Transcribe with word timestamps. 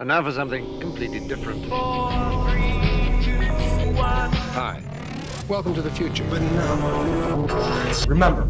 And 0.00 0.06
now 0.06 0.22
for 0.22 0.30
something 0.30 0.78
completely 0.78 1.18
different. 1.18 1.64
Hi. 4.54 4.80
Welcome 5.48 5.74
to 5.74 5.82
the 5.82 5.90
future. 5.90 6.22
Remember, 8.06 8.44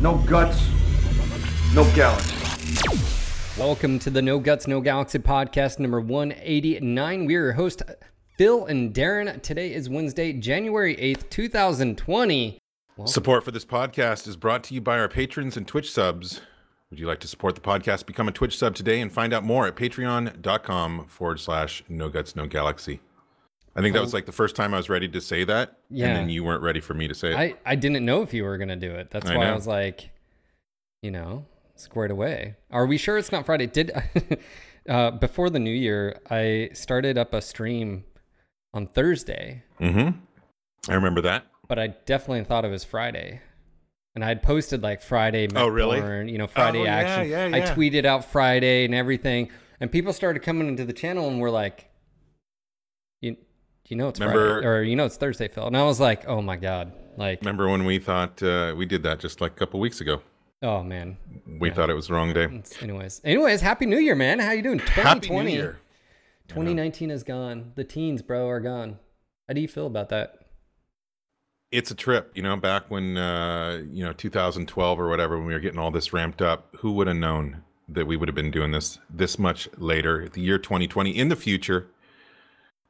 no 0.00 0.14
guts, 0.26 0.66
no 1.74 1.84
galaxy. 1.94 2.34
Welcome 3.58 3.98
to 3.98 4.08
the 4.08 4.22
No 4.22 4.38
Guts, 4.38 4.66
No 4.66 4.80
Galaxy 4.80 5.18
podcast 5.18 5.78
number 5.78 6.00
189. 6.00 7.26
We're 7.26 7.42
your 7.44 7.52
host, 7.52 7.82
Phil 8.38 8.64
and 8.64 8.94
Darren. 8.94 9.42
Today 9.42 9.74
is 9.74 9.90
Wednesday, 9.90 10.32
January 10.32 10.96
8th, 10.96 11.28
2020. 11.28 12.58
Support 13.04 13.44
for 13.44 13.50
this 13.50 13.66
podcast 13.66 14.26
is 14.26 14.38
brought 14.38 14.64
to 14.64 14.72
you 14.72 14.80
by 14.80 14.98
our 14.98 15.08
patrons 15.08 15.58
and 15.58 15.68
Twitch 15.68 15.92
subs. 15.92 16.40
Would 16.90 16.98
you 16.98 17.06
like 17.06 17.20
to 17.20 17.28
support 17.28 17.54
the 17.54 17.60
podcast? 17.60 18.04
Become 18.06 18.26
a 18.26 18.32
Twitch 18.32 18.58
sub 18.58 18.74
today 18.74 19.00
and 19.00 19.12
find 19.12 19.32
out 19.32 19.44
more 19.44 19.66
at 19.68 19.76
patreon.com 19.76 21.06
forward 21.06 21.38
slash 21.38 21.84
no 21.88 22.08
guts, 22.08 22.34
no 22.34 22.46
galaxy. 22.46 23.00
I 23.76 23.80
think 23.80 23.94
that 23.94 24.00
was 24.00 24.12
like 24.12 24.26
the 24.26 24.32
first 24.32 24.56
time 24.56 24.74
I 24.74 24.78
was 24.78 24.88
ready 24.88 25.08
to 25.08 25.20
say 25.20 25.44
that. 25.44 25.78
Yeah. 25.88 26.08
And 26.08 26.16
then 26.16 26.28
you 26.28 26.42
weren't 26.42 26.62
ready 26.62 26.80
for 26.80 26.94
me 26.94 27.06
to 27.06 27.14
say 27.14 27.30
it. 27.30 27.36
I, 27.36 27.54
I 27.64 27.76
didn't 27.76 28.04
know 28.04 28.22
if 28.22 28.34
you 28.34 28.42
were 28.42 28.58
going 28.58 28.68
to 28.68 28.76
do 28.76 28.90
it. 28.90 29.10
That's 29.10 29.30
I 29.30 29.36
why 29.36 29.46
I 29.46 29.54
was 29.54 29.68
like, 29.68 30.10
you 31.02 31.12
know, 31.12 31.46
squared 31.76 32.10
away. 32.10 32.56
Are 32.72 32.86
we 32.86 32.98
sure 32.98 33.16
it's 33.16 33.30
not 33.30 33.46
Friday? 33.46 33.68
Did 33.68 33.92
uh, 34.88 35.12
before 35.12 35.48
the 35.48 35.60
new 35.60 35.70
year, 35.70 36.20
I 36.28 36.70
started 36.72 37.16
up 37.16 37.32
a 37.32 37.40
stream 37.40 38.04
on 38.74 38.88
Thursday, 38.88 39.62
mm-hmm. 39.80 40.18
I 40.90 40.94
remember 40.94 41.20
that. 41.22 41.46
but 41.68 41.78
I 41.78 41.88
definitely 41.88 42.44
thought 42.44 42.64
it 42.64 42.70
was 42.70 42.82
Friday. 42.84 43.40
And 44.14 44.24
I'd 44.24 44.42
posted 44.42 44.82
like 44.82 45.02
Friday, 45.02 45.48
Oh, 45.54 45.68
really? 45.68 45.98
You 46.30 46.36
know, 46.38 46.46
Friday 46.48 46.80
Oh, 46.80 46.84
yeah, 46.84 46.96
action. 46.96 47.30
yeah, 47.30 47.44
I 47.52 47.60
tweeted 47.60 48.04
out 48.04 48.24
Friday 48.24 48.84
and 48.84 48.94
everything, 48.94 49.50
and 49.78 49.90
people 49.90 50.12
started 50.12 50.40
coming 50.42 50.66
into 50.66 50.84
the 50.84 50.92
channel 50.92 51.28
and 51.28 51.40
were 51.40 51.50
like, 51.50 51.88
"You, 53.20 53.36
you 53.88 53.96
know 53.96 54.08
it's 54.08 54.18
Remember- 54.18 54.54
Friday, 54.62 54.66
or 54.66 54.82
you 54.82 54.96
know 54.96 55.04
it's 55.04 55.16
Thursday, 55.16 55.46
Phil." 55.48 55.66
And 55.66 55.76
I 55.76 55.84
was 55.84 56.00
like, 56.00 56.26
"Oh 56.28 56.42
my 56.42 56.56
god!" 56.56 56.92
Like, 57.16 57.40
Remember 57.40 57.68
when 57.68 57.84
we 57.84 57.98
thought 57.98 58.42
uh, 58.42 58.74
we 58.76 58.84
did 58.86 59.02
that 59.04 59.20
just 59.20 59.40
like 59.40 59.52
a 59.52 59.54
couple 59.56 59.78
weeks 59.80 60.00
ago? 60.00 60.22
oh 60.62 60.82
man. 60.82 61.16
We 61.60 61.70
thought 61.70 61.88
it 61.88 61.94
was 61.94 62.08
the 62.08 62.14
wrong 62.14 62.32
day. 62.34 62.48
Anyways, 62.82 63.20
anyways, 63.24 63.60
happy 63.60 63.86
New 63.86 63.98
Year, 63.98 64.14
man. 64.16 64.40
How 64.40 64.50
you 64.52 64.62
doing? 64.62 64.78
Happy 64.80 65.30
New 65.30 65.48
Year. 65.48 65.78
2019 66.48 67.10
is 67.10 67.22
gone. 67.22 67.72
The 67.76 67.84
teens, 67.84 68.22
bro, 68.22 68.48
are 68.48 68.60
gone. 68.60 68.98
How 69.48 69.54
do 69.54 69.60
you 69.60 69.68
feel 69.68 69.86
about 69.86 70.08
that? 70.10 70.39
It's 71.72 71.90
a 71.90 71.94
trip, 71.94 72.32
you 72.34 72.42
know, 72.42 72.56
back 72.56 72.90
when, 72.90 73.16
uh, 73.16 73.82
you 73.90 74.04
know, 74.04 74.12
2012 74.12 74.98
or 74.98 75.08
whatever, 75.08 75.36
when 75.38 75.46
we 75.46 75.52
were 75.54 75.60
getting 75.60 75.78
all 75.78 75.92
this 75.92 76.12
ramped 76.12 76.42
up, 76.42 76.74
who 76.78 76.92
would 76.92 77.06
have 77.06 77.16
known 77.16 77.62
that 77.88 78.06
we 78.06 78.16
would 78.16 78.28
have 78.28 78.34
been 78.34 78.50
doing 78.50 78.72
this 78.72 78.98
this 79.08 79.38
much 79.38 79.68
later, 79.76 80.28
the 80.28 80.40
year 80.40 80.58
2020, 80.58 81.10
in 81.16 81.28
the 81.28 81.36
future? 81.36 81.86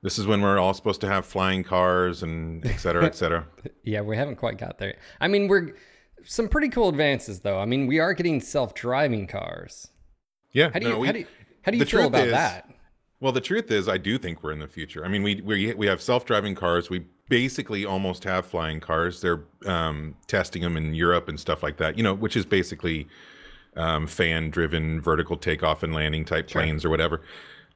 This 0.03 0.19
is 0.19 0.27
when 0.27 0.41
we're 0.41 0.59
all 0.59 0.73
supposed 0.73 1.03
to 1.03 1.09
have 1.09 1.27
flying 1.27 1.63
cars 1.63 2.23
and 2.23 2.65
et 2.67 2.79
cetera, 2.79 3.05
et 3.05 3.15
cetera. 3.15 3.47
Yeah, 3.85 4.01
we 4.01 4.17
haven't 4.17 4.37
quite 4.37 4.57
got 4.57 4.79
there. 4.79 4.97
I 5.21 5.29
mean, 5.29 5.47
we're 5.47 5.75
some 6.25 6.49
pretty 6.49 6.71
cool 6.71 6.89
advances, 6.89 7.41
though. 7.41 7.59
I 7.61 7.67
mean, 7.67 7.87
we 7.87 7.99
are 7.99 8.15
getting 8.15 8.41
self-driving 8.41 9.27
cars. 9.27 9.89
Yeah. 10.53 10.71
How 10.73 10.79
do 10.79 10.87
you 10.87 10.93
no, 10.93 10.99
we- 11.01 11.07
how 11.07 11.13
do 11.13 11.19
you, 11.19 11.27
how 11.63 11.73
do 11.73 11.79
you 11.79 11.85
feel 11.85 12.07
about 12.07 12.27
is- 12.29 12.33
that? 12.33 12.67
Well, 13.21 13.33
the 13.33 13.41
truth 13.41 13.71
is, 13.71 13.89
I 13.89 13.99
do 13.99 14.17
think 14.17 14.43
we're 14.43 14.53
in 14.53 14.61
the 14.61 14.69
future. 14.69 15.05
I 15.05 15.09
mean, 15.09 15.23
we 15.23 15.43
we 15.43 15.75
we 15.75 15.87
have 15.87 16.01
self-driving 16.01 16.55
cars. 16.55 16.89
We 16.89 17.05
basically 17.29 17.85
almost 17.85 18.25
have 18.25 18.47
flying 18.47 18.81
cars. 18.81 19.21
They're 19.21 19.45
um, 19.67 20.17
testing 20.27 20.63
them 20.63 20.77
in 20.77 20.95
Europe 20.95 21.29
and 21.29 21.39
stuff 21.39 21.63
like 21.63 21.77
that. 21.77 21.99
You 21.99 22.03
know, 22.03 22.15
which 22.15 22.35
is 22.35 22.47
basically 22.47 23.09
um, 23.77 24.07
fan-driven 24.07 25.01
vertical 25.03 25.37
takeoff 25.37 25.83
and 25.83 25.95
landing 25.95 26.25
type 26.25 26.49
planes 26.49 26.85
or 26.85 26.89
whatever. 26.89 27.21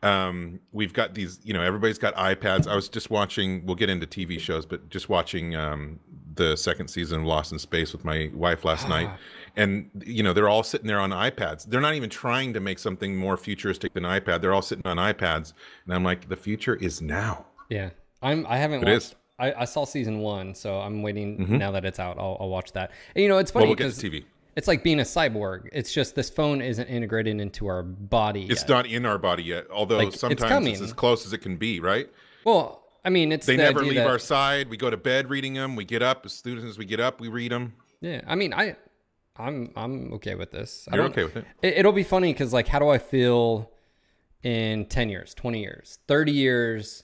Um, 0.02 0.60
we've 0.72 0.94
got 0.94 1.14
these. 1.14 1.40
You 1.44 1.52
know, 1.52 1.62
everybody's 1.62 1.98
got 1.98 2.14
iPads. 2.14 2.66
I 2.66 2.74
was 2.74 2.88
just 2.88 3.10
watching. 3.10 3.66
We'll 3.66 3.76
get 3.76 3.90
into 3.90 4.06
TV 4.06 4.40
shows, 4.40 4.64
but 4.64 4.88
just 4.88 5.10
watching 5.10 5.54
um, 5.56 6.00
the 6.34 6.56
second 6.56 6.88
season 6.88 7.20
of 7.20 7.26
Lost 7.26 7.52
in 7.52 7.58
Space 7.58 7.92
with 7.92 8.04
my 8.04 8.30
wife 8.32 8.64
last 8.64 8.88
night. 8.88 9.10
And 9.56 9.90
you 10.04 10.22
know 10.22 10.32
they're 10.32 10.48
all 10.48 10.62
sitting 10.64 10.86
there 10.88 10.98
on 11.00 11.10
iPads. 11.10 11.66
They're 11.66 11.80
not 11.80 11.94
even 11.94 12.10
trying 12.10 12.52
to 12.54 12.60
make 12.60 12.78
something 12.78 13.16
more 13.16 13.36
futuristic 13.36 13.94
than 13.94 14.02
iPad. 14.02 14.40
They're 14.40 14.52
all 14.52 14.62
sitting 14.62 14.84
on 14.86 14.96
iPads, 14.96 15.52
and 15.84 15.94
I'm 15.94 16.02
like, 16.02 16.28
the 16.28 16.36
future 16.36 16.74
is 16.74 17.00
now. 17.00 17.46
Yeah, 17.70 17.90
I'm. 18.20 18.46
I 18.48 18.56
haven't 18.58 18.82
It 18.82 18.86
watched. 18.92 18.96
is. 18.96 19.04
Mm-hmm. 19.10 19.42
I, 19.58 19.62
I 19.62 19.64
saw 19.64 19.84
season 19.84 20.18
one, 20.18 20.54
so 20.54 20.78
I'm 20.80 21.02
waiting. 21.02 21.58
Now 21.58 21.70
that 21.72 21.84
it's 21.84 21.98
out, 22.00 22.18
I'll, 22.18 22.36
I'll 22.40 22.48
watch 22.48 22.72
that. 22.72 22.90
And 23.14 23.22
you 23.22 23.28
know, 23.28 23.38
it's 23.38 23.52
Well, 23.54 23.62
funny 23.62 23.70
we'll 23.70 23.76
because 23.76 23.98
TV. 24.00 24.24
it's 24.56 24.68
like 24.68 24.82
being 24.84 25.00
a 25.00 25.04
cyborg. 25.04 25.68
It's 25.72 25.92
just 25.92 26.14
this 26.14 26.30
phone 26.30 26.60
isn't 26.62 26.86
integrated 26.86 27.40
into 27.40 27.66
our 27.66 27.82
body. 27.82 28.46
It's 28.48 28.62
yet. 28.62 28.68
not 28.68 28.86
in 28.86 29.04
our 29.06 29.18
body 29.18 29.42
yet, 29.44 29.66
although 29.72 29.98
Like, 29.98 30.12
sometimes 30.14 30.40
it's, 30.42 30.48
coming. 30.48 30.74
as 30.74 30.92
close 30.92 31.26
as 31.26 31.32
it 31.32 31.38
can 31.38 31.56
be. 31.56 31.78
Right? 31.80 32.08
Well, 32.44 32.82
I 33.04 33.10
mean, 33.10 33.32
it's 33.32 33.46
They 33.46 33.56
the 33.56 33.62
never 33.64 33.82
leave 33.82 33.94
that- 33.96 34.06
our 34.06 34.18
side. 34.20 34.68
We 34.68 34.76
go 34.76 34.88
to 34.90 34.96
bed 34.96 35.30
reading 35.30 35.54
them. 35.54 35.74
We 35.76 35.84
get 35.84 36.02
up 36.02 36.24
as 36.26 36.32
soon 36.32 36.66
as 36.66 36.76
we 36.78 36.84
get 36.84 36.98
up, 37.00 37.20
we 37.20 37.28
read 37.28 37.50
them. 37.52 37.74
Yeah, 38.00 38.20
I 38.26 38.34
mean, 38.36 38.52
I, 38.52 38.76
I'm, 39.36 39.70
I'm 39.76 40.12
okay 40.14 40.34
with 40.34 40.52
this. 40.52 40.86
I 40.90 40.96
You're 40.96 41.04
don't- 41.04 41.12
okay 41.12 41.24
with 41.24 41.36
it? 41.36 41.44
it 41.62 41.74
it'll 41.78 41.92
be 41.92 42.04
funny 42.04 42.32
because, 42.32 42.52
like, 42.52 42.68
how 42.68 42.78
do 42.78 42.88
I 42.88 42.98
feel 42.98 43.70
in 44.42 44.86
ten 44.86 45.08
years, 45.08 45.34
twenty 45.34 45.60
years, 45.60 45.98
thirty 46.06 46.32
years, 46.32 47.02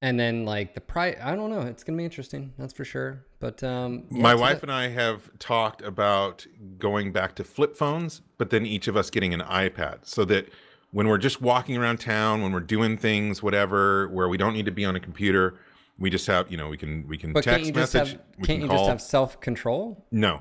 and 0.00 0.18
then 0.18 0.44
like 0.44 0.74
the 0.74 0.80
price? 0.80 1.16
I 1.22 1.34
don't 1.36 1.50
know. 1.50 1.60
It's 1.60 1.84
gonna 1.84 1.98
be 1.98 2.04
interesting. 2.04 2.52
That's 2.58 2.72
for 2.72 2.84
sure. 2.84 3.24
But 3.38 3.62
um, 3.62 4.04
yeah, 4.10 4.22
My 4.22 4.34
wife 4.34 4.60
the- 4.60 4.66
and 4.66 4.72
I 4.72 4.88
have 4.88 5.30
talked 5.38 5.82
about 5.82 6.46
going 6.78 7.12
back 7.12 7.34
to 7.36 7.44
flip 7.44 7.76
phones, 7.76 8.22
but 8.38 8.50
then 8.50 8.64
each 8.64 8.88
of 8.88 8.96
us 8.96 9.10
getting 9.10 9.34
an 9.34 9.40
iPad 9.40 9.98
so 10.06 10.24
that 10.26 10.48
when 10.90 11.08
we're 11.08 11.18
just 11.18 11.40
walking 11.40 11.76
around 11.76 11.98
town, 12.00 12.42
when 12.42 12.52
we're 12.52 12.60
doing 12.60 12.96
things, 12.96 13.42
whatever, 13.42 14.08
where 14.08 14.28
we 14.28 14.36
don't 14.36 14.52
need 14.52 14.66
to 14.66 14.70
be 14.72 14.84
on 14.84 14.94
a 14.94 15.00
computer, 15.00 15.54
we 15.98 16.10
just 16.10 16.26
have, 16.26 16.50
you 16.50 16.56
know, 16.56 16.68
we 16.68 16.76
can 16.76 17.06
we 17.08 17.18
can 17.18 17.32
But 17.32 17.44
text 17.44 17.74
message, 17.74 18.10
have? 18.12 18.20
we 18.38 18.46
Can't 18.46 18.60
can 18.60 18.60
you 18.62 18.68
call. 18.68 18.78
just 18.78 18.88
have 18.88 19.00
self 19.02 19.40
control? 19.40 20.06
no, 20.10 20.40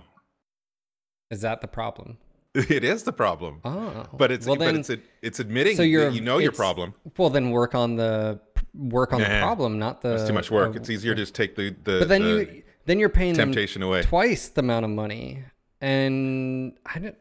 Is 1.32 1.42
that 1.42 1.62
the 1.62 1.68
problem? 1.68 2.18
it 2.54 2.84
is 2.84 3.04
the 3.04 3.14
problem. 3.14 3.62
Oh, 3.64 4.06
but 4.14 4.30
it's 4.32 4.46
well 4.46 4.58
but 4.58 4.66
then. 4.66 4.76
it's 4.78 4.92
it's 5.22 5.40
admitting 5.40 5.78
so 5.78 5.84
you're 5.84 6.06
that 6.10 6.14
you 6.14 6.22
know 6.22 6.38
your 6.38 6.52
problem. 6.52 6.94
Well, 7.18 7.30
then 7.30 7.50
work 7.52 7.74
on 7.74 7.96
the 7.96 8.40
work 8.76 9.14
on 9.14 9.22
the 9.22 9.28
problem, 9.42 9.80
not 9.80 10.02
the. 10.02 10.16
It's 10.16 10.28
too 10.28 10.34
much 10.34 10.52
work. 10.52 10.76
uh, 10.76 10.80
It's 10.80 10.90
easier 10.90 11.16
to 11.16 11.22
just 11.22 11.34
take 11.34 11.56
the 11.56 11.70
the, 11.84 12.00
But 12.00 12.10
then 12.10 12.22
the 12.24 12.30
you 12.30 12.64
then 12.86 13.00
you're 13.00 13.10
paying 13.10 13.34
temptation 13.36 13.82
away. 13.84 14.02
twice 14.02 14.50
the 14.50 14.60
amount 14.60 14.84
of 14.84 14.92
money, 14.92 15.44
and 15.80 16.74
I 16.86 17.00
don't. 17.00 17.16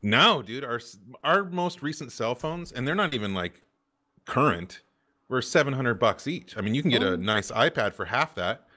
No, 0.00 0.42
dude, 0.42 0.62
our 0.64 0.80
our 1.24 1.42
most 1.44 1.82
recent 1.82 2.12
cell 2.12 2.36
phones, 2.36 2.70
and 2.70 2.86
they're 2.86 2.94
not 2.94 3.14
even 3.14 3.34
like 3.34 3.62
current, 4.26 4.82
were 5.28 5.42
seven 5.42 5.72
hundred 5.74 5.94
bucks 5.98 6.28
each. 6.28 6.56
I 6.56 6.60
mean, 6.60 6.74
you 6.76 6.82
can 6.82 6.90
get 6.92 7.02
Oh. 7.02 7.14
a 7.14 7.16
nice 7.16 7.50
iPad 7.50 7.94
for 7.94 8.04
half 8.04 8.36
that. 8.36 8.67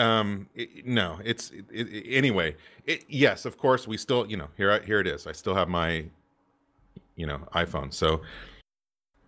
Um, 0.00 0.48
it- 0.54 0.86
no, 0.86 1.18
it's 1.24 1.50
it, 1.50 1.66
it, 1.70 2.04
anyway. 2.16 2.56
It, 2.86 3.04
yes, 3.08 3.44
of 3.44 3.58
course, 3.58 3.86
we 3.86 3.96
still, 3.96 4.26
you 4.30 4.36
know, 4.36 4.48
here 4.56 4.80
here 4.82 5.00
it 5.00 5.06
is. 5.06 5.26
I 5.26 5.32
still 5.32 5.54
have 5.54 5.68
my, 5.68 6.04
you 7.16 7.26
know, 7.26 7.38
iPhone. 7.54 7.92
So 7.92 8.22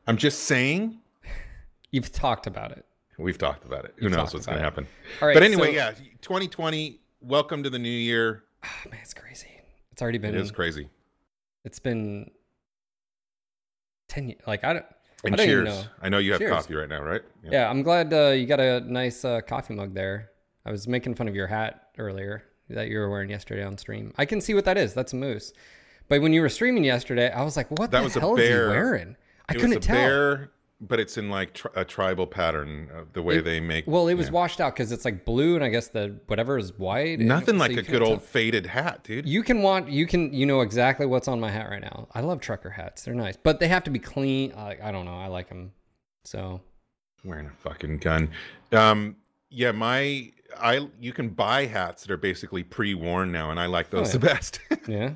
I'm 0.07 0.17
just 0.17 0.45
saying. 0.45 0.99
You've 1.91 2.11
talked 2.11 2.47
about 2.47 2.73
it. 2.73 2.87
We've 3.19 3.37
talked 3.39 3.65
about 3.67 3.85
it. 3.85 3.93
Who 3.97 4.05
You've 4.07 4.17
knows 4.17 4.33
what's 4.33 4.47
going 4.47 4.57
to 4.59 4.65
happen? 4.65 4.87
All 5.21 5.29
right, 5.29 5.35
but 5.35 5.43
anyway, 5.43 5.69
so- 5.69 5.73
yeah, 5.73 5.91
2020. 6.23 6.99
Welcome 7.21 7.63
to 7.63 7.71
the 7.71 7.79
new 7.79 7.89
year. 7.89 8.45
Oh, 8.65 8.91
man, 8.91 9.01
it's 9.03 9.13
crazy. 9.15 9.49
It's 9.91 10.01
already 10.01 10.19
been. 10.19 10.35
It 10.35 10.41
is 10.41 10.51
crazy. 10.51 10.89
It's 11.65 11.79
been 11.79 12.31
ten 14.09 14.29
years. 14.29 14.41
Like 14.47 14.65
I 14.65 14.73
don't. 14.75 14.87
And 15.25 15.41
I 15.41 15.45
cheers. 15.45 15.69
know. 15.69 15.83
I 16.01 16.09
know 16.09 16.19
you 16.19 16.33
have 16.33 16.41
Cheers. 16.41 16.51
coffee 16.51 16.75
right 16.75 16.89
now, 16.89 17.01
right? 17.03 17.23
Yeah, 17.45 17.71
I'm 17.71 17.83
glad 17.83 18.13
uh, 18.13 18.31
you 18.31 18.47
got 18.47 18.59
a 18.59 18.81
nice 18.81 19.25
uh, 19.25 19.41
coffee 19.41 19.75
mug 19.75 19.95
there. 19.95 20.31
I 20.65 20.71
was 20.71 20.87
making 20.87 21.15
fun 21.15 21.29
of 21.29 21.35
your 21.35 21.47
hat 21.49 21.89
earlier 21.99 22.45
that 22.71 22.89
you 22.89 22.99
were 22.99 23.11
wearing 23.11 23.31
yesterday 23.31 23.65
on 23.65 23.77
stream. 23.79 24.13
I 24.17 24.25
can 24.25 24.41
see 24.41 24.55
what 24.55 24.65
that 24.65 24.79
is. 24.79 24.95
That's 24.95 25.13
a 25.13 25.17
moose. 25.17 25.53
But 26.09 26.21
when 26.23 26.33
you 26.33 26.41
were 26.41 26.49
streaming 26.49 26.85
yesterday, 26.85 27.31
I 27.31 27.43
was 27.43 27.57
like, 27.57 27.71
"What 27.71 27.91
That 27.91 27.99
the 27.99 28.05
was 28.05 28.17
a 28.17 28.21
hell 28.21 28.37
is 28.37 28.43
he 28.43 28.49
bear. 28.49 28.69
wearing?" 28.69 29.17
I 29.49 29.53
it 29.53 29.57
couldn't 29.57 29.71
was 29.71 29.77
a 29.77 29.81
tell. 29.81 29.97
bear, 29.97 30.51
but 30.81 30.99
it's 31.01 31.17
in 31.17 31.31
like 31.31 31.55
tri- 31.55 31.71
a 31.77 31.85
tribal 31.85 32.27
pattern 32.27 32.89
of 32.95 33.13
the 33.13 33.23
way 33.23 33.37
It- 33.39 33.43
they 33.43 33.61
make. 33.61 33.87
Well, 33.87 34.09
it 34.09 34.15
was 34.15 34.31
washed 34.31 34.61
out 34.61 34.75
because 34.75 34.93
it's 34.93 35.05
like 35.05 35.25
blue, 35.25 35.55
and 35.55 35.65
I 35.65 35.69
guess 35.69 35.89
the 35.89 36.17
whatever 36.27 36.59
is 36.59 36.77
white. 36.79 37.19
nothing 37.21 37.55
so 37.55 37.61
like 37.61 37.73
you 37.73 37.79
a 37.79 37.83
good 37.83 38.03
old 38.03 38.19
tell. 38.19 38.27
faded 38.27 38.67
hat, 38.67 39.05
dude. 39.05 39.29
You 39.29 39.43
can 39.43 39.63
want 39.63 39.89
you 39.91 40.07
can 40.07 40.33
you 40.33 40.45
know 40.47 40.61
exactly 40.61 41.07
what's 41.07 41.29
on 41.29 41.41
my 41.41 41.51
hat 41.51 41.69
right 41.71 41.81
now. 41.83 42.09
I 42.15 42.21
love 42.21 42.41
trucker 42.41 42.71
hats; 42.71 43.03
they're 43.05 43.15
nice, 43.15 43.37
but 43.37 43.59
they 43.61 43.69
have 43.69 43.85
to 43.85 43.91
be 43.91 43.99
clean. 43.99 44.53
I, 44.53 44.77
I 44.83 44.93
don't 44.93 45.05
know. 45.05 45.17
I 45.19 45.27
like 45.29 45.49
them. 45.49 45.73
So 46.25 46.61
Wearing 47.25 47.47
a 47.47 47.51
fucking 47.51 47.99
gun. 47.99 48.31
Um, 48.73 49.17
yeah, 49.49 49.71
my 49.71 50.33
I 50.61 50.89
you 51.01 51.13
can 51.13 51.29
buy 51.31 51.67
hats 51.67 52.03
that 52.03 52.11
are 52.11 52.17
basically 52.17 52.63
pre-worn 52.63 53.33
now, 53.33 53.51
and 53.51 53.59
I 53.61 53.67
like 53.67 53.91
those 53.91 54.15
Oh, 54.15 54.19
the 54.19 54.27
best. 54.27 54.61
yeah, 54.89 55.13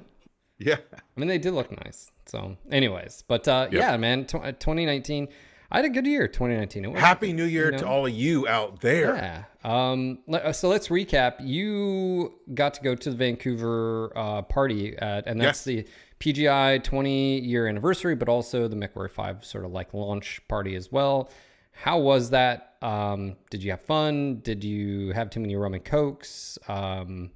yeah, 0.59 0.77
I 0.95 1.01
mean 1.21 1.29
they 1.29 1.39
did 1.39 1.53
look 1.53 1.71
nice. 1.85 2.11
So, 2.27 2.57
anyways, 2.71 3.25
but 3.29 3.47
uh, 3.47 3.69
Yep. 3.71 3.81
yeah, 3.81 3.97
man, 3.97 4.27
tw- 4.27 4.37
uh, 4.37 4.53
2019. 4.53 5.29
I 5.69 5.79
had 5.79 5.85
a 5.85 5.89
good 5.89 6.07
year, 6.07 6.29
2019. 6.29 6.85
It 6.85 6.89
was- 6.93 7.01
Happy 7.01 7.33
New 7.33 7.45
Year 7.45 7.73
you 7.73 7.79
to 7.79 7.87
all 7.89 8.07
of 8.07 8.13
you 8.13 8.47
out 8.47 8.81
there. 8.81 9.17
Yeah. 9.17 9.45
Um. 9.65 10.19
uh, 10.33 10.53
So 10.53 10.69
let's 10.69 10.89
recap. 10.89 11.35
You 11.41 12.35
got 12.55 12.75
to 12.75 12.83
go 12.83 12.95
to 12.95 13.11
the 13.11 13.17
Vancouver 13.17 14.13
uh, 14.17 14.43
party 14.43 14.97
at, 14.97 15.27
and 15.27 15.41
that's 15.41 15.67
Yes. 15.67 15.87
the 15.87 15.87
PGI 16.21 16.83
20 16.85 17.41
year 17.41 17.67
anniversary, 17.67 18.15
but 18.15 18.29
also 18.29 18.69
the 18.69 18.77
MechWarrior 18.77 19.11
5 19.11 19.45
sort 19.45 19.65
of 19.65 19.73
like 19.73 19.93
launch 19.93 20.41
party 20.49 20.77
as 20.77 20.93
well. 20.93 21.31
How 21.73 21.99
was 21.99 22.31
that? 22.31 22.76
Um, 22.83 23.37
did 23.51 23.63
you 23.63 23.71
have 23.71 23.83
fun? 23.83 24.41
Did 24.41 24.63
you 24.65 25.13
have 25.13 25.31
too 25.31 25.41
many 25.41 25.57
rum 25.57 25.75
and 25.75 25.85
cokes? 25.85 26.59
Um, 26.69 27.31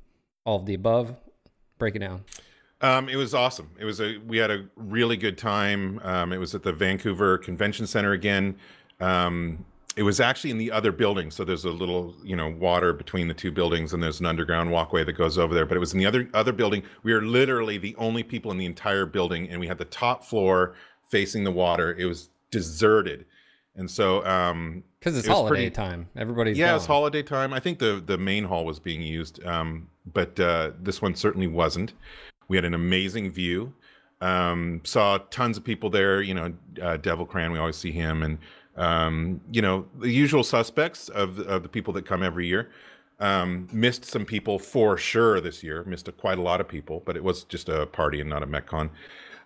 all 0.45 0.57
of 0.57 0.67
the 0.67 0.75
above. 0.75 1.15
Break 1.79 1.97
it 1.97 2.01
down. 2.01 2.25
Um, 2.83 3.09
it 3.09 3.17
was 3.17 3.35
awesome. 3.35 3.71
It 3.79 3.85
was 3.85 4.01
a 4.01 4.19
we 4.27 4.39
had 4.39 4.51
a 4.51 4.67
really 4.77 5.17
good 5.17 5.37
time. 5.37 6.01
Um, 6.03 6.33
it 6.33 6.39
was 6.39 6.55
at 6.55 6.63
the 6.63 6.73
Vancouver 6.73 7.39
Convention 7.39 7.87
Center 7.87 8.13
again. 8.13 8.57
Um, 9.01 9.65
it 9.97 10.03
was 10.03 10.21
actually 10.21 10.51
in 10.51 10.59
the 10.59 10.71
other 10.71 10.93
building, 10.93 11.31
so 11.31 11.45
there's 11.45 11.65
a 11.65 11.71
little 11.71 12.15
you 12.23 12.37
know 12.37 12.49
water 12.49 12.93
between 12.93 13.29
the 13.29 13.35
two 13.35 13.51
buildings, 13.51 13.93
and 13.93 14.03
there's 14.03 14.21
an 14.21 14.27
underground 14.27 14.71
walkway 14.71 15.05
that 15.05 15.13
goes 15.13 15.37
over 15.37 15.53
there. 15.53 15.67
But 15.67 15.77
it 15.77 15.81
was 15.81 15.93
in 15.93 15.99
the 15.99 16.07
other 16.07 16.31
other 16.33 16.53
building. 16.53 16.83
We 17.03 17.13
were 17.13 17.23
literally 17.23 17.77
the 17.77 17.95
only 17.97 18.23
people 18.23 18.51
in 18.51 18.57
the 18.57 18.67
entire 18.67 19.05
building, 19.05 19.51
and 19.51 19.61
we 19.61 19.67
had 19.67 19.79
the 19.79 19.85
top 19.85 20.25
floor 20.25 20.75
facing 21.09 21.45
the 21.45 21.51
water. 21.51 21.95
It 21.99 22.07
was 22.07 22.31
deserted, 22.51 23.27
and 23.77 23.91
so 23.91 24.25
um, 24.27 24.85
Because 24.99 25.17
it's 25.17 25.27
it 25.27 25.31
holiday 25.31 25.49
pretty- 25.67 25.71
time. 25.71 26.09
Everybody's 26.17 26.59
yeah, 26.59 26.69
gone. 26.69 26.77
it's 26.77 26.87
holiday 26.87 27.23
time. 27.23 27.53
I 27.53 27.61
think 27.61 27.79
the 27.79 28.03
the 28.05 28.19
main 28.19 28.45
hall 28.45 28.65
was 28.65 28.79
being 28.79 29.03
used, 29.03 29.45
um, 29.47 29.89
but 30.13 30.39
uh, 30.41 30.73
this 30.81 31.01
one 31.01 31.15
certainly 31.15 31.47
wasn't. 31.47 31.93
We 32.49 32.57
had 32.57 32.65
an 32.65 32.75
amazing 32.75 33.31
view. 33.31 33.73
Um, 34.21 34.83
saw 34.85 35.19
tons 35.31 35.57
of 35.57 35.65
people 35.65 35.89
there. 35.89 36.21
You 36.21 36.35
know, 36.35 36.53
uh, 36.83 36.97
Devil 36.99 37.25
Cran. 37.27 37.53
We 37.53 37.59
always 37.59 37.77
see 37.77 37.93
him, 37.93 38.23
and 38.23 38.39
um, 38.77 39.41
you 39.51 39.63
know 39.63 39.87
the 39.99 40.11
usual 40.11 40.43
suspects 40.45 41.09
of 41.09 41.39
of 41.41 41.63
the 41.63 41.69
people 41.69 41.93
that 41.95 42.05
come 42.07 42.23
every 42.23 42.47
year. 42.47 42.71
Um, 43.21 43.69
missed 43.71 44.05
some 44.07 44.25
people 44.25 44.59
for 44.59 44.97
sure 44.97 45.41
this 45.41 45.63
year. 45.63 45.85
Missed 45.85 46.09
a, 46.09 46.13
quite 46.13 46.39
a 46.39 46.43
lot 46.43 46.61
of 46.61 46.67
people, 46.69 47.03
but 47.05 47.17
it 47.17 47.23
was 47.25 47.45
just 47.45 47.69
a 47.69 47.87
party 47.87 48.21
and 48.21 48.29
not 48.31 48.43
a 48.43 48.47
MechCon. 48.47 48.91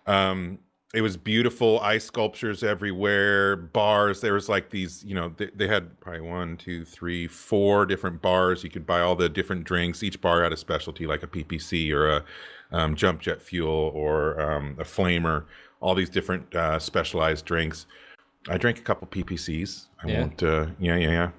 Um, 0.07 0.59
it 0.95 1.01
was 1.01 1.17
beautiful 1.17 1.79
ice 1.81 2.05
sculptures 2.05 2.63
everywhere 2.63 3.55
bars 3.57 4.21
there 4.21 4.33
was 4.33 4.47
like 4.47 4.69
these 4.69 5.03
you 5.03 5.13
know 5.13 5.33
they, 5.37 5.49
they 5.53 5.67
had 5.67 5.99
probably 5.99 6.21
one 6.21 6.55
two 6.57 6.85
three 6.85 7.27
four 7.27 7.85
different 7.85 8.21
bars 8.21 8.63
you 8.63 8.69
could 8.69 8.85
buy 8.85 9.01
all 9.01 9.15
the 9.15 9.27
different 9.27 9.65
drinks 9.65 10.01
each 10.03 10.19
bar 10.21 10.41
had 10.41 10.53
a 10.53 10.57
specialty 10.57 11.05
like 11.05 11.21
a 11.21 11.27
ppc 11.27 11.91
or 11.91 12.07
a 12.09 12.23
um, 12.71 12.95
jump 12.95 13.21
jet 13.21 13.41
fuel 13.41 13.91
or 13.93 14.39
um, 14.41 14.75
a 14.79 14.83
flamer 14.83 15.45
all 15.81 15.93
these 15.93 16.09
different 16.09 16.55
uh, 16.55 16.79
specialized 16.79 17.45
drinks. 17.45 17.85
I 18.49 18.57
drank 18.57 18.79
a 18.79 18.81
couple 18.81 19.07
ppcs 19.07 19.85
i 20.03 20.07
Yeah. 20.07 20.21
won't 20.21 20.41
uh, 20.43 20.67
yeah 20.79 20.95
yeah 20.95 21.09
yeah. 21.09 21.31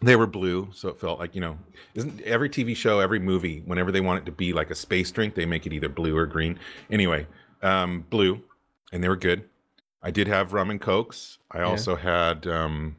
They 0.00 0.14
were 0.14 0.26
blue 0.28 0.68
so 0.72 0.88
it 0.88 0.98
felt 1.00 1.18
like 1.18 1.34
you 1.34 1.40
know 1.40 1.58
isn't 1.94 2.20
every 2.22 2.48
tv 2.48 2.76
show 2.76 3.00
every 3.00 3.18
movie 3.18 3.62
whenever 3.66 3.90
they 3.90 4.00
want 4.00 4.22
it 4.22 4.26
to 4.26 4.32
be 4.32 4.52
like 4.52 4.70
a 4.70 4.74
space 4.74 5.10
drink 5.10 5.34
they 5.34 5.46
make 5.46 5.66
it 5.66 5.72
either 5.72 5.88
blue 5.88 6.16
or 6.16 6.26
green. 6.26 6.58
Anyway 6.90 7.26
um 7.62 8.04
blue 8.10 8.40
and 8.92 9.02
they 9.04 9.08
were 9.08 9.16
good 9.16 9.44
i 10.02 10.10
did 10.10 10.26
have 10.28 10.52
rum 10.52 10.70
and 10.70 10.80
cokes 10.80 11.38
i 11.50 11.60
also 11.60 11.96
had 11.96 12.46
um 12.46 12.96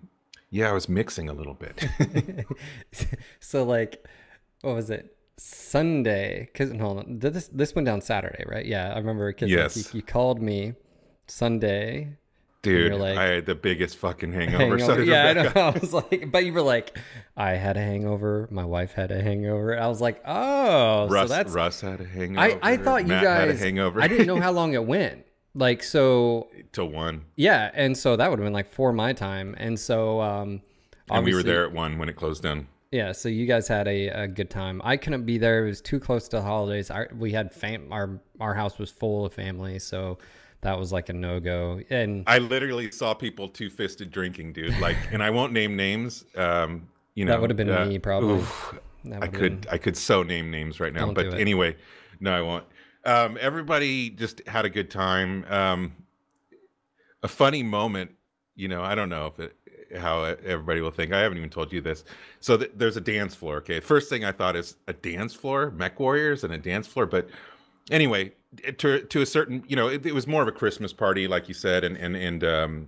yeah 0.50 0.70
i 0.70 0.74
was 0.74 0.88
mixing 0.90 1.28
a 1.30 1.34
little 1.34 1.54
bit 1.54 1.86
so 3.40 3.64
like, 3.64 4.06
what 4.62 4.76
was 4.76 4.90
it? 4.90 5.16
Sunday? 5.38 6.50
Cause 6.54 6.72
hold 6.80 7.00
on, 7.00 7.20
this 7.20 7.48
this 7.48 7.74
went 7.76 7.86
down 7.86 8.02
Saturday, 8.02 8.44
right? 8.46 8.66
Yeah, 8.66 8.92
I 8.94 8.98
remember. 8.98 9.32
Cause 9.32 9.44
like, 9.44 9.52
Yes. 9.58 9.78
you, 9.94 10.00
you 10.00 10.02
called 10.02 10.42
me 10.42 10.74
Sunday. 11.28 12.18
dude 12.62 12.94
like- 12.96 13.18
i 13.18 13.24
had 13.36 13.46
the 13.46 13.56
biggest 13.56 13.96
fucking 13.98 14.34
hangover, 14.40 14.78
so 14.80 14.88
Hangover. 14.96 15.00
did 15.06 15.08
Yeah, 15.08 15.26
I 15.28 15.34
know. 15.34 15.52
I 15.76 15.80
was 15.80 15.94
like, 15.94 16.30
but 16.32 16.44
you 16.46 16.52
were 16.52 16.62
like, 16.62 16.98
I 17.38 17.52
had 17.52 17.78
a 17.78 17.82
hangover. 17.82 18.48
My 18.52 18.66
wife 18.66 18.92
had 18.92 19.12
a 19.12 19.22
hangover. 19.22 19.80
I 19.80 19.88
was 19.88 20.02
like, 20.02 20.22
oh, 20.26 21.08
russ 21.08 21.30
so 21.30 21.36
that's. 21.36 21.54
russ 21.54 21.80
had 21.82 22.02
a 22.02 22.06
hangover 22.06 22.60
I 22.62 22.74
I 22.74 22.78
thought 22.78 23.04
you 23.04 23.08
Matt 23.10 23.24
guys. 23.24 23.40
had 23.48 23.50
a 23.50 23.58
hangover 23.58 24.02
I 24.02 24.08
didn't 24.10 24.28
know 24.28 24.42
how 24.42 24.52
long 24.52 24.74
it 24.74 24.84
went. 24.86 25.26
Like 25.56 25.82
so, 25.84 26.48
till 26.72 26.88
one 26.90 27.26
yeah, 27.36 27.72
and 27.74 27.98
so 27.98 28.16
that 28.16 28.30
would 28.30 28.40
have 28.40 28.46
been 28.46 28.54
like 28.54 28.72
for 28.72 28.94
my 28.94 29.14
time, 29.14 29.56
and 29.58 29.80
so 29.80 30.22
um, 30.22 30.62
and 31.10 31.26
we 31.26 31.34
were 31.34 31.44
there 31.44 31.66
at 31.66 31.72
one 31.72 31.98
when 31.98 32.08
it 32.08 32.16
closed 32.16 32.44
down 32.44 32.68
Yeah, 32.92 33.12
so 33.14 33.30
you 33.30 33.46
guys 33.48 33.68
had 33.68 33.88
a, 33.88 34.08
a 34.10 34.28
good 34.28 34.50
time. 34.50 34.80
I 34.84 34.96
couldn't 34.96 35.26
be 35.26 35.38
there; 35.40 35.66
it 35.66 35.70
was 35.70 35.82
too 35.82 36.00
close 36.00 36.28
to 36.30 36.38
the 36.38 36.42
holidays. 36.44 36.92
Our, 36.92 37.10
we 37.18 37.32
had 37.32 37.52
fam- 37.52 37.92
our 37.92 38.20
our 38.40 38.54
house 38.54 38.78
was 38.78 38.92
full 38.92 39.26
of 39.26 39.34
family, 39.34 39.80
so 39.80 40.20
that 40.62 40.78
was 40.78 40.92
like 40.92 41.10
a 41.10 41.14
no 41.14 41.40
go. 41.40 41.82
And 41.90 42.24
I 42.28 42.38
literally 42.40 42.92
saw 42.92 43.14
people 43.14 43.48
two 43.48 43.70
fisted 43.70 44.12
drinking, 44.12 44.54
dude. 44.54 44.78
Like, 44.80 44.98
and 45.12 45.24
I 45.24 45.30
won't 45.30 45.54
name 45.54 45.76
names. 45.76 46.26
Um, 46.36 46.88
you 47.16 47.26
know, 47.26 47.32
That 47.32 47.42
would've 47.42 47.58
been 47.58 47.70
uh, 47.70 47.86
me, 47.86 47.98
probably. 48.00 48.36
oof, 48.36 48.76
I 49.20 49.28
could, 49.28 49.62
been- 49.62 49.72
I 49.72 49.78
could 49.78 49.98
so 49.98 50.24
name 50.24 50.52
names 50.52 50.80
right 50.80 50.94
now, 50.94 51.06
Don't 51.06 51.14
but 51.14 51.34
anyway, 51.34 51.76
no, 52.20 52.32
I 52.34 52.42
won't. 52.42 52.66
Um, 53.10 53.38
everybody 53.42 54.12
just 54.12 54.48
had 54.48 54.66
a 54.66 54.70
good 54.70 54.92
time. 54.92 55.44
Um, 55.50 55.96
a 57.24 57.28
funny 57.28 57.64
moment, 57.64 58.12
you 58.56 58.68
know. 58.68 58.84
I 58.84 58.94
don't 58.94 59.10
know 59.10 59.26
if 59.26 59.40
it, 59.40 59.56
how 59.98 60.24
everybody 60.24 60.82
will 60.82 60.92
think. 60.92 61.12
I 61.12 61.20
haven't 61.20 61.40
even 61.40 61.50
told 61.50 61.74
you 61.74 61.82
this. 61.82 62.04
So 62.40 62.58
th- 62.58 62.72
there's 62.76 62.98
a 62.98 63.02
dance 63.02 63.34
floor. 63.34 63.58
Okay, 63.58 63.80
first 63.80 64.10
thing 64.10 64.24
I 64.24 64.32
thought 64.32 64.56
is 64.56 64.76
a 64.88 64.94
dance 64.94 65.34
floor, 65.34 65.72
Mech 65.72 66.00
Warriors, 66.00 66.44
and 66.44 66.54
a 66.54 66.58
dance 66.60 66.86
floor, 66.86 67.08
but 67.08 67.30
anyway 67.90 68.32
to 68.78 69.02
to 69.02 69.22
a 69.22 69.26
certain 69.26 69.64
you 69.68 69.76
know 69.76 69.88
it, 69.88 70.06
it 70.06 70.14
was 70.14 70.28
more 70.28 70.42
of 70.42 70.48
a 70.48 70.52
christmas 70.52 70.94
party 70.94 71.28
like 71.28 71.48
you 71.48 71.54
said 71.54 71.84
and 71.84 71.98
and 71.98 72.16
and 72.16 72.44
um 72.44 72.88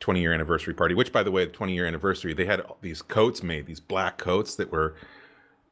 20 0.00 0.20
year 0.20 0.32
anniversary 0.32 0.74
party 0.74 0.94
which 0.94 1.12
by 1.12 1.22
the 1.22 1.30
way 1.30 1.44
the 1.44 1.52
20 1.52 1.72
year 1.72 1.86
anniversary 1.86 2.34
they 2.34 2.44
had 2.44 2.62
these 2.80 3.02
coats 3.02 3.42
made 3.42 3.66
these 3.66 3.80
black 3.80 4.18
coats 4.18 4.56
that 4.56 4.70
were 4.72 4.94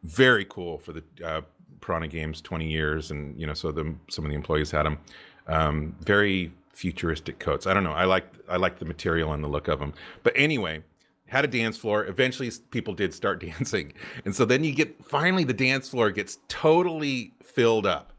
very 0.03 0.45
cool 0.45 0.79
for 0.79 0.93
the 0.93 1.03
uh, 1.25 1.41
piranha 1.81 2.09
games 2.09 2.41
20 2.41 2.67
years 2.67 3.11
and 3.11 3.39
you 3.41 3.47
know 3.47 3.55
so 3.55 3.73
the 3.73 3.95
some 4.09 4.25
of 4.25 4.31
the 4.31 4.37
employees 4.37 4.71
had 4.71 4.85
them 4.85 4.99
um 5.47 5.95
very 6.01 6.53
futuristic 6.73 7.39
coats. 7.39 7.67
I 7.67 7.75
don't 7.75 7.85
know. 7.85 7.93
I 7.93 8.05
like 8.05 8.27
i 8.49 8.57
like 8.57 8.79
the 8.79 8.85
material 8.85 9.33
and 9.33 9.45
the 9.45 9.49
look 9.49 9.69
of 9.69 9.79
them 9.79 9.93
but 10.23 10.33
anyway 10.37 10.83
had 11.27 11.45
a 11.45 11.49
dance 11.49 11.77
floor. 11.77 12.07
Eventually 12.07 12.51
people 12.71 12.93
did 12.95 13.15
start 13.15 13.41
dancing. 13.49 13.93
And 14.25 14.35
so 14.35 14.45
then 14.45 14.65
you 14.65 14.75
get 14.75 15.05
finally 15.05 15.45
the 15.45 15.53
dance 15.53 15.89
floor 15.89 16.11
gets 16.11 16.39
totally 16.49 17.35
filled 17.43 17.87
up. 17.87 18.13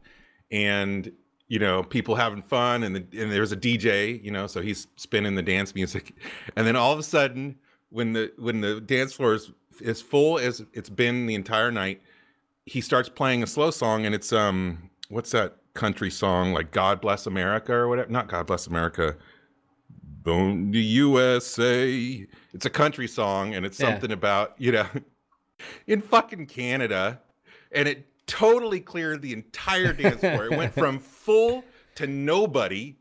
And 0.50 1.12
you 1.48 1.58
know 1.58 1.82
people 1.82 2.14
having 2.14 2.40
fun 2.40 2.82
and, 2.82 2.96
the, 2.96 3.20
and 3.20 3.30
there's 3.30 3.52
a 3.52 3.56
dj 3.56 4.24
you 4.24 4.30
know 4.30 4.46
so 4.46 4.62
he's 4.62 4.86
spinning 4.96 5.34
the 5.34 5.42
dance 5.42 5.74
music. 5.74 6.14
And 6.56 6.66
then 6.66 6.76
all 6.76 6.92
of 6.92 6.98
a 6.98 7.02
sudden 7.02 7.56
when 7.90 8.12
the 8.12 8.32
when 8.38 8.60
the 8.60 8.80
dance 8.80 9.12
floor 9.12 9.34
is 9.34 9.50
as 9.84 10.00
full 10.00 10.38
as 10.38 10.64
it's 10.72 10.88
been 10.88 11.26
the 11.26 11.34
entire 11.34 11.70
night 11.70 12.00
he 12.66 12.80
starts 12.80 13.08
playing 13.08 13.42
a 13.42 13.46
slow 13.46 13.70
song 13.70 14.06
and 14.06 14.14
it's 14.14 14.32
um 14.32 14.90
what's 15.08 15.30
that 15.32 15.56
country 15.74 16.10
song 16.10 16.52
like 16.52 16.70
god 16.70 17.00
bless 17.00 17.26
america 17.26 17.72
or 17.72 17.88
whatever 17.88 18.10
not 18.10 18.28
god 18.28 18.46
bless 18.46 18.66
america 18.66 19.16
Bone 20.24 20.70
to 20.70 20.78
USA. 20.78 22.24
It's 22.54 22.64
a 22.64 22.70
country 22.70 23.08
song, 23.08 23.56
and 23.56 23.66
it's 23.66 23.80
Yeah. 23.80 23.90
something 23.90 24.12
about 24.12 24.54
you 24.56 24.70
know, 24.70 24.86
in 25.88 26.00
fucking 26.00 26.46
Canada, 26.46 27.20
and 27.72 27.88
it 27.88 28.06
totally 28.28 28.78
cleared 28.78 29.20
the 29.20 29.32
entire 29.32 29.92
dance 29.92 30.20
floor. 30.20 30.44
It 30.46 30.56
went 30.56 30.74
from 30.74 30.98
full 31.00 31.64
to 31.96 32.06
nobody, 32.06 32.98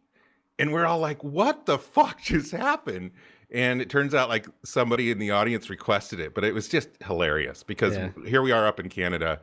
and 0.58 0.74
we're 0.74 0.88
all 0.88 0.98
like, 0.98 1.24
"What 1.24 1.68
the 1.68 1.78
fuck 1.78 2.20
just 2.24 2.52
happened?" 2.52 3.12
And 3.52 3.84
it 3.84 3.90
turns 3.92 4.16
out 4.16 4.28
like 4.30 4.48
somebody 4.66 5.12
in 5.12 5.20
the 5.20 5.30
audience 5.30 5.70
requested 5.70 6.20
it, 6.20 6.34
but 6.34 6.44
it 6.44 6.56
was 6.56 6.68
just 6.68 6.90
hilarious 7.06 7.62
because 7.62 7.98
Yeah. 7.98 8.10
here 8.26 8.42
we 8.42 8.52
are 8.52 8.66
up 8.66 8.80
in 8.80 8.90
Canada, 8.90 9.42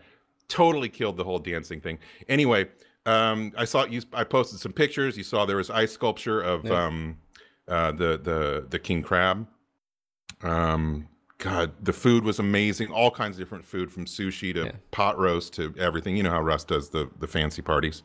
totally 0.49 0.89
killed 0.89 1.17
the 1.17 1.25
whole 1.25 1.39
dancing 1.39 1.81
thing. 1.81 1.99
Anyway, 2.29 2.67
um, 3.07 3.53
I 3.57 3.65
saw 3.65 3.85
you. 3.85 4.03
I 4.13 4.25
posted 4.25 4.61
some 4.61 4.73
pictures. 4.73 5.17
You 5.17 5.25
saw 5.25 5.47
there 5.47 5.57
was 5.57 5.71
ice 5.71 5.93
sculpture 5.93 6.41
of 6.41 6.65
Yeah. 6.65 6.87
um, 6.87 7.17
uh, 7.67 7.93
the 7.93 8.19
the 8.19 8.67
the 8.69 8.79
king 8.79 9.03
crab. 9.03 9.47
Um, 10.43 11.09
God, 11.39 11.73
the 11.83 11.93
food 11.93 12.25
was 12.25 12.39
amazing. 12.39 12.91
All 12.91 13.11
kinds 13.11 13.37
of 13.37 13.41
different 13.41 13.65
food, 13.65 13.93
from 13.93 14.07
sushi 14.07 14.53
to 14.55 14.65
Yeah. 14.65 14.73
pot 14.91 15.19
roast 15.19 15.53
to 15.55 15.75
everything. 15.79 16.17
You 16.17 16.23
know 16.25 16.31
how 16.31 16.41
Russ 16.43 16.65
does 16.65 16.91
the 16.91 17.09
the 17.21 17.27
fancy 17.27 17.63
parties. 17.63 18.03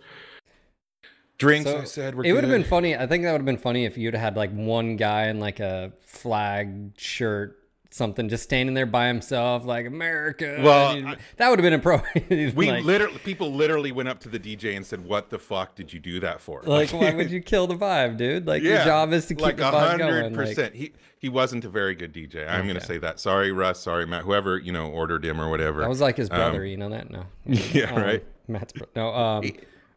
Drinks, 1.39 1.69
So 1.69 1.79
I 1.79 1.83
said, 1.85 2.15
were 2.15 2.23
it 2.23 2.31
would 2.31 2.43
have 2.43 2.51
been 2.53 2.63
funny. 2.63 2.95
I 2.95 3.07
think 3.07 3.23
that 3.23 3.31
would 3.31 3.39
have 3.41 3.45
been 3.45 3.57
funny 3.57 3.85
if 3.85 3.97
you'd 3.97 4.13
had 4.13 4.37
like 4.37 4.51
one 4.51 4.95
guy 4.97 5.27
in 5.27 5.39
like 5.39 5.59
a 5.59 5.91
flag 6.05 6.91
shirt, 6.95 7.57
something, 7.93 8.27
just 8.29 8.43
standing 8.43 8.73
there 8.73 8.85
by 8.85 9.07
himself, 9.07 9.65
like 9.65 9.85
America. 9.85 10.59
Well, 10.63 10.89
I- 11.07 11.17
that 11.37 11.49
would 11.49 11.59
have 11.59 11.63
been 11.63 11.73
appropriate. 11.73 12.53
We 12.55 12.71
like, 12.71 12.83
literally, 12.83 13.17
people 13.19 13.53
literally 13.53 13.91
went 13.91 14.09
up 14.09 14.19
to 14.21 14.29
the 14.29 14.39
DJ 14.39 14.75
and 14.75 14.85
said, 14.85 15.05
"What 15.05 15.29
the 15.29 15.39
fuck 15.39 15.75
did 15.75 15.93
you 15.93 15.99
do 15.99 16.19
that 16.21 16.41
for?" 16.41 16.61
like, 16.63 16.89
why 16.91 17.13
would 17.15 17.31
you 17.31 17.41
kill 17.41 17.67
the 17.67 17.75
vibe, 17.75 18.17
dude? 18.17 18.45
Like, 18.47 18.63
your 18.63 18.77
job 18.83 19.13
is 19.13 19.25
to 19.27 19.35
keep 19.35 19.43
like 19.43 19.57
the 19.57 19.63
vibe 19.63 19.97
going. 19.99 20.23
hundred 20.33 20.57
Like. 20.57 20.73
He 20.73 20.91
he 21.19 21.29
wasn't 21.29 21.63
a 21.65 21.69
very 21.69 21.95
good 21.95 22.13
DJ. 22.13 22.49
I'm 22.49 22.65
going 22.65 22.77
to 22.79 22.85
say 22.85 22.97
that. 22.97 23.19
Sorry, 23.19 23.51
Russ. 23.53 23.79
Sorry, 23.79 24.05
Matt. 24.05 24.23
Whoever 24.23 24.57
you 24.57 24.71
know 24.73 24.89
ordered 24.89 25.23
him 25.23 25.39
or 25.39 25.49
whatever. 25.49 25.81
that 25.81 25.89
was 25.89 26.01
like 26.01 26.17
his 26.17 26.27
brother. 26.29 26.61
Um, 26.61 26.65
you 26.65 26.77
know 26.77 26.89
that? 26.89 27.09
No. 27.09 27.25
yeah, 27.45 27.93
Um, 27.93 28.01
right. 28.01 28.23
Matt's 28.47 28.73
bro- 28.73 28.87
no. 28.95 29.13
Um. 29.13 29.51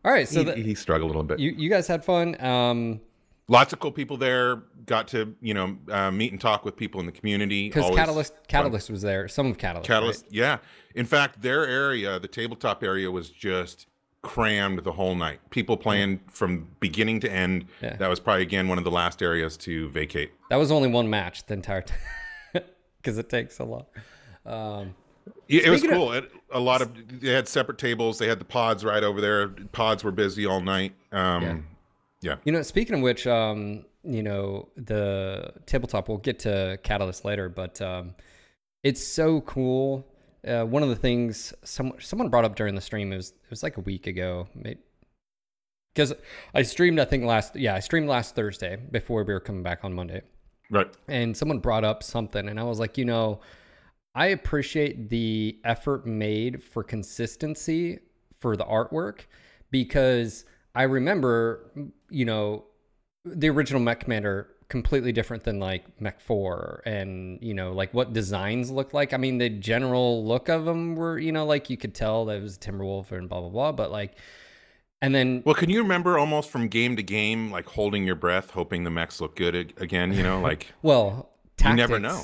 All 0.04 0.12
right. 0.12 0.28
So 0.28 0.40
he, 0.40 0.44
that 0.44 0.58
he 0.58 0.74
struggled 0.76 1.08
a 1.10 1.12
little 1.12 1.24
bit. 1.24 1.40
you 1.40 1.50
you 1.50 1.68
guys 1.68 1.86
had 1.88 2.04
fun. 2.04 2.40
Um. 2.40 3.00
Lots 3.48 3.72
of 3.72 3.78
cool 3.78 3.92
people 3.92 4.16
there. 4.16 4.62
Got 4.86 5.08
to 5.08 5.34
you 5.40 5.54
know 5.54 5.76
uh, 5.90 6.10
meet 6.10 6.32
and 6.32 6.40
talk 6.40 6.64
with 6.64 6.76
people 6.76 7.00
in 7.00 7.06
the 7.06 7.12
community. 7.12 7.68
Because 7.68 7.84
Always 7.84 7.98
Catalyst, 7.98 8.34
fun. 8.34 8.42
Catalyst 8.48 8.90
was 8.90 9.02
there. 9.02 9.28
Some 9.28 9.46
of 9.46 9.58
Catalyst. 9.58 9.86
Catalyst, 9.88 10.22
right? 10.24 10.32
yeah. 10.32 10.58
In 10.94 11.06
fact, 11.06 11.42
their 11.42 11.66
area, 11.66 12.18
the 12.18 12.28
tabletop 12.28 12.82
area, 12.82 13.10
was 13.10 13.28
just 13.30 13.86
crammed 14.22 14.82
the 14.82 14.90
whole 14.92 15.14
night. 15.14 15.38
People 15.50 15.76
playing 15.76 16.20
from 16.28 16.66
beginning 16.80 17.20
to 17.20 17.30
end. 17.30 17.66
Yeah. 17.80 17.96
That 17.96 18.08
was 18.08 18.18
probably 18.18 18.42
again 18.42 18.66
one 18.66 18.78
of 18.78 18.84
the 18.84 18.90
last 18.90 19.22
areas 19.22 19.56
to 19.58 19.88
vacate. 19.90 20.32
That 20.50 20.56
was 20.56 20.72
only 20.72 20.88
one 20.88 21.08
match 21.08 21.46
the 21.46 21.54
entire 21.54 21.82
time 21.82 22.62
because 23.00 23.18
it 23.18 23.28
takes 23.28 23.60
a 23.60 23.64
lot. 23.64 23.86
Um, 24.44 24.94
Yeah, 25.48 25.62
it 25.66 25.70
was 25.70 25.80
Speaking 25.80 25.96
of- 25.96 26.00
cool. 26.02 26.12
It, 26.14 26.30
a 26.50 26.60
lot 26.60 26.82
of 26.82 27.20
they 27.20 27.30
had 27.32 27.46
separate 27.48 27.78
tables. 27.78 28.18
They 28.18 28.26
had 28.28 28.40
the 28.40 28.44
pods 28.44 28.84
right 28.84 29.02
over 29.04 29.20
there. 29.20 29.48
Pods 29.48 30.02
were 30.02 30.12
busy 30.12 30.46
all 30.46 30.60
night. 30.60 30.94
Um, 31.12 31.42
yeah. 31.42 31.56
You 32.44 32.52
know, 32.52 32.62
speaking 32.62 32.96
of 32.96 33.02
which, 33.02 33.26
um, 33.26 33.84
you 34.02 34.22
know, 34.22 34.68
the 34.76 35.52
tabletop, 35.66 36.08
we'll 36.08 36.18
get 36.18 36.38
to 36.40 36.78
Catalyst 36.82 37.24
later, 37.24 37.48
but 37.48 37.80
um, 37.82 38.14
it's 38.82 39.06
so 39.06 39.40
cool. 39.42 40.06
Uh, 40.46 40.64
one 40.64 40.82
of 40.82 40.88
the 40.88 40.96
things 40.96 41.52
some, 41.64 41.92
someone 41.98 42.28
brought 42.28 42.44
up 42.44 42.56
during 42.56 42.74
the 42.74 42.80
stream, 42.80 43.12
it 43.12 43.16
was, 43.16 43.30
it 43.30 43.50
was 43.50 43.62
like 43.62 43.76
a 43.76 43.80
week 43.80 44.06
ago, 44.06 44.48
because 45.94 46.12
I 46.54 46.62
streamed, 46.62 47.00
I 47.00 47.04
think 47.04 47.24
last, 47.24 47.56
yeah, 47.56 47.74
I 47.74 47.80
streamed 47.80 48.08
last 48.08 48.34
Thursday 48.34 48.76
before 48.76 49.24
we 49.24 49.32
were 49.32 49.40
coming 49.40 49.62
back 49.62 49.84
on 49.84 49.92
Monday. 49.92 50.22
Right. 50.68 50.88
and 51.06 51.36
someone 51.36 51.60
brought 51.60 51.84
up 51.84 52.02
something 52.02 52.48
and 52.48 52.58
i 52.58 52.64
was 52.64 52.80
like 52.80 52.98
you 52.98 53.04
know 53.04 53.38
i 54.16 54.26
appreciate 54.26 55.10
the 55.10 55.60
effort 55.62 56.04
made 56.04 56.60
for 56.60 56.82
consistency 56.82 58.00
for 58.36 58.56
the 58.56 58.64
artwork 58.64 59.26
because 59.70 60.44
i 60.76 60.82
remember 60.84 61.70
you 62.10 62.24
know 62.24 62.64
the 63.24 63.48
original 63.48 63.80
mech 63.82 64.00
commander 64.00 64.48
completely 64.68 65.12
different 65.12 65.42
than 65.44 65.58
like 65.58 65.84
mech 66.00 66.20
4 66.20 66.82
and 66.86 67.38
you 67.42 67.54
know 67.54 67.72
like 67.72 67.92
what 67.94 68.12
designs 68.12 68.70
look 68.70 68.92
like 68.94 69.12
i 69.12 69.16
mean 69.16 69.38
the 69.38 69.48
general 69.48 70.24
look 70.24 70.48
of 70.48 70.64
them 70.64 70.94
were 70.96 71.18
you 71.18 71.32
know 71.32 71.44
like 71.46 71.70
you 71.70 71.76
could 71.76 71.94
tell 71.94 72.24
that 72.26 72.36
it 72.36 72.42
was 72.42 72.58
timberwolf 72.58 73.10
and 73.12 73.28
blah 73.28 73.40
blah 73.40 73.48
blah 73.48 73.72
but 73.72 73.90
like 73.90 74.16
and 75.02 75.14
then 75.14 75.42
Well, 75.44 75.54
can 75.54 75.68
you 75.68 75.82
remember 75.82 76.18
almost 76.18 76.48
from 76.48 76.68
game 76.68 76.96
to 76.96 77.02
game, 77.02 77.50
like 77.50 77.66
holding 77.66 78.04
your 78.06 78.14
breath, 78.14 78.50
hoping 78.52 78.82
the 78.84 78.90
mechs 78.90 79.20
look 79.20 79.36
good 79.36 79.74
again? 79.76 80.10
You 80.10 80.22
know, 80.22 80.40
like 80.40 80.72
Well, 80.82 81.28
You 81.62 81.74
never 81.74 81.98
know. 81.98 82.22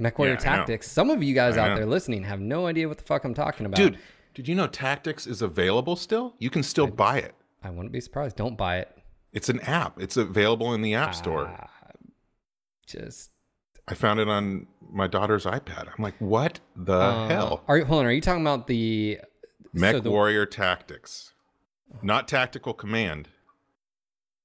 MechWarrior 0.00 0.34
Yeah, 0.34 0.36
tactics. 0.36 0.88
Some 0.90 1.10
of 1.10 1.20
you 1.20 1.34
guys 1.34 1.56
I 1.56 1.62
out 1.62 1.68
know. 1.70 1.76
there 1.78 1.86
listening 1.86 2.22
have 2.22 2.40
no 2.40 2.68
idea 2.68 2.86
what 2.86 2.98
the 2.98 3.04
fuck 3.04 3.24
I'm 3.24 3.34
talking 3.34 3.66
about. 3.66 3.76
dude, 3.76 3.98
did 4.34 4.46
you 4.46 4.54
know 4.54 4.68
Tactics 4.68 5.26
is 5.26 5.42
available 5.42 5.96
still? 5.96 6.34
You 6.38 6.48
can 6.48 6.62
still 6.62 6.86
buy 6.86 7.18
it. 7.18 7.34
I 7.64 7.70
wouldn't 7.70 7.92
be 7.92 8.00
surprised. 8.00 8.36
Don't 8.36 8.56
buy 8.56 8.78
it. 8.78 8.96
It's 9.32 9.48
an 9.48 9.60
app. 9.60 10.00
It's 10.00 10.16
available 10.16 10.74
in 10.74 10.82
the 10.82 10.94
App 10.94 11.08
Ah. 11.10 11.12
Store. 11.12 11.68
Just 12.86 13.30
I 13.88 13.94
found 13.94 14.20
it 14.20 14.28
on 14.28 14.66
my 14.92 15.06
daughter's 15.06 15.44
iPad. 15.44 15.88
I'm 15.96 16.02
like, 16.02 16.14
what 16.18 16.60
the 16.76 16.92
uh, 16.92 17.28
hell? 17.28 17.62
Are 17.68 17.78
you 17.78 17.84
hold 17.84 18.00
on? 18.00 18.06
Are 18.06 18.12
you 18.12 18.20
talking 18.20 18.42
about 18.42 18.66
the 18.66 19.18
Mech 19.72 19.94
so 19.96 20.00
the- 20.00 20.10
Warrior 20.10 20.44
Tactics, 20.46 21.32
not 22.02 22.28
Tactical 22.28 22.74
Command. 22.74 23.28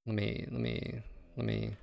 Let 0.06 0.16
me 0.16 0.46
let 0.50 0.60
me 0.60 1.02
let 1.36 1.44
me. 1.46 1.76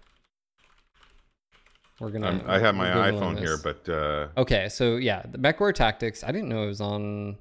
We're 1.99 2.09
gonna. 2.09 2.27
I'm, 2.27 2.43
I 2.49 2.59
have 2.59 2.75
my 2.75 2.87
iPhone 2.89 3.37
here, 3.37 3.57
but 3.63 3.87
uh, 3.87 4.27
okay. 4.37 4.67
So 4.69 4.95
yeah, 4.97 5.23
the 5.29 5.37
Mech 5.37 5.59
Warrior 5.59 5.73
tactics. 5.73 6.23
I 6.23 6.31
didn't 6.31 6.49
know 6.49 6.63
it 6.63 6.67
was 6.67 6.81
on 6.81 7.37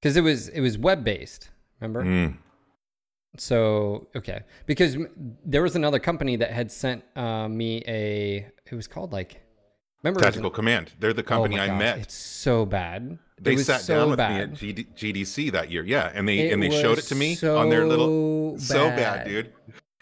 because 0.00 0.16
it 0.16 0.20
was 0.20 0.48
it 0.48 0.60
was 0.60 0.76
web 0.78 1.02
based. 1.04 1.48
Remember? 1.80 2.04
mm, 2.04 2.36
So 3.36 4.08
okay, 4.16 4.42
because 4.66 4.96
there 5.44 5.62
was 5.62 5.76
another 5.76 5.98
company 5.98 6.36
that 6.36 6.50
had 6.50 6.72
sent 6.72 7.04
uh, 7.16 7.48
me 7.48 7.82
a. 7.86 8.46
It 8.70 8.74
was 8.74 8.86
called 8.86 9.12
like. 9.12 9.42
Remember? 10.02 10.20
Tactical 10.20 10.50
Command. 10.50 10.92
They're 11.00 11.12
the 11.12 11.22
oh 11.22 11.26
company 11.26 11.56
my 11.56 11.64
I 11.64 11.66
gosh, 11.68 11.78
met. 11.78 11.98
It's 11.98 12.14
so 12.14 12.64
bad. 12.64 13.18
They 13.40 13.56
sat 13.56 13.80
so 13.80 13.98
down 13.98 14.10
with 14.10 14.16
bad. 14.18 14.62
me 14.62 14.70
at 14.70 14.76
GD, 14.76 14.94
GDC 14.94 15.52
that 15.52 15.70
year. 15.70 15.84
Yeah, 15.84 16.10
and 16.14 16.28
they 16.28 16.38
It 16.48 16.52
and 16.52 16.62
they 16.62 16.70
showed 16.70 16.98
it 16.98 17.04
to 17.06 17.14
me 17.14 17.36
on 17.42 17.68
their 17.68 17.86
little 17.86 18.58
so 18.58 18.74
so 18.74 18.88
bad. 18.90 18.96
bad, 18.96 19.26
dude. 19.26 19.52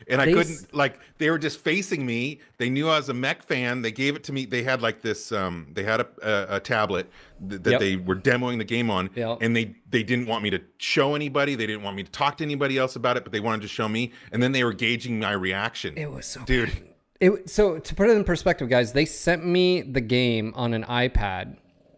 And 0.09 0.21
I 0.21 0.33
couldn't 0.33 0.73
like 0.73 1.01
they 1.19 1.31
were 1.31 1.39
just 1.39 1.59
facing 1.59 2.07
me. 2.07 2.41
They 2.59 2.71
knew 2.71 2.89
I 2.89 2.97
was 2.97 3.09
a 3.09 3.15
mech 3.15 3.43
fan. 3.43 3.83
They 3.83 3.91
gave 3.91 4.15
it 4.15 4.23
to 4.25 4.33
me. 4.33 4.45
They 4.47 4.63
had 4.63 4.81
like 4.81 5.03
this 5.03 5.33
um 5.33 5.67
they 5.73 5.83
had 5.83 6.01
a 6.01 6.07
a, 6.23 6.57
a 6.57 6.61
tablet 6.61 7.11
th- 7.49 7.63
that 7.63 7.71
Yep. 7.73 7.81
they 7.81 7.97
were 7.97 8.15
demoing 8.17 8.59
the 8.59 8.65
game 8.65 8.89
on 8.91 9.11
Yep. 9.17 9.39
and 9.41 9.57
they 9.57 9.75
they 9.91 10.03
didn't 10.05 10.27
want 10.27 10.45
me 10.45 10.51
to 10.51 10.61
show 10.79 11.15
anybody. 11.17 11.57
They 11.57 11.67
didn't 11.67 11.83
want 11.83 11.97
me 11.97 12.05
to 12.05 12.11
talk 12.11 12.37
to 12.39 12.45
anybody 12.45 12.79
else 12.79 12.95
about 12.95 13.17
it, 13.17 13.25
but 13.25 13.33
they 13.33 13.41
wanted 13.41 13.63
to 13.63 13.69
show 13.69 13.89
me 13.89 14.13
and 14.31 14.41
then 14.43 14.53
they 14.53 14.63
were 14.63 14.73
gauging 14.73 15.19
my 15.19 15.33
reaction. 15.33 15.97
It 15.97 16.11
was 16.13 16.27
so 16.27 16.41
dude. 16.45 16.71
It, 17.19 17.49
so 17.51 17.79
to 17.79 17.95
put 17.95 18.09
it 18.11 18.13
in 18.17 18.25
perspective, 18.25 18.69
guys, 18.69 18.93
they 18.93 19.07
sent 19.07 19.45
me 19.45 19.81
the 19.81 20.03
game 20.03 20.53
on 20.55 20.75
an 20.75 20.85
iPad, 20.85 21.57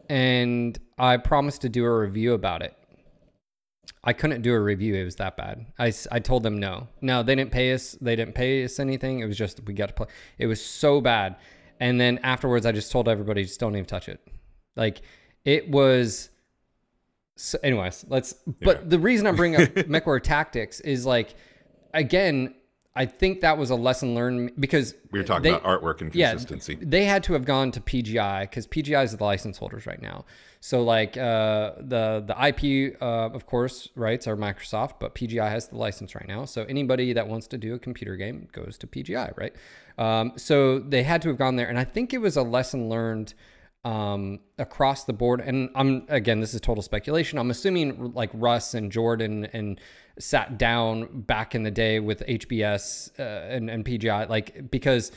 and 0.08 0.78
I 0.96 1.16
promised 1.16 1.62
to 1.62 1.68
do 1.68 1.84
a 1.84 1.98
review 1.98 2.34
about 2.34 2.62
it. 2.62 2.74
I 4.04 4.12
couldn't 4.12 4.42
do 4.42 4.54
a 4.54 4.60
review; 4.60 4.94
it 4.94 5.04
was 5.04 5.16
that 5.16 5.36
bad. 5.36 5.66
I, 5.78 5.92
I 6.10 6.20
told 6.20 6.42
them 6.42 6.58
no. 6.58 6.88
No, 7.00 7.22
they 7.22 7.34
didn't 7.34 7.50
pay 7.50 7.72
us. 7.72 7.96
They 8.00 8.16
didn't 8.16 8.34
pay 8.34 8.64
us 8.64 8.78
anything. 8.78 9.20
It 9.20 9.26
was 9.26 9.36
just 9.36 9.60
we 9.64 9.74
got 9.74 9.88
to 9.88 9.94
play. 9.94 10.06
It 10.38 10.46
was 10.46 10.64
so 10.64 11.00
bad. 11.00 11.36
And 11.80 12.00
then 12.00 12.18
afterwards, 12.22 12.66
I 12.66 12.72
just 12.72 12.90
told 12.90 13.08
everybody, 13.08 13.44
just 13.44 13.60
don't 13.60 13.74
even 13.74 13.86
touch 13.86 14.08
it. 14.08 14.20
Like 14.76 15.02
it 15.44 15.70
was. 15.70 16.30
So, 17.36 17.58
anyways, 17.62 18.04
let's. 18.08 18.34
But 18.62 18.90
the 18.90 18.98
reason 18.98 19.26
I'm 19.26 19.36
bringing 19.36 19.62
up 19.62 19.68
MechWarrior 19.74 20.22
Tactics 20.22 20.80
is 20.80 21.06
like, 21.06 21.34
again, 21.94 22.54
I 22.96 23.06
think 23.06 23.42
that 23.42 23.56
was 23.58 23.70
a 23.70 23.76
lesson 23.76 24.14
learned 24.16 24.52
because 24.58 24.94
We 25.12 25.20
were 25.20 25.24
talking 25.24 25.44
they- 25.44 25.50
about 25.50 25.62
artwork 25.62 26.00
and 26.00 26.10
consistency. 26.10 26.74
yeah, 26.80 26.84
they 26.86 27.04
had 27.04 27.22
to 27.24 27.34
have 27.34 27.44
gone 27.44 27.70
to 27.72 27.80
PGI 27.80 28.40
because 28.42 28.66
PGI 28.66 29.04
is 29.04 29.16
the 29.16 29.22
license 29.22 29.58
holders 29.58 29.86
right 29.86 30.02
now. 30.02 30.24
So 30.60 30.82
like 30.82 31.16
uh, 31.16 31.72
the 31.78 32.24
the 32.26 32.34
IP, 32.48 32.96
uh, 33.00 33.04
of 33.32 33.46
course, 33.46 33.88
rights 33.94 34.26
are 34.26 34.36
Microsoft, 34.36 34.94
but 34.98 35.14
PGI 35.14 35.48
has 35.48 35.68
the 35.68 35.76
license 35.76 36.16
right 36.16 36.26
now. 36.26 36.44
So 36.46 36.64
anybody 36.64 37.12
that 37.12 37.28
wants 37.28 37.46
to 37.48 37.58
do 37.58 37.74
a 37.74 37.78
computer 37.78 38.16
game 38.16 38.48
goes 38.50 38.76
to 38.78 38.88
PGI, 38.88 39.32
right? 39.36 39.54
Um, 39.98 40.32
so 40.36 40.80
they 40.80 41.04
had 41.04 41.22
to 41.22 41.28
have 41.28 41.38
gone 41.38 41.54
there, 41.54 41.68
and 41.68 41.78
I 41.78 41.84
think 41.84 42.12
it 42.12 42.18
was 42.18 42.36
a 42.36 42.42
lesson 42.42 42.88
learned 42.88 43.34
um, 43.84 44.40
across 44.58 45.04
the 45.04 45.12
board. 45.12 45.40
And 45.40 45.70
I'm 45.76 46.04
again, 46.08 46.40
this 46.40 46.52
is 46.52 46.60
total 46.60 46.82
speculation. 46.82 47.38
I'm 47.38 47.50
assuming 47.52 48.12
like 48.12 48.30
Russ 48.34 48.74
and 48.74 48.90
Jordan 48.90 49.44
and 49.52 49.80
sat 50.18 50.58
down 50.58 51.22
back 51.22 51.54
in 51.54 51.62
the 51.62 51.70
day 51.70 52.00
with 52.00 52.26
HBS 52.26 53.18
uh, 53.18 53.22
and, 53.22 53.70
and 53.70 53.84
PGI, 53.84 54.28
like 54.28 54.70
because 54.70 55.12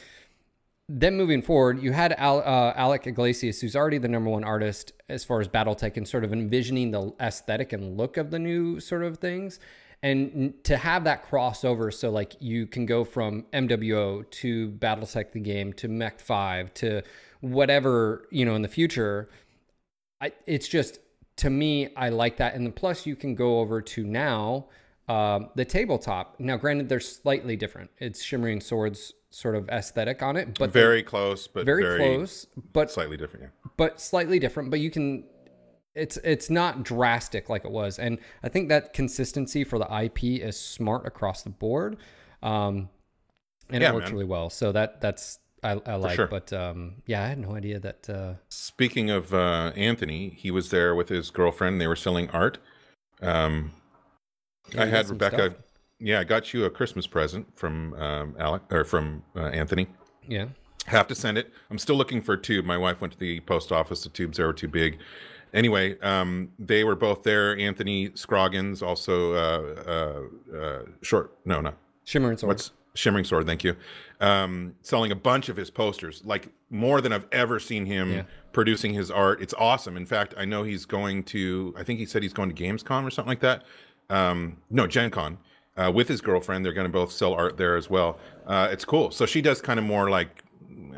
then 1.00 1.16
moving 1.16 1.42
forward, 1.42 1.82
you 1.82 1.94
had 1.94 2.14
Al, 2.14 2.40
uh, 2.40 2.74
Alex 2.76 3.08
Iglesias, 3.08 3.62
who's 3.62 3.76
already 3.76 3.98
the 3.98 4.10
number 4.10 4.30
one 4.30 4.44
artist 4.44 4.92
as 5.08 5.24
far 5.24 5.40
as 5.40 5.48
BattleTech 5.48 5.96
and 5.96 6.08
sort 6.08 6.24
of 6.24 6.34
envisioning 6.34 6.92
the 6.92 7.14
aesthetic 7.20 7.72
and 7.72 7.98
look 7.98 8.18
of 8.18 8.30
the 8.30 8.40
new 8.40 8.80
sort 8.80 9.04
of 9.04 9.18
things. 9.18 9.60
And 10.04 10.54
to 10.64 10.78
have 10.78 11.04
that 11.04 11.24
crossover, 11.24 11.94
so 11.94 12.10
like 12.10 12.36
you 12.40 12.66
can 12.68 12.86
go 12.86 13.04
from 13.04 13.44
MWO 13.54 14.30
to 14.30 14.70
BattleTech 14.72 15.32
the 15.32 15.40
game 15.40 15.72
to 15.74 15.88
Mech 15.88 16.20
5 16.20 16.74
to 16.76 17.04
whatever, 17.40 18.26
you 18.32 18.44
know, 18.44 18.56
in 18.56 18.62
the 18.62 18.68
future, 18.68 19.30
I, 20.20 20.34
it's 20.46 20.68
just 20.68 21.00
to 21.38 21.50
me, 21.50 21.94
I 21.96 22.10
like 22.10 22.38
that. 22.38 22.56
And 22.56 22.66
then 22.66 22.74
plus, 22.74 23.06
you 23.06 23.16
can 23.16 23.36
go 23.36 23.60
over 23.60 23.82
to 23.82 24.04
now 24.04 24.68
um, 25.12 25.50
the 25.56 25.66
tabletop. 25.66 26.40
Now, 26.40 26.58
granted, 26.58 26.88
they're 26.90 27.00
slightly 27.00 27.56
different. 27.56 27.90
It's 27.98 28.22
shimmering 28.24 28.62
swords 28.62 29.14
sort 29.30 29.56
of 29.56 29.68
aesthetic 29.70 30.22
on 30.22 30.38
it, 30.38 30.58
but 30.58 30.72
very 30.72 31.04
close, 31.04 31.48
but 31.48 31.66
very, 31.66 31.84
very, 31.84 31.98
close, 31.98 32.48
but 32.74 32.92
slightly 32.92 33.18
different. 33.18 33.44
Yeah. 33.46 33.72
but 33.78 34.00
slightly 34.00 34.40
different. 34.40 34.70
But 34.72 34.80
you 34.80 34.90
can. 34.92 35.26
It's 35.94 36.16
it's 36.24 36.50
not 36.50 36.84
drastic 36.84 37.50
like 37.50 37.66
it 37.66 37.72
was, 37.72 38.00
and 38.00 38.20
I 38.42 38.48
think 38.48 38.70
that 38.70 38.94
consistency 38.94 39.66
for 39.66 39.78
the 39.78 40.04
IP 40.04 40.24
is 40.42 40.58
smart 40.58 41.06
across 41.06 41.44
the 41.44 41.50
board, 41.50 41.98
um, 42.42 42.88
and 43.70 43.82
Yeah, 43.82 43.90
it 43.90 43.96
works 43.96 44.06
man. 44.06 44.14
really 44.14 44.26
well. 44.26 44.50
So 44.50 44.72
that 44.72 45.02
that's 45.02 45.40
I, 45.62 45.72
I 45.86 45.96
like. 45.96 46.16
sure. 46.16 46.28
But 46.28 46.54
um, 46.54 47.02
yeah, 47.06 47.22
I 47.24 47.28
had 47.28 47.40
no 47.40 47.56
idea 47.56 47.80
that. 47.82 48.10
Uh, 48.10 48.34
Speaking 48.48 49.10
of 49.10 49.34
uh, 49.34 49.74
Anthony, 49.76 50.30
he 50.38 50.50
was 50.50 50.70
there 50.70 50.96
with 50.96 51.10
his 51.10 51.30
girlfriend. 51.30 51.82
They 51.82 51.88
were 51.88 51.98
selling 51.98 52.30
art. 52.30 52.60
Um, 53.22 53.72
I 54.78 54.86
had 54.86 55.10
Rebecca. 55.10 55.36
stuff. 55.52 55.54
Yeah, 56.00 56.20
I 56.20 56.24
got 56.24 56.54
you 56.54 56.66
a 56.66 56.70
Christmas 56.70 57.06
present 57.08 57.48
from 57.58 57.94
um, 57.94 58.36
Alex 58.40 58.66
or 58.72 58.84
from 58.84 59.24
uh, 59.36 59.42
Anthony. 59.48 59.88
yeah. 60.28 60.46
Have 60.88 61.08
to 61.10 61.16
send 61.16 61.38
it. 61.38 61.54
I'm 61.70 61.78
still 61.78 61.96
looking 61.96 62.24
for 62.24 62.34
a 62.34 62.38
tube. 62.42 62.66
My 62.66 62.76
wife 62.78 63.02
went 63.02 63.14
to 63.14 63.20
the 63.20 63.40
post 63.42 63.72
office. 63.72 64.04
The 64.04 64.10
tubes 64.10 64.38
there 64.38 64.48
were 64.48 64.54
too 64.54 64.68
big. 64.68 64.98
Anyway, 65.54 66.00
um, 66.00 66.50
they 66.58 66.84
were 66.84 66.96
both 66.96 67.22
there. 67.22 67.56
Anthony 67.56 68.10
Scroggins, 68.16 68.82
also 68.82 69.34
uh, 69.34 69.84
uh, 70.52 70.58
uh, 70.58 70.82
short. 71.04 71.38
No, 71.46 71.62
not 71.62 71.78
Shimmering 72.06 72.36
sword. 72.38 72.48
What's 72.48 72.72
Shimmering 72.96 73.26
Sword? 73.26 73.46
Thank 73.46 73.64
you. 73.64 73.76
Um, 74.22 74.74
selling 74.82 75.12
a 75.12 75.16
bunch 75.16 75.50
of 75.50 75.56
his 75.56 75.70
posters, 75.70 76.24
like 76.26 76.50
more 76.72 77.00
than 77.00 77.14
I've 77.14 77.28
ever 77.32 77.60
seen 77.60 77.86
him 77.86 78.12
Yeah. 78.12 78.24
producing 78.52 78.94
his 78.96 79.12
art. 79.12 79.40
It's 79.40 79.54
awesome. 79.60 79.96
In 79.98 80.08
fact, 80.08 80.34
I 80.36 80.46
know 80.46 80.64
he's 80.64 80.86
going 80.86 81.24
to. 81.26 81.76
I 81.78 81.84
think 81.84 82.00
he 82.00 82.08
said 82.08 82.24
he's 82.24 82.34
going 82.34 82.52
to 82.54 82.64
Gamescom 82.64 83.06
or 83.06 83.12
something 83.12 83.30
like 83.30 83.42
that. 83.42 83.64
Um, 84.12 84.58
no, 84.70 84.88
Gen 84.88 85.10
Con. 85.10 85.38
Uh, 85.78 85.90
with 85.94 86.08
his 86.08 86.20
girlfriend, 86.20 86.66
they're 86.66 86.74
going 86.74 86.86
to 86.86 86.92
both 86.92 87.12
sell 87.12 87.34
art 87.34 87.58
there 87.58 87.78
as 87.78 87.90
well. 87.90 88.20
Uh, 88.46 88.68
it's 88.70 88.84
cool. 88.84 89.10
So 89.10 89.26
she 89.26 89.42
does 89.42 89.62
kind 89.62 89.80
of 89.80 89.86
more 89.86 90.10
like 90.10 90.44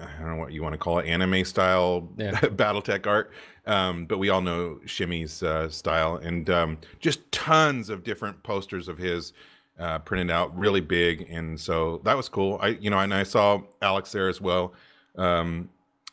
I 0.01 0.20
don't 0.20 0.32
know 0.32 0.38
what 0.38 0.51
you 0.51 0.62
want 0.63 0.74
to 0.74 0.77
call 0.77 1.00
it, 1.00 1.05
anime 1.08 1.46
style 1.46 2.10
Yeah. 2.17 2.32
BattleTech 2.41 3.08
art. 3.08 3.32
Um, 3.65 4.05
but 4.05 4.17
we 4.17 4.29
all 4.29 4.41
know 4.41 4.79
Shimmy's 4.86 5.41
uh, 5.41 5.70
style, 5.70 6.17
and 6.17 6.50
um, 6.50 6.77
just 7.00 7.32
tons 7.32 7.89
of 7.89 8.03
different 8.03 8.43
posters 8.43 8.89
of 8.89 8.98
his 8.98 9.32
uh, 9.79 10.00
printed 10.00 10.29
out, 10.29 10.58
really 10.58 10.82
big, 10.82 11.27
and 11.29 11.58
so 11.58 12.01
that 12.03 12.17
was 12.17 12.27
cool. 12.27 12.60
I, 12.62 12.70
you 12.82 12.89
know, 12.89 13.00
and 13.00 13.13
I 13.13 13.24
saw 13.24 13.62
Alex 13.82 14.12
there 14.12 14.27
as 14.27 14.41
well, 14.41 14.74
um, 15.17 15.70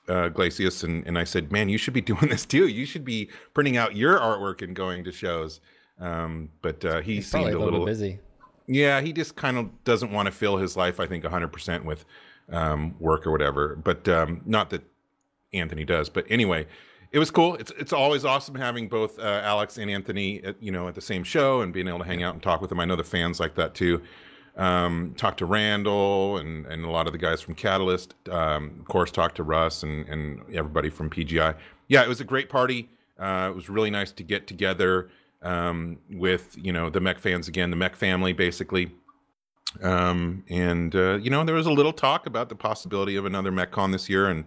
uh, 0.09 0.28
Glacius, 0.28 0.85
and 0.85 1.04
and 1.09 1.19
I 1.19 1.25
said, 1.25 1.50
man, 1.50 1.69
you 1.69 1.76
should 1.76 1.95
be 1.95 2.00
doing 2.12 2.28
this 2.28 2.47
too. 2.47 2.69
You 2.69 2.87
should 2.87 3.04
be 3.04 3.28
printing 3.52 3.76
out 3.76 3.97
your 3.97 4.16
artwork 4.19 4.62
and 4.62 4.76
going 4.76 5.02
to 5.04 5.11
shows. 5.11 5.61
Um, 6.00 6.49
but 6.62 6.85
uh, 6.85 7.00
he 7.00 7.16
He's 7.16 7.30
seemed 7.30 7.45
a 7.45 7.49
a 7.49 7.59
little 7.59 7.64
little 7.73 7.87
busy. 7.87 8.19
yeah, 8.66 9.00
he 9.00 9.12
just 9.12 9.37
kind 9.37 9.59
of 9.59 9.85
doesn't 9.85 10.11
want 10.12 10.26
to 10.26 10.33
fill 10.33 10.57
his 10.57 10.76
life, 10.76 10.99
I 11.00 11.07
think, 11.07 11.25
100% 11.25 11.85
with 11.85 12.04
um, 12.50 12.95
work 12.99 13.26
or 13.26 13.30
whatever. 13.33 13.76
But 13.76 14.09
um, 14.09 14.40
not 14.47 14.71
that 14.71 14.83
Anthony 15.52 15.85
does. 15.85 16.09
But 16.09 16.25
anyway, 16.30 16.66
it 17.12 17.19
was 17.19 17.30
cool. 17.30 17.54
It's 17.57 17.73
it's 17.78 17.92
always 17.92 18.25
awesome 18.25 18.54
having 18.54 18.88
both 18.88 19.19
uh, 19.19 19.40
Alex 19.45 19.76
and 19.78 19.90
Anthony, 19.90 20.42
at, 20.45 20.62
you 20.62 20.71
know, 20.73 20.88
at 20.88 20.95
the 20.95 21.00
same 21.00 21.23
show 21.25 21.61
and 21.61 21.73
being 21.73 21.88
able 21.88 21.99
to 21.99 22.04
hang 22.04 22.23
out 22.23 22.35
and 22.35 22.42
talk 22.42 22.61
with 22.61 22.71
them. 22.71 22.80
I 22.80 22.85
know 22.87 22.97
the 22.97 23.04
fans 23.04 23.38
like 23.40 23.54
that 23.57 23.75
too. 23.75 24.00
Um, 24.57 25.14
talk 25.16 25.37
to 25.38 25.47
Randall 25.47 26.38
and, 26.38 26.66
and 26.66 26.85
a 26.85 26.90
lot 26.90 27.07
of 27.07 27.12
the 27.12 27.19
guys 27.19 27.40
from 27.40 27.54
Catalyst. 27.54 28.14
Um, 28.28 28.76
of 28.80 28.87
course, 28.87 29.11
talk 29.11 29.35
to 29.37 29.42
Russ 29.42 29.83
and, 29.83 30.09
and 30.09 30.42
everybody 30.54 30.90
from 30.90 31.09
PGI. 31.11 31.54
Yeah, 31.88 32.02
it 32.02 32.09
was 32.09 32.21
a 32.21 32.25
great 32.25 32.49
party. 32.49 32.88
Uh, 33.19 33.49
it 33.50 33.54
was 33.54 33.69
really 33.69 33.90
nice 33.90 34.12
to 34.12 34.23
get 34.23 34.47
together 34.47 35.11
um, 35.43 35.99
with 36.11 36.57
you 36.61 36.73
know 36.73 36.91
the 36.91 37.01
Mech 37.01 37.19
fans 37.19 37.49
again, 37.49 37.71
the 37.71 37.77
Mech 37.77 37.97
family 37.97 38.33
basically. 38.33 38.93
Um, 39.83 40.45
and 40.49 40.95
uh, 40.97 41.15
you 41.19 41.31
know 41.31 41.45
there 41.45 41.55
was 41.55 41.67
a 41.67 41.73
little 41.73 41.93
talk 41.93 42.27
about 42.27 42.49
the 42.49 42.57
possibility 42.57 43.17
of 43.17 43.25
another 43.25 43.53
MechCon 43.53 43.93
this 43.93 44.09
year, 44.09 44.27
and 44.29 44.45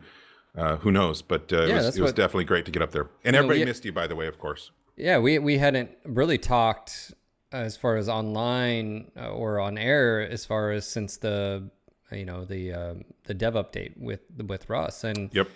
uh, 0.57 0.77
who 0.77 0.91
knows? 0.91 1.21
But 1.21 1.51
uh, 1.53 1.63
Yeah, 1.63 1.63
it 1.63 1.73
was, 1.75 1.97
it 1.97 2.01
was 2.01 2.09
what- 2.09 2.15
definitely 2.17 2.43
great 2.45 2.65
to 2.65 2.71
get 2.71 2.81
up 2.81 2.91
there. 2.91 3.07
And 3.23 3.33
know, 3.33 3.39
everybody 3.39 3.59
we- 3.59 3.65
missed 3.65 3.85
you, 3.85 3.93
by 3.93 4.07
the 4.07 4.15
way, 4.15 4.27
of 4.27 4.37
course. 4.37 4.71
Yeah, 4.95 5.17
we 5.19 5.39
we 5.39 5.57
hadn't 5.57 5.89
really 6.05 6.37
talked 6.37 7.13
as 7.51 7.77
far 7.77 7.95
as 7.97 8.09
online 8.09 9.11
uh, 9.17 9.29
or 9.31 9.59
on 9.59 9.77
air 9.77 10.21
as 10.21 10.45
far 10.45 10.71
as 10.71 10.87
since 10.87 11.17
the 11.17 11.69
you 12.11 12.25
know 12.25 12.45
the 12.45 12.73
uh, 12.73 12.93
the 13.23 13.33
dev 13.33 13.53
update 13.55 13.93
with 13.97 14.19
with 14.45 14.69
Russ 14.69 15.03
and 15.03 15.33
Yep. 15.33 15.47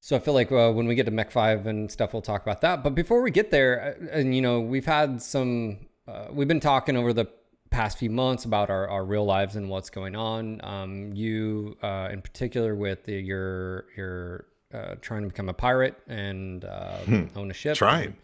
So 0.00 0.16
I 0.16 0.18
feel 0.18 0.34
like 0.34 0.50
uh, 0.50 0.72
when 0.72 0.86
we 0.86 0.94
get 0.94 1.04
to 1.04 1.10
Mech 1.10 1.30
Five 1.30 1.66
and 1.66 1.90
stuff, 1.90 2.12
we'll 2.12 2.22
talk 2.22 2.42
about 2.42 2.62
that. 2.62 2.82
But 2.82 2.94
before 2.94 3.20
we 3.20 3.30
get 3.30 3.50
there, 3.50 3.96
uh, 4.00 4.18
and 4.18 4.34
you 4.34 4.40
know, 4.40 4.60
we've 4.60 4.86
had 4.86 5.20
some, 5.22 5.78
uh, 6.08 6.26
we've 6.32 6.48
been 6.48 6.60
talking 6.60 6.96
over 6.96 7.12
the 7.12 7.26
past 7.70 7.98
few 7.98 8.10
months 8.10 8.44
about 8.44 8.70
our, 8.70 8.88
our 8.88 9.04
real 9.04 9.24
lives 9.24 9.56
and 9.56 9.68
what's 9.68 9.90
going 9.90 10.16
on. 10.16 10.60
Um, 10.64 11.12
you, 11.12 11.76
uh, 11.82 12.08
in 12.10 12.22
particular, 12.22 12.74
with 12.74 13.04
the, 13.04 13.20
your 13.20 13.84
your 13.96 14.46
uh, 14.72 14.94
trying 15.00 15.22
to 15.22 15.28
become 15.28 15.48
a 15.48 15.54
pirate 15.54 15.96
and 16.08 16.64
uh, 16.64 16.98
own 17.36 17.50
a 17.50 17.54
ship. 17.54 17.76
Trying. 17.76 18.16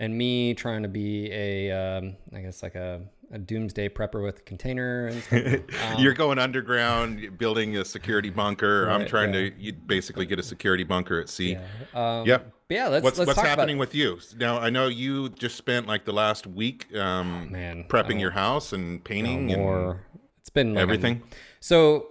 And 0.00 0.18
me 0.18 0.54
trying 0.54 0.82
to 0.82 0.88
be 0.88 1.30
a, 1.32 1.70
um, 1.70 2.16
I 2.34 2.40
guess 2.40 2.62
like 2.64 2.74
a, 2.74 3.00
a 3.30 3.38
doomsday 3.38 3.88
prepper 3.88 4.22
with 4.24 4.40
a 4.40 4.42
container 4.42 5.06
and 5.06 5.22
stuff. 5.22 5.42
Um, 5.94 6.02
You're 6.02 6.14
going 6.14 6.38
underground, 6.38 7.38
building 7.38 7.76
a 7.76 7.84
security 7.84 8.30
bunker. 8.30 8.88
I'm 8.90 9.06
trying 9.06 9.32
yeah. 9.32 9.50
to 9.50 9.52
you 9.58 9.72
basically 9.72 10.26
get 10.26 10.38
a 10.38 10.42
security 10.42 10.82
bunker 10.84 11.20
at 11.20 11.28
sea. 11.28 11.52
yeah. 11.94 12.18
Um, 12.20 12.26
Yep. 12.26 12.52
Yeah, 12.70 12.88
let's 12.88 13.04
what's 13.04 13.18
let's 13.18 13.26
what's 13.28 13.36
talk 13.36 13.44
about- 13.44 13.58
happening 13.58 13.78
with 13.78 13.94
you 13.94 14.18
now? 14.38 14.58
I 14.58 14.70
know 14.70 14.88
you 14.88 15.28
just 15.28 15.54
spent 15.56 15.86
like 15.86 16.04
the 16.06 16.12
last 16.12 16.46
week 16.46 16.86
um, 16.96 17.46
Oh, 17.48 17.52
man, 17.52 17.84
prepping 17.88 18.18
your 18.18 18.30
house 18.32 18.72
and 18.72 19.04
painting 19.04 19.54
or 19.54 19.90
and 19.90 20.00
it's 20.40 20.50
been 20.50 20.70
like 20.74 20.80
a- 20.80 20.82
everything. 20.82 21.22
so 21.60 22.08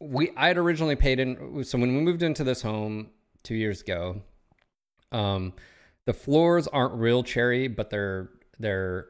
we 0.00 0.30
I 0.36 0.48
had 0.48 0.56
originally 0.58 0.96
paid 0.96 1.20
in 1.20 1.62
so 1.64 1.78
when 1.78 1.94
we 1.96 2.02
moved 2.02 2.22
into 2.22 2.42
this 2.44 2.62
home 2.62 3.10
two 3.42 3.54
years 3.54 3.82
ago, 3.82 4.22
um, 5.12 5.52
the 6.06 6.14
floors 6.14 6.66
aren't 6.68 6.94
real 6.94 7.22
cherry, 7.22 7.68
but 7.68 7.90
they're 7.90 8.30
they're 8.58 9.06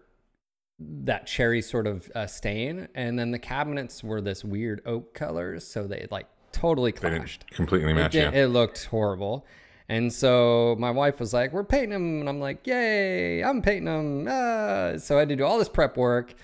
that 0.79 1.27
cherry 1.27 1.63
sort 1.63 1.87
of 1.87 2.11
uh, 2.15 2.27
stain, 2.27 2.89
and 2.95 3.19
then 3.19 3.31
the 3.31 3.39
cabinets 3.39 4.03
were 4.03 4.21
this 4.21 4.45
weird 4.45 4.83
oak 4.85 5.15
colors, 5.15 5.67
so 5.67 5.87
they 5.87 6.07
like 6.11 6.27
totally 6.53 6.93
clashed. 6.93 7.49
completely 7.51 7.93
It. 7.93 8.15
Yeah. 8.15 8.31
it 8.31 8.47
looked 8.49 8.87
horrible. 8.87 9.47
And 9.89 10.13
so 10.13 10.75
my 10.81 10.91
wife 10.91 11.21
was 11.21 11.33
like, 11.33 11.53
"We're 11.53 11.63
painting 11.65 11.91
them," 11.91 12.21
and 12.21 12.29
I'm 12.29 12.41
like, 12.41 12.67
"Yay! 12.67 13.45
I'm 13.45 13.63
painting 13.63 13.85
them." 13.85 14.27
Ah. 14.29 14.95
So 14.99 15.17
I 15.17 15.21
had 15.21 15.29
to 15.29 15.37
do 15.37 15.45
all 15.45 15.59
this 15.59 15.69
prep 15.69 15.97
work, 15.97 16.35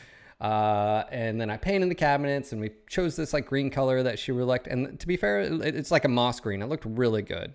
uh, 0.41 1.03
and 1.11 1.41
then 1.41 1.51
I 1.51 1.57
painted 1.57 1.91
the 1.91 1.97
cabinets, 1.97 2.53
and 2.53 2.61
we 2.61 2.71
chose 2.89 3.17
this 3.17 3.33
like 3.33 3.47
green 3.47 3.69
color 3.69 4.03
that 4.05 4.21
she 4.21 4.31
really 4.31 4.47
liked. 4.47 4.69
And 4.69 4.99
to 5.01 5.07
be 5.09 5.17
fair, 5.17 5.41
it, 5.41 5.75
it's 5.75 5.91
like 5.91 6.05
a 6.05 6.09
moss 6.09 6.39
green. 6.39 6.63
It 6.63 6.69
looked 6.69 6.85
really 6.85 7.23
good. 7.23 7.55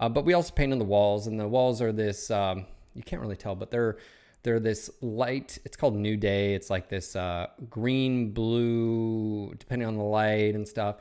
Uh, 0.00 0.08
but 0.08 0.24
we 0.24 0.32
also 0.34 0.52
painted 0.54 0.78
the 0.78 0.84
walls, 0.84 1.26
and 1.26 1.38
the 1.38 1.48
walls 1.48 1.82
are 1.82 1.92
this. 1.92 2.30
Um, 2.30 2.66
you 2.94 3.02
can't 3.02 3.20
really 3.22 3.36
tell, 3.36 3.54
but 3.54 3.70
they're 3.70 3.96
they're 4.44 4.60
this 4.60 4.90
light. 5.00 5.58
It's 5.64 5.76
called 5.76 5.96
New 5.96 6.16
Day. 6.16 6.54
It's 6.54 6.70
like 6.70 6.88
this 6.88 7.16
uh, 7.16 7.48
green 7.68 8.30
blue, 8.32 9.54
depending 9.58 9.88
on 9.88 9.96
the 9.96 10.04
light 10.04 10.54
and 10.54 10.66
stuff. 10.66 10.96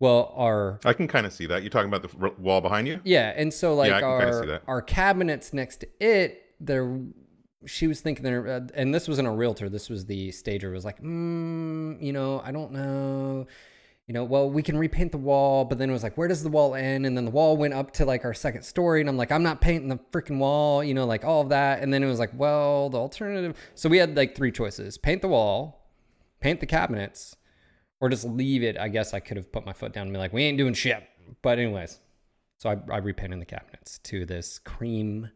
Well, 0.00 0.32
our 0.34 0.80
I 0.84 0.92
can 0.94 1.06
kind 1.06 1.26
of 1.26 1.32
see 1.32 1.46
that. 1.46 1.62
You're 1.62 1.70
talking 1.70 1.92
about 1.92 2.02
the 2.02 2.16
r- 2.20 2.32
wall 2.38 2.60
behind 2.60 2.88
you. 2.88 3.00
yeah, 3.04 3.32
and 3.36 3.52
so 3.52 3.74
like 3.74 3.90
Yeah, 3.90 3.96
I 3.98 4.00
can 4.00 4.32
kinda 4.42 4.62
our 4.66 4.76
our 4.76 4.82
cabinets 4.82 5.52
next 5.52 5.80
to 5.80 5.88
it, 6.00 6.42
there, 6.58 6.98
she 7.66 7.86
was 7.86 8.00
thinking 8.00 8.24
there, 8.24 8.48
uh, 8.48 8.60
and 8.74 8.94
this 8.94 9.06
wasn't 9.06 9.28
a 9.28 9.30
realtor. 9.30 9.68
This 9.68 9.90
was 9.90 10.06
the 10.06 10.30
stager. 10.32 10.70
Was 10.70 10.84
like, 10.86 11.02
mm, 11.02 12.02
you 12.02 12.12
know, 12.12 12.40
I 12.44 12.50
don't 12.50 12.72
know, 12.72 13.46
you 14.10 14.14
know. 14.14 14.24
Well, 14.24 14.50
we 14.50 14.64
can 14.64 14.76
repaint 14.76 15.12
the 15.12 15.18
wall, 15.18 15.64
but 15.64 15.78
then 15.78 15.88
it 15.88 15.92
was 15.92 16.02
like, 16.02 16.18
where 16.18 16.26
does 16.26 16.42
the 16.42 16.48
wall 16.48 16.74
end? 16.74 17.06
And 17.06 17.16
then 17.16 17.26
the 17.26 17.30
wall 17.30 17.56
went 17.56 17.74
up 17.74 17.92
to 17.92 18.04
like 18.04 18.24
our 18.24 18.34
second 18.34 18.64
story, 18.64 19.00
and 19.00 19.08
I'm 19.08 19.16
like, 19.16 19.30
I'm 19.30 19.44
not 19.44 19.60
painting 19.60 19.88
the 19.88 20.00
freaking 20.10 20.38
wall, 20.38 20.82
you 20.82 20.94
know, 20.94 21.06
like 21.06 21.24
all 21.24 21.42
of 21.42 21.50
that. 21.50 21.80
And 21.80 21.94
then 21.94 22.02
it 22.02 22.08
was 22.08 22.18
like, 22.18 22.32
well, 22.34 22.90
the 22.90 22.98
alternative. 22.98 23.56
So 23.76 23.88
we 23.88 23.98
had 23.98 24.16
like 24.16 24.34
three 24.34 24.50
choices: 24.50 24.98
paint 24.98 25.22
the 25.22 25.28
wall, 25.28 25.86
paint 26.40 26.58
the 26.58 26.66
cabinets, 26.66 27.36
or 28.00 28.08
just 28.08 28.24
leave 28.24 28.64
it. 28.64 28.76
I 28.76 28.88
guess 28.88 29.14
I 29.14 29.20
could 29.20 29.36
have 29.36 29.52
put 29.52 29.64
my 29.64 29.72
foot 29.72 29.92
down 29.92 30.08
and 30.08 30.12
be 30.12 30.18
like, 30.18 30.32
we 30.32 30.42
ain't 30.42 30.58
doing 30.58 30.74
shit. 30.74 31.04
But 31.40 31.60
anyways, 31.60 32.00
so 32.58 32.70
I, 32.70 32.78
I 32.92 32.96
repainted 32.96 33.40
the 33.40 33.46
cabinets 33.46 33.98
to 33.98 34.26
this 34.26 34.58
cream 34.58 35.30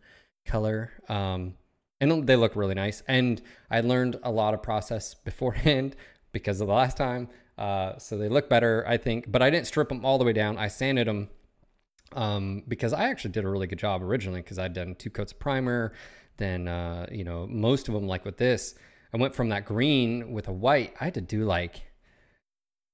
color. 0.46 0.90
Um, 1.08 1.54
and 2.00 2.26
they 2.26 2.34
look 2.34 2.56
really 2.56 2.74
nice. 2.74 3.04
And 3.06 3.40
I 3.70 3.82
learned 3.82 4.18
a 4.24 4.32
lot 4.32 4.52
of 4.52 4.64
process 4.64 5.14
beforehand 5.24 5.94
because 6.32 6.60
of 6.60 6.66
the 6.66 6.74
last 6.74 6.96
time. 6.96 7.28
Uh, 7.56 7.98
so 7.98 8.18
they 8.18 8.28
look 8.28 8.48
better, 8.48 8.84
I 8.86 8.96
think. 8.96 9.30
But 9.30 9.42
I 9.42 9.50
didn't 9.50 9.66
strip 9.66 9.88
them 9.88 10.04
all 10.04 10.18
the 10.18 10.24
way 10.24 10.32
down. 10.32 10.58
I 10.58 10.68
sanded 10.68 11.06
them 11.06 11.28
um, 12.12 12.62
because 12.66 12.92
I 12.92 13.08
actually 13.08 13.32
did 13.32 13.44
a 13.44 13.48
really 13.48 13.66
good 13.66 13.78
job 13.78 14.02
originally 14.02 14.40
because 14.40 14.58
I'd 14.58 14.72
done 14.72 14.94
two 14.94 15.10
coats 15.10 15.32
of 15.32 15.38
primer. 15.38 15.92
Then, 16.36 16.66
uh, 16.66 17.06
you 17.12 17.24
know, 17.24 17.46
most 17.46 17.88
of 17.88 17.94
them, 17.94 18.06
like 18.06 18.24
with 18.24 18.38
this, 18.38 18.74
I 19.12 19.16
went 19.16 19.34
from 19.34 19.50
that 19.50 19.64
green 19.64 20.32
with 20.32 20.48
a 20.48 20.52
white. 20.52 20.94
I 21.00 21.04
had 21.04 21.14
to 21.14 21.20
do 21.20 21.44
like 21.44 21.82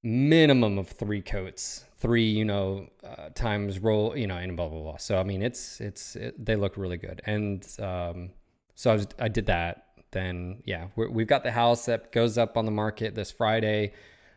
minimum 0.02 0.78
of 0.78 0.88
three 0.88 1.22
coats, 1.22 1.84
three, 1.98 2.28
you 2.28 2.44
know, 2.44 2.88
uh, 3.04 3.30
times 3.34 3.78
roll, 3.78 4.16
you 4.16 4.26
know, 4.26 4.36
and 4.36 4.56
blah 4.56 4.68
blah 4.68 4.82
blah. 4.82 4.96
So 4.98 5.18
I 5.18 5.22
mean, 5.22 5.42
it's 5.42 5.80
it's 5.80 6.16
it, 6.16 6.44
they 6.44 6.56
look 6.56 6.76
really 6.76 6.98
good, 6.98 7.22
and 7.24 7.66
um, 7.78 8.30
so 8.74 8.90
I 8.90 8.94
was 8.94 9.06
I 9.18 9.28
did 9.28 9.46
that. 9.46 9.86
Then 10.10 10.62
yeah, 10.66 10.88
we're, 10.96 11.10
we've 11.10 11.26
got 11.26 11.42
the 11.42 11.52
house 11.52 11.86
that 11.86 12.12
goes 12.12 12.36
up 12.36 12.56
on 12.56 12.66
the 12.66 12.72
market 12.72 13.14
this 13.14 13.30
Friday. 13.30 13.92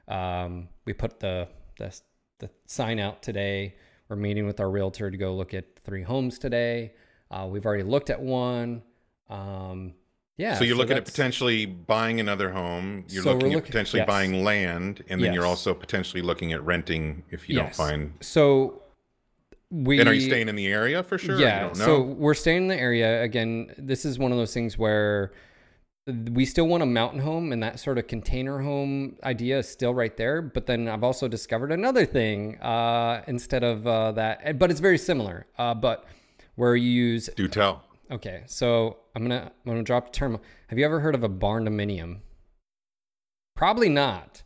Um, 0.07 0.69
we 0.85 0.93
put 0.93 1.19
the 1.19 1.47
the 1.77 1.97
the 2.39 2.49
sign 2.65 2.99
out 2.99 3.21
today. 3.21 3.75
We're 4.09 4.15
meeting 4.17 4.45
with 4.45 4.59
our 4.59 4.69
realtor 4.69 5.09
to 5.09 5.17
go 5.17 5.33
look 5.35 5.53
at 5.53 5.65
three 5.85 6.03
homes 6.03 6.37
today. 6.37 6.93
Uh, 7.31 7.47
we've 7.49 7.65
already 7.65 7.83
looked 7.83 8.09
at 8.09 8.21
one. 8.21 8.83
Um, 9.29 9.93
yeah. 10.37 10.55
so 10.57 10.63
you're 10.63 10.75
looking 10.75 10.97
at 10.97 11.05
potentially 11.05 11.65
buying 11.65 12.19
another 12.19 12.51
home. 12.51 13.05
You're 13.07 13.23
So 13.23 13.33
looking 13.33 13.53
at 13.53 13.63
potentially 13.65 14.01
yes. 14.01 14.07
buying 14.07 14.43
land, 14.43 15.03
and 15.09 15.23
then 15.23 15.33
you're 15.33 15.45
also 15.45 15.73
potentially 15.73 16.21
looking 16.21 16.53
at 16.53 16.63
renting 16.63 17.23
if 17.31 17.47
you 17.49 17.55
Yes. 17.55 17.77
don't 17.77 17.87
find. 17.87 18.13
So 18.21 18.83
we 19.71 19.99
And 19.99 20.07
are 20.09 20.13
you 20.13 20.21
staying 20.21 20.49
in 20.49 20.55
the 20.55 20.67
area 20.67 21.01
for 21.01 21.17
sure? 21.17 21.39
Yeah. 21.39 21.61
don't 21.61 21.77
know? 21.79 21.85
So 21.85 22.01
we're 22.01 22.33
staying 22.35 22.63
in 22.63 22.67
the 22.67 22.79
area 22.79 23.23
again. 23.23 23.73
This 23.77 24.05
is 24.05 24.19
one 24.19 24.31
of 24.31 24.37
those 24.37 24.53
things 24.53 24.77
where 24.77 25.31
we 26.07 26.45
still 26.45 26.67
want 26.67 26.83
a 26.83 26.85
mountain 26.85 27.19
home, 27.19 27.51
and 27.51 27.63
that 27.63 27.79
sort 27.79 27.97
of 27.97 28.07
container 28.07 28.59
home 28.59 29.15
idea 29.23 29.59
is 29.59 29.69
still 29.69 29.93
right 29.93 30.15
there. 30.17 30.41
But 30.41 30.65
then 30.65 30.87
I've 30.87 31.03
also 31.03 31.27
discovered 31.27 31.71
another 31.71 32.05
thing 32.05 32.59
uh, 32.59 33.23
instead 33.27 33.63
of 33.63 33.87
uh, 33.87 34.11
that, 34.13 34.59
but 34.59 34.69
it's 34.69 34.79
very 34.79 34.97
similar. 34.97 35.45
Uh, 35.57 35.73
but 35.73 36.05
where 36.55 36.75
you 36.75 36.89
use 36.89 37.29
do 37.35 37.47
tell. 37.47 37.83
okay, 38.11 38.43
so 38.47 38.97
I'm 39.15 39.23
gonna 39.23 39.51
I'm 39.65 39.71
gonna 39.71 39.83
drop 39.83 40.09
a 40.09 40.11
term. 40.11 40.39
Have 40.67 40.77
you 40.77 40.85
ever 40.85 40.99
heard 40.99 41.15
of 41.15 41.23
a 41.23 41.29
barndominium? 41.29 42.19
Probably 43.55 43.89
not. 43.89 44.43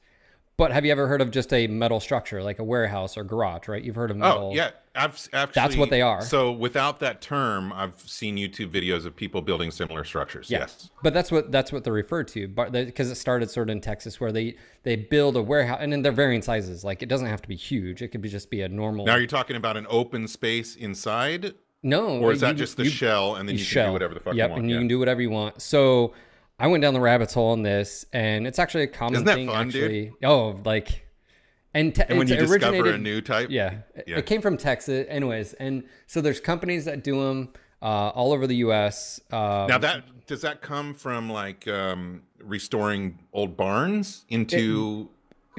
But 0.58 0.72
have 0.72 0.86
you 0.86 0.92
ever 0.92 1.08
heard 1.08 1.22
of 1.22 1.30
just 1.30 1.54
a 1.54 1.68
metal 1.68 2.00
structure 2.00 2.42
like 2.42 2.58
a 2.58 2.64
warehouse 2.64 3.16
or 3.16 3.24
garage? 3.24 3.68
Right? 3.68 3.84
You've 3.84 3.96
heard 3.96 4.10
of 4.10 4.18
oh, 4.18 4.20
metal. 4.20 4.50
Oh 4.52 4.56
yeah, 4.56 4.72
I've 4.96 5.30
actually. 5.32 5.78
what 5.78 5.92
they 5.92 6.02
are. 6.02 6.24
So 6.24 6.52
without 6.52 7.00
that 7.02 7.22
term, 7.22 7.72
I've 7.72 8.00
seen 8.00 8.38
YouTube 8.38 8.72
videos 8.72 9.06
of 9.06 9.16
people 9.16 9.44
building 9.44 9.70
similar 9.70 10.04
structures. 10.04 10.50
Yeah. 10.50 10.62
Yes. 10.62 10.90
But 11.04 11.14
that's 11.14 11.32
what 11.32 11.52
that's 11.52 11.72
what 11.72 11.84
they're 11.84 11.94
referred 11.94 12.28
to, 12.30 12.48
but 12.48 12.72
because 12.72 13.12
it 13.12 13.16
started 13.16 13.52
sort 13.52 13.70
of 13.70 13.74
in 13.74 13.82
Texas 13.82 14.20
where 14.20 14.32
they 14.32 14.56
they 14.82 14.96
build 14.96 15.38
a 15.38 15.44
warehouse 15.44 15.78
and 15.80 15.94
then 15.94 16.02
they're 16.02 16.12
varying 16.12 16.42
sizes. 16.42 16.84
Like 16.84 17.04
it 17.04 17.08
doesn't 17.08 17.28
have 17.28 17.44
to 17.44 17.48
be 17.48 17.56
huge; 17.56 18.02
it 18.02 18.08
could 18.08 18.24
be 18.24 18.30
just 18.30 18.50
be 18.50 18.62
a 18.64 18.68
normal. 18.68 19.06
Now 19.06 19.18
you're 19.18 19.28
talking 19.28 19.58
about 19.58 19.78
an 19.78 19.86
open 19.92 20.28
space 20.28 20.76
inside. 20.76 21.54
No, 21.84 22.18
or 22.20 22.32
is 22.32 22.42
that 22.42 22.54
you- 22.54 22.56
just 22.56 22.78
the 22.78 22.86
you- 22.86 22.90
shell, 22.90 23.36
and 23.36 23.48
then 23.48 23.56
you, 23.56 23.60
can 23.60 23.68
shell. 23.68 23.88
do 23.90 23.94
whatever 23.94 24.16
the 24.16 24.20
fuck 24.20 24.34
yep, 24.34 24.48
you 24.48 24.52
want? 24.54 24.62
and 24.64 24.70
you 24.72 24.76
yeah. 24.78 24.82
can 24.82 24.88
do 24.88 24.98
whatever 24.98 25.22
you 25.22 25.30
want. 25.30 25.62
So 25.62 26.16
I 26.60 26.68
went 26.68 26.82
down 26.82 26.94
the 26.94 27.00
rabbit 27.00 27.32
hole 27.32 27.52
on 27.52 27.62
this, 27.62 28.06
and 28.12 28.48
it's 28.48 28.58
actually 28.60 28.84
a 28.84 28.88
common 28.88 29.14
Isn't 29.16 29.26
that 29.26 29.36
thing. 29.36 29.48
fun, 29.48 29.70
dude? 29.70 29.84
actually, 29.84 30.12
oh, 30.24 30.60
like, 30.66 31.08
and, 31.74 31.94
te- 31.94 32.04
and 32.10 32.18
when 32.18 32.28
it's 32.32 32.32
you 32.42 32.48
discover 32.58 32.90
a 32.94 32.98
new 32.98 33.22
type, 33.22 33.50
yeah, 33.52 33.80
it- 33.96 34.06
Yeah. 34.08 34.18
it 34.18 34.26
came 34.26 34.42
from 34.42 34.58
Texas, 34.58 35.06
anyways. 35.10 35.54
And 35.54 35.84
so 36.08 36.20
there's 36.22 36.40
companies 36.40 36.86
that 36.86 37.04
do 37.04 37.22
them 37.24 37.50
uh, 37.82 38.10
all 38.10 38.34
over 38.34 38.48
the 38.48 38.56
U.S. 38.58 39.20
Um, 39.32 39.68
Now 39.68 39.78
that 39.78 40.26
does 40.26 40.42
that 40.42 40.62
come 40.64 40.96
from 40.96 41.30
like 41.30 41.68
um, 41.68 42.24
restoring 42.44 43.20
old 43.34 43.56
barns 43.56 44.26
into? 44.30 45.10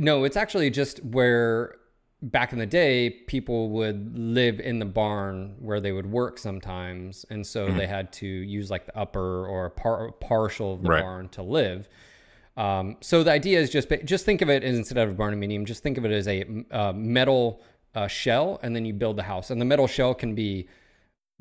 No, 0.00 0.24
it's 0.24 0.36
actually 0.36 0.68
just 0.70 1.02
where 1.04 1.76
back 2.20 2.52
in 2.52 2.58
the 2.58 2.66
day 2.66 3.10
people 3.10 3.70
would 3.70 4.18
live 4.18 4.58
in 4.58 4.78
the 4.80 4.84
barn 4.84 5.54
where 5.60 5.80
they 5.80 5.92
would 5.92 6.06
work 6.10 6.38
sometimes, 6.38 7.24
and 7.30 7.46
so 7.46 7.66
Mm-hmm. 7.68 7.76
they 7.78 7.86
had 7.86 8.12
to 8.14 8.26
use 8.26 8.70
like 8.70 8.86
the 8.86 8.96
upper 8.98 9.46
or 9.46 9.70
par- 9.70 10.10
partial 10.12 10.74
of 10.74 10.82
the 10.82 10.88
Right. 10.88 11.02
barn 11.02 11.28
to 11.30 11.42
live. 11.42 11.88
Um, 12.56 12.96
so 13.00 13.22
the 13.22 13.30
idea 13.30 13.60
is 13.60 13.70
just 13.70 13.88
just 14.04 14.24
think 14.24 14.42
of 14.42 14.50
it 14.50 14.64
as 14.64 14.76
instead 14.76 14.98
of 14.98 15.10
a 15.12 15.14
barndominium, 15.14 15.64
just 15.64 15.82
think 15.84 15.96
of 15.96 16.04
it 16.04 16.10
as 16.10 16.26
a 16.26 16.44
uh, 16.72 16.92
metal 16.92 17.62
uh, 17.94 18.08
shell, 18.08 18.58
and 18.64 18.74
then 18.74 18.84
you 18.84 18.92
build 18.92 19.16
the 19.16 19.22
house. 19.22 19.50
And 19.50 19.60
the 19.60 19.64
metal 19.64 19.86
shell 19.86 20.12
can 20.12 20.34
be 20.34 20.68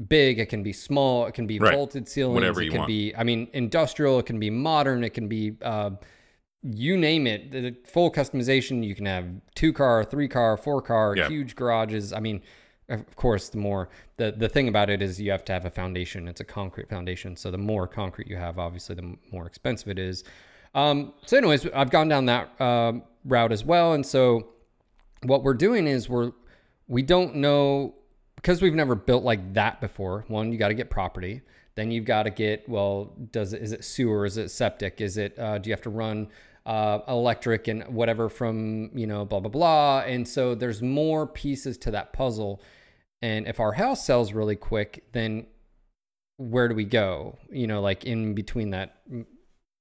big, 0.07 0.37
it 0.37 0.45
can 0.47 0.61
be 0.61 0.73
small, 0.73 1.25
it 1.25 1.33
can 1.33 1.47
be 1.47 1.57
Right. 1.57 1.73
vaulted 1.73 2.07
ceilings, 2.07 2.35
Whatever 2.35 2.61
it 2.61 2.69
can 2.69 2.77
want. 2.81 2.87
be, 2.87 3.15
I 3.15 3.23
mean, 3.23 3.47
industrial, 3.53 4.19
it 4.19 4.27
can 4.27 4.39
be 4.39 4.51
modern, 4.51 5.03
it 5.03 5.15
can 5.15 5.27
be, 5.27 5.55
uh, 5.63 5.91
you 6.63 6.97
name 6.97 7.27
it, 7.27 7.51
the 7.51 7.75
full 7.85 8.11
customization. 8.11 8.83
You 8.83 8.95
can 8.95 9.05
have 9.05 9.25
two 9.55 9.71
car, 9.73 10.03
three 10.03 10.27
car, 10.27 10.57
four 10.57 10.81
car, 10.81 11.15
huge 11.29 11.55
garages. 11.55 12.13
I 12.13 12.19
mean, 12.19 12.41
of 12.89 13.15
course, 13.15 13.49
the 13.49 13.57
more 13.57 13.89
the 14.17 14.31
the 14.31 14.49
thing 14.49 14.67
about 14.67 14.89
it 14.89 15.01
is 15.01 15.19
you 15.19 15.31
have 15.31 15.45
to 15.45 15.53
have 15.53 15.65
a 15.65 15.71
foundation. 15.71 16.27
It's 16.27 16.41
a 16.41 16.45
concrete 16.45 16.89
foundation, 16.89 17.35
so 17.35 17.51
the 17.51 17.57
more 17.57 17.87
concrete 17.87 18.27
you 18.27 18.37
have, 18.37 18.59
obviously, 18.59 18.95
the 18.95 19.15
more 19.31 19.45
expensive 19.45 19.89
it 19.89 19.99
is. 19.99 20.23
Um, 20.73 21.13
so, 21.25 21.37
anyways, 21.37 21.67
I've 21.67 21.89
gone 21.89 22.07
down 22.07 22.25
that 22.25 22.59
um 22.61 23.03
route 23.25 23.51
as 23.51 23.63
well, 23.63 23.93
and 23.93 24.05
so 24.05 24.49
what 25.23 25.43
we're 25.43 25.53
doing 25.53 25.87
is 25.87 26.09
we're 26.09 26.31
we 26.87 27.01
don't 27.01 27.35
know 27.35 27.95
because 28.35 28.61
we've 28.61 28.75
never 28.75 28.95
built 28.95 29.23
like 29.23 29.53
that 29.53 29.81
before. 29.81 30.23
One, 30.27 30.51
you 30.51 30.57
got 30.57 30.69
to 30.69 30.73
get 30.73 30.89
property. 30.89 31.41
Then 31.75 31.91
you've 31.91 32.05
got 32.05 32.23
to 32.23 32.31
get 32.31 32.67
well. 32.67 33.13
Does 33.31 33.53
it 33.53 33.61
is 33.61 33.71
it 33.71 33.83
sewer? 33.83 34.25
Is 34.25 34.37
it 34.37 34.49
septic? 34.49 35.01
Is 35.01 35.17
it 35.17 35.37
uh, 35.37 35.57
do 35.57 35.69
you 35.69 35.73
have 35.73 35.81
to 35.83 35.89
run 35.89 36.29
uh, 36.67 36.99
electric 37.07 37.67
and 37.67 37.83
whatever 37.87 38.29
from 38.29 38.91
you 38.93 39.07
know 39.07 39.25
blah 39.25 39.39
blah 39.39 39.49
blah? 39.49 39.99
And 40.01 40.27
so 40.27 40.53
there's 40.53 40.81
more 40.83 41.25
pieces 41.25 41.77
to 41.79 41.91
that 41.91 42.13
puzzle. 42.13 42.61
And 43.21 43.47
if 43.47 43.59
our 43.59 43.71
house 43.71 44.05
sells 44.05 44.33
really 44.33 44.55
quick, 44.55 45.03
then 45.13 45.47
where 46.37 46.67
do 46.67 46.75
we 46.75 46.85
go? 46.85 47.39
You 47.51 47.65
know, 47.65 47.81
like 47.81 48.03
in 48.03 48.35
between 48.35 48.69
that 48.71 48.95
mm, 49.11 49.25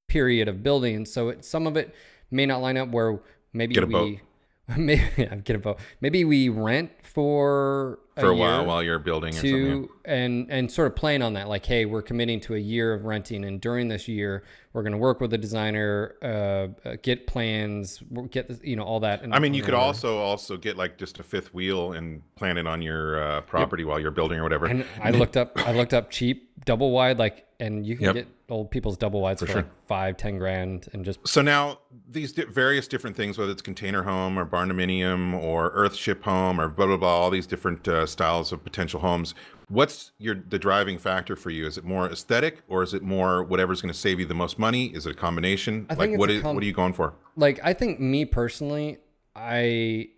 period 0.09 0.49
of 0.49 0.63
building. 0.63 1.05
So 1.05 1.29
it, 1.29 1.45
some 1.45 1.67
of 1.67 1.77
it 1.77 1.95
may 2.31 2.47
not 2.47 2.63
line 2.63 2.79
up 2.79 2.89
where 2.89 3.21
maybe 3.53 3.75
Get 3.75 3.85
a 3.85 3.87
we 3.87 3.93
boat. 3.93 4.19
maybe 4.79 5.03
yeah, 5.19 5.35
get 5.37 5.57
a 5.57 5.59
boat. 5.59 5.79
Maybe 6.01 6.25
we 6.25 6.49
rent 6.49 6.93
for 7.03 7.99
for 8.21 8.31
a 8.31 8.35
year 8.35 8.41
while 8.47 8.65
while 8.67 8.83
you're 8.83 8.99
building 8.99 9.31
or 9.31 9.37
something. 9.37 9.51
to 9.85 9.91
and 10.07 10.51
and 10.51 10.71
sort 10.73 10.87
of 10.87 10.97
playing 10.97 11.21
on 11.23 11.35
that 11.35 11.49
like 11.49 11.67
hey 11.67 11.85
we're 11.85 12.01
committing 12.03 12.41
to 12.41 12.55
a 12.55 12.59
year 12.59 12.95
of 12.95 13.05
renting 13.05 13.45
and 13.45 13.61
during 13.61 13.89
this 13.89 14.09
year 14.09 14.43
we're 14.73 14.83
going 14.83 14.93
to 14.93 14.99
work 14.99 15.21
with 15.21 15.31
the 15.31 15.39
designer 15.39 16.15
uh, 16.23 16.89
uh 16.89 16.97
get 17.03 17.27
plans 17.27 18.03
get 18.31 18.51
you 18.65 18.75
know 18.77 18.85
all 18.85 19.01
that 19.01 19.23
in- 19.23 19.33
I 19.33 19.39
mean, 19.39 19.53
you 19.55 19.63
could 19.63 19.75
order. 19.75 19.85
also 19.87 20.17
also 20.19 20.57
get 20.57 20.77
like 20.77 20.97
just 20.97 21.19
a 21.19 21.23
fifth 21.23 21.53
wheel 21.53 21.93
and 21.93 22.23
plant 22.37 22.59
it 22.59 22.67
on 22.67 22.81
your 22.83 23.23
uh, 23.23 23.41
property 23.43 23.85
while 23.85 24.01
you're 24.01 24.11
building 24.11 24.39
or 24.39 24.43
whatever. 24.43 24.67
and 24.67 24.85
i 25.03 25.11
looked 25.11 25.37
up 25.37 25.53
i 25.67 25.73
looked 25.73 25.93
up 25.95 26.11
cheap 26.11 26.51
double 26.65 26.91
wide 26.93 27.19
like 27.19 27.45
and 27.61 27.87
you 27.87 27.97
can 27.97 28.05
Yep. 28.07 28.15
get 28.15 28.29
old 28.51 28.71
people's 28.71 28.97
double 28.99 29.21
wides 29.23 29.41
for, 29.41 29.47
sure. 29.47 29.57
like 29.57 29.67
five 29.89 30.17
ten 30.19 30.39
grand 30.39 30.89
and 30.93 31.05
just 31.05 31.27
So 31.27 31.41
now 31.43 31.79
these 32.09 32.33
di- 32.33 32.45
various 32.45 32.87
different 32.87 33.17
things, 33.17 33.39
whether 33.39 33.51
it's 33.51 33.63
container 33.63 34.03
home 34.05 34.39
or 34.39 34.45
barndominium 34.47 35.35
or 35.35 35.73
earthship 35.75 36.23
home 36.23 36.61
or 36.61 36.69
blah 36.69 36.87
blah 36.87 36.97
blah, 36.99 37.09
all 37.09 37.31
these 37.31 37.47
different 37.47 37.89
uh, 37.89 38.06
styles 38.07 38.53
of 38.53 38.63
potential 38.65 39.01
homes. 39.01 39.35
What's 39.69 40.13
your 40.19 40.35
the 40.35 40.59
driving 40.59 40.99
factor 40.99 41.37
for 41.37 41.51
you? 41.51 41.67
Is 41.67 41.77
it 41.77 41.85
more 41.85 42.09
aesthetic 42.09 42.63
or 42.69 42.83
is 42.83 42.95
it 42.95 43.03
more 43.03 43.43
whatever's 43.43 43.83
going 43.83 43.93
to 43.93 43.99
save 43.99 44.21
you 44.21 44.27
the 44.27 44.35
most 44.35 44.59
money? 44.59 44.87
Is 44.87 45.07
it 45.07 45.13
a 45.13 45.15
combination? 45.15 45.87
Like 45.97 46.17
what 46.17 46.31
com- 46.43 46.55
what 46.55 46.63
are 46.63 46.67
you 46.67 46.73
going 46.73 46.93
for? 46.93 47.15
like 47.37 47.61
I 47.63 47.73
think 47.73 48.01
me 48.01 48.25
personally, 48.25 48.99
I 49.35 50.09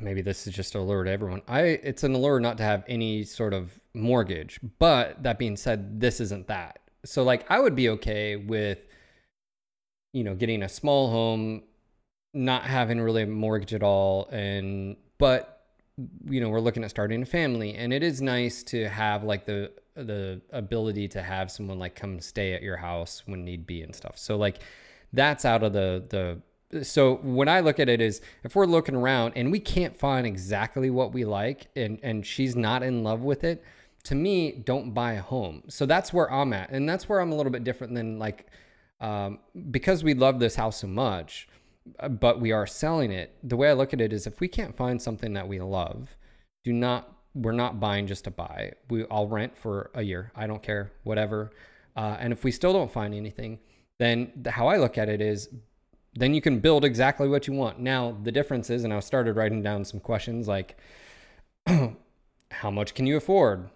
maybe 0.00 0.22
this 0.22 0.46
is 0.46 0.54
just 0.54 0.74
a 0.74 0.80
lure 0.80 1.04
to 1.04 1.10
everyone. 1.10 1.42
I 1.48 1.60
it's 1.62 2.04
an 2.04 2.14
allure 2.14 2.40
not 2.40 2.58
to 2.58 2.62
have 2.64 2.84
any 2.86 3.24
sort 3.24 3.52
of 3.52 3.78
mortgage. 3.94 4.60
But 4.78 5.22
that 5.22 5.38
being 5.38 5.56
said, 5.56 6.00
this 6.00 6.20
isn't 6.20 6.48
that. 6.48 6.80
So 7.04 7.22
like 7.22 7.50
I 7.50 7.60
would 7.60 7.74
be 7.74 7.88
okay 7.90 8.36
with 8.36 8.78
you 10.12 10.24
know 10.24 10.34
getting 10.34 10.62
a 10.62 10.68
small 10.68 11.10
home, 11.10 11.62
not 12.32 12.64
having 12.64 13.00
really 13.00 13.22
a 13.22 13.26
mortgage 13.26 13.74
at 13.74 13.82
all, 13.82 14.28
and 14.28 14.96
but 15.18 15.53
you 16.28 16.40
know 16.40 16.48
we're 16.48 16.60
looking 16.60 16.84
at 16.84 16.90
starting 16.90 17.22
a 17.22 17.26
family, 17.26 17.74
and 17.74 17.92
it 17.92 18.02
is 18.02 18.20
nice 18.20 18.62
to 18.64 18.88
have 18.88 19.24
like 19.24 19.46
the 19.46 19.72
the 19.94 20.40
ability 20.50 21.06
to 21.08 21.22
have 21.22 21.50
someone 21.50 21.78
like 21.78 21.94
come 21.94 22.20
stay 22.20 22.52
at 22.52 22.62
your 22.62 22.76
house 22.76 23.22
when 23.26 23.44
need 23.44 23.66
be 23.66 23.82
and 23.82 23.94
stuff. 23.94 24.18
So 24.18 24.36
like 24.36 24.58
that's 25.12 25.44
out 25.44 25.62
of 25.62 25.72
the 25.72 26.04
the 26.08 26.84
so 26.84 27.16
when 27.22 27.48
I 27.48 27.60
look 27.60 27.78
at 27.78 27.88
it 27.88 28.00
is 28.00 28.20
if 28.42 28.56
we're 28.56 28.66
looking 28.66 28.96
around 28.96 29.34
and 29.36 29.52
we 29.52 29.60
can't 29.60 29.96
find 29.96 30.26
exactly 30.26 30.90
what 30.90 31.12
we 31.12 31.24
like 31.24 31.68
and 31.76 32.00
and 32.02 32.26
she's 32.26 32.56
not 32.56 32.82
in 32.82 33.04
love 33.04 33.20
with 33.20 33.44
it, 33.44 33.62
to 34.04 34.14
me, 34.14 34.52
don't 34.52 34.92
buy 34.92 35.14
a 35.14 35.22
home. 35.22 35.62
So 35.68 35.86
that's 35.86 36.12
where 36.12 36.30
I'm 36.30 36.52
at. 36.52 36.70
And 36.70 36.88
that's 36.88 37.08
where 37.08 37.20
I'm 37.20 37.32
a 37.32 37.34
little 37.34 37.52
bit 37.52 37.64
different 37.64 37.94
than 37.94 38.18
like 38.18 38.46
um, 39.00 39.38
because 39.70 40.04
we 40.04 40.14
love 40.14 40.38
this 40.38 40.54
house 40.54 40.80
so 40.80 40.86
much, 40.86 41.48
but 42.08 42.40
we 42.40 42.52
are 42.52 42.66
selling 42.66 43.10
it. 43.10 43.36
The 43.42 43.56
way 43.56 43.68
I 43.68 43.72
look 43.74 43.92
at 43.92 44.00
it 44.00 44.12
is 44.12 44.26
if 44.26 44.40
we 44.40 44.48
can't 44.48 44.76
find 44.76 45.00
something 45.00 45.32
that 45.34 45.48
we 45.48 45.60
love, 45.60 46.16
do 46.64 46.72
not 46.72 47.10
we're 47.34 47.52
not 47.52 47.80
buying 47.80 48.06
just 48.06 48.24
to 48.24 48.30
buy. 48.30 48.72
We 48.88 49.04
I'll 49.10 49.28
rent 49.28 49.56
for 49.56 49.90
a 49.94 50.02
year. 50.02 50.30
I 50.36 50.46
don't 50.46 50.62
care, 50.62 50.92
whatever. 51.02 51.50
Uh, 51.96 52.16
and 52.18 52.32
if 52.32 52.44
we 52.44 52.50
still 52.50 52.72
don't 52.72 52.92
find 52.92 53.14
anything, 53.14 53.58
then 53.98 54.32
the, 54.36 54.52
how 54.52 54.68
I 54.68 54.76
look 54.76 54.98
at 54.98 55.08
it 55.08 55.20
is 55.20 55.48
then 56.14 56.32
you 56.32 56.40
can 56.40 56.60
build 56.60 56.84
exactly 56.84 57.28
what 57.28 57.46
you 57.48 57.54
want. 57.54 57.80
Now, 57.80 58.16
the 58.22 58.30
difference 58.30 58.70
is, 58.70 58.84
and 58.84 58.92
I 58.92 59.00
started 59.00 59.34
writing 59.34 59.62
down 59.62 59.84
some 59.84 59.98
questions 60.00 60.46
like 60.46 60.76
how 61.66 62.70
much 62.70 62.94
can 62.94 63.06
you 63.06 63.16
afford? 63.16 63.68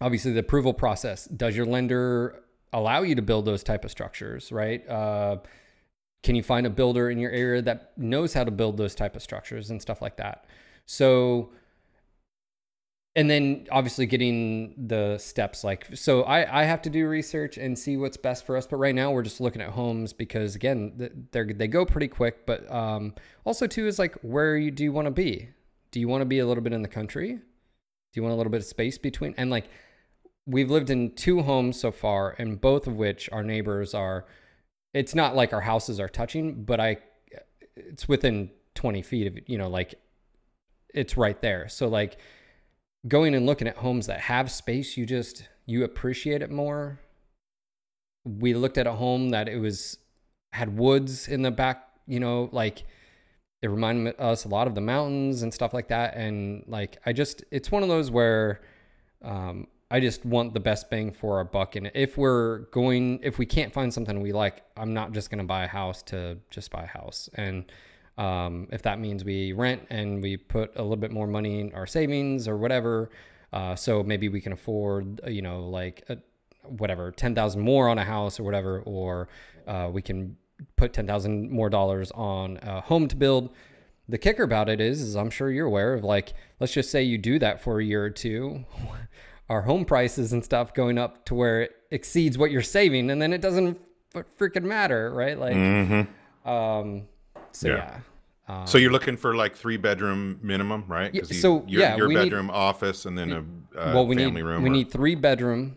Obviously, 0.00 0.32
the 0.32 0.40
approval 0.40 0.74
process. 0.74 1.24
Does 1.26 1.56
your 1.56 1.64
lender 1.64 2.42
allow 2.72 3.02
you 3.02 3.14
to 3.14 3.22
build 3.22 3.46
those 3.46 3.62
type 3.62 3.84
of 3.84 3.90
structures, 3.90 4.52
right? 4.52 4.86
Uh, 4.88 5.38
can 6.24 6.34
you 6.34 6.42
find 6.42 6.66
a 6.66 6.70
builder 6.70 7.10
in 7.10 7.18
your 7.18 7.30
area 7.30 7.62
that 7.62 7.96
knows 7.96 8.32
how 8.32 8.42
to 8.42 8.50
build 8.50 8.78
those 8.78 8.94
type 8.94 9.14
of 9.14 9.22
structures 9.22 9.70
and 9.70 9.80
stuff 9.80 10.00
like 10.00 10.16
that? 10.16 10.46
So, 10.86 11.50
and 13.14 13.28
then 13.30 13.66
obviously 13.70 14.06
getting 14.06 14.74
the 14.88 15.18
steps 15.18 15.62
like 15.62 15.86
so 15.94 16.22
I, 16.22 16.62
I 16.62 16.64
have 16.64 16.82
to 16.82 16.90
do 16.90 17.06
research 17.06 17.58
and 17.58 17.78
see 17.78 17.96
what's 17.96 18.16
best 18.16 18.44
for 18.44 18.56
us 18.56 18.66
but 18.66 18.78
right 18.78 18.94
now 18.94 19.12
we're 19.12 19.22
just 19.22 19.40
looking 19.40 19.62
at 19.62 19.70
homes 19.70 20.12
because 20.12 20.56
again 20.56 21.12
they 21.30 21.44
they 21.44 21.68
go 21.68 21.84
pretty 21.84 22.08
quick 22.08 22.44
but 22.44 22.68
um, 22.72 23.14
also 23.44 23.68
too 23.68 23.86
is 23.86 24.00
like 24.00 24.16
where 24.22 24.56
you 24.56 24.72
do 24.72 24.82
you 24.82 24.90
want 24.90 25.06
to 25.06 25.12
be 25.12 25.48
do 25.92 26.00
you 26.00 26.08
want 26.08 26.22
to 26.22 26.26
be 26.26 26.40
a 26.40 26.46
little 26.46 26.62
bit 26.62 26.72
in 26.72 26.82
the 26.82 26.88
country 26.88 27.34
do 27.34 27.40
you 28.14 28.22
want 28.22 28.32
a 28.32 28.36
little 28.36 28.50
bit 28.50 28.60
of 28.60 28.66
space 28.66 28.98
between 28.98 29.32
and 29.36 29.48
like 29.48 29.68
we've 30.44 30.72
lived 30.72 30.90
in 30.90 31.14
two 31.14 31.42
homes 31.42 31.78
so 31.78 31.92
far 31.92 32.34
and 32.38 32.60
both 32.60 32.88
of 32.88 32.96
which 32.96 33.30
our 33.30 33.44
neighbors 33.44 33.94
are 33.94 34.26
it's 34.94 35.14
not 35.14 35.36
like 35.36 35.52
our 35.52 35.60
houses 35.60 36.00
are 36.00 36.08
touching 36.08 36.64
but 36.64 36.80
i 36.80 36.96
it's 37.76 38.08
within 38.08 38.50
20 38.74 39.02
feet 39.02 39.26
of 39.26 39.38
you 39.46 39.58
know 39.58 39.68
like 39.68 39.94
it's 40.94 41.16
right 41.16 41.40
there. 41.42 41.68
So 41.68 41.88
like 41.88 42.18
going 43.06 43.34
and 43.34 43.44
looking 43.44 43.68
at 43.68 43.76
homes 43.76 44.06
that 44.06 44.20
have 44.20 44.50
space 44.50 44.96
you 44.96 45.04
just 45.04 45.48
you 45.66 45.84
appreciate 45.84 46.40
it 46.40 46.50
more. 46.50 47.00
We 48.24 48.54
looked 48.54 48.78
at 48.78 48.86
a 48.86 48.92
home 48.92 49.30
that 49.30 49.48
it 49.48 49.58
was 49.58 49.98
had 50.52 50.78
woods 50.78 51.28
in 51.28 51.42
the 51.42 51.50
back 51.50 51.88
you 52.06 52.20
know 52.20 52.48
like 52.52 52.84
it 53.60 53.68
reminded 53.68 54.14
us 54.20 54.44
a 54.44 54.48
lot 54.48 54.66
of 54.66 54.74
the 54.74 54.80
mountains 54.80 55.42
and 55.42 55.52
stuff 55.52 55.74
like 55.74 55.88
that. 55.88 56.16
And 56.16 56.64
like 56.66 56.98
i 57.04 57.12
just 57.12 57.44
it's 57.50 57.70
one 57.70 57.82
of 57.82 57.88
those 57.88 58.10
where 58.10 58.60
um, 59.22 59.68
i 59.94 60.00
just 60.00 60.24
want 60.24 60.52
the 60.52 60.60
best 60.60 60.90
bang 60.90 61.12
for 61.12 61.38
our 61.38 61.44
buck 61.44 61.76
and 61.76 61.90
if 61.94 62.18
we're 62.18 62.58
going 62.70 63.18
if 63.22 63.38
we 63.38 63.46
can't 63.46 63.72
find 63.72 63.92
something 63.92 64.20
we 64.20 64.32
like 64.32 64.62
i'm 64.76 64.92
not 64.92 65.12
just 65.12 65.30
going 65.30 65.38
to 65.38 65.44
buy 65.44 65.64
a 65.64 65.68
house 65.68 66.02
to 66.02 66.36
just 66.50 66.70
buy 66.70 66.82
a 66.82 66.86
house 66.86 67.28
and 67.34 67.64
um, 68.16 68.68
if 68.70 68.82
that 68.82 69.00
means 69.00 69.24
we 69.24 69.52
rent 69.52 69.82
and 69.90 70.22
we 70.22 70.36
put 70.36 70.72
a 70.76 70.82
little 70.82 70.96
bit 70.96 71.10
more 71.10 71.26
money 71.26 71.60
in 71.60 71.74
our 71.74 71.86
savings 71.86 72.46
or 72.46 72.56
whatever, 72.56 73.10
uh, 73.52 73.74
so 73.74 74.02
maybe 74.02 74.28
we 74.28 74.40
can 74.40 74.52
afford, 74.52 75.20
uh, 75.26 75.30
you 75.30 75.42
know, 75.42 75.68
like 75.68 76.04
a, 76.08 76.18
whatever, 76.62 77.10
10,000 77.10 77.60
more 77.60 77.88
on 77.88 77.98
a 77.98 78.04
house 78.04 78.38
or 78.38 78.44
whatever, 78.44 78.80
or 78.80 79.28
uh, 79.66 79.88
we 79.92 80.00
can 80.00 80.36
put 80.76 80.92
10,000 80.92 81.50
more 81.50 81.68
dollars 81.68 82.10
on 82.12 82.58
a 82.62 82.80
home 82.80 83.08
to 83.08 83.16
build. 83.16 83.50
the 84.08 84.18
kicker 84.18 84.42
about 84.42 84.68
it 84.68 84.80
is, 84.80 85.00
is 85.00 85.16
I'm 85.16 85.30
sure 85.30 85.50
you're 85.50 85.66
aware 85.66 85.94
of 85.94 86.04
like, 86.04 86.34
let's 86.60 86.72
just 86.72 86.90
say 86.90 87.02
you 87.02 87.18
do 87.18 87.38
that 87.40 87.62
for 87.62 87.80
a 87.80 87.84
year 87.84 88.04
or 88.04 88.10
two, 88.10 88.64
our 89.48 89.62
home 89.62 89.84
prices 89.84 90.32
and 90.32 90.44
stuff 90.44 90.72
going 90.74 90.98
up 90.98 91.24
to 91.26 91.34
where 91.34 91.62
it 91.62 91.72
exceeds 91.90 92.38
what 92.38 92.50
you're 92.50 92.62
saving, 92.62 93.10
and 93.10 93.20
then 93.20 93.32
it 93.32 93.40
doesn't 93.40 93.78
freaking 94.38 94.62
matter, 94.64 95.10
right? 95.12 95.38
Like, 95.38 95.54
um, 96.44 97.06
so 97.52 97.68
Yeah. 97.68 97.74
yeah. 97.76 97.98
Um, 98.46 98.66
So 98.66 98.76
you're 98.78 98.92
looking 98.92 99.16
for 99.16 99.34
like 99.34 99.56
three 99.56 99.76
bedroom 99.78 100.38
minimum, 100.42 100.84
right? 100.86 101.14
Yeah, 101.14 101.22
you- 101.28 101.34
so, 101.34 101.64
your, 101.66 101.80
yeah, 101.80 101.96
your 101.96 102.08
we 102.08 102.14
need- 102.14 102.24
bedroom, 102.24 102.50
office, 102.50 103.06
and 103.06 103.16
then 103.16 103.32
a 103.32 103.38
uh, 103.78 103.92
well, 103.94 104.06
we 104.06 104.16
family 104.16 104.42
need 104.42 104.42
room. 104.42 104.62
we 104.62 104.68
or- 104.68 104.72
need 104.72 104.90
three 104.90 105.14
bedroom, 105.14 105.76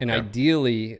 and 0.00 0.10
Yeah. 0.10 0.16
ideally 0.16 0.98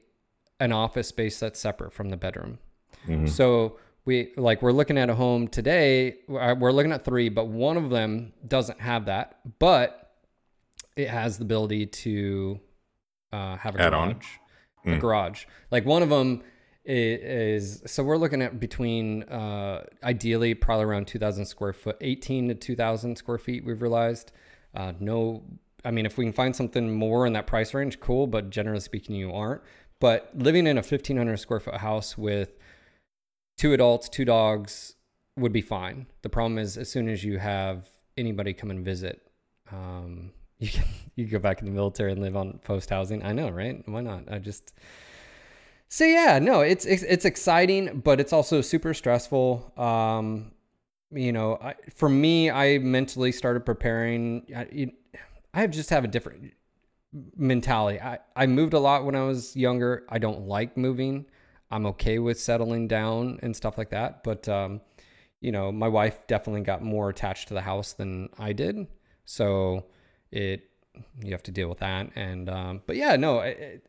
an 0.60 0.72
office 0.72 1.08
space 1.08 1.38
that's 1.40 1.58
separate 1.58 1.92
from 1.92 2.10
the 2.10 2.16
bedroom. 2.16 2.58
Mm-hmm. 3.06 3.26
So 3.26 3.78
we 4.04 4.32
like 4.36 4.62
we're 4.62 4.72
looking 4.72 4.96
at 4.98 5.08
a 5.10 5.14
home 5.14 5.48
today. 5.48 6.18
We're 6.28 6.54
we're 6.54 6.72
looking 6.72 6.92
at 6.92 7.04
three, 7.04 7.28
but 7.30 7.46
one 7.48 7.76
of 7.76 7.90
them 7.90 8.32
doesn't 8.46 8.80
have 8.80 9.06
that, 9.06 9.38
but 9.58 10.05
it 10.96 11.08
has 11.08 11.38
the 11.38 11.44
ability 11.44 11.86
to 11.86 12.58
uh, 13.32 13.56
have 13.56 13.76
a 13.76 13.82
Add 13.82 13.94
on? 13.94 14.12
garage. 14.12 14.26
A 14.86 14.98
garage. 14.98 15.44
Like 15.70 15.84
one 15.84 16.02
of 16.02 16.08
them 16.08 16.42
is, 16.84 17.82
so 17.86 18.02
we're 18.04 18.16
looking 18.16 18.40
at 18.40 18.60
between 18.60 19.24
uh, 19.24 19.84
ideally 20.02 20.54
probably 20.54 20.84
around 20.84 21.06
2,000 21.08 21.44
square 21.44 21.72
foot, 21.72 21.96
18 22.00 22.48
to 22.48 22.54
2,000 22.54 23.16
square 23.16 23.38
feet. 23.38 23.64
We've 23.64 23.82
realized 23.82 24.32
uh, 24.74 24.92
no. 25.00 25.42
I 25.84 25.90
mean, 25.90 26.04
if 26.06 26.18
we 26.18 26.24
can 26.24 26.32
find 26.32 26.54
something 26.54 26.92
more 26.92 27.26
in 27.26 27.32
that 27.34 27.46
price 27.46 27.72
range, 27.74 28.00
cool. 28.00 28.26
But 28.26 28.50
generally 28.50 28.80
speaking, 28.80 29.16
you 29.16 29.32
aren't. 29.32 29.62
But 30.00 30.30
living 30.34 30.66
in 30.66 30.76
a 30.76 30.82
1,500 30.82 31.36
square 31.38 31.60
foot 31.60 31.76
house 31.76 32.18
with 32.18 32.58
two 33.56 33.72
adults, 33.72 34.08
two 34.08 34.24
dogs 34.24 34.94
would 35.36 35.52
be 35.52 35.62
fine. 35.62 36.06
The 36.22 36.28
problem 36.28 36.58
is, 36.58 36.76
as 36.76 36.90
soon 36.90 37.08
as 37.08 37.24
you 37.24 37.38
have 37.38 37.88
anybody 38.16 38.52
come 38.52 38.70
and 38.70 38.84
visit, 38.84 39.22
um, 39.72 40.32
you 40.58 40.68
can 40.68 40.84
you 41.16 41.26
go 41.26 41.38
back 41.38 41.60
in 41.60 41.66
the 41.66 41.72
military 41.72 42.12
and 42.12 42.20
live 42.20 42.36
on 42.36 42.58
post 42.64 42.90
housing. 42.90 43.22
I 43.24 43.32
know, 43.32 43.48
right? 43.48 43.82
Why 43.86 44.00
not? 44.00 44.30
I 44.30 44.38
just 44.38 44.74
so 45.88 46.04
yeah, 46.04 46.38
no, 46.38 46.60
it's 46.60 46.84
it's, 46.84 47.02
it's 47.02 47.24
exciting, 47.24 48.00
but 48.00 48.20
it's 48.20 48.32
also 48.32 48.60
super 48.60 48.92
stressful. 48.92 49.72
Um, 49.78 50.52
you 51.12 51.32
know, 51.32 51.58
I, 51.60 51.74
for 51.94 52.08
me, 52.08 52.50
I 52.50 52.78
mentally 52.78 53.32
started 53.32 53.64
preparing. 53.64 54.46
I, 54.54 54.90
I 55.54 55.66
just 55.68 55.90
have 55.90 56.04
a 56.04 56.08
different 56.08 56.52
mentality. 57.36 58.00
I, 58.00 58.18
I 58.34 58.46
moved 58.46 58.74
a 58.74 58.78
lot 58.78 59.04
when 59.04 59.14
I 59.14 59.22
was 59.22 59.56
younger. 59.56 60.04
I 60.08 60.18
don't 60.18 60.46
like 60.46 60.76
moving. 60.76 61.26
I'm 61.70 61.86
okay 61.86 62.18
with 62.18 62.38
settling 62.38 62.88
down 62.88 63.40
and 63.42 63.54
stuff 63.56 63.78
like 63.78 63.90
that. 63.90 64.22
But, 64.22 64.48
um, 64.48 64.80
you 65.40 65.52
know, 65.52 65.72
my 65.72 65.88
wife 65.88 66.18
definitely 66.26 66.62
got 66.62 66.82
more 66.82 67.08
attached 67.08 67.48
to 67.48 67.54
the 67.54 67.60
house 67.60 67.92
than 67.92 68.28
I 68.38 68.52
did. 68.52 68.86
So 69.24 69.84
it, 70.30 70.70
you 71.22 71.32
have 71.32 71.42
to 71.44 71.50
deal 71.50 71.68
with 71.68 71.78
that. 71.78 72.10
And, 72.16 72.48
um, 72.48 72.82
but 72.86 72.96
yeah, 72.96 73.16
no, 73.16 73.40
it, 73.40 73.86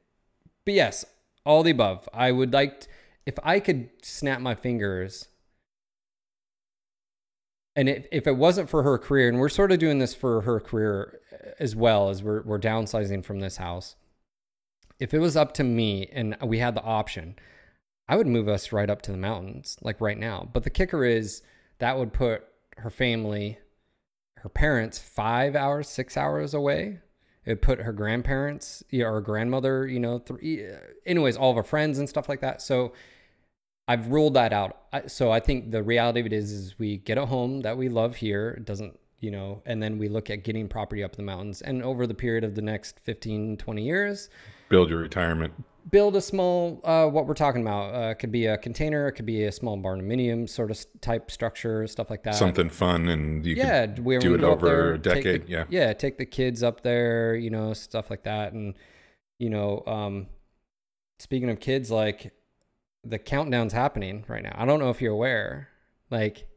but 0.66 0.74
yes, 0.74 1.06
all 1.46 1.64
the 1.64 1.72
above. 1.72 2.08
I 2.14 2.32
would 2.32 2.54
like, 2.54 2.88
if 3.26 3.36
I 3.44 3.60
could 3.60 3.90
snap 4.02 4.42
my 4.42 4.56
fingers 4.56 5.28
and 7.76 7.88
if, 7.88 8.08
if 8.12 8.26
it 8.26 8.36
wasn't 8.36 8.70
for 8.70 8.82
her 8.82 8.98
career, 8.98 9.30
and 9.30 9.40
we're 9.40 9.50
sort 9.50 9.72
of 9.72 9.78
doing 9.78 10.00
this 10.00 10.16
for 10.16 10.42
her 10.42 10.60
career 10.60 11.20
as 11.60 11.76
well 11.76 12.10
as 12.10 12.24
we're, 12.24 12.42
we're 12.42 12.60
downsizing 12.60 13.24
from 13.24 13.40
this 13.40 13.58
house, 13.58 13.96
if 15.00 15.14
it 15.14 15.20
was 15.20 15.38
up 15.38 15.54
to 15.54 15.64
me 15.64 16.10
and 16.12 16.36
we 16.44 16.58
had 16.58 16.74
the 16.74 16.82
option, 16.82 17.36
I 18.10 18.16
would 18.16 18.26
move 18.26 18.48
us 18.48 18.72
right 18.72 18.90
up 18.90 19.02
to 19.04 19.12
the 19.12 19.18
mountains, 19.18 19.78
like 19.82 20.02
right 20.02 20.18
now. 20.18 20.50
But 20.52 20.64
the 20.64 20.70
kicker 20.70 21.06
is 21.06 21.44
that 21.78 22.00
would 22.00 22.14
put 22.14 22.44
her 22.78 22.90
family, 22.90 23.60
her 24.42 24.50
parents, 24.50 25.00
five 25.00 25.56
hours, 25.56 25.88
six 25.90 26.18
hours 26.18 26.54
away. 26.54 27.00
It 27.46 27.62
put 27.62 27.80
her 27.80 27.94
grandparents, 27.94 28.84
you 28.90 29.04
know, 29.04 29.10
or 29.10 29.22
grandmother, 29.22 29.88
you 29.88 30.00
know, 30.00 30.20
three, 30.20 30.68
uh, 30.68 30.78
anyways, 31.06 31.38
all 31.38 31.52
of 31.52 31.58
her 31.58 31.64
friends 31.64 31.98
and 31.98 32.08
stuff 32.10 32.28
like 32.28 32.42
that. 32.42 32.62
So 32.62 32.94
I've 33.88 34.08
ruled 34.08 34.34
that 34.34 34.52
out. 34.52 34.78
So 35.08 35.32
I 35.32 35.40
think 35.40 35.72
the 35.72 35.82
reality 35.82 36.20
of 36.20 36.26
it 36.26 36.34
is, 36.34 36.52
is 36.52 36.78
we 36.78 36.98
get 36.98 37.18
a 37.18 37.26
home 37.26 37.62
that 37.62 37.78
we 37.78 37.88
love 37.88 38.18
here. 38.18 38.56
It 38.58 38.66
doesn't, 38.66 39.00
you 39.22 39.32
know, 39.32 39.62
and 39.66 39.82
then 39.82 39.98
we 39.98 40.10
look 40.10 40.30
at 40.30 40.44
getting 40.44 40.68
property 40.68 41.04
up 41.04 41.14
in 41.14 41.18
the 41.18 41.32
mountains. 41.32 41.62
And 41.62 41.82
over 41.82 42.06
the 42.06 42.14
period 42.14 42.44
of 42.44 42.56
the 42.56 42.62
next 42.62 43.00
15, 43.00 43.56
20 43.56 43.82
years, 43.82 44.30
build 44.68 44.90
your 44.90 45.00
retirement. 45.00 45.54
Build 45.90 46.16
a 46.18 46.22
small, 46.22 46.82
uh, 46.84 47.08
what 47.08 47.28
we're 47.28 47.34
talking 47.34 47.62
about. 47.62 47.94
Uh, 47.96 48.10
it 48.10 48.16
could 48.16 48.32
be 48.32 48.46
a 48.48 48.58
container. 48.58 49.08
It 49.08 49.14
could 49.14 49.26
be 49.26 49.46
a 49.46 49.52
small 49.52 49.78
barndominium 49.78 50.50
sort 50.50 50.70
of 50.72 50.86
type 51.02 51.32
structure, 51.32 51.88
stuff 51.88 52.10
like 52.10 52.24
that. 52.24 52.36
Something 52.36 52.70
fun, 52.70 53.08
and 53.08 53.46
you 53.46 53.56
Yeah, 53.56 53.86
we 54.02 54.18
do 54.18 54.36
it 54.36 54.44
over 54.44 54.68
there, 54.68 54.94
a 54.94 55.00
take 55.00 55.24
the- 55.24 55.32
decade. 55.38 55.50
yeah. 55.50 55.64
yeah, 55.70 55.94
take 55.94 56.18
the 56.18 56.26
kids 56.26 56.62
up 56.64 56.82
there, 56.82 57.36
you 57.36 57.50
know, 57.50 57.74
stuff 57.74 58.10
like 58.10 58.24
that. 58.24 58.52
And 58.54 58.74
you 59.40 59.50
know, 59.50 59.84
um, 59.88 60.28
speaking 61.20 61.50
of 61.50 61.60
kids, 61.60 61.90
like 61.92 62.34
the 63.04 63.20
countdown's 63.20 63.72
happening 63.72 64.26
right 64.28 64.44
now. 64.44 64.56
I 64.58 64.66
don't 64.66 64.80
know 64.80 64.90
if 64.90 65.02
you're 65.02 65.14
aware. 65.14 65.70
Like, 66.10 66.48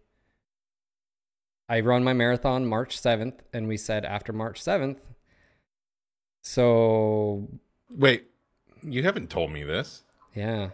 I 1.68 1.80
run 1.80 2.02
my 2.02 2.14
marathon 2.14 2.66
March 2.66 2.98
seventh, 2.98 3.42
and 3.52 3.68
we 3.68 3.76
said 3.76 4.04
after 4.04 4.32
March 4.32 4.60
seventh. 4.60 4.98
So 6.42 7.48
Wait, 7.90 8.24
you 8.82 9.02
haven't 9.02 9.30
told 9.30 9.52
me 9.52 9.62
this. 9.64 10.02
yeah, 10.34 10.70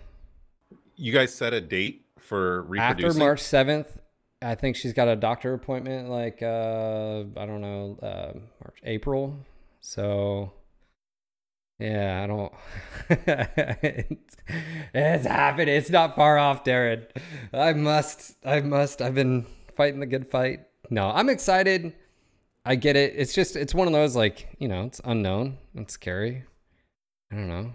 You 0.96 1.12
guys 1.12 1.34
set 1.34 1.52
a 1.52 1.60
date 1.60 2.04
for 2.18 2.62
reproducing. 2.62 3.06
after 3.08 3.18
March 3.18 3.40
seventh, 3.40 3.98
I 4.42 4.54
think 4.54 4.76
she's 4.76 4.92
got 4.92 5.08
a 5.08 5.16
doctor 5.16 5.54
appointment. 5.54 6.08
Like 6.08 6.42
uh, 6.42 7.24
I 7.36 7.46
don't 7.46 7.60
know, 7.60 7.98
uh, 8.02 8.38
March 8.62 8.78
April. 8.84 9.38
So 9.80 10.52
yeah, 11.78 12.22
I 12.22 12.26
don't. 12.26 12.52
it's, 13.10 14.36
it's 14.94 15.26
happening. 15.26 15.74
It's 15.74 15.90
not 15.90 16.16
far 16.16 16.38
off, 16.38 16.64
Darren. 16.64 17.06
I 17.52 17.72
must. 17.74 18.36
I 18.44 18.60
must. 18.60 19.00
I've 19.02 19.14
been 19.14 19.46
fighting 19.76 20.00
the 20.00 20.06
good 20.06 20.30
fight. 20.30 20.60
No, 20.90 21.10
I'm 21.10 21.28
excited. 21.28 21.92
I 22.64 22.74
get 22.74 22.96
it. 22.96 23.14
It's 23.16 23.34
just 23.34 23.56
it's 23.56 23.74
one 23.74 23.86
of 23.86 23.92
those 23.92 24.16
like 24.16 24.48
you 24.58 24.68
know 24.68 24.84
it's 24.84 25.00
unknown. 25.04 25.58
It's 25.74 25.94
scary. 25.94 26.44
I 27.30 27.36
don't 27.36 27.48
know. 27.48 27.72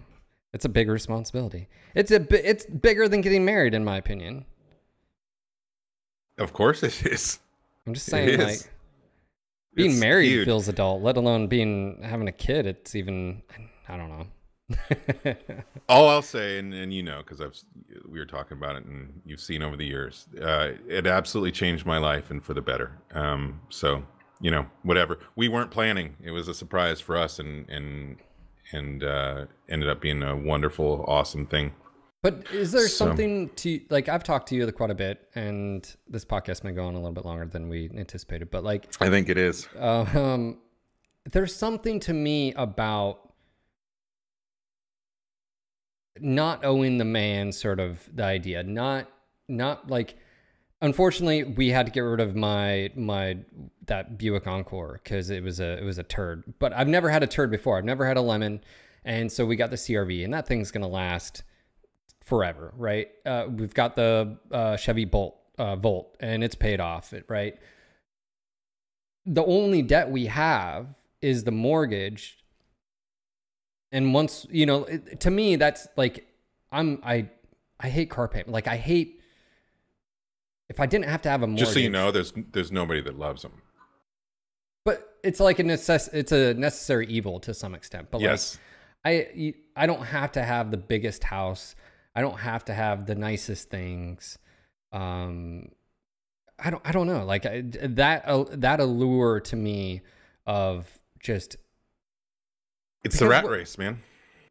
It's 0.52 0.64
a 0.64 0.68
big 0.68 0.88
responsibility. 0.88 1.68
It's 1.94 2.10
a 2.10 2.26
it's 2.48 2.66
bigger 2.66 3.08
than 3.08 3.20
getting 3.22 3.44
married, 3.44 3.74
in 3.74 3.84
my 3.84 3.96
opinion. 3.96 4.44
Of 6.38 6.52
course 6.52 6.82
it 6.82 7.04
is. 7.06 7.38
I'm 7.86 7.94
just 7.94 8.06
saying, 8.06 8.38
like 8.38 8.60
being 9.74 9.92
It's 9.92 10.00
married 10.00 10.28
huge. 10.28 10.44
feels 10.44 10.68
adult, 10.68 11.02
let 11.02 11.16
alone 11.16 11.46
being 11.46 12.00
having 12.02 12.28
a 12.28 12.32
kid. 12.32 12.66
It's 12.66 12.94
even 12.94 13.42
I 13.88 13.96
don't 13.96 14.08
know. 14.08 14.26
All 15.88 16.08
I'll 16.08 16.22
say, 16.22 16.58
and, 16.58 16.72
and 16.72 16.92
you 16.94 17.02
know, 17.02 17.18
because 17.18 17.40
I've 17.40 17.58
we 18.08 18.18
were 18.18 18.26
talking 18.26 18.56
about 18.56 18.76
it, 18.76 18.84
and 18.84 19.20
you've 19.26 19.40
seen 19.40 19.62
over 19.62 19.76
the 19.76 19.86
years, 19.86 20.26
uh, 20.40 20.72
it 20.88 21.06
absolutely 21.06 21.52
changed 21.52 21.84
my 21.84 21.98
life 21.98 22.30
and 22.30 22.42
for 22.42 22.54
the 22.54 22.62
better. 22.62 22.98
Um, 23.12 23.60
so 23.68 24.04
you 24.40 24.50
know, 24.50 24.66
whatever. 24.82 25.18
We 25.36 25.48
weren't 25.48 25.70
planning; 25.70 26.16
it 26.22 26.30
was 26.30 26.48
a 26.48 26.54
surprise 26.54 27.00
for 27.00 27.16
us, 27.16 27.38
and 27.38 27.68
and 27.68 28.16
and 28.72 29.04
uh, 29.04 29.46
ended 29.68 29.88
up 29.88 30.00
being 30.00 30.22
a 30.22 30.36
wonderful, 30.36 31.04
awesome 31.06 31.46
thing. 31.46 31.72
But 32.22 32.46
is 32.52 32.70
there 32.72 32.86
So- 32.88 33.06
something 33.06 33.50
to 33.56 33.80
like? 33.90 34.08
I've 34.08 34.22
talked 34.22 34.48
to 34.50 34.54
you 34.54 34.70
quite 34.72 34.90
a 34.90 34.94
bit, 34.94 35.28
and 35.34 35.84
this 36.08 36.24
podcast 36.24 36.62
may 36.64 36.70
go 36.72 36.84
on 36.84 36.94
a 36.94 36.98
little 36.98 37.12
bit 37.12 37.24
longer 37.24 37.46
than 37.46 37.68
we 37.68 37.90
anticipated. 37.96 38.50
But 38.50 38.62
like, 38.62 38.86
I 39.00 39.08
think 39.10 39.28
it 39.28 39.36
is. 39.38 39.66
uh, 39.78 40.06
um, 40.14 40.58
there's 41.30 41.54
something 41.54 41.98
to 42.00 42.12
me 42.12 42.52
about 42.54 43.32
not 46.20 46.64
owing 46.64 46.98
the 46.98 47.04
man, 47.04 47.52
sort 47.52 47.80
of 47.80 48.08
the 48.14 48.24
idea. 48.24 48.62
Not, 48.62 49.08
not 49.48 49.88
like. 49.90 50.16
Unfortunately, 50.82 51.44
we 51.44 51.68
had 51.68 51.86
to 51.86 51.92
get 51.92 52.00
rid 52.00 52.18
of 52.18 52.34
my 52.34 52.90
my 52.96 53.38
that 53.86 54.18
Buick 54.18 54.48
Encore 54.48 55.00
because 55.02 55.30
it 55.30 55.40
was 55.40 55.60
a 55.60 55.78
it 55.78 55.84
was 55.84 55.98
a 55.98 56.02
turd. 56.02 56.42
But 56.58 56.72
I've 56.72 56.88
never 56.88 57.08
had 57.08 57.22
a 57.22 57.28
turd 57.28 57.52
before. 57.52 57.78
I've 57.78 57.84
never 57.84 58.04
had 58.04 58.16
a 58.16 58.20
lemon, 58.20 58.60
and 59.04 59.30
so 59.30 59.46
we 59.46 59.54
got 59.54 59.70
the 59.70 59.76
CRV, 59.76 60.24
and 60.24 60.34
that 60.34 60.48
thing's 60.48 60.72
gonna 60.72 60.88
last 60.88 61.44
forever, 62.24 62.74
right? 62.76 63.08
Uh, 63.24 63.46
we've 63.48 63.72
got 63.72 63.94
the 63.94 64.36
uh, 64.50 64.76
Chevy 64.76 65.04
Bolt 65.04 65.36
uh, 65.56 65.76
Volt, 65.76 66.16
and 66.18 66.42
it's 66.42 66.56
paid 66.56 66.80
off, 66.80 67.12
it 67.12 67.26
right. 67.28 67.56
The 69.24 69.44
only 69.44 69.82
debt 69.82 70.10
we 70.10 70.26
have 70.26 70.88
is 71.20 71.44
the 71.44 71.52
mortgage, 71.52 72.38
and 73.92 74.12
once 74.12 74.48
you 74.50 74.66
know, 74.66 74.82
it, 74.86 75.20
to 75.20 75.30
me, 75.30 75.54
that's 75.54 75.86
like 75.96 76.26
I'm 76.72 77.00
I 77.04 77.28
I 77.78 77.88
hate 77.88 78.10
car 78.10 78.26
payment. 78.26 78.50
Like 78.50 78.66
I 78.66 78.76
hate 78.76 79.21
if 80.72 80.80
I 80.80 80.86
didn't 80.86 81.06
have 81.14 81.22
to 81.22 81.28
have 81.30 81.42
a 81.42 81.46
mortgage. 81.46 81.60
Just 81.60 81.74
so 81.74 81.78
you 81.80 81.90
know, 81.90 82.10
there's 82.10 82.32
there's 82.52 82.72
nobody 82.72 83.00
that 83.02 83.18
loves 83.18 83.42
them. 83.42 83.52
but 84.84 84.98
it's 85.22 85.38
like 85.38 85.58
a 85.60 85.64
necess- 85.64 86.12
It's 86.12 86.32
a 86.32 86.54
necessary 86.54 87.06
evil 87.06 87.38
to 87.40 87.52
some 87.54 87.74
extent. 87.74 88.08
But 88.10 88.18
like, 88.18 88.30
Yes. 88.30 88.58
I 89.04 89.54
I 89.76 89.86
don't 89.86 90.04
have 90.04 90.32
to 90.32 90.42
have 90.42 90.70
the 90.70 90.76
biggest 90.76 91.24
house. 91.24 91.74
I 92.16 92.20
don't 92.20 92.38
have 92.38 92.64
to 92.66 92.74
have 92.74 93.06
the 93.06 93.14
nicest 93.14 93.70
things. 93.70 94.38
Um, 94.92 95.68
I 96.58 96.70
don't 96.70 96.82
I 96.88 96.92
don't 96.92 97.06
know 97.06 97.24
like 97.24 97.44
I, 97.46 97.62
that 98.02 98.24
uh, 98.26 98.44
that 98.66 98.78
allure 98.80 99.40
to 99.40 99.56
me 99.56 100.02
of 100.46 100.86
just 101.20 101.56
It's 103.04 103.18
the 103.18 103.28
rat 103.28 103.44
what- 103.44 103.52
race, 103.52 103.76
man. 103.78 104.00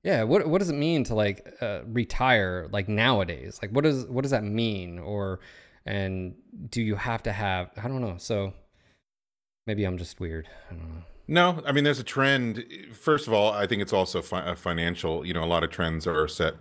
yeah 0.03 0.23
what 0.23 0.47
what 0.47 0.59
does 0.59 0.69
it 0.69 0.75
mean 0.87 1.03
to 1.05 1.13
like 1.15 1.37
uh, 1.61 1.81
retire 1.85 2.67
like 2.71 2.87
nowadays 2.89 3.59
like 3.61 3.71
what 3.71 3.83
does 3.83 4.05
what 4.07 4.23
does 4.23 4.31
that 4.31 4.43
mean 4.43 4.97
or 4.99 5.39
and 5.85 6.35
do 6.69 6.81
you 6.81 6.95
have 6.95 7.23
to 7.23 7.31
have 7.31 7.69
I 7.77 7.87
don't 7.87 8.01
know 8.01 8.15
so 8.17 8.53
maybe 9.67 9.83
I'm 9.83 9.97
just 9.97 10.19
weird 10.19 10.47
I 10.69 10.73
don't 10.73 10.89
know 10.89 11.03
No, 11.27 11.63
I 11.65 11.71
mean, 11.71 11.85
there's 11.85 11.99
a 11.99 12.03
trend. 12.03 12.65
First 12.91 13.27
of 13.27 13.33
all, 13.33 13.53
I 13.53 13.65
think 13.65 13.81
it's 13.81 13.93
also 13.93 14.21
fi- 14.21 14.45
a 14.45 14.55
financial. 14.55 15.25
You 15.25 15.33
know, 15.33 15.43
a 15.43 15.51
lot 15.55 15.63
of 15.63 15.69
trends 15.69 16.05
are 16.05 16.27
set 16.27 16.55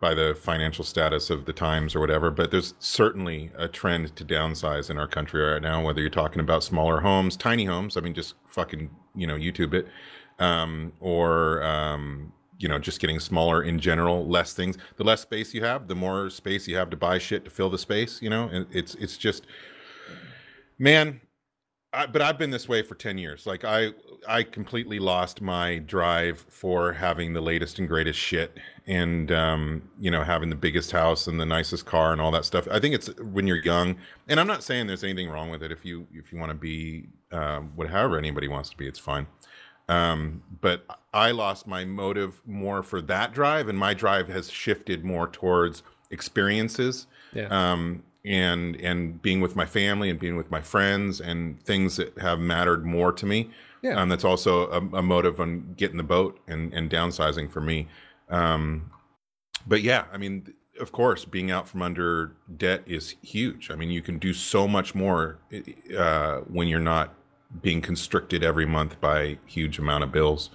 by 0.00 0.14
the 0.14 0.34
financial 0.34 0.84
status 0.84 1.28
of 1.28 1.44
the 1.44 1.52
times 1.52 1.94
or 1.94 2.00
whatever. 2.00 2.30
But 2.30 2.50
there's 2.50 2.72
certainly 2.78 3.50
a 3.56 3.68
trend 3.68 4.16
to 4.16 4.24
downsize 4.24 4.88
in 4.88 4.96
our 4.98 5.08
country 5.08 5.42
right 5.42 5.60
now. 5.60 5.84
Whether 5.84 6.00
you're 6.00 6.08
talking 6.10 6.40
about 6.40 6.62
smaller 6.62 7.00
homes, 7.00 7.36
tiny 7.36 7.66
homes. 7.66 7.96
I 7.98 8.00
mean, 8.00 8.14
just 8.14 8.34
fucking 8.46 8.88
you 9.14 9.26
know 9.26 9.36
YouTube 9.36 9.74
it, 9.74 9.88
um, 10.38 10.92
or 11.00 11.62
um, 11.62 12.32
you 12.58 12.68
know 12.68 12.78
just 12.78 13.00
getting 13.00 13.20
smaller 13.20 13.62
in 13.62 13.78
general. 13.78 14.26
Less 14.26 14.52
things. 14.52 14.76
The 14.96 15.04
less 15.04 15.22
space 15.22 15.54
you 15.54 15.64
have, 15.64 15.88
the 15.88 15.94
more 15.94 16.30
space 16.30 16.68
you 16.68 16.76
have 16.76 16.90
to 16.90 16.96
buy 16.96 17.18
shit 17.18 17.44
to 17.44 17.50
fill 17.50 17.70
the 17.70 17.78
space. 17.78 18.20
You 18.22 18.30
know, 18.30 18.48
and 18.48 18.66
it's 18.70 18.94
it's 18.96 19.16
just 19.16 19.46
man 20.78 21.20
I, 21.94 22.06
but 22.06 22.20
I've 22.20 22.38
been 22.38 22.50
this 22.50 22.68
way 22.68 22.82
for 22.82 22.96
10 22.96 23.18
years. 23.18 23.46
Like 23.46 23.64
I 23.64 23.90
I 24.26 24.42
completely 24.42 24.98
lost 24.98 25.40
my 25.40 25.78
drive 25.78 26.44
for 26.48 26.92
having 26.92 27.34
the 27.34 27.40
latest 27.40 27.78
and 27.78 27.86
greatest 27.86 28.18
shit 28.18 28.58
and 28.86 29.30
um, 29.30 29.88
you 30.00 30.10
know, 30.10 30.24
having 30.24 30.50
the 30.50 30.56
biggest 30.56 30.90
house 30.90 31.26
and 31.28 31.40
the 31.40 31.46
nicest 31.46 31.86
car 31.86 32.12
and 32.12 32.20
all 32.20 32.32
that 32.32 32.44
stuff. 32.44 32.66
I 32.70 32.80
think 32.80 32.94
it's 32.94 33.08
when 33.20 33.46
you're 33.46 33.62
young, 33.62 33.96
and 34.28 34.40
I'm 34.40 34.46
not 34.46 34.64
saying 34.64 34.88
there's 34.88 35.04
anything 35.04 35.30
wrong 35.30 35.50
with 35.50 35.62
it 35.62 35.70
if 35.70 35.84
you 35.84 36.06
if 36.12 36.32
you 36.32 36.38
want 36.38 36.50
to 36.50 36.56
be 36.56 37.08
um 37.30 37.70
what 37.76 37.88
however 37.88 38.18
anybody 38.18 38.48
wants 38.48 38.70
to 38.70 38.76
be, 38.76 38.88
it's 38.88 38.98
fine. 38.98 39.26
Um, 39.88 40.42
but 40.60 40.84
I 41.12 41.30
lost 41.30 41.66
my 41.66 41.84
motive 41.84 42.40
more 42.46 42.82
for 42.82 43.02
that 43.02 43.32
drive 43.32 43.68
and 43.68 43.78
my 43.78 43.94
drive 43.94 44.28
has 44.28 44.50
shifted 44.50 45.04
more 45.04 45.28
towards 45.28 45.82
experiences 46.10 47.06
yeah 47.34 47.48
um, 47.50 48.02
and 48.24 48.76
and 48.80 49.20
being 49.20 49.40
with 49.40 49.54
my 49.54 49.66
family 49.66 50.08
and 50.08 50.18
being 50.18 50.36
with 50.36 50.50
my 50.50 50.60
friends 50.60 51.20
and 51.20 51.62
things 51.62 51.96
that 51.96 52.18
have 52.18 52.38
mattered 52.38 52.84
more 52.84 53.12
to 53.12 53.26
me. 53.26 53.50
Yeah. 53.82 54.00
Um, 54.00 54.08
that's 54.08 54.24
also 54.24 54.70
a, 54.70 54.78
a 54.96 55.02
motive 55.02 55.40
on 55.40 55.74
getting 55.76 55.98
the 55.98 56.04
boat 56.04 56.40
and, 56.46 56.72
and 56.72 56.88
downsizing 56.88 57.50
for 57.50 57.60
me. 57.60 57.86
Um, 58.30 58.90
but 59.66 59.82
yeah, 59.82 60.06
I 60.10 60.16
mean, 60.16 60.54
of 60.80 60.90
course, 60.90 61.26
being 61.26 61.50
out 61.50 61.68
from 61.68 61.82
under 61.82 62.34
debt 62.56 62.82
is 62.86 63.16
huge. 63.20 63.70
I 63.70 63.74
mean, 63.74 63.90
you 63.90 64.00
can 64.00 64.18
do 64.18 64.32
so 64.32 64.66
much 64.66 64.94
more 64.94 65.38
uh, 65.96 66.38
when 66.40 66.66
you're 66.66 66.80
not 66.80 67.14
being 67.62 67.80
constricted 67.80 68.42
every 68.42 68.66
month 68.66 69.00
by 69.00 69.38
huge 69.46 69.78
amount 69.78 70.04
of 70.04 70.12
bills. 70.12 70.50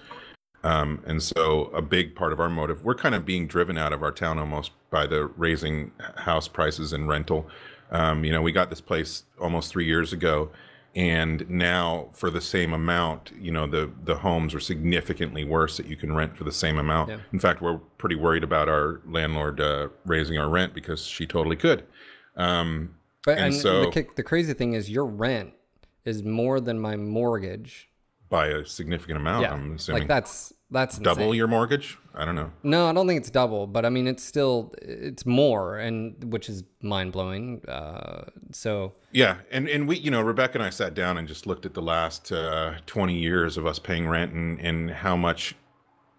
Um, 0.63 1.01
and 1.05 1.23
so 1.23 1.65
a 1.73 1.81
big 1.81 2.15
part 2.15 2.33
of 2.33 2.39
our 2.39 2.49
motive, 2.49 2.83
we're 2.83 2.95
kind 2.95 3.15
of 3.15 3.25
being 3.25 3.47
driven 3.47 3.77
out 3.77 3.93
of 3.93 4.03
our 4.03 4.12
town 4.12 4.38
almost 4.38 4.71
by 4.89 5.07
the 5.07 5.25
raising 5.25 5.91
house 6.17 6.47
prices 6.47 6.91
and 6.91 7.07
rental. 7.07 7.47
Um, 7.91 8.23
you 8.23 8.31
know, 8.31 8.41
we 8.41 8.51
got 8.51 8.69
this 8.69 8.81
place 8.81 9.23
almost 9.39 9.71
three 9.71 9.85
years 9.85 10.12
ago, 10.12 10.51
and 10.95 11.49
now 11.49 12.09
for 12.13 12.29
the 12.29 12.41
same 12.41 12.73
amount, 12.73 13.31
you 13.39 13.51
know, 13.51 13.67
the 13.67 13.89
the 14.03 14.17
homes 14.17 14.53
are 14.53 14.59
significantly 14.59 15.43
worse 15.43 15.77
that 15.77 15.88
you 15.88 15.95
can 15.95 16.13
rent 16.13 16.38
for 16.38 16.43
the 16.43 16.51
same 16.51 16.77
amount. 16.77 17.09
Yeah. 17.09 17.19
In 17.31 17.39
fact, 17.39 17.62
we're 17.62 17.77
pretty 17.97 18.15
worried 18.15 18.43
about 18.43 18.67
our 18.67 19.01
landlord 19.07 19.62
uh, 19.62 19.89
raising 20.05 20.38
our 20.38 20.49
rent 20.49 20.73
because 20.73 21.05
she 21.05 21.25
totally 21.25 21.55
could. 21.55 21.85
Um, 22.35 22.95
but 23.25 23.38
and 23.38 23.53
and, 23.53 23.55
so- 23.55 23.89
the, 23.89 24.07
the 24.17 24.23
crazy 24.23 24.53
thing 24.53 24.73
is 24.73 24.89
your 24.89 25.05
rent 25.05 25.53
is 26.05 26.23
more 26.23 26.59
than 26.59 26.79
my 26.79 26.95
mortgage 26.95 27.89
by 28.29 28.47
a 28.47 28.65
significant 28.65 29.17
amount, 29.17 29.43
yeah 29.43 29.53
I'm 29.53 29.75
assuming. 29.75 30.01
like 30.01 30.07
that's 30.07 30.53
that's 30.71 30.99
Double 30.99 31.23
insane. 31.23 31.38
your 31.38 31.47
mortgage? 31.47 31.97
I 32.13 32.25
don't 32.25 32.35
know. 32.35 32.51
No, 32.62 32.88
I 32.88 32.93
don't 32.93 33.07
think 33.07 33.19
it's 33.19 33.31
double, 33.31 33.65
but 33.65 33.85
I 33.85 33.89
mean 33.89 34.07
it's 34.07 34.23
still 34.23 34.71
it's 34.81 35.25
more, 35.25 35.77
and 35.79 36.31
which 36.31 36.47
is 36.47 36.63
mind 36.81 37.12
blowing. 37.12 37.63
Uh, 37.67 38.25
so 38.51 38.93
Yeah, 39.12 39.38
and 39.51 39.67
and 39.67 39.88
we, 39.88 39.97
you 39.97 40.12
know, 40.12 40.21
Rebecca 40.21 40.55
and 40.59 40.63
I 40.63 40.69
sat 40.69 40.93
down 40.93 41.17
and 41.17 41.27
just 41.27 41.47
looked 41.47 41.65
at 41.65 41.73
the 41.73 41.81
last 41.81 42.31
uh, 42.31 42.75
twenty 42.85 43.17
years 43.17 43.57
of 43.57 43.65
us 43.65 43.79
paying 43.79 44.07
rent 44.07 44.33
and 44.33 44.59
and 44.59 44.91
how 44.91 45.15
much 45.15 45.55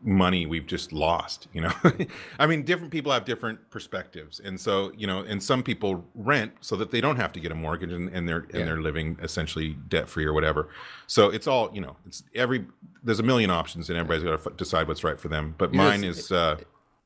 money 0.02 0.46
we've 0.46 0.66
just 0.66 0.92
lost. 0.92 1.48
You 1.52 1.62
know, 1.62 1.72
I 2.38 2.46
mean, 2.46 2.62
different 2.62 2.90
people 2.90 3.12
have 3.12 3.24
different 3.24 3.70
perspectives, 3.70 4.40
and 4.40 4.58
so 4.60 4.92
you 4.96 5.06
know, 5.06 5.20
and 5.20 5.42
some 5.42 5.62
people 5.62 6.04
rent 6.14 6.52
so 6.60 6.76
that 6.76 6.90
they 6.90 7.00
don't 7.00 7.16
have 7.16 7.32
to 7.34 7.40
get 7.40 7.52
a 7.52 7.54
mortgage 7.54 7.92
and, 7.92 8.08
and 8.10 8.28
they're 8.28 8.46
Yeah. 8.52 8.60
and 8.60 8.68
they're 8.68 8.80
living 8.80 9.18
essentially 9.22 9.76
debt 9.88 10.08
free 10.08 10.24
or 10.24 10.32
whatever. 10.32 10.68
So 11.06 11.30
it's 11.30 11.46
all 11.46 11.70
you 11.74 11.80
know, 11.80 11.96
it's 12.06 12.22
every 12.34 12.64
there's 13.02 13.20
a 13.20 13.24
million 13.24 13.50
options 13.50 13.88
and 13.90 13.98
everybody's 13.98 14.24
got 14.24 14.42
to 14.42 14.50
f- 14.50 14.56
decide 14.56 14.88
what's 14.88 15.04
right 15.04 15.18
for 15.20 15.28
them. 15.28 15.54
But 15.58 15.72
You're 15.74 15.82
mine 15.82 16.02
just- 16.02 16.18
is. 16.20 16.32
Uh, 16.32 16.56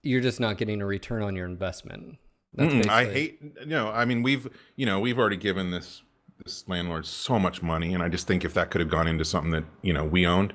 you're 0.07 0.21
just 0.21 0.39
not 0.39 0.59
getting 0.59 0.83
a 0.83 0.87
return 0.87 1.23
on 1.23 1.35
your 1.35 1.47
investment. 1.47 2.19
That's 2.53 2.73
Mm-mm, 2.75 2.89
I 2.89 3.07
hate 3.07 3.41
you 3.61 3.67
know, 3.67 3.89
I 3.91 4.05
mean 4.05 4.23
we've 4.23 4.47
you 4.77 4.87
know, 4.87 5.01
we've 5.01 5.19
already 5.19 5.37
given 5.39 5.71
this 5.71 6.03
this 6.45 6.65
landlord 6.69 7.07
so 7.07 7.39
much 7.39 7.63
money 7.63 7.95
and 7.95 8.03
I 8.03 8.09
just 8.09 8.27
think 8.27 8.45
if 8.45 8.55
that 8.55 8.71
could 8.71 8.81
have 8.81 8.91
gone 8.91 9.09
into 9.09 9.25
something 9.25 9.53
that, 9.53 9.65
you 9.83 9.93
know, 9.93 10.05
we 10.05 10.27
owned 10.27 10.53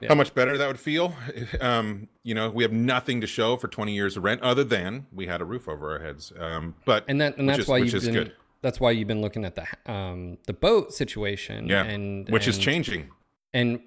Yeah. 0.00 0.08
how 0.08 0.14
much 0.14 0.34
better 0.34 0.56
that 0.58 0.66
would 0.66 0.80
feel. 0.80 1.14
Um, 1.60 2.08
you 2.22 2.34
know, 2.34 2.50
we 2.50 2.62
have 2.62 2.72
nothing 2.72 3.20
to 3.20 3.26
show 3.26 3.56
for 3.56 3.68
20 3.68 3.92
years 3.94 4.16
of 4.16 4.22
rent 4.24 4.40
other 4.42 4.62
than 4.64 5.06
we 5.12 5.26
had 5.26 5.40
a 5.40 5.44
roof 5.44 5.68
over 5.68 5.92
our 5.92 5.98
heads. 6.04 6.32
Um, 6.38 6.74
but 6.84 7.04
and 7.08 7.20
that 7.20 7.36
and 7.38 7.48
that's 7.48 7.60
is- 7.60 7.68
why 7.68 7.78
you've 7.78 8.02
been 8.04 8.12
good. 8.14 8.32
that's 8.62 8.78
why 8.80 8.90
you've 8.92 9.08
been 9.08 9.20
looking 9.22 9.44
at 9.44 9.54
the 9.56 9.66
um 9.90 10.38
the 10.46 10.52
boat 10.52 10.92
situation. 10.92 11.66
Yeah. 11.66 11.84
and 11.84 12.28
which 12.28 12.46
is 12.48 12.58
changing. 12.58 13.08
And 13.52 13.80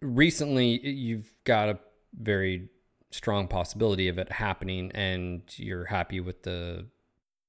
recently, 0.00 0.80
you've 0.86 1.32
got 1.44 1.68
a 1.68 1.78
very 2.20 2.68
strong 3.10 3.46
possibility 3.48 4.08
of 4.08 4.18
it 4.18 4.32
happening, 4.32 4.90
and 4.94 5.42
you're 5.56 5.84
happy 5.84 6.20
with 6.20 6.42
the 6.42 6.86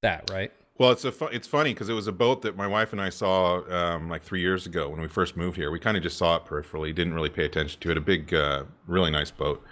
that, 0.02 0.30
right? 0.30 0.52
Well, 0.78 0.90
it's 0.90 1.04
a 1.04 1.12
fu- 1.12 1.26
it's 1.26 1.46
funny 1.46 1.72
because 1.72 1.88
it 1.88 1.94
was 1.94 2.06
a 2.06 2.12
boat 2.12 2.42
that 2.42 2.54
my 2.56 2.66
wife 2.66 2.92
and 2.92 3.00
I 3.00 3.08
saw 3.08 3.62
um, 3.70 4.10
like 4.10 4.22
three 4.22 4.40
years 4.40 4.66
ago 4.66 4.90
when 4.90 5.00
we 5.00 5.08
first 5.08 5.36
moved 5.36 5.56
here. 5.56 5.70
We 5.70 5.78
kind 5.80 5.96
of 5.96 6.02
just 6.02 6.18
saw 6.18 6.36
it 6.36 6.44
peripherally, 6.44 6.94
didn't 6.94 7.14
really 7.14 7.30
pay 7.30 7.46
attention 7.46 7.80
to 7.80 7.90
it. 7.90 7.96
A 7.96 8.00
big, 8.00 8.34
uh, 8.34 8.64
really 8.86 9.10
nice 9.10 9.30
boat, 9.30 9.62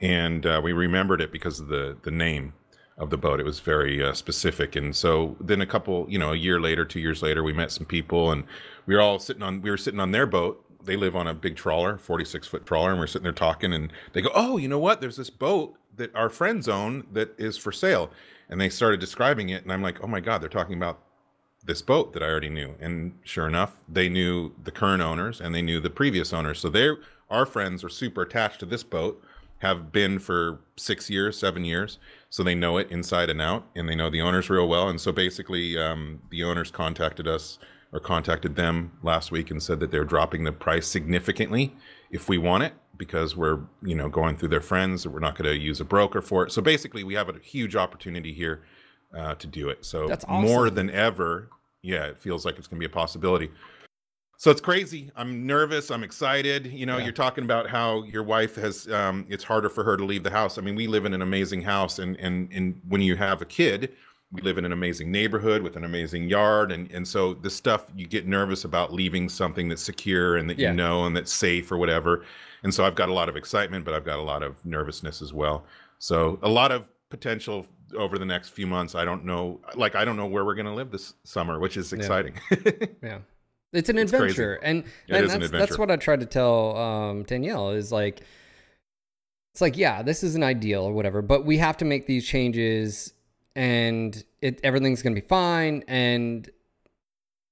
and 0.00 0.46
uh, 0.46 0.60
we 0.62 0.72
remembered 0.72 1.20
it 1.20 1.32
because 1.32 1.58
of 1.58 1.66
the 1.68 1.96
the 2.02 2.10
name 2.12 2.52
of 2.98 3.10
the 3.10 3.16
boat. 3.16 3.40
It 3.40 3.46
was 3.46 3.58
very 3.58 4.00
uh, 4.00 4.12
specific, 4.12 4.76
and 4.76 4.94
so 4.94 5.36
then 5.40 5.60
a 5.60 5.66
couple, 5.66 6.06
you 6.08 6.18
know, 6.20 6.32
a 6.32 6.36
year 6.36 6.60
later, 6.60 6.84
two 6.84 7.00
years 7.00 7.20
later, 7.20 7.42
we 7.42 7.52
met 7.52 7.72
some 7.72 7.86
people, 7.86 8.30
and 8.30 8.44
we 8.86 8.94
were 8.94 9.00
all 9.00 9.18
sitting 9.18 9.42
on 9.42 9.60
we 9.60 9.70
were 9.70 9.76
sitting 9.76 9.98
on 9.98 10.12
their 10.12 10.26
boat. 10.26 10.64
They 10.84 10.96
live 10.96 11.16
on 11.16 11.26
a 11.26 11.34
big 11.34 11.56
trawler, 11.56 11.98
forty 11.98 12.24
six 12.24 12.46
foot 12.46 12.64
trawler, 12.64 12.92
and 12.92 13.00
we're 13.00 13.08
sitting 13.08 13.24
there 13.24 13.32
talking, 13.32 13.72
and 13.72 13.92
they 14.12 14.22
go, 14.22 14.30
"Oh, 14.36 14.56
you 14.56 14.68
know 14.68 14.78
what? 14.78 15.00
There's 15.00 15.16
this 15.16 15.30
boat 15.30 15.74
that 15.96 16.14
our 16.14 16.28
friends 16.28 16.68
own 16.68 17.08
that 17.12 17.34
is 17.38 17.58
for 17.58 17.72
sale." 17.72 18.12
And 18.48 18.60
they 18.60 18.68
started 18.68 19.00
describing 19.00 19.48
it, 19.48 19.62
and 19.62 19.72
I'm 19.72 19.82
like, 19.82 20.02
"Oh 20.02 20.06
my 20.06 20.20
god, 20.20 20.42
they're 20.42 20.48
talking 20.48 20.76
about 20.76 21.00
this 21.64 21.82
boat 21.82 22.12
that 22.12 22.22
I 22.22 22.26
already 22.26 22.50
knew. 22.50 22.74
And 22.80 23.18
sure 23.24 23.46
enough, 23.46 23.78
they 23.88 24.08
knew 24.08 24.52
the 24.62 24.70
current 24.70 25.02
owners 25.02 25.40
and 25.40 25.54
they 25.54 25.62
knew 25.62 25.80
the 25.80 25.90
previous 25.90 26.32
owners. 26.32 26.60
So 26.60 26.68
they're 26.68 26.98
our 27.30 27.46
friends 27.46 27.82
are 27.82 27.88
super 27.88 28.22
attached 28.22 28.60
to 28.60 28.66
this 28.66 28.82
boat, 28.82 29.22
have 29.58 29.90
been 29.90 30.18
for 30.18 30.60
six 30.76 31.08
years, 31.08 31.38
seven 31.38 31.64
years. 31.64 31.98
So 32.28 32.42
they 32.42 32.54
know 32.54 32.76
it 32.76 32.90
inside 32.90 33.30
and 33.30 33.40
out, 33.40 33.66
and 33.74 33.88
they 33.88 33.94
know 33.94 34.10
the 34.10 34.20
owners 34.20 34.50
real 34.50 34.68
well. 34.68 34.88
And 34.88 35.00
so 35.00 35.10
basically, 35.10 35.78
um, 35.78 36.20
the 36.30 36.44
owners 36.44 36.70
contacted 36.70 37.26
us 37.26 37.58
or 37.92 38.00
contacted 38.00 38.56
them 38.56 38.92
last 39.02 39.30
week 39.32 39.50
and 39.50 39.62
said 39.62 39.80
that 39.80 39.90
they're 39.90 40.04
dropping 40.04 40.44
the 40.44 40.52
price 40.52 40.86
significantly 40.86 41.74
if 42.10 42.28
we 42.28 42.36
want 42.36 42.64
it 42.64 42.74
because 42.96 43.36
we're 43.36 43.60
you 43.82 43.94
know 43.94 44.08
going 44.08 44.36
through 44.36 44.48
their 44.48 44.60
friends 44.60 45.06
we're 45.06 45.18
not 45.18 45.36
going 45.36 45.50
to 45.50 45.56
use 45.58 45.80
a 45.80 45.84
broker 45.84 46.20
for 46.22 46.44
it. 46.46 46.52
So 46.52 46.62
basically 46.62 47.04
we 47.04 47.14
have 47.14 47.28
a 47.28 47.38
huge 47.40 47.76
opportunity 47.76 48.32
here 48.32 48.62
uh, 49.16 49.34
to 49.36 49.46
do 49.46 49.68
it. 49.68 49.84
So 49.84 50.08
That's 50.08 50.26
more 50.28 50.70
than 50.70 50.90
ever 50.90 51.50
yeah 51.82 52.04
it 52.06 52.18
feels 52.18 52.44
like 52.44 52.58
it's 52.58 52.66
going 52.66 52.78
to 52.80 52.86
be 52.88 52.90
a 52.92 52.94
possibility. 52.94 53.50
So 54.36 54.50
it's 54.50 54.60
crazy. 54.60 55.10
I'm 55.16 55.46
nervous. 55.46 55.90
I'm 55.90 56.02
excited. 56.02 56.66
You 56.66 56.86
know 56.86 56.98
Yeah. 56.98 57.04
you're 57.04 57.12
talking 57.12 57.44
about 57.44 57.68
how 57.68 58.02
your 58.04 58.22
wife 58.22 58.56
has 58.56 58.88
um, 58.92 59.26
it's 59.28 59.44
harder 59.44 59.68
for 59.68 59.84
her 59.84 59.96
to 59.96 60.04
leave 60.04 60.22
the 60.22 60.30
house. 60.30 60.58
I 60.58 60.60
mean 60.60 60.74
we 60.74 60.86
live 60.86 61.04
in 61.04 61.14
an 61.14 61.22
amazing 61.22 61.62
house 61.62 61.98
and 61.98 62.16
and 62.18 62.50
and 62.52 62.80
when 62.88 63.00
you 63.00 63.16
have 63.16 63.42
a 63.42 63.46
kid 63.46 63.92
we 64.32 64.40
live 64.42 64.58
in 64.58 64.64
an 64.64 64.72
amazing 64.72 65.12
neighborhood 65.12 65.62
with 65.62 65.76
an 65.76 65.84
amazing 65.84 66.28
yard 66.28 66.72
and 66.72 66.90
and 66.90 67.06
so 67.06 67.34
the 67.34 67.50
stuff 67.50 67.86
you 67.96 68.06
get 68.06 68.26
nervous 68.26 68.64
about 68.64 68.92
leaving 68.92 69.28
something 69.28 69.68
that's 69.68 69.82
secure 69.82 70.36
and 70.36 70.50
that 70.50 70.58
Yeah. 70.58 70.70
you 70.70 70.76
know 70.76 71.04
and 71.06 71.16
that's 71.16 71.32
safe 71.32 71.70
or 71.70 71.76
whatever 71.78 72.24
and 72.64 72.74
so 72.74 72.84
i've 72.84 72.96
got 72.96 73.08
a 73.08 73.12
lot 73.12 73.28
of 73.28 73.36
excitement 73.36 73.84
but 73.84 73.94
i've 73.94 74.04
got 74.04 74.18
a 74.18 74.22
lot 74.22 74.42
of 74.42 74.64
nervousness 74.66 75.22
as 75.22 75.32
well 75.32 75.64
so 75.98 76.38
a 76.42 76.48
lot 76.48 76.72
of 76.72 76.88
potential 77.10 77.66
over 77.96 78.18
the 78.18 78.24
next 78.24 78.48
few 78.48 78.66
months 78.66 78.94
i 78.96 79.04
don't 79.04 79.24
know 79.24 79.60
like 79.76 79.94
i 79.94 80.04
don't 80.04 80.16
know 80.16 80.26
where 80.26 80.44
we're 80.44 80.54
going 80.56 80.66
to 80.66 80.72
live 80.74 80.90
this 80.90 81.14
summer 81.22 81.60
which 81.60 81.76
is 81.76 81.92
exciting 81.92 82.34
Yeah. 83.02 83.18
It's 83.72 83.88
an 83.88 83.98
It's 83.98 84.12
crazy. 84.12 84.24
adventure. 84.30 84.54
And, 84.62 84.84
and 85.08 85.26
is 85.26 85.34
an 85.34 85.40
that's, 85.40 85.50
that's 85.50 85.78
what 85.78 85.90
I 85.90 85.96
tried 85.96 86.20
to 86.20 86.26
tell 86.26 86.76
um, 86.76 87.24
Danielle 87.24 87.70
is 87.70 87.90
like, 87.90 88.20
it's 89.52 89.60
like, 89.60 89.76
yeah, 89.76 90.00
this 90.02 90.22
is 90.22 90.36
an 90.36 90.44
ideal 90.44 90.82
or 90.84 90.92
whatever, 90.92 91.22
but 91.22 91.44
we 91.44 91.58
have 91.58 91.76
to 91.78 91.84
make 91.84 92.06
these 92.06 92.24
changes 92.24 93.12
and 93.56 94.24
it 94.40 94.60
everything's 94.62 95.02
going 95.02 95.14
to 95.16 95.20
be 95.20 95.26
fine. 95.26 95.82
And 95.88 96.48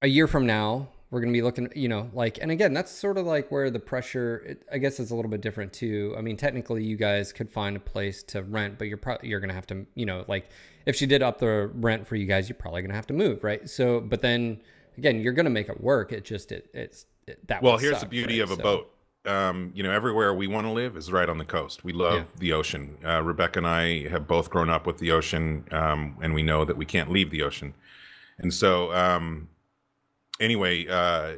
a 0.01 0.07
year 0.07 0.27
from 0.27 0.45
now, 0.45 0.87
we're 1.13 1.19
going 1.21 1.31
to 1.31 1.37
be 1.37 1.43
looking, 1.43 1.69
you 1.75 1.87
know, 1.87 2.09
like, 2.11 2.39
and 2.41 2.49
again, 2.49 2.73
that's 2.73 2.91
sort 2.91 3.19
of 3.19 3.27
like 3.27 3.51
where 3.51 3.69
the 3.69 3.79
pressure, 3.79 4.43
it, 4.47 4.63
I 4.71 4.79
guess, 4.79 4.99
is 4.99 5.11
a 5.11 5.15
little 5.15 5.29
bit 5.29 5.41
different 5.41 5.71
too. 5.71 6.15
I 6.17 6.21
mean, 6.21 6.37
technically, 6.37 6.83
you 6.83 6.97
guys 6.97 7.31
could 7.31 7.51
find 7.51 7.77
a 7.77 7.79
place 7.79 8.23
to 8.23 8.41
rent, 8.41 8.79
but 8.79 8.87
you're 8.87 8.97
probably 8.97 9.29
you're 9.29 9.39
going 9.39 9.49
to 9.49 9.53
have 9.55 9.67
to, 9.67 9.85
you 9.93 10.07
know, 10.07 10.25
like, 10.27 10.49
if 10.87 10.95
she 10.95 11.05
did 11.05 11.21
up 11.21 11.37
the 11.37 11.69
rent 11.75 12.07
for 12.07 12.15
you 12.15 12.25
guys, 12.25 12.49
you're 12.49 12.57
probably 12.57 12.81
going 12.81 12.89
to 12.89 12.95
have 12.95 13.05
to 13.07 13.13
move, 13.13 13.43
right? 13.43 13.69
So, 13.69 13.99
but 14.01 14.23
then 14.23 14.59
again, 14.97 15.19
you're 15.21 15.33
going 15.33 15.45
to 15.45 15.51
make 15.51 15.69
it 15.69 15.79
work. 15.79 16.11
It 16.11 16.25
just 16.25 16.51
it 16.51 16.67
it's 16.73 17.05
it, 17.27 17.47
that. 17.47 17.61
Well, 17.61 17.77
here's 17.77 17.99
the 17.99 18.07
beauty 18.07 18.39
right? 18.39 18.51
of 18.51 18.51
a 18.51 18.55
So- 18.55 18.63
boat. 18.63 18.89
Um, 19.25 19.71
you 19.73 19.83
know, 19.83 19.91
everywhere 19.91 20.33
we 20.33 20.47
want 20.47 20.67
to 20.67 20.71
live 20.71 20.97
is 20.97 21.09
right 21.09 21.29
on 21.29 21.37
the 21.37 21.45
coast. 21.45 21.85
We 21.85 21.93
love 21.93 22.15
Yeah. 22.15 22.23
the 22.39 22.51
ocean. 22.53 22.97
Uh, 23.05 23.21
Rebecca 23.23 23.59
and 23.59 23.67
I 23.67 24.09
have 24.09 24.27
both 24.27 24.49
grown 24.49 24.69
up 24.69 24.85
with 24.85 24.97
the 24.97 25.11
ocean, 25.11 25.63
um, 25.71 26.17
and 26.21 26.33
we 26.33 26.43
know 26.43 26.65
that 26.65 26.75
we 26.75 26.85
can't 26.85 27.09
leave 27.09 27.29
the 27.29 27.41
ocean. 27.43 27.73
And 28.37 28.53
so, 28.53 28.91
um, 28.91 29.47
anyway, 30.39 30.87
uh, 30.87 31.33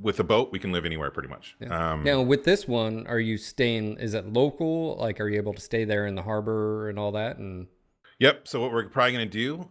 with 0.00 0.20
a 0.20 0.24
boat, 0.24 0.50
we 0.52 0.58
can 0.58 0.72
live 0.72 0.84
anywhere 0.84 1.10
pretty 1.10 1.28
much. 1.28 1.56
Um, 1.70 2.04
Now, 2.04 2.22
with 2.22 2.44
this 2.44 2.66
one, 2.68 3.06
are 3.06 3.20
you 3.20 3.36
staying? 3.38 3.98
Is 3.98 4.14
it 4.14 4.32
local? 4.32 4.96
Like, 4.96 5.20
are 5.20 5.28
you 5.28 5.36
able 5.36 5.54
to 5.54 5.60
stay 5.60 5.84
there 5.84 6.06
in 6.06 6.14
the 6.14 6.22
harbor 6.22 6.88
and 6.88 6.98
all 6.98 7.12
that? 7.12 7.38
And 7.38 7.66
Yep. 8.18 8.48
So 8.48 8.60
what 8.60 8.72
we're 8.72 8.88
probably 8.88 9.12
going 9.12 9.28
to 9.28 9.32
do 9.32 9.68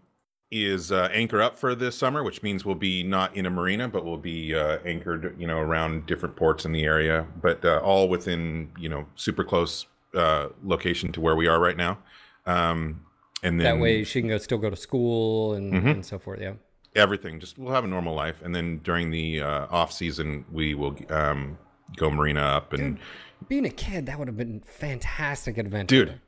is 0.50 0.92
uh, 0.94 1.10
anchor 1.12 1.42
up 1.42 1.60
for 1.60 1.76
this 1.76 1.98
summer, 1.98 2.24
which 2.24 2.42
means 2.42 2.64
we'll 2.64 2.76
be 2.76 3.04
not 3.04 3.36
in 3.36 3.46
a 3.46 3.50
marina, 3.50 3.90
but 3.90 4.06
we'll 4.06 4.16
be 4.18 4.56
uh, 4.56 4.78
anchored, 4.86 5.36
you 5.38 5.46
know, 5.46 5.58
around 5.60 6.06
different 6.06 6.38
ports 6.38 6.64
in 6.64 6.72
the 6.72 6.84
area, 6.86 7.28
but 7.42 7.66
uh, 7.66 7.80
all 7.84 8.08
within, 8.08 8.72
you 8.80 8.88
know, 8.88 9.06
super 9.16 9.44
close 9.44 9.88
uh, 10.16 10.48
location 10.64 11.12
to 11.12 11.20
where 11.20 11.36
we 11.36 11.48
are 11.48 11.60
right 11.60 11.76
now. 11.76 11.98
Um, 12.46 13.02
and 13.44 13.60
then 13.60 13.66
that 13.78 13.82
way, 13.82 14.06
she 14.06 14.22
can 14.22 14.30
go 14.30 14.38
still 14.38 14.58
go 14.58 14.70
to 14.70 14.76
school 14.78 15.54
and, 15.54 15.74
Mm-hmm. 15.74 15.88
and 15.90 16.06
so 16.06 16.18
forth. 16.18 16.40
Yeah. 16.40 16.54
Everything, 16.98 17.40
just 17.40 17.58
we'll 17.58 17.74
have 17.74 17.86
a 17.86 17.88
normal 17.88 18.14
life. 18.14 18.42
And 18.44 18.54
then 18.54 18.80
during 18.80 19.12
the 19.12 19.42
uh, 19.42 19.68
off 19.70 19.94
season, 19.94 20.44
we 20.52 20.74
will 20.74 20.98
um, 21.10 21.58
go 21.96 22.10
marina 22.10 22.42
up 22.42 22.74
and 22.74 23.00
Being 23.48 23.66
a 23.66 23.70
kid, 23.70 24.08
that 24.08 24.20
would 24.20 24.28
have 24.28 24.38
been 24.38 24.62
fantastic 24.66 25.58
adventure. 25.58 26.06
dude, 26.06 26.22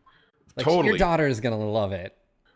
like, 0.55 0.63
totally. 0.63 0.89
Your 0.89 0.97
daughter 0.97 1.27
is 1.27 1.41
gonna 1.41 1.57
love 1.57 1.91
it. 1.91 2.15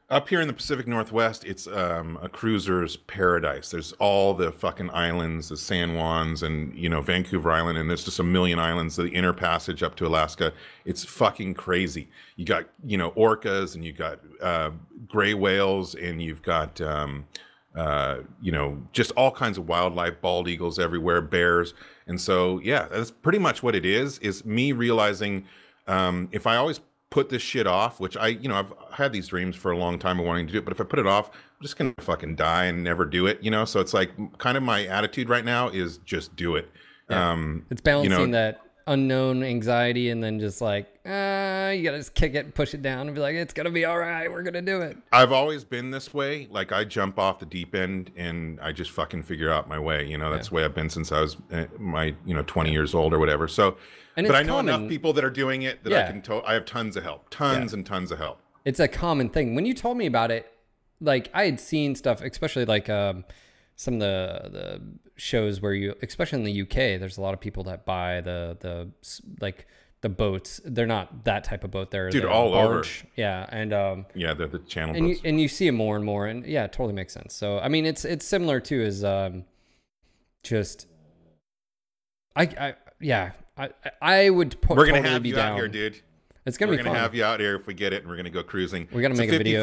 Up 0.10 0.30
here 0.30 0.42
in 0.42 0.48
the 0.48 0.54
Pacific 0.54 0.86
Northwest, 0.86 1.44
it's 1.44 1.66
um, 1.66 2.20
a 2.22 2.30
cruiser's 2.30 2.98
paradise. 2.98 3.72
There's 3.72 3.94
all 3.94 4.36
the 4.36 4.52
fucking 4.52 4.92
islands, 4.92 5.50
the 5.50 5.58
San 5.58 5.96
Juans, 5.96 6.44
and 6.44 6.78
you 6.78 6.88
know 6.88 7.02
Vancouver 7.02 7.52
Island, 7.52 7.80
and 7.80 7.90
there's 7.90 8.04
just 8.06 8.20
a 8.20 8.24
million 8.24 8.60
islands. 8.60 8.96
The 8.96 9.08
inner 9.08 9.34
passage 9.34 9.82
up 9.82 9.96
to 9.96 10.06
Alaska, 10.06 10.54
it's 10.86 11.04
fucking 11.04 11.56
crazy. 11.56 12.10
You 12.36 12.46
got 12.46 12.66
you 12.86 12.98
know 12.98 13.12
orcas, 13.12 13.74
and 13.74 13.84
you 13.84 13.92
got 13.92 14.20
uh, 14.40 14.72
gray 15.08 15.34
whales, 15.34 15.96
and 15.96 16.22
you've 16.22 16.44
got 16.44 16.80
um, 16.82 17.26
uh, 17.76 18.18
you 18.42 18.52
know 18.52 18.82
just 18.92 19.12
all 19.12 19.32
kinds 19.32 19.58
of 19.58 19.68
wildlife, 19.68 20.22
bald 20.22 20.48
eagles 20.48 20.80
everywhere, 20.80 21.22
bears, 21.22 21.74
and 22.08 22.20
so 22.20 22.60
yeah, 22.64 22.88
that's 22.92 23.12
pretty 23.12 23.40
much 23.40 23.64
what 23.64 23.76
it 23.76 23.86
is. 23.86 24.20
Is 24.20 24.46
me 24.46 24.72
realizing 24.72 25.46
um, 25.88 26.30
if 26.32 26.48
I 26.48 26.56
always 26.56 26.82
put 27.10 27.30
this 27.30 27.44
shit 27.44 27.68
off, 27.68 28.00
which 28.00 28.18
I, 28.18 28.30
you 28.30 28.50
know, 28.50 28.56
I've 28.56 28.74
had 28.92 29.14
these 29.14 29.28
dreams 29.28 29.56
for 29.56 29.72
a 29.72 29.78
long 29.78 30.00
time 30.00 30.20
of 30.20 30.26
wanting 30.26 30.48
to 30.48 30.54
do 30.54 30.58
it, 30.58 30.66
but 30.66 30.72
if 30.72 30.82
I 30.82 30.84
put 30.84 30.98
it 30.98 31.06
off, 31.06 31.30
I'm 31.30 31.62
just 31.62 31.78
gonna 31.78 31.94
fucking 32.00 32.36
die 32.36 32.66
and 32.66 32.84
never 32.84 33.06
do 33.06 33.28
it, 33.28 33.38
you 33.44 33.52
know. 33.52 33.66
So 33.66 33.80
it's 33.80 33.94
like 33.94 34.12
kind 34.40 34.58
of 34.58 34.64
my 34.64 34.88
attitude 34.88 35.30
right 35.30 35.46
now 35.46 35.70
is 35.70 36.00
just 36.00 36.36
do 36.36 36.56
it. 36.56 36.72
Um, 37.10 37.66
It's 37.70 37.82
balancing 37.82 38.20
you 38.20 38.28
know, 38.28 38.32
that 38.34 38.62
unknown 38.88 39.44
anxiety 39.44 40.10
and 40.10 40.24
then 40.24 40.40
just 40.40 40.62
like, 40.62 40.88
uh, 41.06 41.72
you 41.76 41.84
gotta 41.84 41.98
just 41.98 42.14
kick 42.14 42.34
it, 42.36 42.46
and 42.46 42.54
push 42.56 42.74
it 42.74 42.82
down, 42.82 43.08
and 43.08 43.16
be 43.16 43.22
like, 43.22 43.36
it's 43.36 43.54
gonna 43.54 43.70
be 43.72 43.86
all 43.86 43.98
right. 43.98 44.32
We're 44.32 44.44
gonna 44.44 44.62
do 44.62 44.82
it. 44.82 44.98
I've 45.12 45.32
always 45.32 45.64
been 45.64 45.92
this 45.92 46.14
way. 46.14 46.48
Like 46.52 46.72
I 46.72 46.84
jump 46.84 47.18
off 47.20 47.40
the 47.40 47.46
deep 47.46 47.76
end 47.76 48.12
and 48.16 48.60
I 48.62 48.72
just 48.72 48.92
fucking 48.92 49.24
figure 49.24 49.52
out 49.52 49.68
my 49.68 49.80
way. 49.80 50.08
You 50.08 50.18
know, 50.18 50.32
that's 50.32 50.50
the 50.50 50.56
way 50.56 50.66
I've 50.66 50.76
been 50.76 50.90
since 50.90 51.12
I 51.12 51.22
was 51.22 51.38
uh, 51.52 51.66
my, 51.78 52.16
you 52.26 52.34
know, 52.34 52.44
20 52.44 52.72
years 52.72 52.94
old 52.94 53.14
or 53.14 53.20
whatever. 53.20 53.48
So, 53.48 53.78
And 54.16 54.28
but 54.28 54.36
I 54.36 54.44
know 54.44 54.58
common- 54.58 54.76
enough 54.76 54.90
people 54.90 55.14
that 55.14 55.24
are 55.24 55.30
doing 55.30 55.64
it 55.64 55.84
that 55.84 55.94
I 55.94 55.98
Yeah. 55.98 56.12
can. 56.12 56.22
To- 56.24 56.44
I 56.46 56.54
have 56.54 56.66
tons 56.66 56.96
of 56.96 57.04
help, 57.04 57.30
tons 57.30 57.74
and 57.74 57.86
tons 57.86 58.12
of 58.12 58.18
help. 58.20 58.40
it's 58.66 58.80
a 58.80 58.88
common 58.88 59.28
thing. 59.30 59.56
When 59.56 59.66
you 59.66 59.74
told 59.74 59.98
me 59.98 60.06
about 60.06 60.32
it, 60.32 60.50
like 61.02 61.30
I 61.34 61.44
had 61.46 61.60
seen 61.60 61.96
stuff, 61.96 62.22
especially 62.22 62.64
like 62.64 62.90
um, 62.90 63.26
some 63.84 63.96
of 63.96 64.00
the 64.00 64.50
the 64.52 64.82
shows 65.16 65.62
where 65.62 65.74
you, 65.74 65.96
especially 66.02 66.40
in 66.40 66.46
the 66.46 66.62
UK, 66.62 67.00
there's 67.00 67.18
a 67.18 67.22
lot 67.22 67.34
of 67.34 67.40
people 67.40 67.64
that 67.66 67.86
buy 67.86 68.22
the 68.22 68.58
the 68.60 68.90
like 69.42 69.68
the 70.02 70.10
boats. 70.10 70.62
They're 70.64 70.88
not 70.88 71.26
that 71.26 71.44
type 71.44 71.64
of 71.64 71.72
boat. 71.72 71.92
They're 71.92 72.10
Dude, 72.10 72.24
they're 72.24 72.30
all 72.30 72.54
over. 72.56 72.84
Yeah, 73.16 73.46
and 73.50 73.74
um, 73.74 74.06
Yeah, 74.16 74.34
they're 74.34 74.48
the 74.48 74.60
channel 74.60 74.96
and 74.96 75.10
you 75.10 75.18
and 75.24 75.40
you 75.40 75.48
see 75.48 75.68
it 75.68 75.74
more 75.74 75.96
and 75.96 76.06
more, 76.06 76.28
and 76.28 76.46
yeah, 76.46 76.64
it 76.64 76.72
totally 76.72 76.94
makes 76.94 77.14
sense. 77.14 77.34
So 77.34 77.60
I 77.60 77.68
mean, 77.68 77.86
it's 77.86 78.06
it's 78.06 78.26
similar 78.26 78.60
to 78.62 78.84
as 78.84 79.04
um, 79.04 79.44
just 80.44 80.88
I 82.36 82.44
I 82.44 82.76
yeah. 83.00 83.32
I 83.58 83.70
I 84.02 84.30
would 84.30 84.60
put, 84.62 84.78
We're 84.78 84.86
gonna 84.88 84.98
totally 85.00 85.14
have 85.14 85.26
you 85.26 85.36
down. 85.36 85.52
out 85.52 85.58
here, 85.58 85.68
dude. 85.68 86.02
It's 86.46 86.58
gonna 86.58 86.72
be. 86.72 86.78
we're 86.78 86.84
be 86.84 86.86
gonna 86.86 86.96
fun. 86.96 87.04
have 87.04 87.16
you 87.16 87.24
out 87.24 87.40
here 87.40 87.56
if 87.56 87.68
we 87.68 87.74
get 87.74 87.94
it, 87.94 88.02
and 88.02 88.10
we're 88.10 88.18
gonna 88.18 88.30
go 88.30 88.44
cruising. 88.44 88.88
We're 88.92 89.02
gonna 89.02 89.12
It's 89.12 89.20
make 89.20 89.32
a 89.32 89.38
video. 89.38 89.62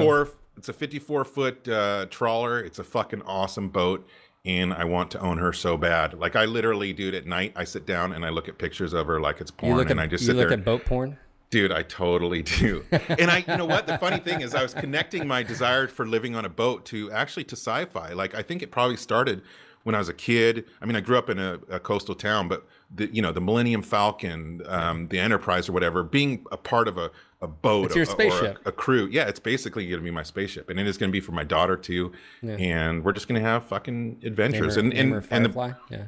54 0.60 0.60
It's 0.60 0.68
a 0.68 0.72
54 0.72 1.24
foot 1.24 1.68
uh, 1.68 2.06
trawler. 2.10 2.60
It's 2.60 2.78
a 2.78 2.84
fucking 2.84 3.22
awesome 3.22 3.68
boat, 3.68 4.06
and 4.44 4.72
I 4.72 4.84
want 4.84 5.10
to 5.12 5.20
own 5.20 5.38
her 5.38 5.52
so 5.52 5.76
bad. 5.76 6.14
Like 6.14 6.36
I 6.36 6.44
literally, 6.44 6.92
dude, 6.92 7.14
at 7.14 7.26
night 7.26 7.52
I 7.56 7.64
sit 7.64 7.86
down 7.86 8.12
and 8.12 8.24
I 8.24 8.30
look 8.30 8.48
at 8.48 8.58
pictures 8.58 8.92
of 8.92 9.06
her 9.06 9.20
like 9.20 9.40
it's 9.40 9.50
porn, 9.50 9.72
you 9.72 9.76
look 9.78 9.86
at 9.86 9.92
and 9.92 10.00
I 10.00 10.06
just 10.06 10.22
you 10.22 10.28
sit 10.28 10.36
look 10.36 10.48
there. 10.48 10.58
at 10.58 10.64
boat 10.64 10.84
porn. 10.84 11.16
Dude, 11.50 11.72
I 11.72 11.82
totally 11.82 12.42
do. 12.60 12.84
and 12.90 13.30
I, 13.30 13.44
you 13.48 13.56
know 13.56 13.66
what? 13.66 13.86
The 13.86 13.98
funny 13.98 14.18
thing 14.18 14.42
is, 14.42 14.54
I 14.54 14.62
was 14.62 14.72
connecting 14.72 15.26
my 15.26 15.42
desire 15.42 15.88
for 15.88 16.06
living 16.06 16.36
on 16.36 16.44
a 16.44 16.48
boat 16.48 16.84
to 16.86 17.10
actually 17.10 17.44
to 17.44 17.56
sci-fi. 17.56 18.12
Like, 18.12 18.34
I 18.36 18.42
think 18.42 18.62
it 18.62 18.70
probably 18.70 18.96
started 18.96 19.42
when 19.82 19.94
I 19.94 19.98
was 19.98 20.08
a 20.08 20.14
kid. 20.14 20.66
I 20.80 20.86
mean, 20.86 20.94
I 20.94 21.00
grew 21.00 21.18
up 21.18 21.28
in 21.28 21.38
a, 21.38 21.58
a 21.68 21.80
coastal 21.80 22.14
town, 22.14 22.46
but 22.46 22.66
the, 22.94 23.12
you 23.12 23.22
know, 23.22 23.32
the 23.32 23.40
Millennium 23.40 23.82
Falcon, 23.82 24.62
um, 24.66 25.08
the 25.08 25.18
Enterprise, 25.18 25.68
or 25.68 25.72
whatever, 25.72 26.02
being 26.02 26.44
a 26.52 26.56
part 26.56 26.86
of 26.86 26.98
a, 26.98 27.10
a 27.42 27.48
boat, 27.48 27.86
It's 27.86 27.96
your 27.96 28.04
spaceship. 28.04 28.58
a, 28.64 28.68
a 28.68 28.72
crew. 28.72 29.08
Yeah, 29.10 29.26
it's 29.28 29.40
basically 29.40 29.86
going 29.88 30.00
to 30.00 30.04
be 30.04 30.10
my 30.10 30.22
spaceship, 30.22 30.68
and 30.68 30.78
it 30.78 30.86
is 30.86 30.98
going 30.98 31.08
to 31.10 31.12
be 31.12 31.20
for 31.20 31.32
my 31.32 31.44
daughter 31.44 31.76
too. 31.76 32.12
And 32.42 33.02
we're 33.04 33.12
just 33.12 33.28
going 33.28 33.40
to 33.42 33.48
have 33.48 33.64
fucking 33.64 34.18
Name 34.18 34.20
adventures. 34.24 34.74
her- 34.74 34.80
and 34.80 34.90
name 34.90 34.98
and 35.14 35.24
her 35.24 35.28
and 35.30 35.44
the, 35.46 35.48
Firefly. 35.48 35.72
yeah. 35.90 36.06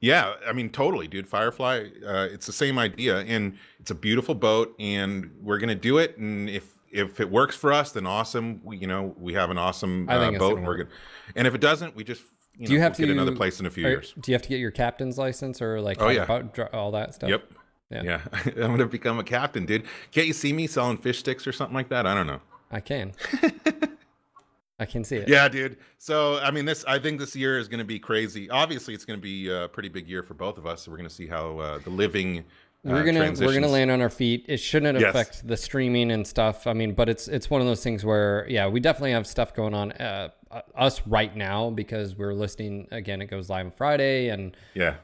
yeah, 0.00 0.34
I 0.46 0.52
mean, 0.52 0.68
totally, 0.70 1.08
dude. 1.08 1.26
Firefly, 1.26 1.86
uh, 2.06 2.28
it's 2.30 2.46
the 2.46 2.52
same 2.52 2.78
idea, 2.78 3.20
and 3.20 3.56
it's 3.80 3.90
a 3.90 3.94
beautiful 3.94 4.34
boat, 4.34 4.74
and 4.78 5.30
we're 5.40 5.58
gonna 5.58 5.74
do 5.74 5.98
it. 5.98 6.18
And 6.18 6.50
if 6.50 6.74
if 6.92 7.18
it 7.18 7.30
works 7.30 7.56
for 7.56 7.72
us, 7.72 7.92
then 7.92 8.06
awesome. 8.06 8.60
We, 8.62 8.76
you 8.76 8.86
know, 8.86 9.14
we 9.18 9.32
have 9.34 9.50
an 9.50 9.58
awesome 9.58 10.08
uh, 10.08 10.30
boat, 10.32 10.58
and 10.58 10.66
we're 10.66 10.76
good. 10.76 10.88
And 11.34 11.46
if 11.46 11.54
it 11.54 11.60
doesn't, 11.60 11.96
we 11.96 12.04
just 12.04 12.22
you 12.56 12.66
Do 12.68 12.72
you 12.74 12.80
have 12.80 12.92
we'll 12.92 12.96
to 12.96 13.02
get 13.06 13.10
another 13.10 13.34
place 13.34 13.58
in 13.58 13.66
a 13.66 13.70
few 13.70 13.86
are- 13.86 13.90
years. 13.90 14.14
Do 14.20 14.30
you 14.30 14.34
have 14.34 14.42
to 14.42 14.48
get 14.48 14.60
your 14.60 14.70
captain's 14.70 15.16
license 15.18 15.60
or 15.62 15.80
like 15.80 16.00
Oh, 16.00 16.10
yeah. 16.10 16.42
all 16.72 16.92
that 16.92 17.14
stuff? 17.14 17.30
Yep. 17.30 17.50
Yeah. 17.90 18.02
Yeah, 18.02 18.20
I'm 18.56 18.70
gonna 18.72 18.86
become 18.86 19.18
a 19.18 19.24
captain, 19.24 19.66
dude. 19.66 19.84
Can't 20.10 20.26
you 20.26 20.32
see 20.32 20.52
me 20.52 20.66
selling 20.66 20.96
fish 20.96 21.18
sticks 21.20 21.46
or 21.46 21.52
something 21.52 21.74
like 21.74 21.88
that? 21.90 22.06
I 22.06 22.14
don't 22.14 22.26
know. 22.26 22.40
I 22.70 22.80
can. 22.80 23.12
I 24.80 24.86
can 24.86 25.04
see 25.04 25.16
it. 25.16 25.28
Yeah, 25.28 25.48
dude. 25.48 25.76
So 25.98 26.38
I 26.38 26.50
mean, 26.50 26.64
this 26.64 26.84
I 26.86 26.98
think 26.98 27.20
this 27.20 27.36
year 27.36 27.58
is 27.58 27.68
going 27.68 27.78
to 27.78 27.84
be 27.84 27.98
crazy. 27.98 28.50
Obviously, 28.50 28.92
it's 28.94 29.04
going 29.04 29.18
to 29.18 29.22
be 29.22 29.48
a 29.48 29.68
pretty 29.68 29.88
big 29.88 30.08
year 30.08 30.22
for 30.24 30.34
both 30.34 30.58
of 30.58 30.66
us. 30.66 30.82
So 30.82 30.90
we're 30.90 30.96
going 30.96 31.08
to 31.08 31.14
see 31.14 31.26
how 31.28 31.58
uh, 31.58 31.78
the 31.78 31.90
living. 31.90 32.40
Uh, 32.86 32.90
we're 32.90 33.04
gonna 33.04 33.32
we're 33.38 33.54
gonna 33.54 33.68
land 33.68 33.90
on 33.90 34.00
our 34.02 34.10
feet. 34.10 34.44
It 34.48 34.58
shouldn't 34.58 34.98
Yes. 34.98 35.08
affect 35.10 35.46
the 35.46 35.56
streaming 35.56 36.10
and 36.10 36.26
stuff. 36.26 36.66
I 36.66 36.72
mean, 36.74 36.92
but 36.92 37.08
it's 37.08 37.28
it's 37.28 37.48
one 37.48 37.60
of 37.62 37.66
those 37.66 37.82
things 37.82 38.04
where 38.04 38.46
yeah, 38.48 38.66
we 38.66 38.78
definitely 38.80 39.12
have 39.12 39.26
stuff 39.26 39.54
going 39.54 39.72
on 39.74 39.92
uh, 39.92 40.30
uh, 40.50 40.60
us 40.74 41.00
right 41.06 41.34
now 41.34 41.70
because 41.70 42.14
we're 42.16 42.34
listening 42.34 42.88
again. 42.90 43.22
It 43.22 43.26
goes 43.26 43.48
live 43.48 43.66
on 43.66 43.72
Friday 43.72 44.28
and 44.28 44.54
Yeah. 44.74 44.96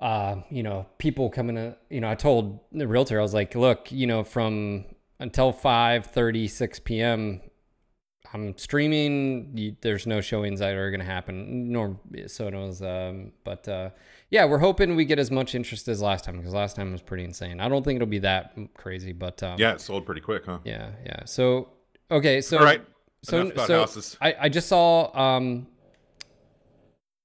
Uh, 0.00 0.36
you 0.50 0.62
know, 0.62 0.86
people 0.98 1.28
coming 1.30 1.56
to, 1.56 1.76
you 1.90 2.00
know, 2.00 2.10
I 2.10 2.14
told 2.14 2.60
the 2.72 2.88
realtor, 2.88 3.18
I 3.18 3.22
was 3.22 3.34
like, 3.34 3.54
look, 3.54 3.92
you 3.92 4.06
know, 4.06 4.24
from 4.24 4.86
until 5.18 5.52
5 5.52 6.10
6 6.48 6.78
p.m., 6.80 7.42
I'm 8.32 8.56
streaming. 8.56 9.50
You, 9.56 9.76
there's 9.80 10.06
no 10.06 10.20
showings 10.20 10.60
that 10.60 10.74
are 10.74 10.90
going 10.90 11.00
to 11.00 11.06
happen. 11.06 11.72
Nor 11.72 11.98
so 12.28 12.46
it 12.46 12.54
was, 12.54 12.80
um, 12.80 13.32
but 13.44 13.66
uh, 13.68 13.90
yeah, 14.30 14.44
we're 14.44 14.58
hoping 14.58 14.94
we 14.94 15.04
get 15.04 15.18
as 15.18 15.30
much 15.30 15.54
interest 15.54 15.88
as 15.88 16.00
last 16.00 16.24
time 16.24 16.36
because 16.36 16.54
last 16.54 16.76
time 16.76 16.92
was 16.92 17.02
pretty 17.02 17.24
insane. 17.24 17.60
I 17.60 17.68
don't 17.68 17.84
think 17.84 17.96
it'll 17.96 18.06
be 18.06 18.20
that 18.20 18.56
crazy, 18.74 19.12
but 19.12 19.42
um, 19.42 19.58
Yeah, 19.58 19.72
it 19.72 19.80
sold 19.80 20.06
pretty 20.06 20.20
quick, 20.20 20.44
huh? 20.46 20.58
yeah, 20.64 20.90
yeah. 21.04 21.24
So 21.24 21.70
okay, 22.10 22.40
so 22.40 22.58
All 22.58 22.64
right. 22.64 22.82
so 23.22 23.50
so 23.66 23.80
houses. 23.80 24.16
I, 24.20 24.36
I 24.42 24.48
just 24.48 24.68
saw. 24.68 25.10
Um, 25.18 25.66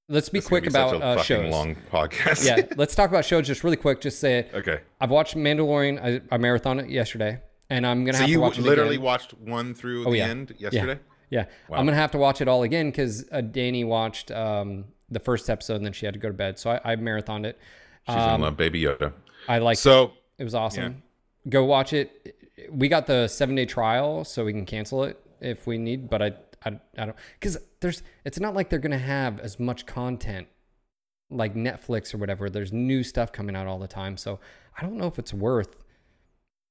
let's 0.07 0.29
be 0.29 0.39
This 0.39 0.47
quick 0.47 0.63
be 0.63 0.69
about 0.69 1.01
uh, 1.01 1.21
shows. 1.23 1.51
long 1.51 1.75
podcast. 1.91 2.45
yeah, 2.45 2.65
let's 2.77 2.95
talk 2.95 3.09
about 3.09 3.25
shows 3.25 3.47
just 3.47 3.63
really 3.63 3.77
quick. 3.77 4.01
Just 4.01 4.19
say 4.19 4.39
it. 4.39 4.51
okay. 4.53 4.79
I've 5.01 5.09
watched 5.11 5.35
Mandalorian. 5.35 5.99
I, 6.01 6.21
I 6.33 6.37
marathoned 6.37 6.83
it 6.83 6.89
yesterday, 6.89 7.39
and 7.69 7.85
I'm 7.85 8.03
gonna 8.05 8.13
So 8.17 8.21
have 8.21 8.29
you 8.29 8.35
to 8.37 8.41
watch 8.41 8.57
it 8.59 8.63
literally 8.63 8.95
again. 8.95 9.05
watched 9.05 9.33
one 9.35 9.73
through 9.73 10.05
Oh, 10.07 10.11
the 10.11 10.17
yeah. 10.17 10.27
end 10.27 10.53
yesterday? 10.57 10.99
Yeah, 11.29 11.45
Wow. 11.69 11.77
I'm 11.77 11.85
gonna 11.85 11.97
have 11.97 12.11
to 12.11 12.17
watch 12.17 12.39
it 12.41 12.47
all 12.47 12.63
again 12.63 12.89
because 12.91 13.25
uh, 13.31 13.41
Danny 13.41 13.83
watched 13.83 14.29
um, 14.31 14.85
the 15.09 15.19
first 15.19 15.49
episode 15.49 15.75
and 15.77 15.85
then 15.85 15.93
she 15.93 16.05
had 16.05 16.13
to 16.13 16.19
go 16.19 16.27
to 16.29 16.33
bed, 16.33 16.59
so 16.59 16.69
I, 16.71 16.93
I 16.93 16.95
marathoned 16.95 17.45
it. 17.45 17.57
She's 18.07 18.15
Um, 18.15 18.35
in 18.35 18.41
love, 18.41 18.57
Baby 18.57 18.83
Yoda. 18.83 19.11
I 19.47 19.57
like 19.57 19.77
So 19.77 20.13
it 20.37 20.43
was 20.43 20.53
awesome. 20.55 21.01
Go 21.49 21.65
watch 21.65 21.93
it. 21.93 22.35
We 22.71 22.87
got 22.87 23.05
the 23.07 23.27
seven 23.27 23.55
day 23.55 23.65
trial, 23.65 24.23
so 24.23 24.45
we 24.45 24.51
can 24.53 24.65
cancel 24.65 25.03
it 25.03 25.19
if 25.41 25.65
we 25.67 25.77
need. 25.77 26.09
But 26.09 26.21
I 26.21 26.33
I, 26.65 26.79
I 26.97 27.05
don't 27.05 27.15
because 27.39 27.57
there's 27.79 28.03
it's 28.23 28.39
not 28.39 28.53
like 28.53 28.69
they're 28.69 28.79
gonna 28.79 28.97
have 28.97 29.39
as 29.39 29.59
much 29.59 29.85
content 29.85 30.47
like 31.29 31.55
Netflix 31.55 32.13
or 32.13 32.17
whatever. 32.17 32.49
There's 32.49 32.73
new 32.73 33.03
stuff 33.03 33.31
coming 33.31 33.55
out 33.55 33.67
all 33.67 33.79
the 33.79 33.87
time, 33.87 34.17
so 34.17 34.39
I 34.77 34.81
don't 34.81 34.97
know 34.97 35.07
if 35.07 35.19
it's 35.19 35.33
worth 35.33 35.75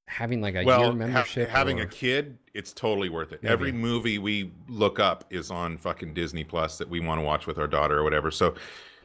having 0.07 0.40
like 0.40 0.55
a 0.55 0.59
year 0.59 0.66
well, 0.66 0.90
ha- 0.90 0.92
membership. 0.92 1.49
having 1.49 1.80
or- 1.80 1.84
a 1.84 1.86
kid, 1.86 2.38
it's 2.53 2.72
totally 2.72 3.09
worth 3.09 3.32
it. 3.32 3.42
Maybe. 3.42 3.53
Every 3.53 3.72
movie 3.72 4.18
we 4.18 4.53
look 4.68 5.01
up 5.01 5.24
is 5.30 5.51
on 5.51 5.78
fucking 5.78 6.14
Disney 6.14 6.45
Plus 6.45 6.78
that 6.78 6.88
we 6.88 7.01
want 7.01 7.20
to 7.20 7.24
watch 7.24 7.47
with 7.47 7.59
our 7.59 7.66
daughter 7.66 7.99
or 7.99 8.03
whatever. 8.03 8.30
So, 8.30 8.55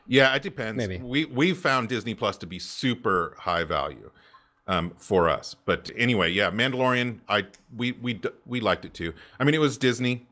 yeah, 0.08 0.34
it 0.36 0.42
depends. 0.42 0.78
Maybe. 0.78 0.98
we 0.98 1.26
we 1.26 1.54
found 1.54 1.90
Disney 1.90 2.16
Plus 2.16 2.38
to 2.40 2.48
be 2.48 2.60
super 2.60 3.36
high 3.38 3.64
value 3.64 4.12
um, 4.68 4.92
for 4.98 5.30
us. 5.30 5.56
But 5.66 5.90
anyway, 5.98 6.32
yeah, 6.32 6.52
Mandalorian, 6.52 7.20
I 7.28 7.46
we 7.76 7.94
we 7.94 8.22
we 8.46 8.60
liked 8.60 8.86
it 8.86 8.94
too. 8.94 9.14
I 9.40 9.44
mean, 9.44 9.56
it 9.56 9.60
was 9.62 9.78
Disney, 9.78 10.28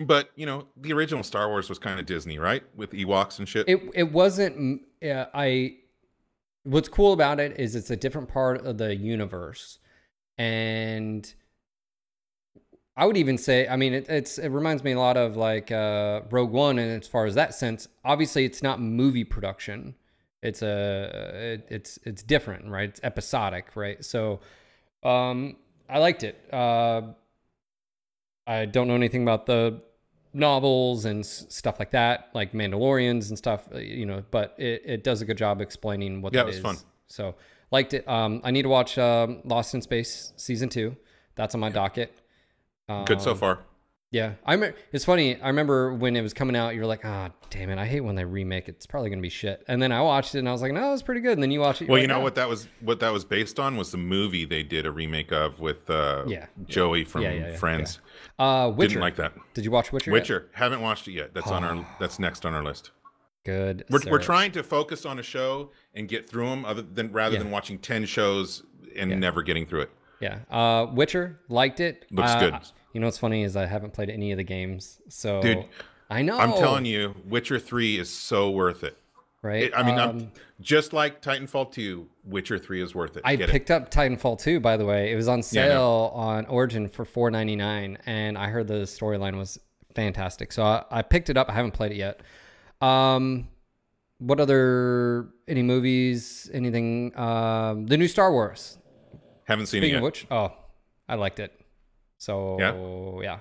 but 0.00 0.30
you 0.36 0.46
know, 0.46 0.66
the 0.76 0.92
original 0.92 1.22
Star 1.22 1.48
Wars 1.48 1.68
was 1.68 1.78
kind 1.78 1.98
of 1.98 2.06
Disney, 2.06 2.38
right? 2.38 2.62
With 2.76 2.92
Ewoks 2.92 3.38
and 3.38 3.48
shit. 3.48 3.68
it 3.68 3.80
it 3.94 4.12
wasn't. 4.12 4.82
Uh, 5.02 5.26
I. 5.34 5.76
What's 6.64 6.88
cool 6.88 7.12
about 7.12 7.40
it 7.40 7.58
is 7.58 7.74
it's 7.74 7.90
a 7.90 7.96
different 7.96 8.28
part 8.28 8.66
of 8.66 8.78
the 8.78 8.94
universe, 8.94 9.78
and 10.36 11.32
I 12.98 13.06
would 13.06 13.16
even 13.16 13.38
say, 13.38 13.66
I 13.68 13.76
mean, 13.76 13.94
it, 13.94 14.06
it's 14.08 14.38
it 14.38 14.48
reminds 14.48 14.82
me 14.82 14.90
a 14.90 14.98
lot 14.98 15.16
of 15.16 15.36
like 15.36 15.70
uh, 15.70 16.22
Rogue 16.30 16.50
One, 16.50 16.80
and 16.80 17.00
as 17.00 17.06
far 17.06 17.26
as 17.26 17.36
that 17.36 17.54
sense, 17.54 17.86
obviously 18.04 18.44
it's 18.44 18.60
not 18.60 18.80
movie 18.80 19.22
production. 19.22 19.94
It's 20.42 20.62
a 20.62 21.10
it, 21.34 21.66
it's 21.70 21.98
it's 22.04 22.24
different, 22.24 22.66
right? 22.66 22.88
It's 22.88 23.00
episodic, 23.04 23.76
right? 23.76 24.04
So, 24.04 24.40
um, 25.04 25.56
I 25.88 25.98
liked 25.98 26.24
it. 26.24 26.44
Uh, 26.52 27.02
I 28.48 28.66
don't 28.66 28.88
know 28.88 28.96
anything 28.96 29.22
about 29.22 29.46
the 29.46 29.80
novels 30.32 31.04
and 31.04 31.20
s- 31.20 31.46
stuff 31.48 31.78
like 31.78 31.90
that, 31.92 32.28
like 32.34 32.52
Mandalorians 32.52 33.28
and 33.28 33.38
stuff, 33.38 33.68
uh, 33.74 33.78
you 33.78 34.06
know, 34.06 34.22
but 34.30 34.54
it, 34.58 34.82
it 34.84 35.04
does 35.04 35.20
a 35.22 35.24
good 35.24 35.38
job 35.38 35.60
explaining 35.60 36.22
what 36.22 36.32
that 36.32 36.48
is. 36.48 36.56
Yeah, 36.56 36.62
that 36.62 36.68
it 36.68 36.70
was 36.70 36.76
is. 36.76 36.82
fun. 36.82 36.90
So 37.08 37.34
liked 37.70 37.94
it. 37.94 38.06
Um, 38.08 38.40
I 38.44 38.50
need 38.50 38.62
to 38.62 38.68
watch 38.68 38.98
um, 38.98 39.40
Lost 39.44 39.74
in 39.74 39.82
Space 39.82 40.32
season 40.36 40.68
two. 40.68 40.96
That's 41.34 41.54
on 41.54 41.60
my 41.60 41.70
docket. 41.70 42.12
Good 43.06 43.20
so 43.20 43.32
Um, 43.32 43.38
far. 43.38 43.58
Yeah, 44.10 44.34
I. 44.46 44.72
It's 44.90 45.04
funny. 45.04 45.38
I 45.38 45.48
remember 45.48 45.92
when 45.92 46.16
it 46.16 46.22
was 46.22 46.32
coming 46.32 46.56
out, 46.56 46.74
you 46.74 46.80
were 46.80 46.86
like, 46.86 47.04
"Ah, 47.04 47.28
damn 47.50 47.68
it! 47.68 47.78
I 47.78 47.84
hate 47.84 48.00
when 48.00 48.14
they 48.14 48.24
remake 48.24 48.66
it. 48.66 48.76
It's 48.76 48.86
probably 48.86 49.10
gonna 49.10 49.20
be 49.20 49.28
shit." 49.28 49.62
And 49.68 49.82
then 49.82 49.92
I 49.92 50.00
watched 50.00 50.34
it, 50.34 50.38
and 50.38 50.48
I 50.48 50.52
was 50.52 50.62
like, 50.62 50.72
"No, 50.72 50.94
it's 50.94 51.02
pretty 51.02 51.20
good." 51.20 51.32
And 51.32 51.42
then 51.42 51.50
you 51.50 51.60
watch 51.60 51.82
it. 51.82 51.88
Well, 51.90 51.96
like, 51.96 52.02
you 52.02 52.08
know 52.08 52.20
"Ah." 52.20 52.22
what 52.22 52.34
that 52.36 52.48
was 52.48 52.68
what 52.80 53.00
that 53.00 53.12
was 53.12 53.26
based 53.26 53.60
on 53.60 53.76
was 53.76 53.90
the 53.92 53.98
movie 53.98 54.46
they 54.46 54.62
did 54.62 54.86
a 54.86 54.90
remake 54.90 55.30
of 55.30 55.60
with 55.60 55.90
uh, 55.90 56.24
Yeah. 56.26 56.46
Joey 56.66 57.04
from 57.04 57.20
Yeah, 57.22 57.32
yeah, 57.32 57.56
Friends. 57.56 58.00
Uh, 58.38 58.72
Witcher. 58.74 58.88
Didn't 58.88 59.02
like 59.02 59.16
that. 59.16 59.34
Did 59.52 59.66
you 59.66 59.70
watch 59.70 59.92
Witcher? 59.92 60.10
yet? 60.10 60.14
Witcher 60.14 60.48
haven't 60.52 60.80
watched 60.80 61.06
it 61.06 61.12
yet. 61.12 61.34
That's 61.34 61.50
on 61.50 61.62
our 61.62 61.86
that's 62.00 62.18
next 62.18 62.46
on 62.46 62.54
our 62.54 62.64
list. 62.64 62.92
Good. 63.44 63.84
We're, 63.90 64.00
we're 64.10 64.18
trying 64.22 64.52
to 64.52 64.62
focus 64.62 65.04
on 65.04 65.18
a 65.18 65.22
show 65.22 65.70
and 65.94 66.08
get 66.08 66.30
through 66.30 66.48
them, 66.48 66.64
other 66.64 66.80
than 66.82 67.12
rather 67.12 67.36
than 67.38 67.50
watching 67.50 67.78
ten 67.78 68.06
shows 68.06 68.62
and 68.96 69.20
never 69.20 69.42
getting 69.42 69.66
through 69.66 69.82
it. 69.82 69.90
Yeah. 70.20 70.38
Uh, 70.50 70.86
Witcher 70.94 71.40
liked 71.50 71.80
it. 71.80 72.06
Looks 72.10 72.30
Uh, 72.30 72.40
good. 72.40 72.54
You 72.92 73.00
know 73.00 73.06
what's 73.06 73.18
funny 73.18 73.42
is 73.44 73.56
I 73.56 73.66
haven't 73.66 73.92
played 73.92 74.10
any 74.10 74.32
of 74.32 74.38
the 74.38 74.44
games, 74.44 75.00
so 75.08 75.40
Dude, 75.42 75.64
I 76.10 76.22
know. 76.22 76.38
I'm 76.38 76.52
telling 76.52 76.84
you, 76.86 77.14
Witcher 77.26 77.58
Three 77.58 77.98
is 77.98 78.08
so 78.10 78.50
worth 78.50 78.82
it. 78.82 78.96
right? 79.42 79.64
It- 79.64 79.72
I 79.76 79.82
mean, 79.82 79.98
Um, 79.98 80.08
I'm, 80.08 80.32
just 80.60 80.92
like 80.92 81.22
Titanfall 81.22 81.70
Two, 81.72 82.08
Witcher 82.24 82.58
Three 82.58 82.82
is 82.82 82.94
worth 82.94 83.16
it. 83.16 83.22
I 83.24 83.36
Get 83.36 83.48
it. 83.48 83.52
picked 83.52 83.70
up 83.70 83.90
Titanfall 83.90 84.40
2, 84.40 84.58
by 84.58 84.76
the 84.76 84.84
way. 84.84 85.12
It 85.12 85.16
was 85.16 85.28
on 85.28 85.38
Yeah, 85.38 85.42
sale 85.42 86.10
on 86.14 86.46
Origin 86.46 86.88
for 86.88 87.04
four 87.04 87.30
ninety 87.30 87.54
nine, 87.56 87.98
and 88.06 88.36
I 88.38 88.48
heard 88.48 88.66
the 88.68 88.82
storyline 88.84 89.36
was 89.36 89.60
fantastic. 89.94 90.50
So 90.52 90.62
I, 90.64 90.84
I 90.90 91.02
picked 91.02 91.30
it 91.30 91.36
up. 91.36 91.48
I 91.50 91.52
haven't 91.52 91.72
played 91.72 91.92
it 91.92 91.96
yet. 91.96 92.20
Um, 92.80 93.48
what 94.18 94.40
other 94.40 95.28
any 95.46 95.62
movies? 95.62 96.50
Anything? 96.52 97.16
Um, 97.16 97.86
the 97.86 97.96
new 97.96 98.08
Star 98.08 98.32
Wars. 98.32 98.78
Haven't 99.44 99.66
seen 99.66 99.80
Speaking 99.80 99.94
it 99.94 99.98
of 99.98 100.02
which, 100.02 100.26
oh, 100.30 100.52
I 101.08 101.14
liked 101.14 101.38
it. 101.38 101.52
So 102.18 103.20
yeah, 103.22 103.38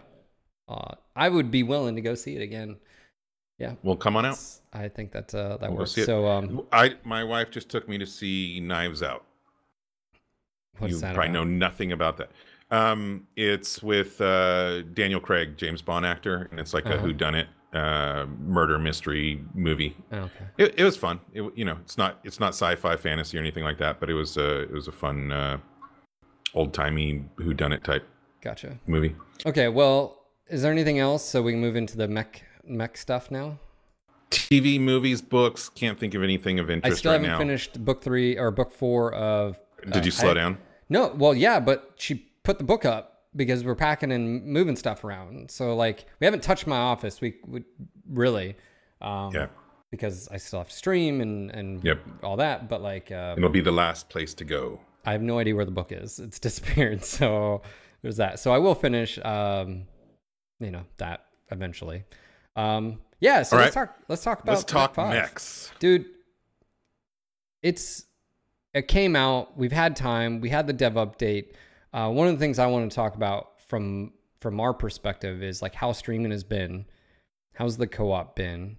Uh, 0.67 0.95
I 1.15 1.29
would 1.29 1.49
be 1.49 1.63
willing 1.63 1.95
to 1.95 2.01
go 2.01 2.15
see 2.15 2.35
it 2.35 2.41
again. 2.41 2.77
Yeah, 3.57 3.73
Well, 3.83 3.95
come 3.95 4.15
on 4.15 4.25
out. 4.25 4.39
I 4.71 4.87
think 4.87 5.11
that 5.13 5.33
uh, 5.33 5.57
that 5.57 5.69
We'll 5.69 5.79
works. 5.79 5.97
it. 5.97 6.05
So 6.05 6.27
um, 6.27 6.67
I 6.71 6.95
my 7.03 7.23
wife 7.23 7.49
just 7.49 7.69
took 7.69 7.89
me 7.89 7.97
to 7.97 8.05
see 8.05 8.59
Knives 8.59 9.01
Out. 9.01 9.25
what's 10.77 10.93
you 10.93 10.99
that 11.01 11.15
probably 11.15 11.31
know 11.33 11.43
nothing 11.43 11.91
about 11.91 12.17
that. 12.17 12.29
Um, 12.69 13.27
it's 13.35 13.81
with 13.81 14.19
uh, 14.21 14.81
Daniel 14.93 15.19
Craig, 15.19 15.57
James 15.57 15.81
Bond 15.81 16.05
actor, 16.05 16.47
and 16.51 16.59
it's 16.59 16.73
like 16.73 16.85
a 16.85 16.95
Uh-huh. 16.95 17.07
whodunit 17.07 17.47
uh, 17.73 18.25
murder 18.45 18.77
mystery 18.77 19.41
movie. 19.55 19.95
Oh, 20.11 20.17
okay. 20.17 20.45
It, 20.57 20.75
it 20.79 20.83
was 20.83 20.95
fun. 20.97 21.19
It, 21.33 21.43
you 21.55 21.65
know, 21.65 21.77
it's 21.81 21.97
not 21.97 22.19
it's 22.23 22.39
not 22.39 22.49
sci-fi 22.49 22.95
fantasy 22.97 23.37
or 23.37 23.41
anything 23.41 23.63
like 23.63 23.77
that, 23.79 23.99
but 23.99 24.09
it 24.09 24.13
was 24.13 24.37
uh, 24.37 24.65
it 24.69 24.71
was 24.71 24.87
a 24.87 24.91
fun 24.91 25.31
uh, 25.31 25.57
old 26.53 26.73
timey 26.73 27.25
whodunit 27.37 27.83
type 27.83 28.05
Gotcha. 28.41 28.77
movie. 28.87 29.15
Okay, 29.45 29.67
well, 29.67 30.23
is 30.47 30.61
there 30.61 30.71
anything 30.71 30.99
else 30.99 31.23
so 31.23 31.41
we 31.41 31.51
can 31.53 31.61
move 31.61 31.75
into 31.75 31.97
the 31.97 32.07
mech 32.07 32.43
mech 32.65 32.97
stuff 32.97 33.31
now? 33.31 33.59
TV, 34.29 34.79
movies, 34.79 35.21
books. 35.21 35.69
Can't 35.69 35.99
think 35.99 36.13
of 36.13 36.21
anything 36.23 36.59
of 36.59 36.69
interest. 36.69 36.97
I 36.97 36.99
still 36.99 37.11
right 37.13 37.21
haven't 37.21 37.47
now. 37.47 37.57
find 37.57 37.85
book 37.85 38.01
three 38.01 38.37
or 38.37 38.51
book 38.51 38.71
four 38.71 39.13
of. 39.13 39.59
Did 39.85 39.97
uh, 39.97 40.01
you 40.05 40.11
slow 40.11 40.31
I- 40.31 40.35
down? 40.35 40.57
No, 40.89 41.13
well, 41.17 41.33
yeah, 41.33 41.59
but 41.59 41.93
she 41.97 42.15
put 42.43 42.57
the 42.59 42.63
book 42.63 42.85
up 42.85 43.23
because 43.35 43.63
we're 43.65 43.75
packing 43.75 44.11
and 44.13 44.45
moving 44.45 44.75
stuff 44.77 45.03
around. 45.03 45.51
So 45.51 45.75
like, 45.75 46.05
we 46.21 46.25
haven't 46.25 46.43
touched 46.43 46.65
my 46.65 46.77
office. 46.77 47.19
We 47.19 47.35
would 47.45 47.65
really, 48.09 48.55
um, 49.01 49.33
Yeah, 49.33 49.47
because 49.91 50.29
I 50.29 50.37
still 50.37 50.59
have 50.59 50.69
to 50.69 50.75
stream 50.75 51.19
and 51.21 51.51
and 51.51 51.83
Yep. 51.83 51.99
all 52.23 52.37
that. 52.37 52.69
But 52.69 52.81
like, 52.81 53.11
uh, 53.11 53.35
it'll 53.37 53.49
be 53.49 53.59
the 53.61 53.71
last 53.71 54.07
place 54.09 54.33
to 54.35 54.45
go. 54.45 54.79
I 55.05 55.11
have 55.11 55.21
no 55.21 55.39
idea 55.39 55.55
where 55.55 55.65
the 55.65 55.71
book 55.71 55.91
is. 55.91 56.19
It's 56.19 56.39
disappeared. 56.47 57.03
So 57.03 57.61
there's 58.01 58.17
that. 58.17 58.39
So 58.39 58.51
I 58.51 58.57
will 58.57 58.75
finish, 58.75 59.17
um, 59.23 59.85
you 60.59 60.71
know, 60.71 60.83
that 60.97 61.25
eventually. 61.51 62.03
Um, 62.55 62.99
yeah. 63.19 63.43
So 63.43 63.57
All 63.57 63.63
let's 63.63 63.75
right. 63.75 63.87
talk. 63.87 63.95
Let's 64.07 64.23
talk 64.23 64.43
about 64.43 64.51
Let's 64.53 64.63
talk 64.63 64.91
Mech 64.97 65.05
5. 65.07 65.13
mechs. 65.13 65.71
dude. 65.79 66.05
It's 67.63 68.05
it 68.73 68.87
came 68.87 69.15
out. 69.15 69.57
We've 69.57 69.71
had 69.71 69.95
time. 69.95 70.39
We 70.41 70.49
had 70.49 70.67
the 70.67 70.73
dev 70.73 70.93
update. 70.93 71.53
Uh, 71.93 72.09
one 72.11 72.27
of 72.27 72.33
the 72.33 72.39
things 72.39 72.59
I 72.59 72.67
want 72.67 72.89
to 72.91 72.95
talk 72.95 73.15
about 73.15 73.59
from 73.67 74.13
from 74.39 74.59
our 74.59 74.73
perspective 74.73 75.41
is 75.41 75.61
like 75.61 75.73
how 75.73 75.91
streaming 75.91 76.31
has 76.31 76.43
been. 76.43 76.85
How's 77.53 77.77
the 77.77 77.87
co-op 77.87 78.35
been? 78.35 78.77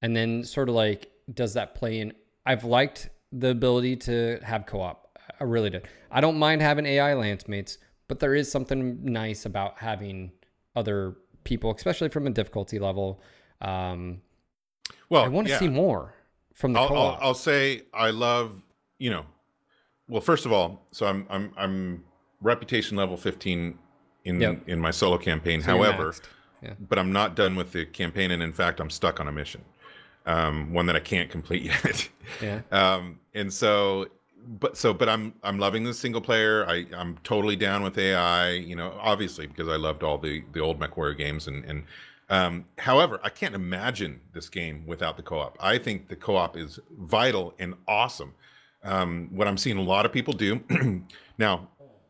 And 0.00 0.16
then 0.16 0.42
sort 0.42 0.70
of 0.70 0.74
like, 0.74 1.10
does 1.32 1.52
that 1.54 1.74
play 1.74 2.00
in? 2.00 2.14
I've 2.46 2.64
liked 2.64 3.10
the 3.30 3.50
ability 3.50 3.96
to 3.96 4.38
have 4.42 4.64
co-op. 4.64 5.18
I 5.38 5.44
really 5.44 5.68
did. 5.68 5.86
I 6.10 6.22
don't 6.22 6.38
mind 6.38 6.62
having 6.62 6.86
AI 6.86 7.12
lance 7.12 7.46
mates, 7.46 7.76
but 8.08 8.20
there 8.20 8.34
is 8.34 8.50
something 8.50 9.04
nice 9.04 9.44
about 9.46 9.78
having 9.78 10.32
other 10.74 11.16
people, 11.44 11.74
especially 11.74 12.08
from 12.08 12.26
a 12.26 12.30
difficulty 12.30 12.78
level. 12.78 13.20
Um, 13.60 14.22
Well, 15.08 15.24
I 15.24 15.28
want 15.28 15.46
to 15.48 15.52
yeah. 15.54 15.58
see 15.58 15.68
more 15.68 16.14
from 16.54 16.72
the 16.72 16.80
I'll. 16.80 16.96
I'll, 16.96 17.18
I'll 17.20 17.34
say 17.34 17.82
I 17.94 18.10
love 18.10 18.62
you 18.98 19.10
know. 19.10 19.26
Well, 20.08 20.20
first 20.20 20.46
of 20.46 20.52
all, 20.52 20.86
so 20.92 21.06
I'm 21.06 21.26
I'm 21.28 21.52
I'm 21.56 22.04
reputation 22.40 22.96
level 22.96 23.16
15 23.16 23.78
in 24.24 24.40
Yep. 24.40 24.68
in 24.68 24.80
my 24.80 24.90
solo 24.90 25.18
campaign. 25.18 25.60
So 25.60 25.68
However. 25.68 26.14
Yeah. 26.62 26.72
but 26.80 26.98
I'm 26.98 27.12
not 27.12 27.36
done 27.36 27.54
with 27.54 27.72
the 27.72 27.84
campaign, 27.84 28.30
and 28.30 28.42
in 28.42 28.52
fact, 28.52 28.80
I'm 28.80 28.88
stuck 28.90 29.20
on 29.20 29.28
a 29.28 29.32
mission, 29.32 29.62
um, 30.24 30.72
one 30.72 30.86
that 30.86 30.96
I 30.96 31.00
can't 31.00 31.30
complete 31.30 31.62
yet. 31.84 32.08
Yeah. 32.42 32.62
um, 32.72 33.20
and 33.34 33.52
so, 33.52 34.06
but 34.46 34.76
so, 34.76 34.94
but 34.94 35.08
I'm 35.08 35.34
I'm 35.42 35.58
loving 35.58 35.84
the 35.84 35.94
single 35.94 36.20
player. 36.20 36.66
I 36.68 36.86
I'm 36.96 37.18
totally 37.24 37.56
down 37.56 37.82
with 37.82 37.98
AI. 37.98 38.50
You 38.52 38.76
know, 38.76 38.94
obviously 39.00 39.46
because 39.46 39.68
I 39.68 39.76
loved 39.76 40.02
all 40.02 40.18
the 40.18 40.44
the 40.52 40.60
old 40.60 40.78
MechWarrior 40.80 41.16
games, 41.16 41.46
and 41.48 41.64
and 41.64 41.84
um, 42.28 42.64
however, 42.78 43.20
I 43.22 43.28
can't 43.28 43.54
imagine 43.54 44.20
this 44.32 44.48
game 44.48 44.84
without 44.86 45.16
the 45.16 45.22
co-op. 45.22 45.56
I 45.60 45.78
think 45.78 46.08
the 46.08 46.16
co-op 46.16 46.56
is 46.56 46.78
vital 46.98 47.54
and 47.58 47.74
awesome. 47.86 48.34
Um, 48.82 49.28
what 49.32 49.48
I'm 49.48 49.56
seeing 49.56 49.76
a 49.78 49.82
lot 49.82 50.06
of 50.06 50.12
people 50.12 50.32
do 50.32 50.60
now, 51.38 51.68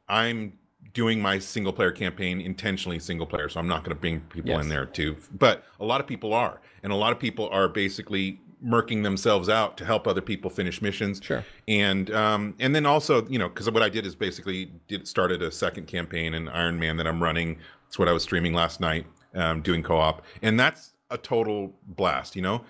I'm 0.08 0.58
doing 0.94 1.20
my 1.20 1.38
single 1.38 1.72
player 1.72 1.90
campaign 1.90 2.40
intentionally 2.40 2.98
single 2.98 3.26
player, 3.26 3.48
so 3.48 3.60
I'm 3.60 3.68
not 3.68 3.84
going 3.84 3.94
to 3.94 4.00
bring 4.00 4.20
people 4.20 4.50
Yes. 4.52 4.62
in 4.62 4.68
there 4.70 4.86
too. 4.86 5.16
But 5.32 5.64
a 5.80 5.84
lot 5.84 6.00
of 6.00 6.06
people 6.06 6.32
are, 6.32 6.60
and 6.82 6.92
a 6.92 6.96
lot 6.96 7.12
of 7.12 7.18
people 7.18 7.48
are 7.50 7.68
basically 7.68 8.40
murking 8.66 9.04
themselves 9.04 9.48
out 9.48 9.76
to 9.76 9.84
help 9.84 10.06
other 10.06 10.20
people 10.20 10.50
finish 10.50 10.82
missions. 10.82 11.20
Sure. 11.22 11.44
And 11.68 12.10
um, 12.10 12.54
and 12.58 12.74
then 12.74 12.84
also, 12.84 13.26
you 13.28 13.38
know, 13.38 13.48
because 13.48 13.70
what 13.70 13.82
I 13.82 13.88
did 13.88 14.04
is 14.04 14.14
basically 14.14 14.72
did 14.88 15.06
started 15.06 15.40
a 15.42 15.50
second 15.52 15.86
campaign 15.86 16.34
in 16.34 16.48
Iron 16.48 16.78
Man 16.78 16.96
that 16.96 17.06
I'm 17.06 17.22
running. 17.22 17.58
That's 17.84 17.98
what 17.98 18.08
I 18.08 18.12
was 18.12 18.22
streaming 18.22 18.52
last 18.52 18.80
night, 18.80 19.06
um, 19.34 19.62
doing 19.62 19.82
co-op, 19.82 20.22
and 20.42 20.58
that's 20.58 20.94
a 21.10 21.18
total 21.18 21.72
blast. 21.86 22.34
You 22.34 22.42
know, 22.42 22.64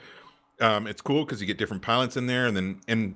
um, 0.61 0.87
it's 0.87 1.01
cool 1.01 1.25
because 1.25 1.41
you 1.41 1.47
get 1.47 1.57
different 1.57 1.83
pilots 1.83 2.17
in 2.17 2.27
there, 2.27 2.47
and 2.47 2.57
then 2.57 2.81
and 2.87 3.15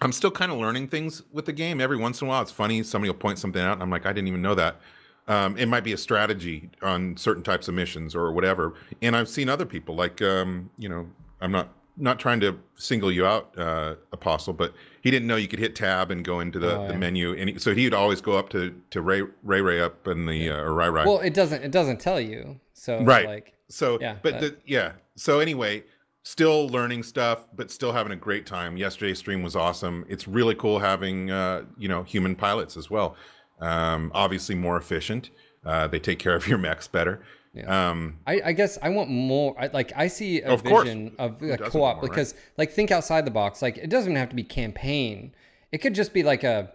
I'm 0.00 0.12
still 0.12 0.30
kind 0.30 0.50
of 0.50 0.58
learning 0.58 0.88
things 0.88 1.22
with 1.32 1.44
the 1.44 1.52
game. 1.52 1.80
Every 1.80 1.96
once 1.96 2.22
in 2.22 2.26
a 2.26 2.30
while, 2.30 2.40
it's 2.42 2.52
funny. 2.52 2.82
Somebody 2.82 3.10
will 3.10 3.18
point 3.18 3.38
something 3.38 3.60
out, 3.60 3.74
and 3.74 3.82
I'm 3.82 3.90
like, 3.90 4.06
I 4.06 4.12
didn't 4.12 4.28
even 4.28 4.42
know 4.42 4.54
that. 4.54 4.80
Um, 5.26 5.58
it 5.58 5.66
might 5.66 5.84
be 5.84 5.92
a 5.92 5.98
strategy 5.98 6.70
on 6.80 7.14
certain 7.18 7.42
types 7.42 7.68
of 7.68 7.74
missions 7.74 8.14
or 8.14 8.32
whatever. 8.32 8.72
And 9.02 9.14
I've 9.14 9.28
seen 9.28 9.50
other 9.50 9.66
people 9.66 9.94
like, 9.94 10.22
um, 10.22 10.70
you 10.78 10.88
know, 10.88 11.06
I'm 11.42 11.52
not 11.52 11.68
not 11.98 12.18
trying 12.18 12.40
to 12.40 12.58
single 12.76 13.10
you 13.10 13.26
out, 13.26 13.56
uh, 13.58 13.96
Apostle, 14.12 14.52
but 14.54 14.72
he 15.02 15.10
didn't 15.10 15.26
know 15.26 15.36
you 15.36 15.48
could 15.48 15.58
hit 15.58 15.74
tab 15.74 16.10
and 16.10 16.24
go 16.24 16.40
into 16.40 16.58
the, 16.58 16.76
Oh, 16.76 16.86
the 16.86 16.92
yeah. 16.92 16.98
menu, 16.98 17.34
and 17.34 17.50
he, 17.50 17.58
so 17.58 17.74
he 17.74 17.84
would 17.84 17.94
always 17.94 18.20
go 18.20 18.38
up 18.38 18.48
to 18.50 18.74
to 18.90 19.00
Ray 19.02 19.22
Ray 19.42 19.60
Ray 19.60 19.80
up 19.80 20.06
in 20.08 20.26
the 20.26 20.50
uh, 20.50 20.56
or 20.60 20.74
Rai 20.74 20.90
Rai. 20.90 21.06
Well, 21.06 21.20
it 21.20 21.34
doesn't 21.34 21.62
it 21.62 21.70
doesn't 21.72 22.00
tell 22.00 22.20
you. 22.20 22.60
So 22.72 23.02
right. 23.02 23.26
like 23.26 23.54
so, 23.68 23.98
yeah, 24.00 24.16
but 24.22 24.40
that- 24.40 24.40
the, 24.40 24.56
yeah. 24.66 24.92
So 25.16 25.40
anyway, 25.40 25.84
still 26.22 26.68
learning 26.68 27.02
stuff, 27.02 27.46
but 27.56 27.70
still 27.70 27.92
having 27.92 28.12
a 28.12 28.16
great 28.16 28.46
time. 28.46 28.76
Yesterday's 28.76 29.18
stream 29.18 29.42
was 29.42 29.56
awesome. 29.56 30.04
It's 30.08 30.28
really 30.28 30.54
cool 30.54 30.78
having 30.78 31.30
uh, 31.30 31.64
you 31.76 31.88
know 31.88 32.02
human 32.04 32.34
pilots 32.36 32.76
as 32.76 32.88
well. 32.90 33.16
Um, 33.60 34.12
obviously 34.14 34.54
more 34.54 34.76
efficient. 34.76 35.30
Uh, 35.64 35.86
they 35.88 35.98
take 35.98 36.18
care 36.20 36.34
of 36.36 36.46
your 36.46 36.58
mechs 36.68 36.86
better. 36.86 37.20
Um, 37.66 38.18
I, 38.26 38.40
I 38.46 38.52
guess 38.52 38.78
I 38.82 38.90
want 38.90 39.10
more. 39.10 39.54
I, 39.58 39.66
like 39.68 39.92
I 39.96 40.08
see 40.08 40.42
a 40.42 40.50
Of 40.50 40.62
course. 40.62 40.84
vision 40.84 41.14
of 41.18 41.40
Who 41.40 41.50
a 41.52 41.58
co-op 41.58 41.72
more, 41.72 41.94
right? 41.94 42.00
because 42.02 42.34
like 42.56 42.70
think 42.70 42.90
outside 42.90 43.24
the 43.24 43.30
box. 43.30 43.62
Like 43.62 43.78
it 43.78 43.90
doesn't 43.90 44.14
have 44.16 44.28
to 44.30 44.36
be 44.36 44.44
campaign. 44.44 45.34
It 45.72 45.78
could 45.78 45.94
just 45.94 46.12
be 46.12 46.22
like 46.22 46.44
a 46.44 46.72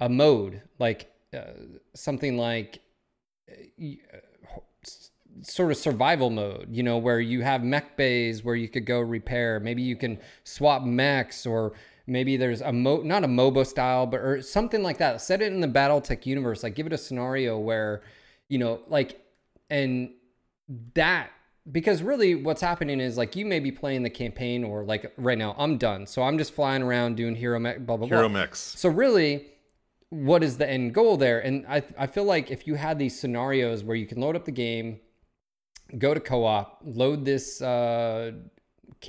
a 0.00 0.08
mode, 0.08 0.62
like 0.78 1.10
uh, 1.34 1.40
something 1.94 2.36
like 2.36 2.80
uh, 3.50 4.18
sort 5.42 5.70
of 5.70 5.76
survival 5.76 6.30
mode. 6.30 6.68
You 6.70 6.82
know, 6.82 6.98
where 6.98 7.20
you 7.20 7.42
have 7.42 7.62
mech 7.62 7.96
bays 7.96 8.44
where 8.44 8.54
you 8.56 8.68
could 8.68 8.84
go 8.86 9.00
repair. 9.00 9.60
Maybe 9.60 9.82
you 9.82 9.96
can 9.96 10.18
swap 10.44 10.82
mechs 10.82 11.46
or. 11.46 11.72
Maybe 12.08 12.36
there's 12.36 12.60
a 12.60 12.72
mo 12.72 12.98
not 13.02 13.24
a 13.24 13.26
MOBA 13.26 13.66
style, 13.66 14.06
but 14.06 14.20
or 14.20 14.40
something 14.40 14.80
like 14.80 14.98
that. 14.98 15.20
Set 15.20 15.42
it 15.42 15.52
in 15.52 15.60
the 15.60 15.66
BattleTech 15.66 16.24
universe. 16.24 16.62
Like 16.62 16.76
give 16.76 16.86
it 16.86 16.92
a 16.92 16.98
scenario 16.98 17.58
where, 17.58 18.00
you 18.48 18.58
know, 18.58 18.78
like 18.86 19.20
and 19.70 20.10
that 20.94 21.30
because 21.70 22.02
really 22.02 22.34
what's 22.34 22.60
happening 22.60 23.00
is 23.00 23.16
like 23.16 23.34
you 23.34 23.44
may 23.44 23.58
be 23.60 23.72
playing 23.72 24.02
the 24.02 24.10
campaign 24.10 24.62
or 24.62 24.84
like 24.84 25.12
right 25.16 25.38
now 25.38 25.54
I'm 25.58 25.78
done. 25.78 26.06
So 26.06 26.22
I'm 26.22 26.38
just 26.38 26.52
flying 26.52 26.82
around 26.82 27.16
doing 27.16 27.34
hero 27.34 27.58
mech 27.58 27.84
blah 27.84 27.96
blah 27.96 28.06
Hero 28.06 28.28
blah. 28.28 28.40
mechs. 28.40 28.60
So 28.60 28.88
really 28.88 29.46
what 30.10 30.44
is 30.44 30.58
the 30.58 30.68
end 30.68 30.94
goal 30.94 31.16
there? 31.16 31.40
And 31.40 31.66
I 31.68 31.82
I 31.98 32.06
feel 32.06 32.24
like 32.24 32.50
if 32.50 32.66
you 32.66 32.76
had 32.76 32.98
these 32.98 33.18
scenarios 33.18 33.82
where 33.82 33.96
you 33.96 34.06
can 34.06 34.20
load 34.20 34.36
up 34.36 34.44
the 34.44 34.52
game, 34.52 35.00
go 35.98 36.14
to 36.14 36.20
co-op, 36.20 36.80
load 36.84 37.24
this 37.24 37.60
uh 37.60 38.32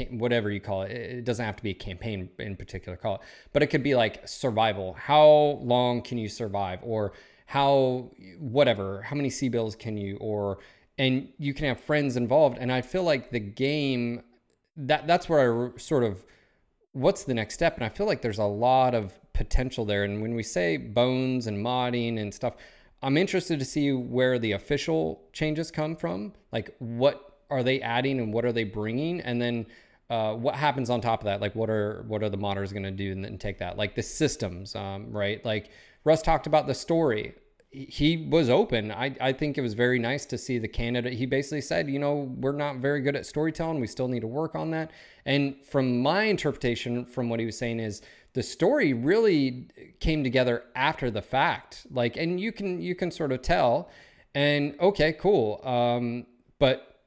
whatever 0.10 0.52
you 0.52 0.60
call 0.60 0.82
it. 0.84 0.92
It 0.92 1.24
doesn't 1.26 1.46
have 1.46 1.56
to 1.56 1.64
be 1.64 1.72
a 1.72 1.76
campaign 1.76 2.30
in 2.40 2.56
particular, 2.56 2.98
call 2.98 3.16
it, 3.16 3.22
but 3.54 3.64
it 3.64 3.68
could 3.68 3.84
be 3.84 3.96
like 3.96 4.28
survival. 4.28 4.94
How 4.94 5.28
long 5.62 6.02
can 6.02 6.18
you 6.18 6.28
survive, 6.30 6.80
or 6.82 7.14
how 7.48 8.12
whatever? 8.40 9.02
How 9.02 9.16
many 9.16 9.30
C 9.30 9.50
bills 9.50 9.76
can 9.76 9.98
you, 9.98 10.18
or 10.18 10.60
and 10.98 11.30
you 11.38 11.54
can 11.54 11.66
have 11.66 11.80
friends 11.80 12.18
involved. 12.18 12.58
And 12.60 12.72
I 12.72 12.82
feel 12.82 13.04
like 13.04 13.32
the 13.32 13.40
game 13.40 14.22
that 14.76 15.08
that's 15.08 15.28
where 15.28 15.74
I 15.74 15.78
sort 15.78 16.04
of 16.04 16.26
what's 16.92 17.24
the 17.24 17.34
next 17.34 17.54
step? 17.54 17.76
And 17.76 17.84
I 17.86 17.90
feel 17.90 18.06
like 18.06 18.22
there's 18.22 18.40
a 18.40 18.44
lot 18.44 18.94
of 18.94 19.18
potential 19.34 19.86
there. 19.86 20.04
And 20.04 20.22
when 20.22 20.34
we 20.34 20.44
say 20.44 20.78
bones 20.78 21.48
and 21.48 21.64
modding 21.64 22.20
and 22.20 22.34
stuff, 22.34 22.56
I'm 23.02 23.18
interested 23.18 23.60
to 23.60 23.66
see 23.66 23.92
where 23.94 24.40
the 24.40 24.54
official 24.54 25.22
changes 25.32 25.70
come 25.70 25.96
from. 25.96 26.34
Like, 26.52 26.76
what 26.80 27.40
are 27.50 27.64
they 27.64 27.80
adding 27.82 28.20
and 28.20 28.34
what 28.34 28.46
are 28.46 28.52
they 28.52 28.64
bringing? 28.64 29.22
And 29.22 29.42
then 29.42 29.68
uh, 30.10 30.34
what 30.34 30.56
happens 30.56 30.90
on 30.90 31.00
top 31.00 31.22
of 31.22 31.26
that? 31.26 31.40
Like, 31.40 31.56
what 31.56 31.70
are 31.70 32.04
what 32.08 32.24
are 32.24 32.30
the 32.30 32.38
modders 32.38 32.72
going 32.72 32.84
to 32.84 32.92
do 32.92 33.12
and 33.12 33.24
then 33.24 33.38
take 33.38 33.60
that? 33.60 33.78
Like 33.78 33.96
the 33.96 34.04
systems, 34.04 34.76
um, 34.76 35.12
right? 35.12 35.44
Like 35.46 35.70
Russ 36.04 36.22
talked 36.22 36.48
about 36.48 36.68
the 36.68 36.74
story 36.74 37.36
he 37.70 38.28
was 38.30 38.50
open. 38.50 38.92
I, 38.92 39.16
I 39.20 39.34
think 39.34 39.58
it 39.58 39.62
was 39.62 39.74
very 39.74 40.00
nice 40.00 40.26
to 40.28 40.38
see 40.38 40.58
the 40.58 40.68
candidate. 40.68 41.14
He 41.14 41.26
basically 41.26 41.62
said, 41.62 41.90
you 41.90 42.00
know, 42.00 42.34
we're 42.38 42.54
not 42.54 42.78
very 42.78 43.02
good 43.02 43.16
at 43.16 43.26
storytelling. 43.26 43.80
We 43.80 43.88
still 43.88 44.08
need 44.08 44.22
to 44.22 44.28
work 44.28 44.56
on 44.56 44.72
that. 44.72 44.92
And 45.26 45.56
from 45.66 46.02
my 46.02 46.24
interpretation, 46.24 47.06
from 47.06 47.30
what 47.30 47.40
he 47.40 47.46
was 47.46 47.58
saying, 47.58 47.80
is 47.80 48.02
the 48.34 48.42
story 48.42 48.94
really 48.94 49.68
came 50.00 50.24
together 50.24 50.64
after 50.76 51.12
the 51.12 51.22
fact. 51.22 51.86
Like, 51.92 52.16
and 52.16 52.40
you 52.40 52.52
can 52.52 52.82
you 52.82 52.96
can 52.96 53.12
sort 53.12 53.32
of 53.32 53.42
tell. 53.42 53.90
And 54.34 54.76
okay, 54.80 55.14
cool. 55.14 55.62
Um, 55.66 56.26
but 56.60 57.02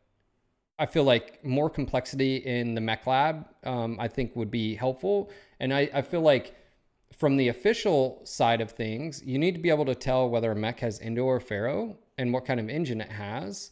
I 0.78 0.86
feel 0.86 1.04
like 1.04 1.44
more 1.44 1.70
complexity 1.70 2.36
in 2.36 2.74
the 2.74 2.80
mech 2.80 3.06
lab, 3.06 3.46
um, 3.64 3.96
I 3.98 4.08
think 4.08 4.36
would 4.36 4.50
be 4.50 4.74
helpful. 4.74 5.30
And 5.58 5.72
I, 5.72 5.90
I 5.92 6.02
feel 6.02 6.22
like 6.22 6.54
from 7.20 7.36
the 7.36 7.48
official 7.48 8.18
side 8.24 8.62
of 8.62 8.70
things, 8.70 9.22
you 9.26 9.38
need 9.38 9.52
to 9.52 9.60
be 9.60 9.68
able 9.68 9.84
to 9.84 9.94
tell 9.94 10.26
whether 10.26 10.52
a 10.52 10.56
mech 10.56 10.80
has 10.80 10.98
Endo 11.00 11.24
or 11.24 11.38
Ferro 11.38 11.98
and 12.16 12.32
what 12.32 12.46
kind 12.46 12.58
of 12.58 12.70
engine 12.70 13.02
it 13.02 13.12
has. 13.12 13.70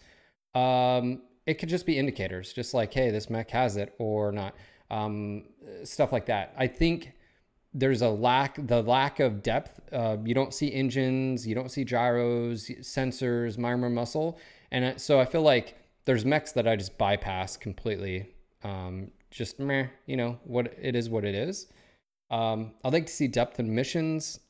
Um, 0.55 1.22
it 1.46 1.55
could 1.55 1.70
just 1.70 1.86
be 1.86 1.96
indicators, 1.96 2.53
just 2.53 2.74
like, 2.74 2.92
hey, 2.92 3.11
this 3.11 3.30
mech 3.30 3.51
has 3.53 3.78
it 3.78 3.94
or 3.99 4.32
not. 4.32 4.55
Um, 4.90 5.46
stuff 5.82 6.12
like 6.12 6.26
that. 6.26 6.53
I 6.59 6.66
think 6.66 7.14
there's 7.72 8.03
a 8.03 8.11
lack, 8.11 8.59
the 8.66 8.82
lack 8.82 9.18
of 9.18 9.42
depth. 9.42 9.80
Uh, 9.90 10.18
you 10.22 10.34
don't 10.34 10.53
see 10.53 10.70
engines, 10.70 11.46
you 11.46 11.55
don't 11.55 11.70
see 11.70 11.84
gyros, 11.84 12.68
sensors, 12.82 13.57
myomer 13.57 13.90
muscle. 13.90 14.38
And 14.70 15.01
so 15.01 15.20
I 15.20 15.24
feel 15.24 15.42
like 15.42 15.78
there's 16.05 16.26
mechs 16.26 16.53
that 16.53 16.68
I 16.68 16.76
just 16.76 16.99
bypass 16.99 17.57
completely. 17.57 18.28
Um, 18.62 19.11
just 19.30 19.59
meh, 19.59 19.86
you 20.05 20.18
know, 20.18 20.38
what 20.44 20.74
it 20.78 20.94
is, 20.94 21.09
what 21.09 21.24
it 21.24 21.34
is. 21.34 21.68
Um, 22.30 22.72
I'd 22.84 22.92
like 22.92 23.06
to 23.06 23.12
see 23.12 23.28
depth 23.28 23.58
in 23.60 23.74
missions, 23.74 24.40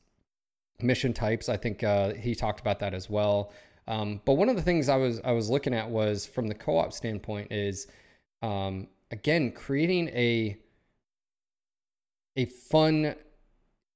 mission 0.81 1.13
types. 1.13 1.49
I 1.49 1.57
think 1.57 1.83
uh, 1.83 2.13
he 2.13 2.35
talked 2.35 2.59
about 2.59 2.79
that 2.79 2.93
as 2.93 3.09
well. 3.09 3.51
Um, 3.87 4.21
but 4.25 4.33
one 4.33 4.49
of 4.49 4.55
the 4.55 4.61
things 4.61 4.87
I 4.87 4.97
was 4.97 5.19
I 5.23 5.31
was 5.31 5.49
looking 5.49 5.73
at 5.73 5.89
was 5.89 6.25
from 6.25 6.47
the 6.47 6.53
co-op 6.53 6.93
standpoint 6.93 7.51
is 7.51 7.87
um, 8.41 8.87
again 9.11 9.51
creating 9.51 10.09
a 10.09 10.57
a 12.35 12.45
fun 12.45 13.15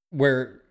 where 0.10 0.62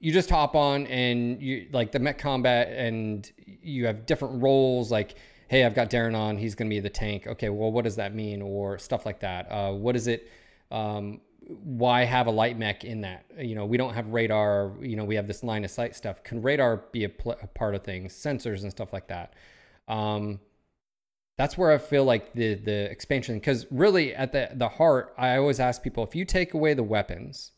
you 0.00 0.12
just 0.12 0.28
hop 0.28 0.54
on 0.54 0.86
and 0.88 1.40
you 1.40 1.66
like 1.72 1.92
the 1.92 1.98
mech 1.98 2.18
combat 2.18 2.68
and 2.68 3.32
you 3.36 3.86
have 3.86 4.04
different 4.04 4.42
roles 4.42 4.90
like 4.90 5.14
hey 5.48 5.64
i've 5.64 5.74
got 5.74 5.88
darren 5.88 6.14
on 6.14 6.36
he's 6.36 6.54
going 6.54 6.68
to 6.68 6.74
be 6.74 6.80
the 6.80 6.90
tank 6.90 7.26
okay 7.26 7.48
well 7.48 7.72
what 7.72 7.84
does 7.84 7.96
that 7.96 8.14
mean 8.14 8.42
or 8.42 8.76
stuff 8.76 9.06
like 9.06 9.20
that 9.20 9.50
uh, 9.50 9.72
what 9.72 9.96
is 9.96 10.06
it 10.06 10.30
um, 10.70 11.20
why 11.48 12.04
have 12.04 12.26
a 12.26 12.30
light 12.30 12.58
mech 12.58 12.84
in 12.84 13.02
that? 13.02 13.26
You 13.38 13.54
know 13.54 13.66
we 13.66 13.76
don't 13.76 13.94
have 13.94 14.08
radar 14.08 14.72
you 14.80 14.96
know 14.96 15.04
we 15.04 15.16
have 15.16 15.26
this 15.26 15.42
line 15.42 15.64
of 15.64 15.70
sight 15.70 15.94
stuff. 15.94 16.22
Can 16.22 16.42
radar 16.42 16.84
be 16.92 17.04
a, 17.04 17.08
pl- 17.08 17.38
a 17.42 17.46
part 17.46 17.74
of 17.74 17.82
things 17.82 18.14
sensors 18.14 18.62
and 18.62 18.70
stuff 18.70 18.92
like 18.92 19.08
that? 19.08 19.34
Um, 19.88 20.40
that's 21.36 21.58
where 21.58 21.72
I 21.72 21.78
feel 21.78 22.04
like 22.04 22.32
the 22.34 22.54
the 22.54 22.90
expansion 22.90 23.36
because 23.36 23.66
really 23.70 24.14
at 24.14 24.32
the 24.32 24.50
the 24.54 24.68
heart 24.68 25.14
I 25.18 25.36
always 25.36 25.60
ask 25.60 25.82
people 25.82 26.04
if 26.04 26.14
you 26.14 26.24
take 26.24 26.54
away 26.54 26.74
the 26.74 26.82
weapons 26.82 27.52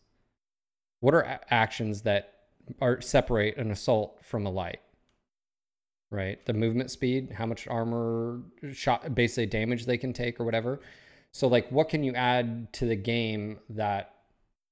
what 1.01 1.15
are 1.15 1.23
a- 1.23 1.41
actions 1.51 2.03
that 2.03 2.33
are 2.81 3.01
separate 3.01 3.57
an 3.59 3.71
assault 3.71 4.19
from 4.23 4.47
a 4.47 4.51
light? 4.51 4.81
Right? 6.11 6.45
The 6.47 6.53
movement 6.53 6.91
speed 6.91 7.33
how 7.37 7.47
much 7.47 7.69
armor 7.69 8.41
shot 8.73 9.15
basically 9.15 9.47
damage 9.47 9.87
they 9.87 9.99
can 9.99 10.13
take 10.13 10.41
or 10.41 10.45
whatever 10.45 10.81
so 11.37 11.49
like 11.49 11.71
what 11.71 11.91
can 11.91 12.03
you 12.03 12.15
add 12.15 12.73
to 12.73 12.87
the 12.87 12.97
game 12.97 13.59
that 13.69 14.15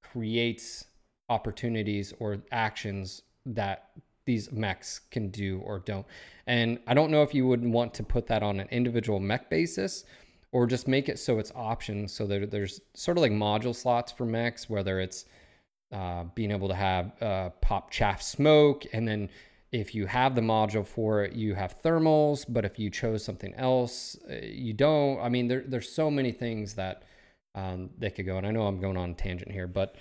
creates 0.03 0.87
opportunities 1.29 2.15
or 2.19 2.39
actions 2.51 3.21
that 3.45 3.91
these 4.25 4.51
mechs 4.51 5.01
can 5.11 5.29
do 5.29 5.59
or 5.59 5.81
don't? 5.81 6.07
And 6.47 6.79
i 6.87 6.95
don't 6.95 7.11
know 7.11 7.23
if 7.23 7.35
you 7.35 7.47
would 7.47 7.63
want 7.63 7.93
to 7.95 8.03
put 8.03 8.29
that 8.29 8.43
on 8.43 8.61
an 8.61 8.69
individual 8.71 9.21
mech 9.21 9.51
basis 9.51 10.05
or 10.53 10.67
just 10.67 10.89
make 10.89 11.11
it 11.11 11.19
so 11.19 11.39
it's 11.39 11.53
options 11.55 12.15
so 12.15 12.27
that 12.29 12.51
there's 12.51 12.81
sort 12.95 13.19
of 13.19 13.23
like 13.23 13.33
module 13.33 13.75
slots 13.75 14.11
for 14.11 14.25
mechs 14.25 14.71
whether 14.71 15.01
it's 15.01 15.27
uh, 15.93 16.25
being 16.35 16.51
able 16.51 16.69
to 16.69 16.75
have 16.75 17.13
uh, 17.23 17.51
pop 17.61 17.91
chaff 17.91 18.23
smoke 18.23 18.87
and 18.95 19.07
then 19.07 19.29
if 19.75 19.95
you 19.95 20.07
have 20.07 20.35
the 20.35 20.41
module 20.41 20.87
for 20.87 21.25
it 21.25 21.33
you 21.33 21.55
have 21.55 21.83
thermals 21.83 22.45
but 22.49 22.65
if 22.65 22.79
you 22.79 22.89
chose 22.91 23.25
something 23.25 23.55
else 23.55 24.17
uh, 24.31 24.35
you 24.43 24.73
don't. 24.73 25.21
I 25.21 25.29
mean 25.29 25.49
there, 25.49 25.65
there's 25.67 25.91
so 25.91 26.11
many 26.11 26.33
things 26.33 26.75
that 26.75 27.03
um, 27.55 27.91
they 27.99 28.11
could 28.11 28.27
go 28.27 28.37
and 28.39 28.47
i 28.47 28.51
know 28.51 28.67
i'm 28.67 28.81
going 28.81 28.97
on 28.97 29.15
tangent 29.15 29.51
here 29.51 29.67
but 29.67 29.97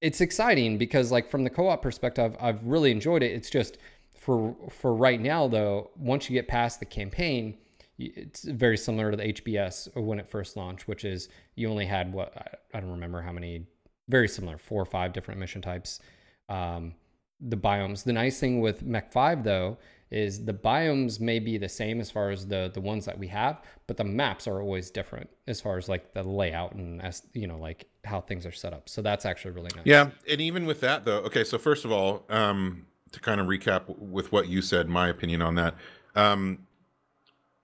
it's 0.00 0.20
exciting 0.20 0.78
because 0.78 1.10
like 1.10 1.30
from 1.30 1.44
the 1.44 1.50
co-op 1.50 1.82
perspective 1.82 2.36
i've 2.40 2.62
really 2.64 2.90
enjoyed 2.90 3.22
it. 3.22 3.32
It's 3.32 3.50
just 3.50 3.78
for 4.16 4.54
for 4.70 4.94
right 4.94 5.20
now 5.20 5.48
though 5.48 5.90
once 5.96 6.28
you 6.28 6.34
get 6.34 6.48
past 6.48 6.80
the 6.80 6.86
campaign 6.86 7.56
it's 7.98 8.44
very 8.44 8.76
similar 8.76 9.10
to 9.10 9.16
the 9.16 9.32
hbs 9.32 9.88
when 9.96 10.20
it 10.20 10.28
first 10.28 10.56
launched 10.56 10.86
which 10.86 11.04
is 11.04 11.28
you 11.56 11.68
only 11.68 11.86
had 11.86 12.12
what 12.12 12.32
i, 12.36 12.76
I 12.76 12.80
don't 12.80 12.90
remember 12.90 13.22
how 13.22 13.32
many 13.32 13.66
very 14.08 14.28
similar 14.28 14.58
four 14.58 14.82
or 14.82 14.86
five 14.86 15.12
different 15.12 15.38
mission 15.38 15.62
types. 15.62 16.00
Um, 16.48 16.94
the 17.40 17.56
biomes 17.56 18.04
the 18.04 18.12
nice 18.12 18.40
thing 18.40 18.60
with 18.60 18.82
mech 18.82 19.12
5 19.12 19.44
though 19.44 19.78
is 20.10 20.46
the 20.46 20.54
biomes 20.54 21.20
may 21.20 21.38
be 21.38 21.58
the 21.58 21.68
same 21.68 22.00
as 22.00 22.10
far 22.10 22.30
as 22.30 22.46
the 22.46 22.70
the 22.72 22.80
ones 22.80 23.04
that 23.04 23.18
we 23.18 23.28
have 23.28 23.62
but 23.86 23.96
the 23.96 24.04
maps 24.04 24.48
are 24.48 24.60
always 24.60 24.90
different 24.90 25.28
as 25.46 25.60
far 25.60 25.76
as 25.76 25.88
like 25.88 26.14
the 26.14 26.22
layout 26.22 26.72
and 26.72 27.02
as 27.02 27.22
you 27.34 27.46
know 27.46 27.58
like 27.58 27.86
how 28.04 28.20
things 28.20 28.46
are 28.46 28.52
set 28.52 28.72
up 28.72 28.88
so 28.88 29.02
that's 29.02 29.26
actually 29.26 29.50
really 29.52 29.70
nice 29.76 29.84
Yeah, 29.84 30.10
and 30.28 30.40
even 30.40 30.66
with 30.66 30.80
that 30.80 31.04
though, 31.04 31.18
okay. 31.18 31.44
So 31.44 31.58
first 31.58 31.84
of 31.84 31.92
all, 31.92 32.24
um, 32.30 32.86
to 33.12 33.20
kind 33.20 33.40
of 33.40 33.46
recap 33.46 33.98
with 33.98 34.32
what 34.32 34.48
you 34.48 34.62
said, 34.62 34.88
my 34.88 35.08
opinion 35.08 35.42
on 35.42 35.54
that. 35.56 35.74
Um, 36.14 36.66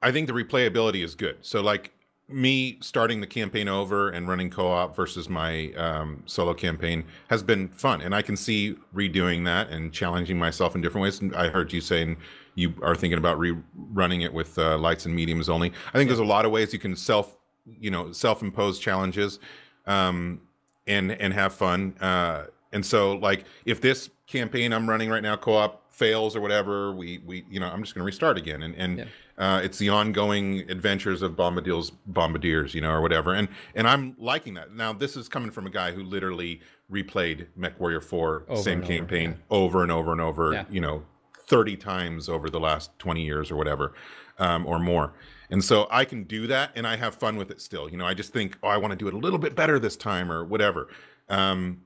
I 0.02 0.12
think 0.12 0.26
the 0.26 0.34
replayability 0.34 1.02
is 1.02 1.14
good. 1.14 1.38
So 1.40 1.62
like 1.62 1.92
me 2.28 2.78
starting 2.80 3.20
the 3.20 3.26
campaign 3.26 3.68
over 3.68 4.08
and 4.08 4.26
running 4.26 4.48
co-op 4.48 4.96
versus 4.96 5.28
my 5.28 5.72
um, 5.72 6.22
solo 6.24 6.54
campaign 6.54 7.04
has 7.28 7.42
been 7.42 7.68
fun, 7.68 8.00
and 8.00 8.14
I 8.14 8.22
can 8.22 8.36
see 8.36 8.76
redoing 8.94 9.44
that 9.44 9.68
and 9.68 9.92
challenging 9.92 10.38
myself 10.38 10.74
in 10.74 10.80
different 10.80 11.02
ways. 11.02 11.20
And 11.20 11.34
I 11.36 11.48
heard 11.48 11.72
you 11.72 11.80
saying 11.80 12.16
you 12.54 12.74
are 12.82 12.94
thinking 12.96 13.18
about 13.18 13.38
rerunning 13.38 14.24
it 14.24 14.32
with 14.32 14.58
uh, 14.58 14.78
lights 14.78 15.04
and 15.04 15.14
mediums 15.14 15.48
only. 15.48 15.72
I 15.92 15.98
think 15.98 16.08
there's 16.08 16.20
a 16.20 16.24
lot 16.24 16.44
of 16.44 16.50
ways 16.50 16.72
you 16.72 16.78
can 16.78 16.96
self, 16.96 17.36
you 17.66 17.90
know, 17.90 18.10
self-impose 18.12 18.78
challenges, 18.78 19.38
um, 19.86 20.40
and 20.86 21.12
and 21.12 21.34
have 21.34 21.52
fun. 21.52 21.94
Uh, 22.00 22.44
and 22.72 22.84
so, 22.84 23.12
like, 23.16 23.44
if 23.66 23.80
this 23.80 24.10
campaign 24.26 24.72
I'm 24.72 24.88
running 24.88 25.10
right 25.10 25.22
now, 25.22 25.36
co-op 25.36 25.83
fails 25.94 26.34
or 26.34 26.40
whatever, 26.40 26.92
we 26.92 27.18
we 27.24 27.44
you 27.48 27.60
know 27.60 27.68
I'm 27.68 27.82
just 27.82 27.94
going 27.94 28.02
to 28.02 28.06
restart 28.06 28.36
again, 28.36 28.62
and 28.62 28.74
and 28.74 28.98
Yeah. 28.98 29.04
uh, 29.38 29.60
it's 29.62 29.78
the 29.78 29.88
ongoing 29.90 30.68
adventures 30.70 31.22
of 31.22 31.32
Bombadil's 31.32 31.90
bombardiers, 32.06 32.74
you 32.74 32.80
know, 32.80 32.90
or 32.90 33.00
whatever. 33.00 33.32
And 33.34 33.48
and 33.74 33.86
I'm 33.88 34.16
liking 34.18 34.54
that. 34.54 34.74
Now, 34.74 34.92
this 34.92 35.16
is 35.16 35.28
coming 35.28 35.50
from 35.50 35.66
a 35.66 35.70
guy 35.70 35.92
who 35.92 36.02
literally 36.02 36.60
replayed 36.90 37.46
Mech 37.56 37.78
Warrior 37.80 38.00
4 38.00 38.44
Over 38.48 38.60
same 38.62 38.74
and 38.80 38.84
over, 38.84 38.92
campaign 38.92 39.30
yeah. 39.30 39.36
over 39.56 39.82
and 39.82 39.92
over 39.92 40.12
and 40.12 40.20
over, 40.20 40.52
Yeah. 40.52 40.64
you 40.68 40.80
know, 40.80 41.04
30 41.46 41.76
times 41.76 42.28
over 42.28 42.50
the 42.50 42.60
last 42.60 42.90
20 42.98 43.22
years 43.24 43.50
or 43.50 43.56
whatever, 43.56 43.94
um, 44.38 44.66
or 44.66 44.78
more. 44.78 45.14
And 45.50 45.62
so 45.64 45.86
I 45.90 46.04
can 46.04 46.24
do 46.24 46.46
that 46.48 46.72
and 46.74 46.86
I 46.86 46.96
have 46.96 47.14
fun 47.14 47.36
with 47.36 47.50
it 47.50 47.60
still. 47.60 47.88
You 47.88 47.96
know, 47.98 48.06
I 48.06 48.14
just 48.14 48.32
think, 48.32 48.58
oh, 48.62 48.68
I 48.68 48.76
want 48.78 48.90
to 48.92 48.96
do 48.96 49.06
it 49.08 49.14
a 49.14 49.18
little 49.18 49.38
bit 49.38 49.54
better 49.54 49.78
this 49.78 49.96
time 49.96 50.30
or 50.32 50.44
whatever. 50.44 50.88
Um, 51.28 51.82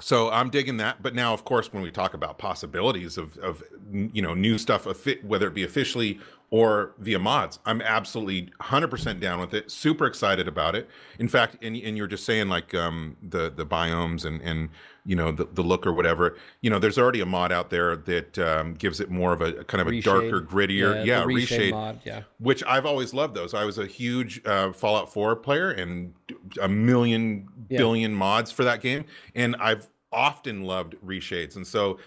so 0.00 0.30
I'm 0.30 0.50
digging 0.50 0.76
that. 0.78 1.02
But 1.02 1.14
now, 1.14 1.34
of 1.34 1.44
course, 1.44 1.72
when 1.72 1.82
we 1.82 1.90
talk 1.90 2.14
about 2.14 2.38
possibilities 2.38 3.18
of, 3.18 3.36
of 3.38 3.62
you 3.92 4.22
know, 4.22 4.34
new 4.34 4.58
stuff, 4.58 4.86
whether 5.22 5.48
it 5.48 5.54
be 5.54 5.64
officially 5.64 6.20
or 6.50 6.94
via 6.98 7.18
mods, 7.18 7.58
I'm 7.66 7.82
absolutely 7.82 8.50
100% 8.60 9.20
down 9.20 9.38
with 9.40 9.52
it. 9.52 9.70
Super 9.70 10.06
excited 10.06 10.48
about 10.48 10.74
it. 10.74 10.88
In 11.18 11.28
fact, 11.28 11.56
and, 11.62 11.76
and 11.76 11.96
you're 11.96 12.06
just 12.06 12.24
saying 12.24 12.48
like 12.48 12.74
um, 12.74 13.16
the 13.22 13.50
the 13.54 13.66
biomes 13.66 14.24
and 14.24 14.40
and 14.40 14.70
you 15.04 15.14
know 15.14 15.30
the, 15.30 15.44
the 15.52 15.62
look 15.62 15.86
or 15.86 15.92
whatever. 15.92 16.36
You 16.62 16.70
know, 16.70 16.78
there's 16.78 16.98
already 16.98 17.20
a 17.20 17.26
mod 17.26 17.52
out 17.52 17.68
there 17.70 17.96
that 17.96 18.38
um, 18.38 18.74
gives 18.74 18.98
it 19.00 19.10
more 19.10 19.32
of 19.32 19.40
a 19.42 19.64
kind 19.64 19.80
of 19.82 19.88
a 19.88 20.00
darker, 20.00 20.40
grittier, 20.40 21.04
yeah, 21.04 21.20
the 21.20 21.26
reshade 21.26 21.70
mod. 21.72 22.00
Yeah. 22.04 22.22
which 22.38 22.64
I've 22.64 22.86
always 22.86 23.12
loved 23.12 23.34
those. 23.34 23.52
I 23.54 23.64
was 23.64 23.76
a 23.78 23.86
huge 23.86 24.40
uh, 24.46 24.72
Fallout 24.72 25.12
4 25.12 25.36
player 25.36 25.70
and 25.70 26.14
a 26.62 26.68
million 26.68 27.48
Yeah. 27.68 27.78
billion 27.78 28.14
mods 28.14 28.50
for 28.50 28.64
that 28.64 28.80
game, 28.80 29.04
and 29.34 29.54
I've 29.60 29.88
often 30.12 30.62
loved 30.64 30.94
reshades. 31.04 31.56
And 31.56 31.66
so 31.66 31.98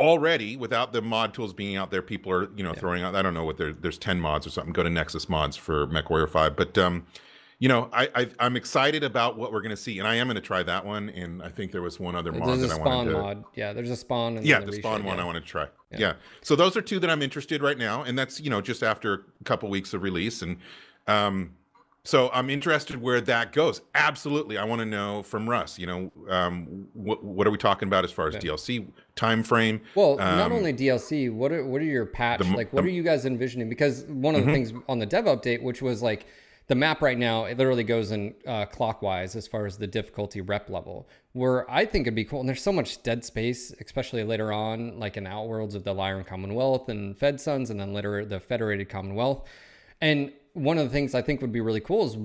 already, 0.00 0.56
without 0.56 0.92
the 0.92 1.02
mod 1.02 1.34
tools 1.34 1.52
being 1.52 1.76
out 1.76 1.90
there, 1.90 2.02
people 2.02 2.32
are 2.32 2.50
you 2.56 2.64
know 2.64 2.72
throwing 2.72 3.02
out. 3.02 3.14
I 3.14 3.22
don't 3.22 3.34
know 3.34 3.44
what 3.44 3.58
there's 3.58 3.98
ten 3.98 4.20
mods 4.20 4.46
or 4.46 4.50
something. 4.50 4.72
Go 4.72 4.82
to 4.82 4.90
Nexus 4.90 5.28
Mods 5.28 5.56
for 5.56 5.86
MechWarrior 5.86 6.28
5, 6.28 6.56
but 6.56 6.76
um, 6.78 7.06
you 7.60 7.68
know, 7.68 7.90
I, 7.92 8.08
I 8.14 8.28
I'm 8.38 8.56
excited 8.56 9.04
about 9.04 9.36
what 9.36 9.52
we're 9.52 9.60
going 9.60 9.70
to 9.70 9.76
see, 9.76 9.98
and 9.98 10.08
I 10.08 10.14
am 10.16 10.26
going 10.26 10.34
to 10.36 10.40
try 10.40 10.62
that 10.62 10.84
one. 10.84 11.10
And 11.10 11.42
I 11.42 11.50
think 11.50 11.72
there 11.72 11.82
was 11.82 12.00
one 12.00 12.16
other 12.16 12.32
mod 12.32 12.48
There's 12.48 12.62
a 12.62 12.66
that 12.68 12.72
I 12.72 12.76
spawn 12.76 12.96
wanted 12.96 13.10
to. 13.10 13.18
mod. 13.18 13.44
Yeah, 13.54 13.72
there's 13.74 13.90
a 13.90 13.96
spawn. 13.96 14.38
And 14.38 14.46
Yeah, 14.46 14.60
the 14.60 14.72
reshade, 14.72 14.78
spawn 14.78 15.04
one 15.04 15.18
yeah. 15.18 15.22
I 15.22 15.26
want 15.26 15.36
to 15.36 15.44
try. 15.44 15.68
Yeah. 15.96 16.14
So 16.42 16.56
those 16.56 16.76
are 16.76 16.82
two 16.82 16.98
that 17.00 17.10
I'm 17.10 17.20
interested 17.20 17.62
right 17.62 17.76
now, 17.76 18.02
and 18.02 18.18
that's 18.18 18.40
you 18.40 18.48
know 18.48 18.62
just 18.62 18.82
after 18.82 19.26
a 19.40 19.44
couple 19.44 19.68
weeks 19.68 19.92
of 19.92 20.02
release, 20.02 20.40
and 20.40 20.56
um, 21.06 21.52
so 22.04 22.30
I'm 22.32 22.48
interested 22.50 23.00
where 23.00 23.20
that 23.20 23.52
goes. 23.52 23.82
Absolutely, 23.94 24.56
I 24.58 24.64
want 24.64 24.80
to 24.80 24.86
know 24.86 25.22
from 25.22 25.48
Russ. 25.48 25.78
You 25.78 25.86
know, 25.86 26.12
um, 26.28 26.86
what 26.94 27.22
what 27.22 27.46
are 27.46 27.50
we 27.50 27.58
talking 27.58 27.88
about 27.88 28.04
as 28.04 28.10
far 28.10 28.28
as 28.28 28.36
DLC 28.36 28.86
time 29.16 29.42
frame? 29.42 29.80
Well, 29.94 30.16
not 30.16 30.46
Um, 30.46 30.52
only 30.52 30.72
DLC, 30.72 31.30
what 31.32 31.52
are 31.52 31.64
what 31.64 31.80
are 31.82 31.84
your 31.84 32.06
patch 32.06 32.38
the 32.40 32.44
like? 32.56 32.72
What 32.72 32.82
the- 32.82 32.82
Mm-hmm. 32.82 32.86
are 32.86 32.90
you 32.90 33.02
guys 33.02 33.26
envisioning? 33.26 33.68
Because 33.68 34.04
one 34.04 34.34
of 34.34 34.46
the 34.46 34.52
things 34.52 34.72
on 34.88 34.98
the 34.98 35.06
dev 35.06 35.24
update, 35.26 35.62
which 35.62 35.82
was 35.82 36.02
like 36.02 36.26
the 36.68 36.74
map 36.76 37.02
right 37.02 37.18
now, 37.18 37.44
it 37.46 37.58
literally 37.58 37.82
goes 37.84 38.12
in 38.12 38.32
uh, 38.46 38.64
clockwise 38.64 39.34
as 39.34 39.46
far 39.48 39.66
as 39.66 39.76
the 39.76 39.88
difficulty 39.88 40.40
rep 40.40 40.70
level. 40.70 41.08
Where 41.32 41.68
I 41.70 41.84
think 41.84 42.04
it'd 42.04 42.14
be 42.14 42.24
cool, 42.24 42.40
and 42.40 42.48
there's 42.48 42.62
so 42.62 42.72
much 42.72 43.02
dead 43.02 43.24
space, 43.24 43.72
especially 43.80 44.22
later 44.24 44.52
on, 44.52 44.98
like 44.98 45.16
in 45.16 45.24
Outworlds 45.24 45.74
of 45.74 45.84
the 45.84 45.92
Lyran 45.94 46.24
Commonwealth 46.26 46.88
and 46.88 47.16
Fed 47.18 47.40
Suns, 47.40 47.70
and 47.70 47.78
then 47.78 47.92
later 47.92 48.24
the 48.24 48.40
Federated 48.40 48.88
Commonwealth. 48.88 49.46
And 50.00 50.32
one 50.54 50.78
of 50.78 50.84
the 50.84 50.90
things 50.90 51.14
I 51.14 51.22
think 51.22 51.40
would 51.40 51.52
be 51.52 51.60
really 51.60 51.80
cool 51.80 52.06
is 52.06 52.16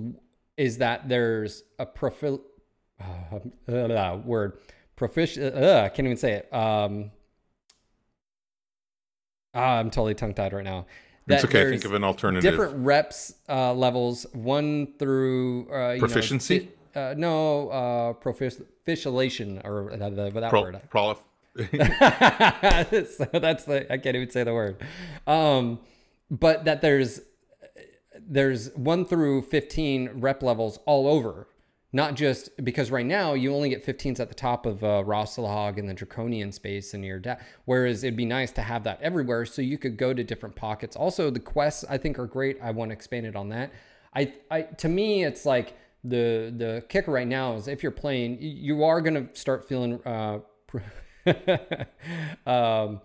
is 0.58 0.78
that 0.78 1.10
there's 1.10 1.64
a 1.80 1.86
profil 1.86 2.42
uh, 3.02 3.72
uh, 3.72 4.20
word 4.24 4.60
profic 4.98 5.38
uh, 5.38 5.84
I 5.84 5.90
can't 5.90 6.06
even 6.06 6.18
say 6.18 6.34
it. 6.34 6.54
Um, 6.54 7.12
ah, 9.54 9.78
I'm 9.78 9.90
totally 9.90 10.16
tongue 10.16 10.34
tied 10.34 10.54
right 10.54 10.64
now. 10.64 10.86
It's 11.28 11.44
okay. 11.44 11.70
Think 11.72 11.86
of 11.86 11.94
an 11.94 12.04
alternative. 12.04 12.50
different 12.50 12.86
reps 12.86 13.34
uh, 13.50 13.74
levels, 13.74 14.26
one 14.34 14.94
through 15.00 15.68
uh, 15.72 15.92
you 15.92 16.02
know, 16.02 16.08
Proficiency? 16.08 16.70
fi- 16.94 17.00
uh, 17.00 17.14
no, 17.18 17.70
uh, 17.70 18.14
or 18.24 19.92
uh, 19.92 20.10
the, 20.10 20.32
that 20.34 20.50
Pro, 20.50 20.62
word. 20.62 20.82
prolif- 20.94 21.18
so 23.18 23.26
that's 23.40 23.66
the 23.66 23.92
I 23.92 23.98
can't 23.98 24.16
even 24.16 24.30
say 24.30 24.44
the 24.44 24.54
word. 24.54 24.82
Um, 25.26 25.80
but 26.30 26.66
that 26.66 26.82
there's 26.82 27.22
there's 28.28 28.74
one 28.76 29.06
through 29.06 29.44
fifteen 29.44 30.10
rep 30.16 30.42
levels 30.44 30.80
all 30.86 31.08
over, 31.08 31.48
not 31.92 32.16
just 32.16 32.50
because 32.64 32.92
right 32.92 33.06
now 33.06 33.34
you 33.34 33.56
only 33.56 33.70
get 33.70 33.86
15s 33.86 34.20
at 34.20 34.28
the 34.28 34.36
top 34.36 34.66
of 34.66 34.84
uh, 34.84 35.04
Rasalhague 35.06 35.78
and 35.78 35.88
the 35.88 35.94
Draconian 35.94 36.52
space 36.52 36.94
in 36.94 37.04
your 37.04 37.20
da- 37.20 37.38
Whereas 37.64 38.04
it'd 38.04 38.18
be 38.18 38.26
nice 38.26 38.52
to 38.52 38.62
have 38.62 38.84
that 38.84 39.02
everywhere, 39.02 39.46
so 39.46 39.62
you 39.62 39.78
could 39.78 39.96
go 39.96 40.14
to 40.14 40.22
different 40.24 40.56
pockets. 40.56 40.98
Also, 40.98 41.30
the 41.30 41.40
quests 41.40 41.86
I 41.90 41.98
think 41.98 42.20
are 42.20 42.28
great. 42.28 42.58
I 42.62 42.72
want 42.72 42.90
to 42.90 42.94
expand 42.94 43.26
it 43.26 43.36
on 43.36 43.48
that. 43.50 43.72
I, 44.14 44.34
I 44.52 44.64
to 44.64 44.90
me 44.90 45.24
it's 45.24 45.46
like 45.46 45.78
the 46.04 46.54
the 46.56 46.84
kicker 46.90 47.12
right 47.12 47.28
now 47.28 47.56
is 47.56 47.68
if 47.68 47.82
you're 47.82 47.92
playing, 47.92 48.40
you 48.42 48.84
are 48.84 49.02
gonna 49.02 49.30
start 49.34 49.68
feeling. 49.68 50.02
Uh, 50.06 50.40
um, 52.46 53.02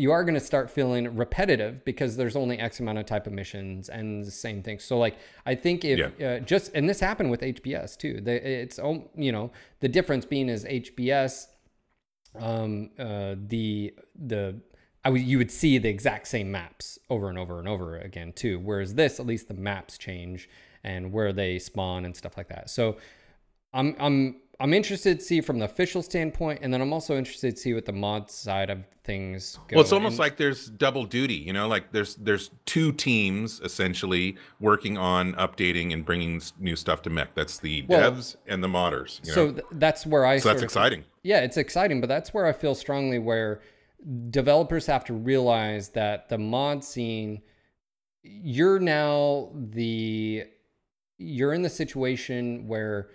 you 0.00 0.12
are 0.12 0.24
going 0.24 0.34
to 0.34 0.40
start 0.40 0.70
feeling 0.70 1.14
repetitive 1.14 1.84
because 1.84 2.16
there's 2.16 2.34
only 2.34 2.58
X 2.58 2.80
amount 2.80 2.96
of 2.96 3.04
type 3.04 3.26
of 3.26 3.34
missions 3.34 3.90
and 3.90 4.24
the 4.24 4.30
same 4.30 4.62
thing. 4.62 4.78
So 4.78 4.98
like, 4.98 5.18
I 5.44 5.54
think 5.54 5.84
if 5.84 5.98
uh, 6.22 6.40
just, 6.40 6.72
and 6.74 6.88
this 6.88 7.00
happened 7.00 7.30
with 7.30 7.42
HBS 7.42 7.98
too, 7.98 8.20
the, 8.22 8.62
it's, 8.62 8.78
you 9.14 9.30
know, 9.30 9.52
the 9.80 9.88
difference 9.88 10.24
being 10.24 10.48
is 10.48 10.64
HBS, 10.64 11.48
um, 12.34 12.90
uh, 12.98 13.34
the, 13.36 13.92
the, 14.18 14.60
I 15.04 15.10
would, 15.10 15.20
you 15.20 15.36
would 15.36 15.50
see 15.50 15.76
the 15.76 15.90
exact 15.90 16.28
same 16.28 16.50
maps 16.50 16.98
over 17.10 17.28
and 17.28 17.38
over 17.38 17.58
and 17.58 17.68
over 17.68 17.98
again 17.98 18.32
too. 18.32 18.58
Whereas 18.58 18.94
this, 18.94 19.20
at 19.20 19.26
least 19.26 19.48
the 19.48 19.54
maps 19.54 19.98
change 19.98 20.48
and 20.82 21.12
where 21.12 21.32
they 21.34 21.58
spawn 21.58 22.06
and 22.06 22.16
stuff 22.16 22.38
like 22.38 22.48
that. 22.48 22.70
So 22.70 22.96
I'm, 23.74 23.94
I'm, 23.98 24.36
I'm 24.60 24.74
interested 24.74 25.18
to 25.20 25.24
see 25.24 25.40
from 25.40 25.58
the 25.58 25.64
official 25.64 26.02
standpoint, 26.02 26.60
and 26.62 26.72
then 26.72 26.82
I'm 26.82 26.92
also 26.92 27.16
interested 27.16 27.56
to 27.56 27.60
see 27.62 27.72
what 27.72 27.86
the 27.86 27.92
mod 27.92 28.30
side 28.30 28.68
of 28.68 28.84
things 29.04 29.58
go. 29.68 29.76
Well, 29.76 29.80
it's 29.82 29.92
almost 29.92 30.12
And- 30.12 30.18
like 30.18 30.36
there's 30.36 30.66
double 30.68 31.04
duty, 31.06 31.34
you 31.34 31.52
know, 31.54 31.66
like 31.66 31.92
there's 31.92 32.14
there's 32.16 32.50
two 32.66 32.92
teams 32.92 33.60
essentially 33.64 34.36
working 34.60 34.98
on 34.98 35.32
updating 35.34 35.92
and 35.94 36.04
bringing 36.04 36.42
new 36.58 36.76
stuff 36.76 37.00
to 37.02 37.10
mech. 37.10 37.34
That's 37.34 37.58
the 37.58 37.86
Well, 37.88 38.12
devs 38.12 38.36
and 38.46 38.62
the 38.62 38.68
modders. 38.68 39.24
You 39.26 39.32
so 39.32 39.46
know? 39.46 39.52
th- 39.52 39.64
that's 39.72 40.04
where 40.06 40.26
I. 40.26 40.36
so 40.38 40.48
that's 40.50 40.60
of- 40.60 40.64
exciting. 40.64 41.04
Yeah, 41.22 41.40
it's 41.40 41.56
exciting, 41.56 42.00
but 42.00 42.08
that's 42.08 42.34
where 42.34 42.46
I 42.46 42.52
feel 42.52 42.74
strongly 42.74 43.18
where 43.18 43.62
developers 44.30 44.86
have 44.86 45.04
to 45.06 45.14
realize 45.14 45.90
that 45.90 46.28
the 46.28 46.38
mod 46.38 46.84
scene, 46.84 47.40
you're 48.22 48.78
now 48.78 49.50
the, 49.54 50.44
you're 51.18 51.52
in 51.52 51.62
the 51.62 51.68
situation 51.70 52.66
where 52.68 53.08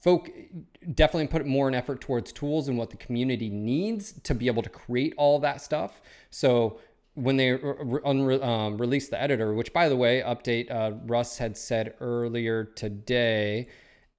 folk 0.00 0.30
definitely 0.94 1.26
put 1.26 1.46
more 1.46 1.68
an 1.68 1.74
effort 1.74 2.00
towards 2.00 2.32
tools 2.32 2.68
and 2.68 2.78
what 2.78 2.90
the 2.90 2.96
community 2.96 3.48
needs 3.50 4.12
to 4.22 4.34
be 4.34 4.46
able 4.46 4.62
to 4.62 4.68
create 4.68 5.14
all 5.16 5.38
that 5.40 5.60
stuff. 5.60 6.00
So 6.30 6.80
when 7.14 7.36
they 7.36 7.52
re- 7.52 8.40
um, 8.40 8.78
released 8.78 9.10
the 9.10 9.20
editor, 9.20 9.54
which 9.54 9.72
by 9.72 9.88
the 9.88 9.96
way, 9.96 10.22
update 10.22 10.70
uh, 10.70 10.92
Russ 11.06 11.38
had 11.38 11.56
said 11.56 11.94
earlier 12.00 12.64
today, 12.64 13.68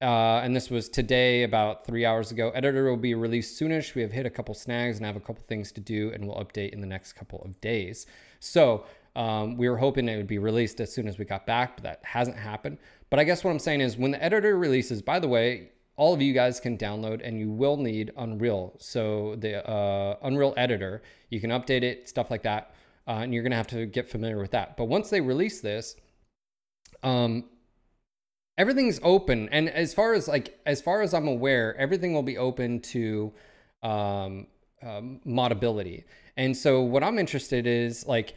uh, 0.02 0.42
and 0.44 0.56
this 0.56 0.70
was 0.70 0.90
today 0.90 1.44
about 1.44 1.86
three 1.86 2.06
hours 2.06 2.32
ago. 2.32 2.52
Editor 2.52 2.90
will 2.90 2.98
be 2.98 3.16
released 3.16 3.60
soonish. 3.60 3.96
We 3.96 4.02
have 4.02 4.12
hit 4.12 4.26
a 4.26 4.30
couple 4.30 4.54
snags 4.54 4.98
and 4.98 5.06
have 5.06 5.16
a 5.16 5.20
couple 5.20 5.44
things 5.48 5.72
to 5.74 5.82
do, 5.82 6.12
and 6.14 6.28
we'll 6.28 6.38
update 6.38 6.72
in 6.72 6.82
the 6.82 6.88
next 6.88 7.14
couple 7.14 7.42
of 7.44 7.60
days. 7.62 8.06
So 8.40 8.86
um, 9.16 9.58
we 9.58 9.68
were 9.68 9.78
hoping 9.78 10.08
it 10.08 10.18
would 10.18 10.28
be 10.28 10.38
released 10.38 10.80
as 10.80 10.94
soon 10.94 11.08
as 11.08 11.18
we 11.18 11.26
got 11.26 11.48
back, 11.48 11.76
but 11.76 11.84
that 11.84 12.00
hasn't 12.04 12.38
happened. 12.38 12.78
But 13.10 13.20
I 13.20 13.24
guess 13.24 13.44
what 13.44 13.52
I'm 13.52 13.60
saying 13.60 13.82
is 13.82 13.98
when 13.98 14.12
the 14.12 14.24
editor 14.24 14.58
releases, 14.58 15.02
by 15.02 15.20
the 15.20 15.28
way, 15.28 15.72
all 15.96 16.14
of 16.14 16.22
you 16.22 16.34
guys 16.34 16.60
can 16.60 16.78
download 16.78 17.22
and 17.24 17.40
you 17.40 17.50
will 17.50 17.78
need 17.78 18.12
Unreal. 18.18 18.76
So 18.80 19.36
the 19.40 19.68
uh, 19.68 20.18
Unreal 20.22 20.54
editor, 20.56 21.02
you 21.30 21.42
can 21.42 21.50
update 21.50 21.84
it, 21.84 22.08
stuff 22.08 22.30
like 22.30 22.44
that. 22.44 22.74
Uh, 23.08 23.20
and 23.22 23.34
you're 23.34 23.44
going 23.44 23.52
to 23.52 23.58
have 23.58 23.68
to 23.68 23.86
get 23.86 24.10
familiar 24.10 24.38
with 24.38 24.52
that. 24.52 24.76
But 24.78 24.86
once 24.86 25.10
they 25.10 25.22
release 25.22 25.62
this, 25.62 25.96
um, 27.04 27.46
everything's 28.58 29.00
open. 29.02 29.50
And 29.50 29.70
as 29.70 29.94
far 29.94 30.14
as 30.14 30.28
like, 30.28 30.60
as 30.66 30.82
far 30.82 31.02
as 31.02 31.14
I'm 31.14 31.28
aware, 31.28 31.76
everything 31.78 32.14
will 32.14 32.24
be 32.24 32.38
open 32.38 32.82
to 32.82 33.34
um, 33.82 34.48
um, 34.84 35.22
modability. 35.26 36.04
And 36.36 36.56
so 36.56 36.82
what 36.82 37.04
I'm 37.04 37.18
interested 37.18 37.66
is 37.66 38.06
like 38.06 38.36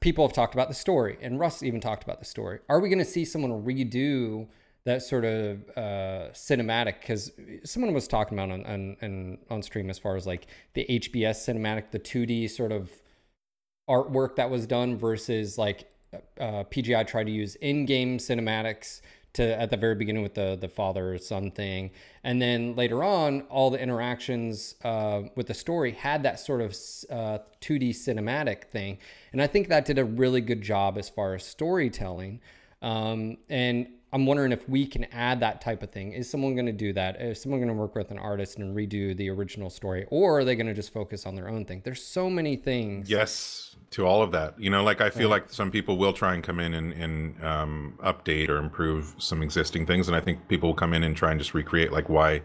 people 0.00 0.26
have 0.26 0.34
talked 0.34 0.54
about 0.54 0.68
the 0.68 0.74
story, 0.74 1.18
and 1.20 1.38
Russ 1.38 1.62
even 1.62 1.80
talked 1.80 2.04
about 2.04 2.18
the 2.18 2.24
story. 2.24 2.60
Are 2.68 2.80
we 2.80 2.88
going 2.88 2.98
to 2.98 3.04
see 3.04 3.24
someone 3.24 3.64
redo 3.64 4.46
that 4.84 5.02
sort 5.02 5.24
of 5.24 5.68
uh, 5.76 6.30
cinematic? 6.32 7.00
Because 7.00 7.32
someone 7.64 7.92
was 7.92 8.08
talking 8.08 8.38
about 8.38 8.50
on, 8.50 8.96
on 9.02 9.38
on 9.50 9.62
stream 9.62 9.90
as 9.90 9.98
far 9.98 10.16
as 10.16 10.26
like 10.26 10.46
the 10.74 10.86
HBS 10.88 11.48
cinematic, 11.48 11.90
the 11.90 11.98
2D 11.98 12.50
sort 12.50 12.72
of 12.72 12.90
artwork 13.88 14.36
that 14.36 14.50
was 14.50 14.66
done 14.66 14.96
versus 14.96 15.58
like 15.58 15.90
uh, 16.12 16.64
PGI 16.64 17.06
tried 17.06 17.24
to 17.24 17.32
use 17.32 17.54
in-game 17.56 18.18
cinematics 18.18 19.00
to 19.34 19.60
at 19.60 19.70
the 19.70 19.76
very 19.76 19.94
beginning 19.94 20.22
with 20.22 20.34
the 20.34 20.56
the 20.60 20.68
father 20.68 21.18
son 21.18 21.50
thing, 21.50 21.90
and 22.24 22.40
then 22.40 22.74
later 22.74 23.02
on, 23.04 23.42
all 23.42 23.70
the 23.70 23.80
interactions 23.80 24.74
uh, 24.84 25.22
with 25.34 25.46
the 25.46 25.54
story 25.54 25.92
had 25.92 26.22
that 26.22 26.40
sort 26.40 26.60
of 26.60 26.70
uh, 27.10 27.38
2D 27.60 27.90
cinematic 27.90 28.64
thing, 28.64 28.98
and 29.32 29.42
I 29.42 29.46
think 29.46 29.68
that 29.68 29.84
did 29.84 29.98
a 29.98 30.04
really 30.04 30.40
good 30.40 30.62
job 30.62 30.98
as 30.98 31.08
far 31.08 31.34
as 31.34 31.44
storytelling. 31.44 32.40
Um, 32.80 33.38
and 33.48 33.88
I'm 34.12 34.24
wondering 34.24 34.52
if 34.52 34.66
we 34.68 34.86
can 34.86 35.04
add 35.12 35.40
that 35.40 35.60
type 35.60 35.82
of 35.82 35.90
thing. 35.90 36.12
Is 36.12 36.30
someone 36.30 36.54
going 36.54 36.66
to 36.66 36.72
do 36.72 36.92
that? 36.94 37.20
Is 37.20 37.42
someone 37.42 37.60
going 37.60 37.68
to 37.68 37.74
work 37.74 37.94
with 37.94 38.10
an 38.10 38.18
artist 38.18 38.58
and 38.58 38.74
redo 38.74 39.14
the 39.14 39.28
original 39.28 39.68
story, 39.68 40.06
or 40.10 40.38
are 40.38 40.44
they 40.44 40.56
going 40.56 40.66
to 40.66 40.74
just 40.74 40.92
focus 40.92 41.26
on 41.26 41.34
their 41.34 41.48
own 41.48 41.66
thing? 41.66 41.82
There's 41.84 42.02
so 42.02 42.30
many 42.30 42.56
things. 42.56 43.10
Yes, 43.10 43.76
to 43.90 44.06
all 44.06 44.22
of 44.22 44.32
that. 44.32 44.58
You 44.58 44.70
know, 44.70 44.82
like 44.82 45.00
I 45.00 45.10
feel 45.10 45.28
like 45.28 45.50
some 45.50 45.70
people 45.70 45.98
will 45.98 46.14
try 46.14 46.34
and 46.34 46.42
come 46.42 46.58
in 46.58 46.74
and, 46.74 46.92
and 46.94 47.44
um, 47.44 47.98
update 48.02 48.48
or 48.48 48.56
improve 48.56 49.14
some 49.18 49.42
existing 49.42 49.86
things, 49.86 50.08
and 50.08 50.16
I 50.16 50.20
think 50.20 50.48
people 50.48 50.70
will 50.70 50.76
come 50.76 50.94
in 50.94 51.04
and 51.04 51.14
try 51.14 51.30
and 51.30 51.38
just 51.38 51.52
recreate 51.52 51.92
like 51.92 52.08
why, 52.08 52.42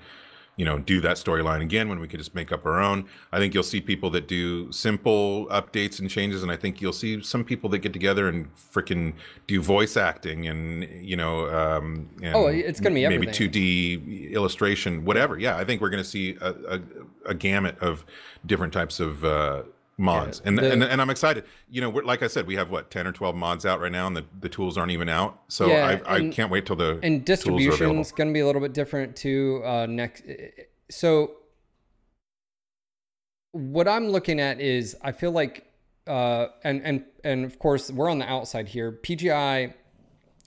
you 0.55 0.65
know, 0.65 0.77
do 0.77 1.01
that 1.01 1.17
storyline 1.17 1.61
again 1.61 1.89
when 1.89 1.99
we 1.99 2.07
could 2.07 2.19
just 2.19 2.35
make 2.35 2.51
up 2.51 2.65
our 2.65 2.79
own. 2.79 3.05
I 3.31 3.39
think 3.39 3.53
you'll 3.53 3.63
see 3.63 3.81
people 3.81 4.09
that 4.11 4.27
do 4.27 4.71
simple 4.71 5.47
updates 5.47 5.99
and 5.99 6.09
changes, 6.09 6.43
and 6.43 6.51
I 6.51 6.55
think 6.55 6.79
you'll 6.81 6.93
see 6.93 7.23
some 7.23 7.43
people 7.43 7.69
that 7.71 7.79
get 7.79 7.93
together 7.93 8.27
and 8.27 8.53
freaking 8.55 9.13
do 9.47 9.61
voice 9.61 9.97
acting 9.97 10.47
and 10.47 10.83
you 11.03 11.15
know, 11.15 11.49
um, 11.49 12.09
and 12.21 12.35
Oh, 12.35 12.47
it's 12.47 12.79
gonna 12.79 12.95
be 12.95 13.07
maybe 13.07 13.27
two 13.27 13.47
D 13.47 14.29
illustration, 14.31 15.05
whatever. 15.05 15.39
Yeah, 15.39 15.57
I 15.57 15.63
think 15.63 15.81
we're 15.81 15.89
going 15.89 16.03
to 16.03 16.09
see 16.09 16.37
a, 16.41 16.51
a, 16.75 16.81
a 17.27 17.33
gamut 17.33 17.77
of 17.79 18.05
different 18.45 18.73
types 18.73 18.99
of 18.99 19.23
uh, 19.25 19.63
mods, 19.97 20.41
Yeah, 20.43 20.49
and, 20.49 20.57
the- 20.57 20.71
and 20.71 20.83
and 20.83 21.01
I'm 21.01 21.09
excited. 21.09 21.43
You 21.69 21.81
know, 21.81 21.89
we're, 21.89 22.03
like 22.03 22.23
I 22.23 22.27
said, 22.27 22.47
we 22.47 22.55
have 22.55 22.71
what 22.71 22.89
ten 22.91 23.05
or 23.07 23.11
twelve 23.11 23.35
mods 23.35 23.65
out 23.65 23.79
right 23.79 23.91
now, 23.91 24.07
and 24.07 24.15
the, 24.17 24.25
the 24.39 24.49
tools 24.49 24.77
aren't 24.77 24.91
even 24.91 25.09
out. 25.09 25.41
So 25.49 25.67
Yeah, 25.67 25.99
I, 26.05 26.15
I 26.15 26.17
and- 26.19 26.33
can't 26.33 26.49
wait 26.51 26.65
till 26.65 26.75
the 26.75 26.91
and 27.03 27.03
available. 27.03 27.25
distribution's 27.25 28.11
going 28.11 28.27
to 28.29 28.33
be 28.33 28.39
a 28.39 28.45
little 28.45 28.61
bit 28.61 28.73
different 28.73 29.15
too 29.15 29.61
uh 29.65 29.85
next 29.85 30.23
so 30.89 31.31
what 33.51 33.87
i'm 33.87 34.07
looking 34.09 34.39
at 34.39 34.59
is 34.59 34.95
i 35.03 35.11
feel 35.11 35.31
like 35.31 35.65
uh 36.07 36.47
and 36.63 36.81
and 36.83 37.05
and 37.23 37.45
of 37.45 37.59
course 37.59 37.91
we're 37.91 38.09
on 38.09 38.17
the 38.19 38.27
outside 38.29 38.67
here 38.67 38.91
pgi 38.91 39.73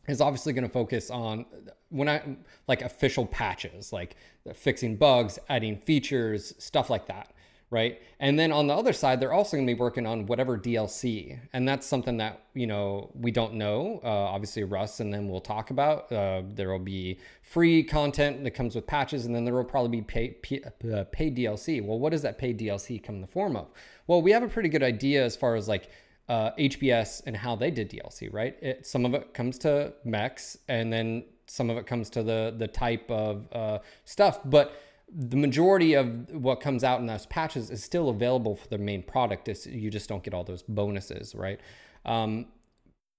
is 0.09 0.21
obviously 0.21 0.53
going 0.53 0.67
to 0.67 0.73
focus 0.73 1.11
on 1.11 1.47
when 1.91 2.09
i 2.09 2.21
like 2.69 2.83
official 2.83 3.25
patches 3.27 3.93
like 3.93 4.17
fixing 4.55 4.97
bugs 4.97 5.39
adding 5.49 5.79
features 5.79 6.53
stuff 6.59 6.91
like 6.91 7.07
that 7.07 7.33
right 7.77 8.01
and 8.21 8.39
then 8.39 8.51
on 8.51 8.67
the 8.67 8.75
other 8.75 8.95
side 8.95 9.21
they're 9.21 9.35
also 9.35 9.57
going 9.57 9.67
to 9.67 9.75
be 9.75 9.79
working 9.79 10.07
on 10.07 10.25
whatever 10.25 10.57
dlc 10.59 11.39
and 11.53 11.69
that's 11.69 11.87
something 11.87 12.17
that 12.17 12.35
you 12.55 12.67
know 12.67 13.11
we 13.15 13.31
don't 13.31 13.53
know 13.53 14.01
uh, 14.03 14.09
obviously 14.35 14.65
russ 14.65 15.01
and 15.01 15.13
then 15.13 15.29
we'll 15.29 15.47
talk 15.55 15.71
about 15.71 16.11
uh, 16.11 16.41
there 16.55 16.71
will 16.71 16.79
be 16.79 17.19
free 17.43 17.83
content 17.83 18.43
that 18.45 18.53
comes 18.53 18.75
with 18.75 18.87
patches 18.87 19.27
and 19.27 19.35
then 19.35 19.45
there 19.45 19.55
will 19.55 19.65
probably 19.65 20.01
be 20.01 20.03
paid, 20.03 20.43
P- 20.43 20.65
uh, 20.65 21.05
paid 21.13 21.37
dlc 21.37 21.85
well 21.85 21.99
what 21.99 22.13
does 22.13 22.23
that 22.23 22.39
paid 22.39 22.59
dlc 22.59 23.03
come 23.05 23.17
in 23.17 23.21
the 23.21 23.27
form 23.39 23.55
of 23.57 23.67
well 24.07 24.23
we 24.23 24.31
have 24.31 24.43
a 24.43 24.49
pretty 24.49 24.71
good 24.71 24.83
idea 24.83 25.23
as 25.23 25.37
far 25.37 25.55
as 25.55 25.69
like 25.69 25.91
uh, 26.29 26.51
HBS 26.59 27.23
and 27.25 27.37
how 27.37 27.55
they 27.55 27.71
did 27.71 27.89
DLC, 27.89 28.33
right? 28.33 28.57
It, 28.61 28.85
some 28.85 29.05
of 29.05 29.15
it 29.15 29.33
comes 29.33 29.59
to 29.59 29.93
mechs, 30.05 30.59
and 30.67 30.93
then 30.93 31.25
some 31.47 31.71
of 31.71 31.77
it 31.77 31.87
comes 31.87 32.11
to 32.11 32.23
the 32.23 32.55
the 32.57 32.67
type 32.67 33.09
of 33.11 33.47
uh, 33.53 33.79
stuff. 34.05 34.41
But 34.45 34.75
the 35.09 35.37
majority 35.37 35.95
of 35.95 36.31
what 36.31 36.61
comes 36.61 36.83
out 36.83 37.01
in 37.01 37.07
those 37.07 37.27
patches 37.27 37.71
is 37.71 37.83
still 37.83 38.09
available 38.09 38.57
for 38.57 38.69
the 38.69 38.79
main 38.79 39.03
product. 39.03 39.49
It's, 39.49 39.67
you 39.67 39.91
just 39.91 40.09
don't 40.09 40.23
get 40.23 40.35
all 40.35 40.45
those 40.45 40.63
bonuses, 40.63 41.35
right? 41.35 41.61
Um, 42.05 42.47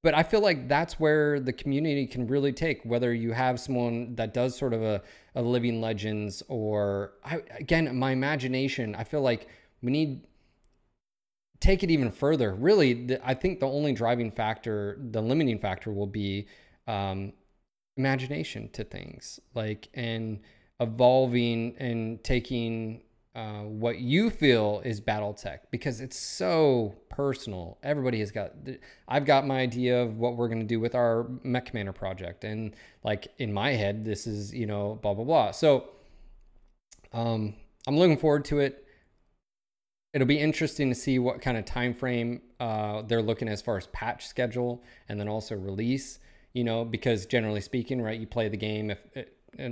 but 0.03 0.13
I 0.13 0.23
feel 0.23 0.41
like 0.41 0.67
that's 0.67 0.99
where 0.99 1.39
the 1.39 1.51
community 1.51 2.05
can 2.05 2.27
really 2.27 2.53
take 2.53 2.81
whether 2.83 3.13
you 3.13 3.33
have 3.33 3.59
someone 3.59 4.15
that 4.15 4.33
does 4.33 4.57
sort 4.57 4.73
of 4.73 4.81
a, 4.81 5.01
a 5.35 5.41
living 5.41 5.81
legends 5.81 6.43
or 6.47 7.13
I, 7.25 7.41
again 7.59 7.93
my 7.97 8.11
imagination 8.11 8.95
I 8.95 9.03
feel 9.03 9.21
like 9.21 9.49
we 9.81 9.91
need 9.91 10.25
take 11.59 11.83
it 11.83 11.91
even 11.91 12.11
further 12.11 12.53
really 12.53 13.05
the, 13.07 13.27
I 13.27 13.33
think 13.33 13.59
the 13.59 13.67
only 13.67 13.91
driving 13.91 14.31
factor 14.31 14.97
the 15.11 15.21
limiting 15.21 15.59
factor 15.59 15.91
will 15.91 16.07
be 16.07 16.47
um, 16.88 17.33
imagination 17.97 18.69
to 18.73 18.83
things 18.83 19.39
like 19.55 19.89
and 19.93 20.39
evolving 20.80 21.75
and 21.78 22.23
taking 22.23 23.01
uh, 23.38 23.61
what 23.61 23.99
you 23.99 24.32
feel 24.32 24.82
is 24.84 24.99
battle 24.99 25.32
tech 25.32 25.69
because 25.69 26.01
it's 26.01 26.17
so 26.17 26.95
personal. 27.09 27.78
Everybody 27.84 28.19
has 28.19 28.32
got 28.32 28.53
i've 29.07 29.25
got 29.25 29.45
my 29.45 29.59
idea 29.59 30.01
of 30.01 30.17
what 30.17 30.36
we're 30.36 30.47
going 30.47 30.59
to 30.59 30.65
do 30.65 30.80
with 30.80 30.95
our 30.95 31.28
mech 31.43 31.67
commander 31.67 31.93
project 31.93 32.43
and 32.43 32.75
like 33.03 33.28
in 33.38 33.53
my 33.53 33.73
head 33.73 34.03
this 34.03 34.25
is 34.25 34.55
you 34.55 34.65
know 34.65 34.97
blah 35.03 35.13
blah 35.13 35.23
blah. 35.23 35.51
So 35.51 35.89
um, 37.13 37.53
i'm 37.88 37.95
looking 37.95 38.17
forward 38.17 38.43
to 38.45 38.59
it. 38.59 38.84
It'll 40.13 40.25
be 40.25 40.39
interesting 40.39 40.89
to 40.89 40.95
see 40.95 41.19
what 41.19 41.39
kind 41.39 41.57
of 41.57 41.65
time 41.65 41.93
frame 41.93 42.41
uh, 42.59 43.03
they're 43.03 43.21
looking 43.21 43.49
as 43.49 43.61
far 43.61 43.78
as 43.78 43.86
patch 43.88 44.25
schedule 44.25 44.84
and 45.09 45.19
then 45.19 45.28
also 45.28 45.53
release 45.53 46.17
you 46.53 46.63
know 46.63 46.84
because 46.84 47.28
generally 47.28 47.61
speaking 47.61 48.01
right 48.01 48.19
you 48.19 48.25
play 48.25 48.49
the 48.49 48.57
game 48.57 48.89
if 48.89 48.99
and 49.15 49.28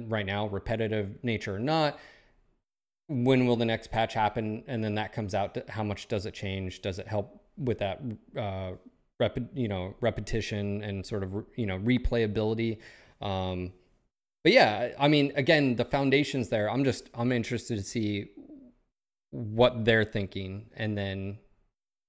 right 0.07 0.25
now 0.25 0.47
repetitive 0.47 1.23
nature 1.23 1.55
or 1.55 1.59
not 1.59 1.99
when 3.07 3.45
will 3.45 3.55
the 3.55 3.65
next 3.65 3.91
patch 3.91 4.13
happen? 4.13 4.63
And 4.67 4.83
then 4.83 4.95
that 4.95 5.13
comes 5.13 5.35
out 5.35 5.57
how 5.69 5.83
much 5.83 6.07
does 6.07 6.25
it 6.25 6.33
change? 6.33 6.81
Does 6.81 6.99
it 6.99 7.07
help 7.07 7.41
with 7.57 7.79
that 7.79 8.01
uh 8.37 8.71
rep, 9.19 9.37
you 9.53 9.67
know 9.67 9.95
repetition 10.01 10.83
and 10.83 11.05
sort 11.05 11.23
of 11.23 11.45
you 11.55 11.65
know 11.65 11.79
replayability? 11.79 12.79
Um 13.21 13.73
but 14.43 14.53
yeah 14.53 14.89
i 14.99 15.07
mean 15.07 15.31
again 15.35 15.75
the 15.75 15.85
foundations 15.85 16.49
there. 16.49 16.69
I'm 16.69 16.83
just 16.83 17.09
i'm 17.13 17.31
interested 17.31 17.77
to 17.77 17.83
see 17.83 18.29
what 19.31 19.85
they're 19.85 20.05
thinking 20.05 20.67
and 20.75 20.97
then 20.97 21.37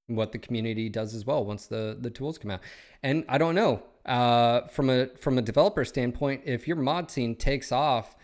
what 0.06 0.30
the 0.30 0.38
community 0.38 0.88
does 0.88 1.14
as 1.14 1.26
well 1.26 1.44
once 1.44 1.66
the 1.66 1.96
the 2.00 2.10
tools 2.10 2.38
come 2.38 2.50
out. 2.50 2.60
And 3.02 3.24
i 3.28 3.38
don't 3.38 3.54
know 3.54 3.82
uh 4.06 4.62
from 4.68 4.88
a 4.88 5.06
from 5.16 5.38
a 5.38 5.42
developer 5.42 5.84
standpoint 5.84 6.42
if 6.44 6.66
your 6.66 6.76
mod 6.76 7.10
scene 7.10 7.34
takes 7.34 7.72
off 7.72 8.14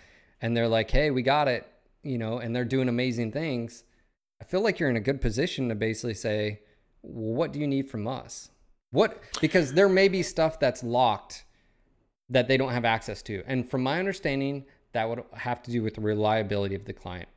and 0.41 0.57
they're 0.57 0.69
like 0.69 0.91
hey 0.91 1.11
we 1.11 1.23
got 1.23 1.49
it 1.49 1.67
you 2.03 2.19
know 2.19 2.39
and 2.39 2.55
they're 2.55 2.65
doing 2.65 2.89
amazing 2.89 3.33
things 3.33 3.85
i 4.41 4.45
feel 4.45 4.61
like 4.61 4.79
you're 4.79 4.91
in 4.91 4.97
a 4.97 5.01
good 5.01 5.21
position 5.21 5.69
to 5.69 5.75
basically 5.75 6.15
say 6.15 6.61
well, 7.03 7.35
what 7.35 7.53
do 7.53 7.59
you 7.59 7.67
need 7.67 7.91
from 7.91 8.07
us 8.07 8.51
what 8.91 9.23
because 9.41 9.73
there 9.73 9.89
may 9.89 10.09
be 10.09 10.23
stuff 10.23 10.61
that's 10.61 10.85
locked 10.85 11.45
that 12.29 12.49
they 12.49 12.57
don't 12.57 12.73
have 12.73 12.85
access 12.85 13.23
to 13.23 13.43
and 13.47 13.69
from 13.69 13.83
my 13.83 13.99
understanding 13.99 14.65
that 14.93 15.09
would 15.09 15.23
have 15.33 15.63
to 15.63 15.71
do 15.71 15.83
with 15.83 15.95
the 15.95 16.01
reliability 16.01 16.75
of 16.75 16.85
the 16.85 16.93
client 16.93 17.29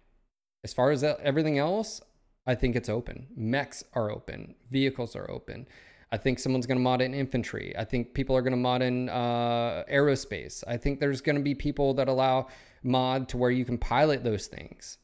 as 0.64 0.74
far 0.74 0.92
as 0.92 1.04
everything 1.04 1.58
else 1.58 2.02
I 2.48 2.56
think 2.56 2.76
it's 2.76 2.90
open. 2.90 3.28
Mechs 3.36 3.84
are 3.94 4.12
open. 4.12 4.56
Vehicles 4.70 5.16
are 5.16 5.30
open. 5.30 5.68
I 6.16 6.18
think 6.18 6.40
someone's 6.40 6.66
going 6.66 6.78
to 6.78 6.82
mod 6.82 7.02
in 7.02 7.14
infantry. 7.14 7.76
I 7.78 7.84
think 7.84 8.14
people 8.14 8.38
are 8.38 8.42
going 8.42 8.54
to 8.54 8.58
mod 8.58 8.82
in 8.82 9.10
uh, 9.10 9.84
aerospace. 9.92 10.64
I 10.66 10.78
think 10.78 11.02
there's 11.02 11.20
going 11.20 11.36
to 11.36 11.42
be 11.42 11.54
people 11.54 11.94
that 11.96 12.08
allow 12.08 12.48
mod 12.84 13.28
to 13.30 13.38
where 13.38 13.52
you 13.52 13.66
can 13.66 13.78
pilot 13.78 14.24
those 14.24 14.48
things. 14.48 14.98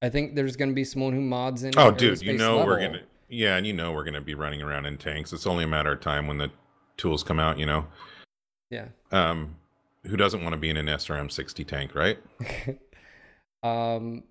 I 0.00 0.10
think 0.10 0.36
there's 0.36 0.54
going 0.54 0.68
to 0.68 0.74
be 0.74 0.84
someone 0.84 1.12
who 1.12 1.20
mods 1.20 1.64
in. 1.64 1.74
Oh, 1.76 1.90
dude, 1.90 2.22
you 2.22 2.38
know 2.38 2.64
we're 2.64 2.78
gonna. 2.78 3.00
Yeah, 3.28 3.56
and 3.56 3.66
you 3.66 3.72
know 3.72 3.90
we're 3.90 4.04
gonna 4.04 4.20
be 4.20 4.34
running 4.34 4.62
around 4.62 4.86
in 4.86 4.96
tanks. 4.96 5.32
It's 5.32 5.44
only 5.44 5.64
a 5.64 5.66
matter 5.66 5.90
of 5.90 6.00
time 6.00 6.28
when 6.28 6.38
the 6.38 6.52
tools 6.98 7.24
come 7.24 7.40
out. 7.40 7.58
You 7.58 7.66
know, 7.66 7.86
Yeah. 8.70 8.86
um, 9.10 9.56
who 10.06 10.16
doesn't 10.16 10.44
want 10.44 10.52
to 10.52 10.56
be 10.56 10.70
in 10.70 10.76
an 10.76 10.86
SRM 10.86 11.32
sixty 11.32 11.64
tank, 11.64 11.96
right? 11.96 12.18
um, 13.64 14.22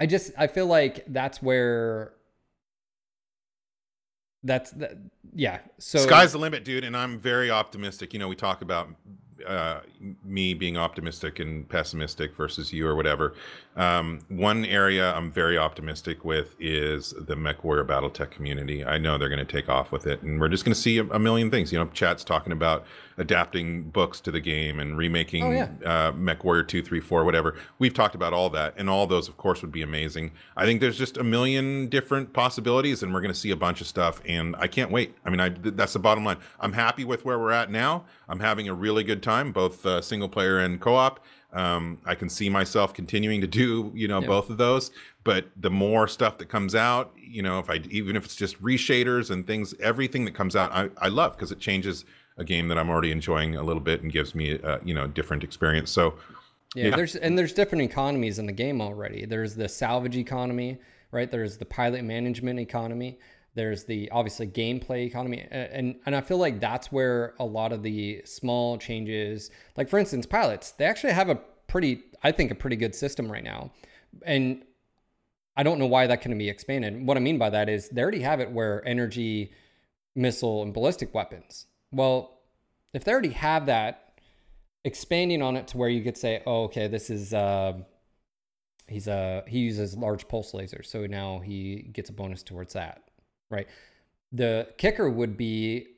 I 0.00 0.06
just 0.06 0.32
I 0.36 0.48
feel 0.48 0.66
like 0.66 1.04
that's 1.06 1.40
where. 1.40 2.14
That's 4.42 4.70
that. 4.72 4.96
Yeah. 5.34 5.58
So 5.78 5.98
Sky's 5.98 6.32
the 6.32 6.38
limit, 6.38 6.64
dude, 6.64 6.84
and 6.84 6.96
I'm 6.96 7.18
very 7.18 7.50
optimistic. 7.50 8.12
You 8.12 8.18
know, 8.18 8.28
we 8.28 8.36
talk 8.36 8.62
about 8.62 8.88
uh, 9.46 9.80
me 10.24 10.54
being 10.54 10.76
optimistic 10.76 11.38
and 11.38 11.68
pessimistic 11.68 12.34
versus 12.34 12.72
you 12.72 12.86
or 12.86 12.94
whatever. 12.94 13.34
Um, 13.76 14.20
one 14.28 14.64
area 14.64 15.12
I'm 15.14 15.30
very 15.30 15.56
optimistic 15.56 16.24
with 16.24 16.56
is 16.58 17.14
the 17.18 17.36
mech 17.36 17.58
MechWarrior 17.58 17.86
BattleTech 17.86 18.30
community. 18.30 18.84
I 18.84 18.98
know 18.98 19.18
they're 19.18 19.28
going 19.28 19.44
to 19.44 19.50
take 19.50 19.68
off 19.68 19.92
with 19.92 20.06
it, 20.06 20.22
and 20.22 20.40
we're 20.40 20.48
just 20.48 20.64
going 20.64 20.74
to 20.74 20.80
see 20.80 20.98
a, 20.98 21.04
a 21.04 21.18
million 21.18 21.50
things. 21.50 21.72
You 21.72 21.78
know, 21.78 21.86
chat's 21.86 22.24
talking 22.24 22.52
about 22.52 22.84
adapting 23.18 23.82
books 23.90 24.20
to 24.20 24.30
the 24.30 24.40
game 24.40 24.80
and 24.80 24.96
remaking 24.96 25.44
Oh, 25.44 25.50
yeah. 25.50 25.68
uh, 25.84 26.12
MechWarrior 26.12 26.66
two, 26.66 26.82
three, 26.82 27.00
four, 27.00 27.24
whatever. 27.24 27.56
We've 27.78 27.94
talked 27.94 28.14
about 28.14 28.32
all 28.32 28.50
that, 28.50 28.74
and 28.76 28.88
all 28.88 29.06
those, 29.06 29.28
of 29.28 29.36
course, 29.36 29.62
would 29.62 29.72
be 29.72 29.82
amazing. 29.82 30.32
I 30.56 30.64
think 30.64 30.80
there's 30.80 30.98
just 30.98 31.16
a 31.16 31.24
million 31.24 31.88
different 31.88 32.32
possibilities, 32.32 33.02
and 33.02 33.12
we're 33.12 33.20
going 33.20 33.32
to 33.34 33.38
see 33.38 33.50
a 33.50 33.56
bunch 33.56 33.80
of 33.80 33.86
stuff, 33.86 34.20
and 34.26 34.56
I 34.58 34.66
can't 34.66 34.90
wait. 34.90 35.14
I 35.24 35.30
mean, 35.30 35.40
I 35.40 35.50
th- 35.50 35.74
that's 35.76 35.92
the 35.92 35.98
bottom 35.98 36.24
line. 36.24 36.38
I'm 36.60 36.72
happy 36.72 37.04
with 37.04 37.24
where 37.24 37.38
we're 37.38 37.52
at 37.52 37.70
now. 37.70 38.04
I'm 38.28 38.40
having 38.40 38.68
a 38.68 38.74
really 38.74 39.04
good 39.04 39.22
time, 39.22 39.52
both 39.52 39.84
uh, 39.84 40.00
single 40.00 40.28
player 40.28 40.58
and 40.58 40.80
co-op. 40.80 41.20
Um, 41.52 41.98
I 42.06 42.14
can 42.14 42.28
see 42.28 42.48
myself 42.48 42.94
continuing 42.94 43.40
to 43.40 43.48
do, 43.48 43.90
you 43.92 44.06
know, 44.06 44.20
both 44.20 44.50
of 44.50 44.56
those. 44.56 44.92
But 45.24 45.46
the 45.56 45.68
more 45.70 46.06
stuff 46.06 46.38
that 46.38 46.48
comes 46.48 46.76
out, 46.76 47.12
you 47.16 47.42
know, 47.42 47.58
if 47.58 47.68
I 47.68 47.80
even 47.90 48.14
if 48.14 48.24
it's 48.24 48.36
just 48.36 48.62
reshaders 48.62 49.30
and 49.32 49.44
things, 49.44 49.74
everything 49.80 50.24
that 50.26 50.34
comes 50.34 50.54
out, 50.54 50.70
I, 50.72 50.90
I 50.98 51.08
love 51.08 51.36
because 51.36 51.50
it 51.50 51.58
changes 51.58 52.04
a 52.40 52.44
game 52.44 52.66
that 52.68 52.78
I'm 52.78 52.90
already 52.90 53.12
enjoying 53.12 53.54
a 53.56 53.62
little 53.62 53.82
bit 53.82 54.02
and 54.02 54.10
gives 54.10 54.34
me, 54.34 54.58
uh, 54.60 54.78
you 54.84 54.94
know, 54.94 55.06
different 55.06 55.44
experience. 55.44 55.90
So, 55.90 56.14
Yeah, 56.76 56.86
Yeah. 56.90 56.96
there's 56.96 57.16
and 57.16 57.36
there's 57.36 57.52
different 57.52 57.82
economies 57.82 58.38
in 58.38 58.46
the 58.46 58.52
game 58.52 58.80
already. 58.80 59.24
There's 59.26 59.56
the 59.56 59.68
salvage 59.68 60.16
economy, 60.16 60.78
right? 61.10 61.28
There's 61.28 61.58
the 61.58 61.64
pilot 61.64 62.04
management 62.04 62.60
economy. 62.60 63.18
There's 63.56 63.82
the 63.86 64.08
obviously 64.12 64.46
gameplay 64.46 65.04
economy, 65.04 65.48
and 65.50 65.96
and 66.06 66.14
I 66.14 66.20
feel 66.20 66.38
like 66.38 66.60
that's 66.60 66.92
where 66.92 67.34
a 67.40 67.44
lot 67.44 67.72
of 67.72 67.82
the 67.82 68.22
small 68.24 68.78
changes, 68.78 69.50
like 69.76 69.88
for 69.88 69.98
instance, 69.98 70.26
pilots, 70.26 70.70
they 70.70 70.84
actually 70.84 71.12
have 71.12 71.28
a 71.28 71.40
pretty, 71.66 72.02
I 72.22 72.30
think, 72.30 72.52
a 72.52 72.54
pretty 72.54 72.76
good 72.76 72.94
system 72.94 73.30
right 73.30 73.42
now, 73.42 73.72
and 74.24 74.62
I 75.56 75.64
don't 75.64 75.80
know 75.80 75.86
why 75.88 76.06
that 76.06 76.22
couldn't 76.22 76.38
be 76.38 76.48
expanded. 76.48 77.04
What 77.04 77.16
I 77.16 77.20
mean 77.20 77.36
by 77.38 77.50
that 77.50 77.68
is 77.68 77.88
they 77.88 78.00
already 78.00 78.20
have 78.22 78.38
it 78.38 78.52
where 78.52 78.86
energy, 78.86 79.50
missile, 80.14 80.62
and 80.62 80.72
ballistic 80.72 81.12
weapons. 81.12 81.66
Well, 81.92 82.38
if 82.92 83.04
they 83.04 83.12
already 83.12 83.30
have 83.30 83.66
that, 83.66 84.18
expanding 84.84 85.42
on 85.42 85.56
it 85.56 85.68
to 85.68 85.78
where 85.78 85.88
you 85.88 86.02
could 86.02 86.16
say, 86.16 86.42
"Oh, 86.46 86.64
okay, 86.64 86.88
this 86.88 87.10
is 87.10 87.34
uh, 87.34 87.74
he's 88.88 89.08
uh, 89.08 89.42
he 89.46 89.60
uses 89.60 89.96
large 89.96 90.28
pulse 90.28 90.52
lasers, 90.52 90.86
so 90.86 91.06
now 91.06 91.40
he 91.40 91.90
gets 91.92 92.10
a 92.10 92.12
bonus 92.12 92.42
towards 92.42 92.72
that." 92.74 93.02
Right. 93.50 93.66
The 94.32 94.68
kicker 94.78 95.10
would 95.10 95.36
be 95.36 95.88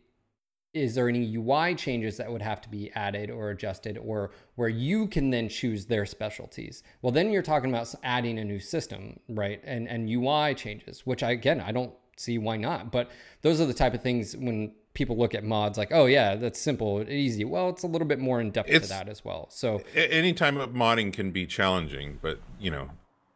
is 0.74 0.94
there 0.94 1.08
any 1.08 1.36
UI 1.36 1.74
changes 1.74 2.16
that 2.16 2.32
would 2.32 2.40
have 2.40 2.60
to 2.62 2.68
be 2.68 2.90
added 2.94 3.30
or 3.30 3.50
adjusted 3.50 3.98
or 3.98 4.30
where 4.54 4.70
you 4.70 5.06
can 5.06 5.28
then 5.28 5.48
choose 5.48 5.84
their 5.84 6.06
specialties? 6.06 6.82
Well, 7.02 7.12
then 7.12 7.30
you're 7.30 7.42
talking 7.42 7.68
about 7.68 7.94
adding 8.02 8.38
a 8.38 8.44
new 8.44 8.58
system, 8.58 9.20
right? 9.28 9.60
And 9.64 9.88
and 9.88 10.08
UI 10.08 10.54
changes, 10.54 11.06
which 11.06 11.22
I 11.22 11.32
again, 11.32 11.60
I 11.60 11.72
don't 11.72 11.92
see 12.16 12.38
why 12.38 12.56
not. 12.56 12.90
But 12.90 13.10
those 13.42 13.60
are 13.60 13.66
the 13.66 13.74
type 13.74 13.94
of 13.94 14.02
things 14.02 14.36
when 14.36 14.72
people 14.94 15.16
look 15.16 15.34
at 15.34 15.44
mods 15.44 15.78
like, 15.78 15.90
"Oh 15.92 16.06
yeah, 16.06 16.34
that's 16.36 16.60
simple, 16.60 17.02
easy." 17.08 17.44
Well, 17.44 17.68
it's 17.70 17.82
a 17.82 17.86
little 17.86 18.06
bit 18.06 18.18
more 18.18 18.40
in 18.40 18.50
depth 18.50 18.70
to 18.70 18.80
that 18.80 19.08
as 19.08 19.24
well. 19.24 19.46
So, 19.50 19.80
a- 19.94 20.12
any 20.12 20.32
time 20.32 20.56
of 20.58 20.70
modding 20.70 21.12
can 21.12 21.30
be 21.30 21.46
challenging, 21.46 22.18
but 22.22 22.40
you 22.60 22.70
know, 22.70 22.90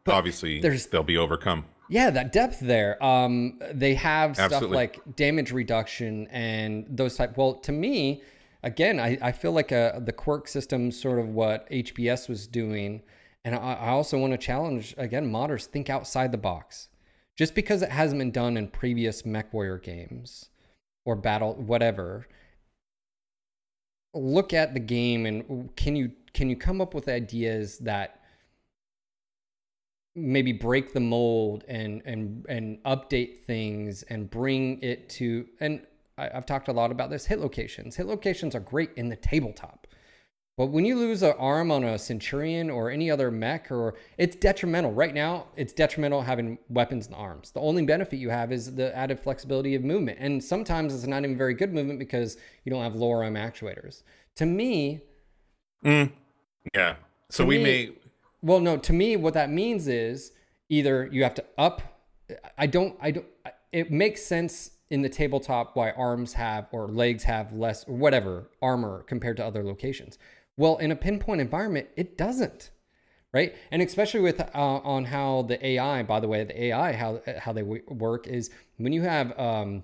obviously 0.07 0.59
there's- 0.59 0.85
they'll 0.85 1.03
be 1.03 1.17
overcome. 1.17 1.65
Yeah, 1.89 2.09
that 2.09 2.33
depth 2.33 2.59
there. 2.59 3.01
Um, 3.03 3.59
they 3.73 3.95
have 3.95 4.35
stuff 4.35 4.51
Absolutely. 4.51 4.75
like 4.75 5.15
damage 5.15 5.51
reduction 5.53 6.27
and 6.31 6.85
those 6.89 7.15
type. 7.15 7.37
Well, 7.37 7.53
to 7.59 7.71
me, 7.71 8.21
again, 8.61 8.99
I, 8.99 9.17
I 9.21 9.31
feel 9.31 9.53
like 9.53 9.71
uh 9.71 9.99
the 9.99 10.11
quirk 10.13 10.47
system, 10.49 10.91
sort 10.91 11.17
of 11.19 11.29
what 11.29 11.69
HBS 11.71 12.27
was 12.27 12.45
doing, 12.47 13.03
and 13.45 13.55
I, 13.55 13.73
I 13.73 13.87
also 13.89 14.17
want 14.19 14.33
to 14.33 14.37
challenge 14.37 14.95
again 14.97 15.31
modders 15.31 15.65
think 15.65 15.89
outside 15.89 16.31
the 16.31 16.37
box. 16.37 16.89
Just 17.37 17.53
because 17.55 17.81
it 17.83 17.89
hasn't 17.91 18.17
been 18.19 18.31
done 18.31 18.57
in 18.57 18.67
previous 18.67 19.21
MechWarrior 19.21 19.81
games 19.81 20.49
or 21.07 21.15
battle 21.15 21.53
whatever, 21.55 22.27
look 24.13 24.53
at 24.53 24.73
the 24.73 24.79
game 24.79 25.25
and 25.25 25.73
can 25.77 25.95
you 25.95 26.11
can 26.33 26.49
you 26.49 26.55
come 26.57 26.81
up 26.81 26.93
with 26.93 27.07
ideas 27.07 27.77
that 27.79 28.19
maybe 30.15 30.51
break 30.51 30.91
the 30.91 30.99
mold 30.99 31.63
and 31.69 32.01
and 32.05 32.45
and 32.49 32.83
update 32.83 33.39
things 33.39 34.03
and 34.03 34.29
bring 34.29 34.81
it 34.81 35.07
to 35.07 35.47
and 35.61 35.81
I, 36.17 36.29
I've 36.33 36.45
talked 36.45 36.67
a 36.67 36.73
lot 36.73 36.91
about 36.91 37.09
this 37.09 37.25
hit 37.25 37.39
locations. 37.39 37.95
Hit 37.95 38.05
locations 38.05 38.53
are 38.53 38.59
great 38.59 38.89
in 38.97 39.07
the 39.07 39.15
tabletop. 39.15 39.86
But 40.57 40.67
when 40.67 40.85
you 40.85 40.95
lose 40.97 41.21
an 41.21 41.35
arm 41.37 41.69
on 41.69 41.83
a 41.83 41.99
Centurion 41.99 42.71
or 42.71 42.89
any 42.89 43.11
other 43.11 43.29
mech, 43.29 43.71
or 43.71 43.93
it's 44.17 44.35
detrimental. 44.35 44.91
Right 44.91 45.13
now, 45.13 45.45
it's 45.55 45.71
detrimental 45.71 46.23
having 46.23 46.57
weapons 46.67 47.05
and 47.05 47.15
arms. 47.15 47.51
The 47.51 47.59
only 47.59 47.85
benefit 47.85 48.17
you 48.17 48.31
have 48.31 48.51
is 48.51 48.73
the 48.73 48.95
added 48.95 49.19
flexibility 49.19 49.75
of 49.75 49.83
movement. 49.83 50.17
And 50.19 50.43
sometimes 50.43 50.95
it's 50.95 51.05
not 51.05 51.23
even 51.23 51.37
very 51.37 51.53
good 51.53 51.73
movement 51.73 51.99
because 51.99 52.37
you 52.63 52.71
don't 52.71 52.81
have 52.81 52.95
lower 52.95 53.23
arm 53.23 53.35
actuators. 53.35 54.01
To 54.37 54.47
me, 54.47 55.01
mm. 55.85 56.11
Yeah. 56.73 56.95
So 57.29 57.45
we 57.45 57.57
me- 57.59 57.63
may 57.63 57.91
well, 58.41 58.59
no, 58.59 58.77
to 58.77 58.93
me, 58.93 59.15
what 59.15 59.33
that 59.33 59.51
means 59.51 59.87
is 59.87 60.31
either 60.69 61.09
you 61.11 61.23
have 61.23 61.33
to 61.35 61.45
up. 61.57 61.81
I 62.57 62.67
don't, 62.67 62.95
I 63.01 63.11
don't, 63.11 63.25
it 63.71 63.91
makes 63.91 64.21
sense 64.23 64.71
in 64.89 65.01
the 65.01 65.09
tabletop 65.09 65.75
why 65.75 65.91
arms 65.91 66.33
have 66.33 66.67
or 66.71 66.87
legs 66.87 67.23
have 67.23 67.51
less 67.51 67.83
or 67.85 67.95
whatever 67.95 68.49
armor 68.61 69.03
compared 69.03 69.37
to 69.37 69.45
other 69.45 69.63
locations. 69.63 70.17
Well, 70.57 70.77
in 70.77 70.91
a 70.91 70.95
pinpoint 70.95 71.41
environment, 71.41 71.87
it 71.95 72.17
doesn't. 72.17 72.71
Right. 73.33 73.55
And 73.71 73.81
especially 73.81 74.21
with 74.21 74.39
uh, 74.39 74.47
on 74.53 75.05
how 75.05 75.43
the 75.43 75.63
AI, 75.63 76.01
by 76.03 76.19
the 76.19 76.27
way, 76.27 76.43
the 76.43 76.63
AI, 76.65 76.93
how, 76.93 77.21
how 77.37 77.51
they 77.51 77.61
w- 77.61 77.83
work 77.87 78.25
is 78.25 78.49
when 78.77 78.93
you 78.93 79.01
have, 79.03 79.37
um, 79.37 79.83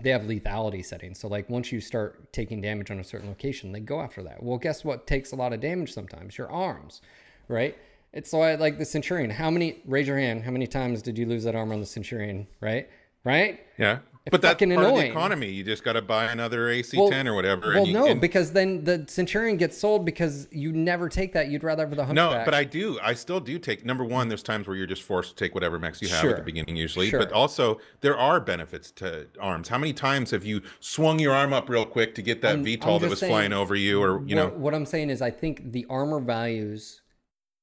they 0.00 0.10
have 0.10 0.22
lethality 0.22 0.84
settings. 0.84 1.18
So 1.18 1.28
like 1.28 1.50
once 1.50 1.72
you 1.72 1.80
start 1.80 2.32
taking 2.32 2.60
damage 2.60 2.90
on 2.90 2.98
a 3.00 3.04
certain 3.04 3.28
location, 3.28 3.72
they 3.72 3.80
go 3.80 4.00
after 4.00 4.22
that. 4.22 4.42
Well, 4.42 4.56
guess 4.56 4.84
what 4.84 5.06
takes 5.06 5.32
a 5.32 5.36
lot 5.36 5.52
of 5.52 5.60
damage 5.60 5.92
sometimes? 5.92 6.38
Your 6.38 6.50
arms, 6.50 7.02
right? 7.48 7.76
It's 8.12 8.32
why 8.32 8.54
like 8.54 8.78
the 8.78 8.84
Centurion. 8.84 9.30
How 9.30 9.50
many 9.50 9.82
raise 9.84 10.08
your 10.08 10.18
hand, 10.18 10.44
how 10.44 10.50
many 10.50 10.66
times 10.66 11.02
did 11.02 11.18
you 11.18 11.26
lose 11.26 11.44
that 11.44 11.54
arm 11.54 11.72
on 11.72 11.80
the 11.80 11.86
Centurion, 11.86 12.46
right? 12.60 12.88
Right? 13.24 13.60
Yeah. 13.78 13.98
But 14.30 14.42
that's 14.42 14.52
fucking 14.54 14.74
part 14.74 14.86
of 14.86 14.94
the 14.96 15.06
economy. 15.08 15.50
You 15.50 15.64
just 15.64 15.84
got 15.84 15.94
to 15.94 16.02
buy 16.02 16.26
another 16.26 16.68
AC10 16.68 17.26
or 17.26 17.34
whatever. 17.34 17.68
Well, 17.68 17.78
and 17.78 17.86
you, 17.86 17.92
no, 17.92 18.06
and- 18.06 18.20
because 18.20 18.52
then 18.52 18.84
the 18.84 19.04
Centurion 19.08 19.56
gets 19.56 19.76
sold 19.76 20.04
because 20.04 20.48
you 20.50 20.72
never 20.72 21.08
take 21.08 21.32
that. 21.32 21.48
You'd 21.48 21.64
rather 21.64 21.86
have 21.86 21.96
the 21.96 22.12
no, 22.12 22.42
but 22.44 22.54
I 22.54 22.64
do. 22.64 22.98
I 23.02 23.14
still 23.14 23.40
do 23.40 23.58
take. 23.58 23.84
Number 23.84 24.04
one, 24.04 24.28
there's 24.28 24.42
times 24.42 24.66
where 24.68 24.76
you're 24.76 24.86
just 24.86 25.02
forced 25.02 25.36
to 25.36 25.44
take 25.44 25.54
whatever 25.54 25.78
mechs 25.78 26.00
you 26.00 26.08
have 26.08 26.20
Sure. 26.20 26.30
at 26.30 26.36
the 26.36 26.42
beginning, 26.42 26.76
usually. 26.76 27.08
Sure. 27.10 27.18
But 27.20 27.32
also, 27.32 27.80
there 28.00 28.16
are 28.16 28.40
benefits 28.40 28.90
to 28.92 29.26
arms. 29.40 29.68
How 29.68 29.78
many 29.78 29.92
times 29.92 30.30
have 30.30 30.44
you 30.44 30.62
swung 30.80 31.18
your 31.18 31.32
arm 31.34 31.52
up 31.52 31.68
real 31.68 31.84
quick 31.84 32.14
to 32.16 32.22
get 32.22 32.40
that 32.42 32.50
I'm- 32.56 32.64
VTOL 32.64 32.96
I'm 32.96 33.02
that 33.02 33.10
was 33.10 33.18
saying, 33.20 33.30
flying 33.32 33.52
over 33.52 33.74
you, 33.74 34.02
or 34.02 34.22
you 34.26 34.36
what, 34.36 34.52
know? 34.52 34.58
what 34.58 34.74
I'm 34.74 34.86
saying 34.86 35.10
is, 35.10 35.20
I 35.22 35.30
think 35.30 35.72
the 35.72 35.86
armor 35.90 36.20
values 36.20 37.02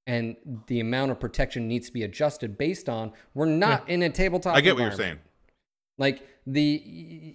and 0.05 0.37
the 0.67 0.79
amount 0.79 1.11
of 1.11 1.19
protection 1.19 1.67
needs 1.67 1.87
to 1.87 1.93
be 1.93 2.03
adjusted 2.03 2.57
based 2.57 2.87
on 2.87 3.11
we're 3.33 3.45
not 3.45 3.89
in 3.89 4.01
a 4.03 4.09
tabletop. 4.09 4.55
I 4.55 4.61
get 4.61 4.75
what 4.75 4.83
you're 4.83 4.91
saying, 4.93 5.17
Like 5.97 6.27
the 6.45 6.81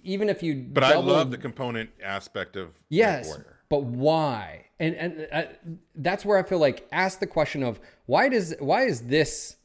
even 0.03 0.29
if 0.29 0.41
you 0.41 0.55
but 0.71 0.83
I 0.83 0.95
love 0.97 1.31
the 1.31 1.37
component 1.37 1.89
aspect 2.03 2.55
of 2.55 2.69
yes, 2.89 3.37
but 3.69 3.83
why? 3.83 4.65
And 4.79 4.95
and 4.95 5.27
uh, 5.31 5.43
that's 5.95 6.25
where 6.25 6.37
I 6.37 6.43
feel 6.43 6.59
like 6.59 6.87
ask 6.91 7.19
the 7.19 7.27
question 7.27 7.61
of 7.63 7.79
why 8.05 8.29
does 8.29 8.55
why 8.59 8.83
is 8.85 9.01
this 9.01 9.57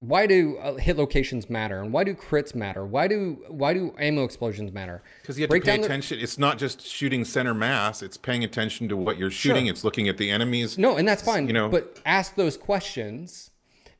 why 0.00 0.28
do 0.28 0.56
uh, 0.58 0.76
hit 0.76 0.96
locations 0.96 1.50
matter 1.50 1.82
and 1.82 1.92
why 1.92 2.04
do 2.04 2.14
crits 2.14 2.54
matter? 2.54 2.86
Why 2.86 3.08
do 3.08 3.44
why 3.48 3.74
do 3.74 3.92
ammo 3.98 4.22
explosions 4.24 4.70
matter? 4.72 5.02
Because 5.20 5.36
you 5.38 5.42
have 5.42 5.50
Break 5.50 5.64
to 5.64 5.66
pay 5.66 5.72
down 5.72 5.80
the- 5.80 5.86
attention. 5.86 6.20
It's 6.20 6.38
not 6.38 6.56
just 6.56 6.86
shooting 6.86 7.24
center 7.24 7.52
mass. 7.52 8.00
It's 8.00 8.16
paying 8.16 8.44
attention 8.44 8.88
to 8.90 8.96
what 8.96 9.18
you're 9.18 9.30
shooting. 9.32 9.64
Sure. 9.66 9.72
It's 9.72 9.82
looking 9.82 10.08
at 10.08 10.16
the 10.16 10.30
enemies. 10.30 10.78
No, 10.78 10.96
and 10.96 11.06
that's 11.06 11.22
fine. 11.22 11.48
you 11.48 11.52
know- 11.52 11.68
but 11.68 12.00
ask 12.06 12.36
those 12.36 12.56
questions, 12.56 13.50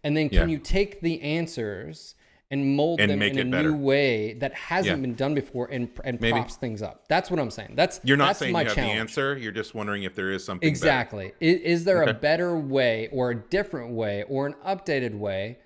and 0.05 0.17
then 0.17 0.29
can 0.29 0.49
Yeah. 0.49 0.55
you 0.55 0.59
take 0.59 1.01
the 1.01 1.21
answers 1.21 2.15
and 2.51 2.75
mold 2.77 2.99
And 3.01 3.11
them 3.11 3.21
in 3.23 3.39
a 3.39 3.45
better. 3.51 3.71
new 3.73 3.77
way 3.77 4.33
that 4.35 4.55
hasn't 4.55 4.97
Yeah. 4.99 5.03
been 5.03 5.15
done 5.15 5.35
before 5.35 5.67
and 5.71 5.91
and 6.05 6.19
Maybe. 6.21 6.33
props 6.33 6.57
things 6.57 6.81
up? 6.81 7.07
That's 7.09 7.31
what 7.31 7.39
I'm 7.39 7.51
saying. 7.51 7.75
That's 7.75 8.01
You're 8.05 8.17
not 8.17 8.29
that's 8.29 8.39
saying 8.39 8.53
my 8.55 8.63
you 8.63 8.67
have 8.69 8.75
challenge. 8.75 8.95
the 8.95 9.01
answer. 9.01 9.37
You're 9.39 9.53
just 9.53 9.75
wondering 9.75 10.03
if 10.05 10.15
there 10.15 10.31
is 10.31 10.45
something. 10.45 10.67
better. 10.67 10.71
Exactly. 10.71 11.33
Is, 11.41 11.61
is 11.61 11.85
there 11.85 12.03
a 12.03 12.15
better 12.15 12.59
way 12.59 13.09
or 13.13 13.31
a 13.33 13.35
different 13.35 13.93
way 13.93 14.25
or 14.29 14.47
an 14.47 14.55
updated 14.67 15.15
way 15.19 15.59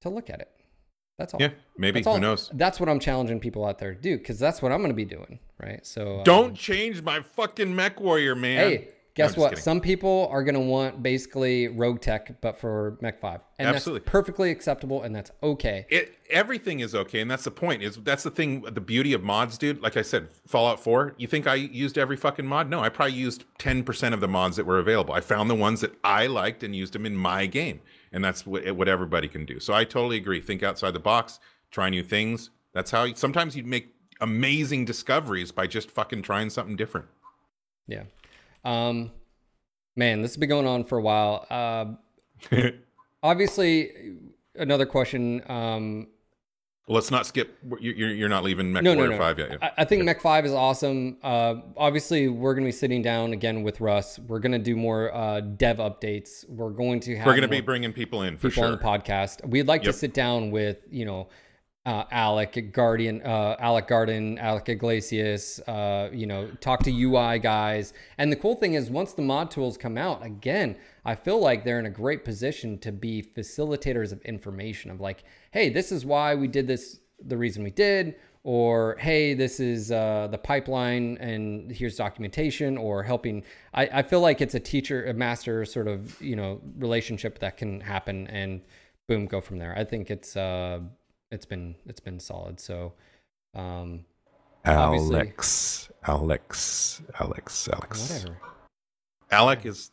to 0.00 0.08
look 0.08 0.30
at 0.30 0.40
it? 0.40 0.50
That's 1.18 1.32
all. 1.34 1.40
Yeah, 1.40 1.50
maybe. 1.78 2.02
All. 2.04 2.14
Who 2.14 2.20
knows? 2.20 2.50
That's 2.54 2.80
what 2.80 2.88
I'm 2.88 2.98
challenging 2.98 3.38
people 3.38 3.64
out 3.64 3.78
there 3.78 3.94
to 3.94 4.00
do 4.00 4.18
because 4.18 4.38
that's 4.38 4.60
what 4.62 4.72
I'm 4.72 4.78
going 4.78 4.90
to 4.90 4.94
be 4.96 5.04
doing. 5.04 5.38
Right. 5.62 5.86
So 5.86 6.18
um, 6.18 6.24
Don't 6.24 6.54
change 6.56 7.02
my 7.02 7.20
fucking 7.20 7.74
mech 7.74 8.00
warrior, 8.00 8.34
man. 8.34 8.58
Hey, 8.70 8.88
guess 9.14 9.34
just 9.34 9.38
what? 9.38 9.58
Some 9.58 9.80
people 9.80 10.28
are 10.30 10.42
going 10.42 10.54
to 10.54 10.60
want 10.60 11.02
basically 11.02 11.68
RogueTech, 11.68 12.36
but 12.40 12.58
for 12.58 12.98
Mech 13.00 13.20
5. 13.20 13.40
And 13.58 13.68
Absolutely. 13.68 14.00
that's 14.00 14.10
perfectly 14.10 14.50
acceptable 14.50 15.02
and 15.02 15.14
that's 15.14 15.30
okay. 15.42 15.86
it 15.88 16.18
everything 16.30 16.80
is 16.80 16.94
okay 16.94 17.20
and 17.20 17.30
that's 17.30 17.44
the 17.44 17.50
point 17.50 17.82
is 17.82 17.96
that's 17.96 18.22
the 18.22 18.30
thing 18.30 18.62
the 18.62 18.80
beauty 18.80 19.12
of 19.12 19.22
mods 19.22 19.58
dude 19.58 19.80
like 19.82 19.94
i 19.94 20.00
said 20.00 20.26
fallout 20.46 20.80
4 20.80 21.14
you 21.18 21.26
think 21.26 21.46
i 21.46 21.54
used 21.54 21.98
every 21.98 22.16
fucking 22.16 22.46
mod 22.46 22.70
no 22.70 22.80
i 22.80 22.88
probably 22.88 23.14
used 23.14 23.44
10% 23.58 24.14
of 24.14 24.20
the 24.20 24.26
mods 24.26 24.56
that 24.56 24.64
were 24.64 24.78
available 24.78 25.12
i 25.12 25.20
found 25.20 25.50
the 25.50 25.54
ones 25.54 25.82
that 25.82 25.94
i 26.02 26.26
liked 26.26 26.62
and 26.62 26.74
used 26.74 26.94
them 26.94 27.04
in 27.04 27.14
my 27.14 27.44
game 27.44 27.80
and 28.10 28.24
that's 28.24 28.46
what, 28.46 28.74
what 28.74 28.88
everybody 28.88 29.28
can 29.28 29.44
do 29.44 29.60
so 29.60 29.74
i 29.74 29.84
totally 29.84 30.16
agree 30.16 30.40
think 30.40 30.62
outside 30.62 30.92
the 30.92 30.98
box 30.98 31.38
try 31.70 31.90
new 31.90 32.02
things 32.02 32.48
that's 32.72 32.90
how 32.90 33.12
sometimes 33.14 33.54
you 33.54 33.62
make 33.62 33.94
amazing 34.20 34.86
discoveries 34.86 35.52
by 35.52 35.66
just 35.66 35.90
fucking 35.90 36.22
trying 36.22 36.48
something 36.48 36.74
different 36.74 37.06
Yeah. 37.86 38.04
Um, 38.64 39.10
man, 39.96 40.22
this 40.22 40.32
has 40.32 40.36
been 40.36 40.48
going 40.48 40.66
on 40.66 40.84
for 40.84 40.98
a 40.98 41.02
while. 41.02 41.46
Uh, 41.50 42.66
obviously, 43.22 44.16
another 44.56 44.86
question. 44.86 45.42
Um, 45.50 46.08
well, 46.86 46.96
let's 46.96 47.10
not 47.10 47.24
skip 47.24 47.56
you're, 47.80 47.94
you're 47.94 48.10
you're 48.10 48.28
not 48.28 48.44
leaving 48.44 48.70
mech 48.70 48.82
no, 48.82 48.92
no, 48.92 48.98
warrior 48.98 49.12
no. 49.12 49.18
5 49.18 49.38
yet 49.38 49.50
yeah. 49.52 49.56
I, 49.62 49.70
I 49.78 49.84
think 49.86 50.04
Mech 50.04 50.20
5 50.20 50.44
is 50.44 50.52
awesome. 50.52 51.16
Uh, 51.22 51.54
obviously, 51.78 52.28
we're 52.28 52.52
going 52.52 52.64
to 52.64 52.68
be 52.68 52.72
sitting 52.72 53.00
down 53.00 53.32
again 53.32 53.62
with 53.62 53.80
Russ. 53.80 54.18
We're 54.18 54.38
going 54.38 54.52
to 54.52 54.58
do 54.58 54.76
more 54.76 55.14
uh, 55.14 55.40
dev 55.40 55.78
updates. 55.78 56.46
We're 56.46 56.70
going 56.70 57.00
to 57.00 57.16
have 57.16 57.24
we're 57.26 57.32
going 57.32 57.42
to 57.42 57.48
be 57.48 57.62
bringing 57.62 57.94
people 57.94 58.22
in 58.22 58.36
for 58.36 58.50
people 58.50 58.64
sure 58.64 58.72
on 58.72 58.72
the 58.72 58.84
podcast. 58.84 59.48
We'd 59.48 59.66
like 59.66 59.82
Yep. 59.84 59.92
to 59.94 59.98
sit 59.98 60.12
down 60.12 60.50
with, 60.50 60.76
you 60.90 61.06
know, 61.06 61.28
uh, 61.86 62.04
Alec 62.10 62.72
Guardian, 62.72 63.20
uh, 63.22 63.56
Alec 63.58 63.86
Garden, 63.88 64.38
Alec 64.38 64.68
Iglesias, 64.70 65.60
uh, 65.60 66.08
you 66.12 66.26
know, 66.26 66.50
talk 66.60 66.82
to 66.84 66.90
UI 66.90 67.38
guys. 67.38 67.92
And 68.16 68.32
the 68.32 68.36
cool 68.36 68.54
thing 68.54 68.74
is, 68.74 68.90
once 68.90 69.12
the 69.12 69.22
mod 69.22 69.50
tools 69.50 69.76
come 69.76 69.98
out, 69.98 70.24
again, 70.24 70.76
I 71.04 71.14
feel 71.14 71.38
like 71.38 71.64
they're 71.64 71.78
in 71.78 71.86
a 71.86 71.90
great 71.90 72.24
position 72.24 72.78
to 72.78 72.92
be 72.92 73.22
facilitators 73.22 74.12
of 74.12 74.22
information 74.22 74.90
of 74.90 75.00
like, 75.00 75.24
hey, 75.50 75.68
this 75.68 75.92
is 75.92 76.06
why 76.06 76.34
we 76.34 76.48
did 76.48 76.66
this, 76.66 77.00
the 77.22 77.36
reason 77.36 77.62
we 77.62 77.70
did, 77.70 78.14
or 78.44 78.96
hey, 78.98 79.34
this 79.34 79.60
is 79.60 79.92
uh, 79.92 80.28
the 80.30 80.38
pipeline 80.38 81.18
and 81.18 81.70
here's 81.70 81.96
documentation, 81.96 82.78
or 82.78 83.02
helping. 83.02 83.44
I, 83.74 83.88
I 83.92 84.02
feel 84.02 84.20
like 84.20 84.40
it's 84.40 84.54
a 84.54 84.60
teacher, 84.60 85.04
a 85.04 85.12
master 85.12 85.66
sort 85.66 85.88
of, 85.88 86.20
you 86.22 86.36
know, 86.36 86.62
relationship 86.78 87.40
that 87.40 87.58
can 87.58 87.80
happen 87.80 88.26
and 88.28 88.62
boom, 89.06 89.26
go 89.26 89.42
from 89.42 89.58
there. 89.58 89.74
I 89.76 89.84
think 89.84 90.10
it's, 90.10 90.34
uh, 90.34 90.80
it's 91.30 91.46
been 91.46 91.74
it's 91.86 92.00
been 92.00 92.20
solid. 92.20 92.60
So, 92.60 92.92
um, 93.54 94.04
alex 94.64 95.90
alex 96.06 97.02
alex 97.20 97.68
alex 97.72 98.10
whatever. 98.10 98.38
Alec 99.30 99.66
is. 99.66 99.90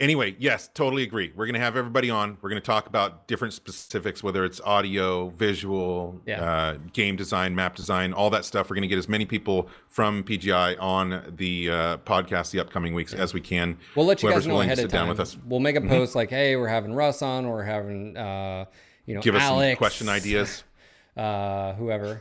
Anyway, 0.00 0.36
yes, 0.38 0.70
totally 0.74 1.02
agree. 1.02 1.32
We're 1.34 1.46
going 1.46 1.54
to 1.54 1.60
have 1.60 1.76
everybody 1.76 2.08
on. 2.08 2.38
We're 2.40 2.50
going 2.50 2.62
to 2.62 2.64
talk 2.66 2.86
about 2.86 3.26
different 3.26 3.52
specifics, 3.52 4.22
whether 4.22 4.44
it's 4.44 4.60
audio, 4.60 5.30
visual, 5.30 6.20
Yeah. 6.24 6.40
uh, 6.44 6.78
game 6.92 7.16
design, 7.16 7.56
map 7.56 7.74
design, 7.74 8.12
all 8.12 8.30
that 8.30 8.44
stuff. 8.44 8.70
We're 8.70 8.76
going 8.76 8.82
to 8.82 8.88
get 8.88 8.98
as 8.98 9.08
many 9.08 9.26
people 9.26 9.68
from 9.88 10.22
PGI 10.22 10.76
on 10.80 11.34
the 11.36 11.68
uh, 11.70 11.96
podcast 11.98 12.52
the 12.52 12.60
upcoming 12.60 12.94
weeks 12.94 13.12
as 13.12 13.34
we 13.34 13.40
can. 13.40 13.76
We'll 13.96 14.06
let 14.06 14.22
you 14.22 14.28
Whoever's 14.28 14.44
guys 14.44 14.46
know 14.48 14.54
willing 14.54 14.68
to 14.68 14.72
ahead 14.74 14.84
of 14.84 14.90
sit 14.90 14.92
down 14.92 15.00
time. 15.02 15.08
with 15.08 15.20
us. 15.20 15.34
Mm-hmm. 15.34 15.48
We'll 15.50 15.60
make 15.60 15.74
a 15.74 15.80
post 15.80 16.14
like, 16.14 16.30
"Hey, 16.30 16.54
we're 16.54 16.68
having 16.68 16.94
Russ 16.94 17.20
on, 17.20 17.44
or 17.44 17.54
we're 17.54 17.64
having, 17.64 18.16
uh, 18.16 18.66
you 19.08 19.14
know, 19.14 19.20
Give 19.22 19.34
us 19.34 19.42
Alex, 19.42 19.72
some 19.72 19.78
question 19.78 20.08
ideas. 20.08 20.64
uh, 21.16 21.72
whoever." 21.74 22.20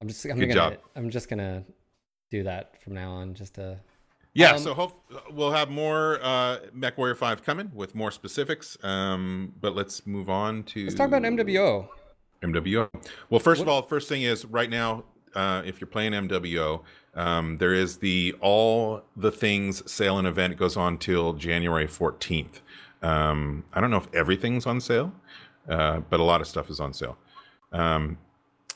I'm 0.00 0.08
just, 0.08 0.24
I'm 0.24 0.38
Good 0.38 0.48
gonna, 0.48 0.54
job. 0.54 0.78
I'm 0.96 1.10
just 1.10 1.28
gonna 1.28 1.64
do 2.30 2.42
that 2.44 2.82
from 2.82 2.94
now 2.94 3.12
on, 3.12 3.34
just 3.34 3.54
to. 3.54 3.78
Yeah, 4.32 4.52
Um, 4.52 4.58
so 4.60 4.74
hope 4.74 5.04
we'll 5.32 5.50
have 5.50 5.70
more 5.70 6.18
uh, 6.22 6.58
Mech 6.72 6.96
Warrior 6.96 7.16
Five 7.16 7.44
coming 7.44 7.70
with 7.74 7.94
more 7.94 8.10
specifics. 8.10 8.78
Um, 8.82 9.52
but 9.60 9.74
let's 9.74 10.06
move 10.06 10.30
on 10.30 10.62
to 10.64 10.84
Let's 10.84 10.94
talk 10.94 11.08
about 11.08 11.22
MWO. 11.22 11.88
MWO. 12.42 12.88
Well, 13.28 13.40
first 13.40 13.60
of 13.60 13.68
all, 13.68 13.82
first 13.82 14.08
thing 14.08 14.22
is 14.22 14.46
right 14.46 14.70
now, 14.70 15.04
uh, 15.34 15.62
if 15.66 15.80
you're 15.80 15.88
playing 15.88 16.12
MWO, 16.12 16.82
um, 17.14 17.58
there 17.58 17.74
is 17.74 17.98
the 17.98 18.34
all 18.40 19.02
the 19.16 19.32
things 19.32 19.90
sale 19.90 20.16
and 20.16 20.26
event 20.26 20.56
goes 20.56 20.76
on 20.76 20.96
till 20.96 21.34
January 21.34 21.86
14th. 21.86 22.60
Um, 23.02 23.64
I 23.72 23.80
don't 23.80 23.90
know 23.90 23.96
if 23.98 24.14
everything's 24.14 24.64
on 24.64 24.80
sale, 24.80 25.12
uh, 25.70 26.00
but 26.10 26.20
a 26.20 26.22
lot 26.22 26.40
of 26.40 26.46
stuff 26.46 26.68
is 26.68 26.80
on 26.80 26.92
sale. 26.92 27.16
Um, 27.72 28.18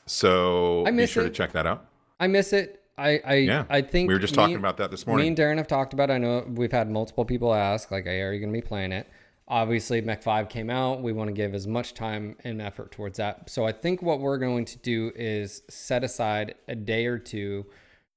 so 0.07 0.85
I 0.87 0.91
be 0.91 1.07
sure 1.07 1.25
it. 1.25 1.29
to 1.29 1.35
check 1.35 1.53
that 1.53 1.67
out. 1.67 1.87
I 2.21 2.27
miss 2.27 2.53
it. 2.53 2.81
I, 2.97 3.21
I, 3.25 3.35
Yeah, 3.35 3.65
I 3.69 3.83
think 3.83 4.09
we 4.09 4.15
were 4.15 4.21
just 4.21 4.35
me- 4.35 4.37
talking 4.37 4.57
about 4.57 4.77
that 4.77 4.91
this 4.91 5.07
morning. 5.07 5.25
Me 5.25 5.29
and 5.29 5.37
Darren 5.37 5.57
have 5.57 5.67
talked 5.67 5.93
about. 5.93 6.11
it. 6.11 6.15
I 6.15 6.19
know 6.19 6.47
we've 6.49 6.71
had 6.73 6.89
multiple 6.91 7.25
people 7.25 7.53
ask, 7.53 7.91
like, 7.91 8.05
"Hey, 8.05 8.21
are 8.21 8.33
you 8.33 8.39
going 8.41 8.53
to 8.53 8.57
be 8.57 8.67
playing 8.67 8.93
it?" 8.93 9.09
Obviously, 9.49 10.01
Mech 10.01 10.23
Five 10.23 10.49
came 10.49 10.71
out. 10.71 11.03
We 11.03 11.13
want 11.13 11.29
to 11.29 11.35
give 11.35 11.55
as 11.55 11.67
much 11.67 11.95
time 11.95 12.37
and 12.45 12.63
effort 12.63 12.93
towards 12.93 13.19
that. 13.19 13.51
So 13.51 13.65
I 13.65 13.73
think 13.73 14.01
what 14.01 14.21
we're 14.21 14.39
going 14.39 14.65
to 14.67 14.79
do 14.79 15.11
is 15.17 15.63
set 15.69 16.05
aside 16.05 16.55
a 16.69 16.75
day 16.77 17.07
or 17.07 17.19
two 17.19 17.67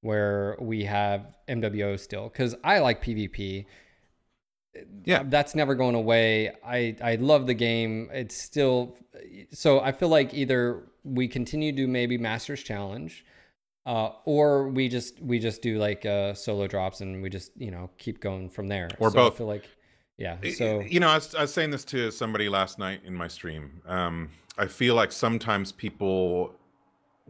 where 0.01 0.55
we 0.59 0.83
have 0.85 1.35
MWO 1.49 1.99
still, 1.99 2.29
because 2.29 2.55
I 2.63 2.79
like 2.79 3.03
PvP. 3.03 3.65
Yeah. 5.05 5.23
that's 5.25 5.55
never 5.55 5.75
going 5.75 5.95
away. 5.95 6.51
I 6.65 6.95
I 7.01 7.15
love 7.15 7.47
the 7.47 7.53
game. 7.53 8.09
It's 8.11 8.35
still 8.35 8.97
so 9.51 9.79
I 9.79 9.91
feel 9.91 10.09
like 10.09 10.33
either 10.33 10.83
we 11.03 11.27
continue 11.27 11.71
to 11.71 11.77
do 11.77 11.87
maybe 11.87 12.17
Masters 12.17 12.63
Challenge, 12.63 13.25
uh, 13.85 14.11
or 14.25 14.67
we 14.67 14.89
just 14.89 15.21
we 15.21 15.39
just 15.39 15.61
do 15.61 15.77
like 15.77 16.05
uh, 16.05 16.33
solo 16.33 16.67
drops 16.67 17.01
and 17.01 17.21
we 17.21 17.29
just 17.29 17.51
you 17.57 17.71
know 17.71 17.89
keep 17.97 18.19
going 18.19 18.49
from 18.49 18.67
there. 18.67 18.89
Or 18.99 19.09
So 19.09 19.15
both. 19.15 19.33
I 19.33 19.37
feel 19.37 19.47
like 19.47 19.69
yeah. 20.17 20.37
So 20.55 20.81
you 20.81 20.99
know, 20.99 21.09
I 21.09 21.15
was, 21.15 21.35
I 21.35 21.41
was 21.41 21.53
saying 21.53 21.71
this 21.71 21.85
to 21.85 22.11
somebody 22.11 22.49
last 22.49 22.79
night 22.79 23.01
in 23.05 23.13
my 23.13 23.27
stream. 23.27 23.81
Um, 23.85 24.29
I 24.57 24.65
feel 24.65 24.95
like 24.95 25.11
sometimes 25.11 25.71
people 25.71 26.53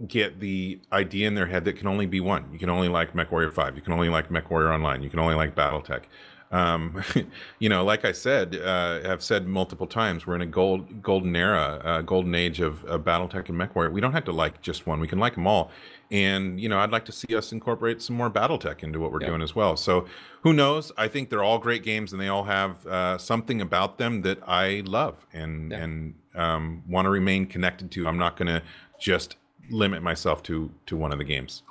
get 0.08 0.40
the 0.40 0.80
idea 0.94 1.28
in 1.28 1.36
their 1.36 1.48
head 1.48 1.66
that 1.66 1.74
can 1.74 1.88
only 1.88 2.06
be 2.06 2.20
one. 2.20 2.50
You 2.54 2.60
can 2.60 2.70
only 2.70 2.88
like 2.88 3.14
MechWarrior 3.14 3.52
5. 3.52 3.76
You 3.76 3.82
can 3.82 3.94
only 3.94 4.10
like 4.10 4.30
MechWarrior 4.30 4.72
Online. 4.74 5.02
You 5.02 5.10
can 5.10 5.20
only 5.20 5.34
like 5.34 5.56
BattleTech. 5.56 6.04
Um, 6.52 7.04
you 7.60 7.70
know, 7.70 7.84
like 7.84 8.06
I 8.06 8.12
said, 8.12 8.56
uh, 8.56 9.02
I've 9.06 9.24
said 9.24 9.48
multiple 9.48 9.88
times, 9.88 10.26
we're 10.26 10.36
in 10.36 10.42
a 10.42 10.46
gold 10.46 11.02
golden 11.02 11.36
era, 11.36 11.82
uh, 11.84 12.02
golden 12.02 12.36
age 12.36 12.60
of, 12.62 12.84
of 12.86 13.02
BattleTech 13.04 13.50
and 13.50 13.60
MechWarrior. 13.60 13.92
We 13.92 14.02
don't 14.02 14.14
have 14.14 14.26
to 14.26 14.32
like 14.32 14.62
just 14.62 14.88
one. 14.88 15.00
We 15.00 15.08
can 15.08 15.20
like 15.20 15.36
them 15.36 15.46
all. 15.48 15.72
And 16.10 16.60
you 16.60 16.70
know, 16.70 16.80
I'd 16.80 16.92
like 16.92 17.04
to 17.06 17.12
see 17.12 17.36
us 17.36 17.52
incorporate 17.52 18.02
some 18.02 18.16
more 18.16 18.30
BattleTech 18.32 18.82
into 18.82 19.00
what 19.00 19.12
we're 19.12 19.20
doing 19.20 19.42
as 19.42 19.56
well. 19.56 19.76
So 19.76 20.06
who 20.44 20.54
knows? 20.54 20.92
I 20.98 21.10
think 21.10 21.30
they're 21.30 21.44
all 21.44 21.60
great 21.60 21.84
games, 21.84 22.14
and 22.14 22.22
they 22.22 22.30
all 22.30 22.46
have 22.46 22.86
uh, 22.88 23.18
something 23.18 23.60
about 23.60 23.98
them 23.98 24.22
that 24.22 24.40
I 24.48 24.84
love 24.86 25.26
and 25.34 25.72
Yeah. 25.72 25.78
and 25.84 26.14
um, 26.34 26.84
want 26.88 27.08
to 27.08 27.10
remain 27.10 27.46
connected 27.48 27.92
to. 27.92 28.08
I'm 28.08 28.18
not 28.18 28.38
going 28.38 28.48
to 28.48 28.62
just 29.00 29.36
limit 29.70 30.02
myself 30.02 30.42
to 30.44 30.72
to 30.86 30.96
one 30.96 31.12
of 31.12 31.18
the 31.18 31.26
games. 31.26 31.64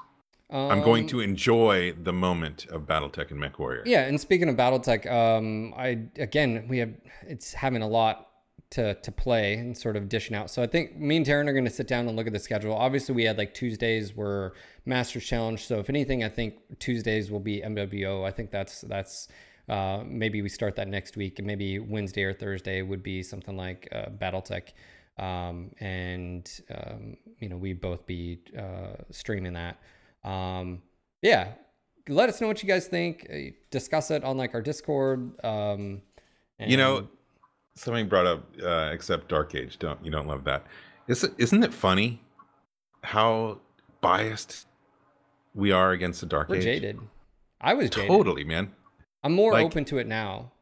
I'm 0.51 0.83
going 0.83 1.05
um, 1.05 1.09
to 1.09 1.21
enjoy 1.21 1.93
the 1.93 2.13
moment 2.13 2.67
of 2.67 2.83
BattleTech 2.83 3.33
and 3.33 3.41
MechWarrior. 3.41 3.83
Yeah, 3.85 4.03
and 4.03 4.21
speaking 4.21 4.49
of 4.49 4.57
BattleTech, 4.57 5.11
um, 5.11 5.75
I 5.77 5.99
again 6.19 6.67
we 6.69 6.79
have 6.79 6.93
it's 7.27 7.53
having 7.53 7.83
a 7.83 7.89
lot 7.89 8.29
to 8.71 8.95
to 8.95 9.13
play 9.13 9.55
and 9.55 9.77
sort 9.77 9.97
of 9.97 10.09
dishing 10.09 10.37
out. 10.37 10.51
So 10.51 10.63
I 10.63 10.67
think 10.67 10.97
me 10.97 11.17
and 11.17 11.27
Darren 11.27 11.49
are 11.49 11.53
going 11.53 11.65
to 11.65 11.71
sit 11.71 11.89
down 11.89 12.07
and 12.07 12.17
look 12.17 12.27
at 12.27 12.33
the 12.33 12.39
schedule. 12.39 12.75
Obviously, 12.75 13.15
we 13.15 13.25
had 13.25 13.39
like 13.39 13.55
Tuesdays 13.55 14.15
were 14.15 14.55
Masters 14.85 15.25
Challenge. 15.25 15.65
So 15.65 15.79
if 15.79 15.91
anything, 15.91 16.23
I 16.23 16.29
think 16.29 16.55
Tuesdays 16.79 17.31
will 17.31 17.41
be 17.41 17.61
MWO. 17.61 18.25
I 18.25 18.31
think 18.31 18.51
that's 18.51 18.83
that's 18.83 19.29
uh, 19.69 20.03
maybe 20.07 20.43
we 20.43 20.49
start 20.49 20.77
that 20.77 20.89
next 20.89 21.17
week, 21.17 21.39
and 21.39 21.47
maybe 21.47 21.79
Wednesday 21.79 22.23
or 22.23 22.33
Thursday 22.33 22.83
would 22.83 23.03
be 23.03 23.23
something 23.23 23.57
like 23.57 23.89
uh, 23.93 24.07
BattleTech. 24.11 24.69
Um, 25.19 25.71
and 25.81 26.49
um, 26.71 27.17
you 27.41 27.49
know 27.49 27.57
we 27.57 27.73
both 27.73 28.07
be 28.07 28.41
uh, 28.57 29.03
streaming 29.11 29.55
that. 29.55 29.81
Um, 30.25 30.83
yeah, 31.23 31.53
let 32.09 32.29
us 32.29 32.41
know 32.41 32.47
what 32.47 32.63
you 32.63 32.69
guys 32.69 32.87
think. 32.89 33.27
Uh, 33.33 33.51
Discuss 33.71 34.11
it 34.11 34.25
on 34.25 34.37
like 34.37 34.55
our 34.55 34.63
Discord. 34.63 35.33
Um, 35.45 36.03
You 36.59 36.77
know, 36.77 36.99
and- 36.99 37.09
somebody 37.75 38.05
brought 38.05 38.27
up 38.27 38.45
uh, 38.63 38.91
except 38.93 39.29
Dark 39.29 39.55
Age. 39.55 39.79
Don't 39.79 40.03
you 40.05 40.11
don't 40.11 40.27
love 40.27 40.45
that? 40.45 40.65
Is 41.09 41.23
it, 41.25 41.35
isn't 41.39 41.63
it 41.63 41.73
funny 41.75 42.21
how 43.03 43.61
biased 44.01 44.67
we 45.55 45.71
are 45.73 45.93
against 45.93 46.21
the 46.21 46.27
Dark 46.27 46.49
we're 46.49 46.57
Age? 46.57 46.65
jaded. 46.65 46.99
I 47.61 47.75
was 47.75 47.91
jaded. 47.91 48.09
Totally, 48.09 48.45
man. 48.45 48.73
I'm 49.23 49.33
more 49.33 49.53
Like- 49.53 49.67
open 49.67 49.85
to 49.87 49.99
it 49.99 50.07
now. 50.07 50.53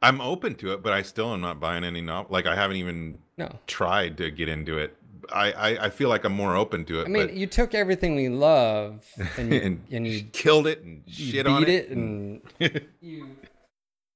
I'm 0.00 0.20
open 0.20 0.54
to 0.56 0.72
it, 0.74 0.82
but 0.82 0.92
I 0.92 1.02
still 1.02 1.32
am 1.32 1.40
not 1.40 1.58
buying 1.58 1.82
any 1.82 2.00
novel. 2.00 2.30
Like 2.32 2.46
I 2.46 2.54
haven't 2.54 2.76
even 2.76 3.18
No, 3.36 3.58
tried 3.66 4.16
to 4.18 4.30
get 4.30 4.48
into 4.48 4.78
it. 4.78 4.96
I, 5.32 5.52
I, 5.52 5.84
I 5.86 5.90
feel 5.90 6.08
like 6.08 6.24
I'm 6.24 6.32
more 6.32 6.56
open 6.56 6.84
to 6.86 7.00
it. 7.00 7.06
I 7.06 7.08
mean 7.08 7.36
you 7.36 7.46
took 7.46 7.74
everything 7.74 8.16
we 8.16 8.28
love 8.28 9.04
and 9.36 9.52
you, 9.52 9.60
and, 9.64 9.84
and 9.90 10.06
you, 10.06 10.22
killed 10.24 10.66
it 10.66 10.82
and 10.82 11.02
shit 11.08 11.46
on 11.46 11.62
it, 11.62 11.68
it 11.68 11.90
and 11.90 12.40
you. 13.00 13.36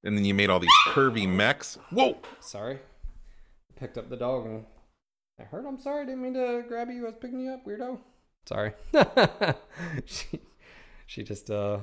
and 0.05 0.17
then 0.17 0.25
you 0.25 0.35
made 0.35 0.51
all 0.51 0.61
these 0.61 0.71
curvy 0.89 1.29
mechs. 1.29 1.79
Whoa! 1.91 2.19
Sorry, 2.41 2.79
picked 3.77 3.99
up 3.99 4.09
the 4.09 4.17
dog 4.17 4.47
and 4.47 4.65
I 5.41 5.45
heard. 5.45 5.67
I'm 5.67 5.79
sorry. 5.79 6.03
I 6.03 6.07
didn't 6.07 6.23
mean 6.23 6.35
to 6.35 6.65
grab 6.69 6.91
you. 6.91 7.03
I 7.03 7.11
was 7.11 7.15
picking 7.21 7.41
you 7.41 7.53
up, 7.53 7.65
weirdo. 7.67 7.99
Sorry. 8.47 8.73
she 10.05 10.41
she 11.07 11.23
just 11.23 11.51
uh 11.51 11.79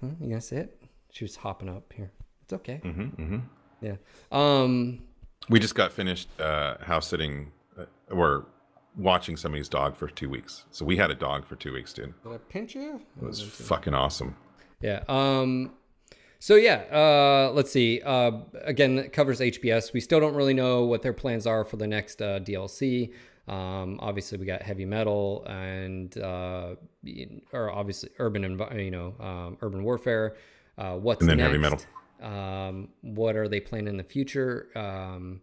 Huh, 0.00 0.08
you 0.20 0.28
gonna 0.28 0.40
say 0.40 0.58
it? 0.58 0.82
She 1.10 1.24
was 1.24 1.36
hopping 1.36 1.68
up 1.68 1.92
here. 1.94 2.12
It's 2.42 2.52
okay. 2.52 2.80
Mm-hmm, 2.84 3.22
mm-hmm. 3.22 3.38
Yeah. 3.80 3.96
Um. 4.30 5.02
We 5.48 5.60
just 5.60 5.74
got 5.74 5.92
finished 5.92 6.28
uh, 6.40 6.76
house 6.82 7.06
sitting 7.06 7.52
or 8.10 8.46
watching 8.96 9.36
somebody's 9.36 9.68
dog 9.68 9.96
for 9.96 10.08
two 10.08 10.28
weeks. 10.30 10.64
So 10.70 10.84
we 10.84 10.96
had 10.96 11.10
a 11.10 11.14
dog 11.14 11.46
for 11.46 11.56
two 11.56 11.72
weeks, 11.72 11.92
dude. 11.92 12.14
Did 12.22 12.32
I 12.32 12.38
pinch 12.48 12.74
you? 12.74 13.00
It 13.20 13.24
was 13.26 13.42
fucking 13.42 13.94
awesome. 13.94 14.36
Yeah. 14.80 15.02
Um. 15.08 15.72
So 16.38 16.54
yeah. 16.56 16.84
Uh. 16.92 17.52
Let's 17.52 17.70
see. 17.72 18.00
Uh. 18.04 18.32
Again, 18.64 18.98
it 18.98 19.12
covers 19.12 19.40
HBS. 19.40 19.92
We 19.92 20.00
still 20.00 20.20
don't 20.20 20.34
really 20.34 20.54
know 20.54 20.84
what 20.84 21.02
their 21.02 21.12
plans 21.12 21.46
are 21.46 21.64
for 21.64 21.76
the 21.76 21.86
next 21.86 22.20
uh, 22.22 22.40
DLC. 22.40 23.12
Um. 23.48 23.98
Obviously, 24.02 24.38
we 24.38 24.46
got 24.46 24.62
heavy 24.62 24.84
metal 24.84 25.44
and 25.48 26.16
uh. 26.18 26.74
Or 27.52 27.70
obviously 27.70 28.10
urban 28.18 28.42
envi- 28.42 28.84
You 28.84 28.90
know. 28.90 29.14
Um. 29.20 29.58
Urban 29.62 29.82
warfare. 29.84 30.36
Uh. 30.78 30.94
What's 30.96 31.20
And 31.20 31.30
then 31.30 31.38
next? 31.38 31.46
heavy 31.48 31.58
metal. 31.58 31.80
Um. 32.22 32.88
What 33.02 33.36
are 33.36 33.48
they 33.48 33.60
planning 33.60 33.88
in 33.88 33.96
the 33.96 34.04
future? 34.04 34.68
Um. 34.74 35.40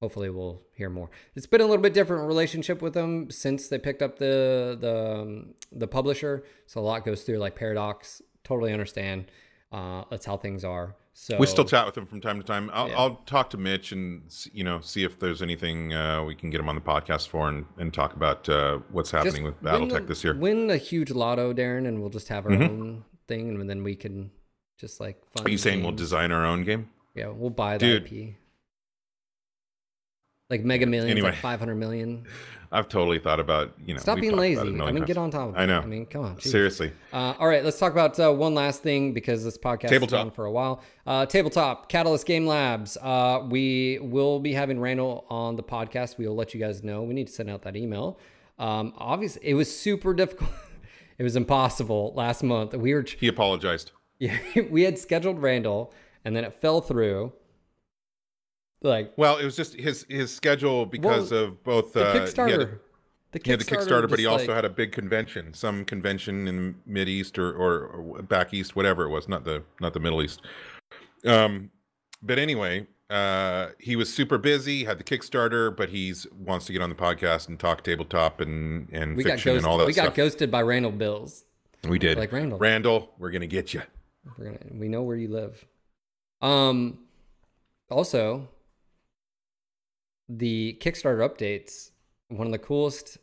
Hopefully, 0.00 0.30
we'll 0.30 0.62
hear 0.74 0.88
more. 0.90 1.10
It's 1.34 1.46
been 1.46 1.60
a 1.60 1.66
little 1.66 1.82
bit 1.82 1.92
different 1.92 2.26
relationship 2.28 2.80
with 2.80 2.94
them 2.94 3.30
since 3.30 3.66
they 3.68 3.78
picked 3.78 4.00
up 4.02 4.18
the 4.18 4.76
the 4.80 5.20
um, 5.22 5.54
the 5.72 5.88
publisher. 5.88 6.44
So 6.66 6.80
a 6.80 6.82
lot 6.82 7.04
goes 7.04 7.22
through 7.24 7.38
like 7.38 7.56
Paradox. 7.56 8.22
Totally 8.44 8.72
understand. 8.72 9.26
Uh, 9.72 10.04
that's 10.10 10.24
how 10.24 10.36
things 10.36 10.64
are. 10.64 10.94
So 11.12 11.36
We 11.36 11.46
still 11.46 11.64
chat 11.64 11.84
with 11.84 11.96
them 11.96 12.06
from 12.06 12.20
time 12.20 12.38
to 12.38 12.44
time. 12.44 12.70
I'll, 12.72 12.88
Yeah. 12.88 12.96
I'll 12.96 13.16
talk 13.26 13.50
to 13.50 13.56
Mitch 13.56 13.90
and 13.90 14.22
you 14.52 14.62
know 14.62 14.80
see 14.80 15.02
if 15.02 15.18
there's 15.18 15.42
anything 15.42 15.92
uh, 15.92 16.22
we 16.22 16.36
can 16.36 16.48
get 16.48 16.60
him 16.60 16.68
on 16.68 16.76
the 16.76 16.80
podcast 16.80 17.26
for 17.28 17.48
and, 17.48 17.66
and 17.76 17.92
talk 17.92 18.14
about 18.14 18.48
uh, 18.48 18.78
what's 18.92 19.10
just 19.10 19.24
happening 19.24 19.42
with 19.44 19.60
win 19.60 19.72
BattleTech 19.90 20.06
this 20.06 20.22
year. 20.22 20.34
Win 20.36 20.70
a 20.70 20.76
huge 20.76 21.10
lotto, 21.10 21.52
Darren, 21.52 21.88
and 21.88 22.00
we'll 22.00 22.08
just 22.08 22.28
have 22.28 22.46
our 22.46 22.52
Mhm. 22.52 22.62
own 22.70 23.04
thing, 23.26 23.48
and 23.60 23.68
then 23.68 23.82
we 23.82 23.96
can 23.96 24.30
just 24.78 25.00
like. 25.00 25.20
Fund 25.32 25.48
Are 25.48 25.50
you 25.50 25.58
saying 25.58 25.82
we'll 25.82 25.90
design 25.92 26.30
our 26.30 26.46
own 26.46 26.62
game? 26.62 26.88
Yeah, 27.16 27.28
we'll 27.28 27.50
buy 27.50 27.78
the 27.78 27.98
Dude. 28.00 28.12
IP. 28.12 28.36
Like 30.50 30.64
Mega 30.64 30.86
Millions, 30.86 31.10
Anyway. 31.10 31.30
like 31.30 31.38
five 31.40 31.58
hundred 31.58 31.74
million. 31.76 32.24
I've 32.72 32.88
totally 32.88 33.18
thought 33.18 33.38
about 33.40 33.74
you 33.84 33.92
know. 33.94 34.00
Stop 34.00 34.18
being 34.20 34.34
lazy. 34.36 34.60
I 34.60 34.92
mean, 34.92 35.04
get 35.04 35.18
on 35.18 35.30
top 35.30 35.50
of 35.50 35.54
it. 35.56 35.58
I 35.58 35.66
know. 35.66 35.80
I 35.80 35.86
mean, 35.86 36.06
come 36.06 36.24
on. 36.24 36.36
jeez. 36.36 36.50
Seriously, 36.50 36.90
Uh, 37.12 37.34
all 37.38 37.46
right, 37.46 37.62
let's 37.62 37.78
talk 37.78 37.92
about 37.92 38.18
uh, 38.18 38.32
one 38.32 38.54
last 38.54 38.82
thing 38.82 39.12
because 39.12 39.44
this 39.44 39.58
podcast 39.58 39.90
has 39.90 40.06
gone 40.06 40.30
for 40.30 40.46
a 40.46 40.50
while. 40.50 40.82
Uh, 41.06 41.26
tabletop, 41.26 41.90
Catalyst 41.90 42.24
Game 42.26 42.46
Labs. 42.46 42.96
Uh, 42.96 43.46
we 43.50 43.98
will 44.00 44.38
be 44.40 44.54
having 44.54 44.80
Randall 44.80 45.26
on 45.28 45.56
the 45.56 45.62
podcast. 45.62 46.16
We 46.16 46.26
will 46.26 46.34
let 46.36 46.54
you 46.54 46.60
guys 46.60 46.82
know. 46.82 47.02
We 47.02 47.12
need 47.12 47.26
to 47.26 47.32
send 47.32 47.50
out 47.50 47.62
that 47.62 47.76
email. 47.76 48.18
Um, 48.58 48.94
obviously, 48.96 49.42
it 49.46 49.54
was 49.54 49.74
super 49.74 50.14
difficult. 50.22 50.50
it 51.18 51.22
was 51.24 51.36
impossible 51.36 52.12
last 52.16 52.42
month. 52.42 52.74
We 52.74 52.94
were 52.94 53.02
he 53.02 53.28
apologized. 53.28 53.92
yeah, 54.18 54.36
we 54.70 54.82
had 54.84 54.98
scheduled 54.98 55.40
Randall, 55.42 55.92
and 56.24 56.34
then 56.34 56.44
it 56.44 56.54
fell 56.54 56.80
through. 56.80 57.32
Like 58.82 59.12
Well, 59.16 59.38
it 59.38 59.44
was 59.44 59.56
just 59.56 59.74
his 59.74 60.06
his 60.08 60.34
schedule 60.34 60.86
because 60.86 61.30
Well, 61.30 61.44
of 61.44 61.64
both 61.64 61.92
the 61.92 62.04
uh, 62.06 62.14
Kickstarter. 62.14 62.46
He 62.46 62.52
had, 62.52 62.60
a- 62.60 62.78
the 63.32 63.40
he 63.44 63.50
had 63.50 63.60
the 63.60 63.64
Kickstarter, 63.64 64.08
but 64.08 64.18
he 64.18 64.26
also 64.26 64.46
like- 64.46 64.54
had 64.54 64.64
a 64.64 64.70
big 64.70 64.92
convention, 64.92 65.52
some 65.52 65.84
convention 65.84 66.46
in 66.48 66.76
mid 66.86 67.08
East 67.08 67.38
or, 67.38 67.52
or, 67.52 67.86
or 67.88 68.22
back 68.22 68.54
East, 68.54 68.74
whatever 68.76 69.04
it 69.04 69.10
was, 69.10 69.28
not 69.28 69.44
the 69.44 69.62
not 69.80 69.92
the 69.94 70.00
Middle 70.00 70.22
East. 70.22 70.40
Um, 71.26 71.70
but 72.22 72.38
anyway, 72.38 72.86
uh, 73.10 73.68
he 73.78 73.96
was 73.96 74.12
super 74.12 74.38
busy, 74.38 74.84
had 74.84 74.98
the 74.98 75.04
Kickstarter, 75.04 75.76
but 75.76 75.88
he's 75.88 76.26
wants 76.38 76.66
to 76.66 76.72
get 76.72 76.80
on 76.80 76.88
the 76.88 76.94
podcast 76.94 77.48
and 77.48 77.58
talk 77.58 77.82
tabletop 77.82 78.40
and 78.40 78.88
and 78.92 79.16
we 79.16 79.24
fiction 79.24 79.50
ghosted. 79.52 79.56
and 79.56 79.66
all 79.66 79.76
that 79.78 79.86
we 79.86 79.92
got 79.92 80.14
ghosted 80.14 80.50
by 80.50 80.62
Randall 80.62 80.92
Bills. 80.92 81.44
we 81.88 81.98
did. 81.98 82.16
like 82.16 82.32
Randall. 82.32 82.58
Randall, 82.58 83.10
we're 83.18 83.30
gonna 83.30 83.46
get 83.46 83.74
you. 83.74 83.82
We're 84.38 84.44
gonna 84.46 84.58
we 84.72 84.88
know 84.88 85.02
where 85.02 85.16
you 85.16 85.28
live. 85.28 85.64
Um 86.40 87.00
also 87.90 88.48
the 90.28 90.78
Kickstarter 90.80 91.28
updates, 91.28 91.90
one 92.28 92.46
of 92.46 92.52
the 92.52 92.58
coolest 92.58 93.18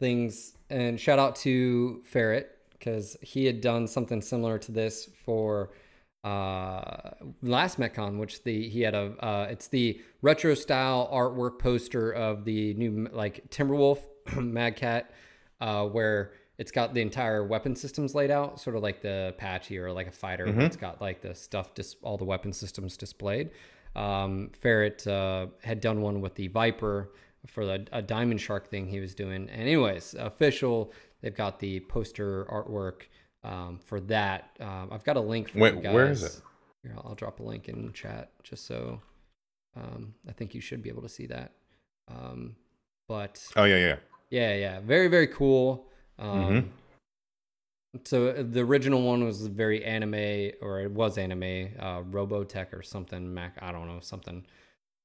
things 0.00 0.56
and 0.70 0.98
shout 0.98 1.18
out 1.18 1.36
to 1.36 2.02
Ferret 2.04 2.50
because 2.72 3.16
he 3.22 3.46
had 3.46 3.60
done 3.60 3.86
something 3.86 4.20
similar 4.20 4.58
to 4.58 4.72
this 4.72 5.08
for 5.24 5.70
uh 6.24 7.10
last 7.42 7.78
MechCon 7.78 8.18
which 8.18 8.42
the 8.44 8.68
he 8.68 8.80
had 8.80 8.94
a 8.94 9.14
uh 9.24 9.46
it's 9.50 9.68
the 9.68 10.00
retro 10.22 10.54
style 10.54 11.08
artwork 11.12 11.58
poster 11.58 12.10
of 12.10 12.44
the 12.44 12.74
new 12.74 13.08
like 13.12 13.48
timberwolf 13.50 14.00
mad 14.36 14.74
cat 14.74 15.10
uh 15.60 15.84
where 15.84 16.32
it's 16.56 16.70
got 16.70 16.94
the 16.94 17.00
entire 17.00 17.44
weapon 17.46 17.76
systems 17.76 18.14
laid 18.14 18.30
out 18.30 18.58
sort 18.58 18.74
of 18.74 18.82
like 18.82 19.02
the 19.02 19.28
apache 19.34 19.76
or 19.76 19.92
like 19.92 20.06
a 20.06 20.12
fighter 20.12 20.46
but 20.50 20.64
it's 20.64 20.76
got 20.76 21.00
like 21.00 21.20
the 21.20 21.34
stuff 21.34 21.74
dis- 21.74 21.96
all 22.02 22.16
the 22.16 22.24
weapon 22.24 22.52
systems 22.52 22.96
displayed 22.96 23.50
um 23.96 24.50
ferret 24.60 25.06
uh 25.06 25.46
had 25.62 25.80
done 25.80 26.00
one 26.02 26.20
with 26.20 26.34
the 26.34 26.48
viper 26.48 27.10
for 27.46 27.64
the, 27.66 27.86
a 27.92 28.00
diamond 28.02 28.40
shark 28.40 28.68
thing 28.68 28.88
he 28.88 29.00
was 29.00 29.14
doing 29.14 29.48
and 29.48 29.60
anyways 29.60 30.14
official 30.14 30.92
they've 31.20 31.36
got 31.36 31.60
the 31.60 31.80
poster 31.80 32.44
artwork 32.46 33.02
um, 33.44 33.78
for 33.84 34.00
that. 34.00 34.56
Um, 34.58 34.88
I've 34.90 35.04
got 35.04 35.16
a 35.16 35.20
link 35.20 35.50
for 35.50 35.58
Wait, 35.58 35.74
you 35.74 35.80
guys. 35.82 35.94
where 35.94 36.10
is 36.10 36.22
it? 36.22 36.40
Here, 36.82 36.94
I'll, 36.96 37.08
I'll 37.10 37.14
drop 37.14 37.40
a 37.40 37.42
link 37.42 37.68
in 37.68 37.92
chat 37.92 38.30
just 38.42 38.66
so 38.66 39.00
um, 39.76 40.14
I 40.28 40.32
think 40.32 40.54
you 40.54 40.60
should 40.62 40.82
be 40.82 40.88
able 40.88 41.02
to 41.02 41.08
see 41.08 41.26
that. 41.26 41.52
Um, 42.08 42.56
but 43.06 43.46
Oh 43.56 43.64
yeah, 43.64 43.76
yeah. 43.76 43.96
yeah, 44.30 44.54
yeah, 44.54 44.80
very 44.80 45.08
very 45.08 45.26
cool. 45.26 45.86
Um, 46.18 46.28
Mhm. 46.28 46.64
So 48.04 48.28
uh, 48.28 48.42
the 48.48 48.60
original 48.60 49.02
one 49.02 49.24
was 49.24 49.46
very 49.46 49.84
anime, 49.84 50.52
or 50.60 50.80
it 50.80 50.90
was 50.90 51.16
anime, 51.16 51.68
uh, 51.78 52.02
Robotech 52.02 52.72
or 52.72 52.82
something. 52.82 53.32
Mac, 53.32 53.56
I 53.62 53.70
don't 53.72 53.86
know 53.86 54.00
something. 54.00 54.44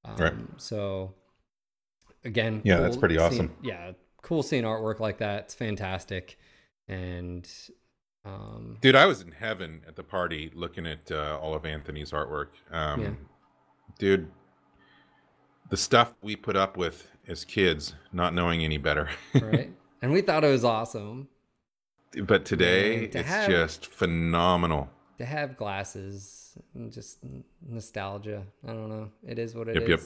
Um, 0.05 0.15
Right. 0.17 0.33
So 0.57 1.13
again, 2.25 2.61
Yeah, 2.63 2.79
that's 2.79 2.97
pretty 2.97 3.15
seeing- 3.15 3.27
awesome. 3.27 3.55
yeah, 3.61 3.91
cool 4.23 4.41
seeing 4.43 4.63
artwork 4.63 4.99
like 4.99 5.19
that. 5.19 5.43
It's 5.43 5.53
fantastic, 5.53 6.37
and 6.87 7.47
um, 8.25 8.77
Dude, 8.81 8.95
I 8.95 9.05
was 9.05 9.21
in 9.21 9.31
heaven 9.31 9.81
at 9.87 9.95
the 9.95 10.03
party 10.03 10.51
looking 10.53 10.85
at 10.87 11.11
uh, 11.11 11.37
all 11.41 11.53
of 11.53 11.65
Anthony's 11.65 12.11
artwork. 12.11 12.47
Um, 12.71 13.01
Yeah. 13.01 13.09
Dude, 13.97 14.31
the 15.69 15.77
stuff 15.77 16.13
we 16.21 16.35
put 16.35 16.55
up 16.55 16.77
with 16.77 17.07
as 17.27 17.45
kids, 17.45 17.93
not 18.11 18.33
knowing 18.33 18.63
any 18.63 18.77
better. 18.77 19.09
right, 19.41 19.71
and 20.01 20.11
we 20.11 20.21
thought 20.21 20.43
it 20.43 20.49
was 20.49 20.63
awesome 20.63 21.27
but 22.23 22.45
today, 22.45 23.07
to 23.07 23.19
it's 23.19 23.27
have- 23.29 23.49
just 23.49 23.85
phenomenal. 23.87 24.89
to 25.17 25.25
have 25.25 25.57
glasses 25.57 26.57
and 26.73 26.91
just 26.91 27.19
nostalgia. 27.67 28.43
I 28.65 28.67
don't 28.73 28.89
know. 28.89 29.11
It 29.27 29.37
is 29.39 29.53
what 29.55 29.67
it 29.67 29.77
is. 29.77 29.81
Yep, 29.81 29.89
yep. 29.89 30.01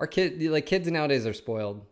Our 0.00 0.06
kid, 0.06 0.40
like 0.50 0.66
kids 0.66 0.90
nowadays, 0.90 1.26
are 1.26 1.32
spoiled. 1.34 1.84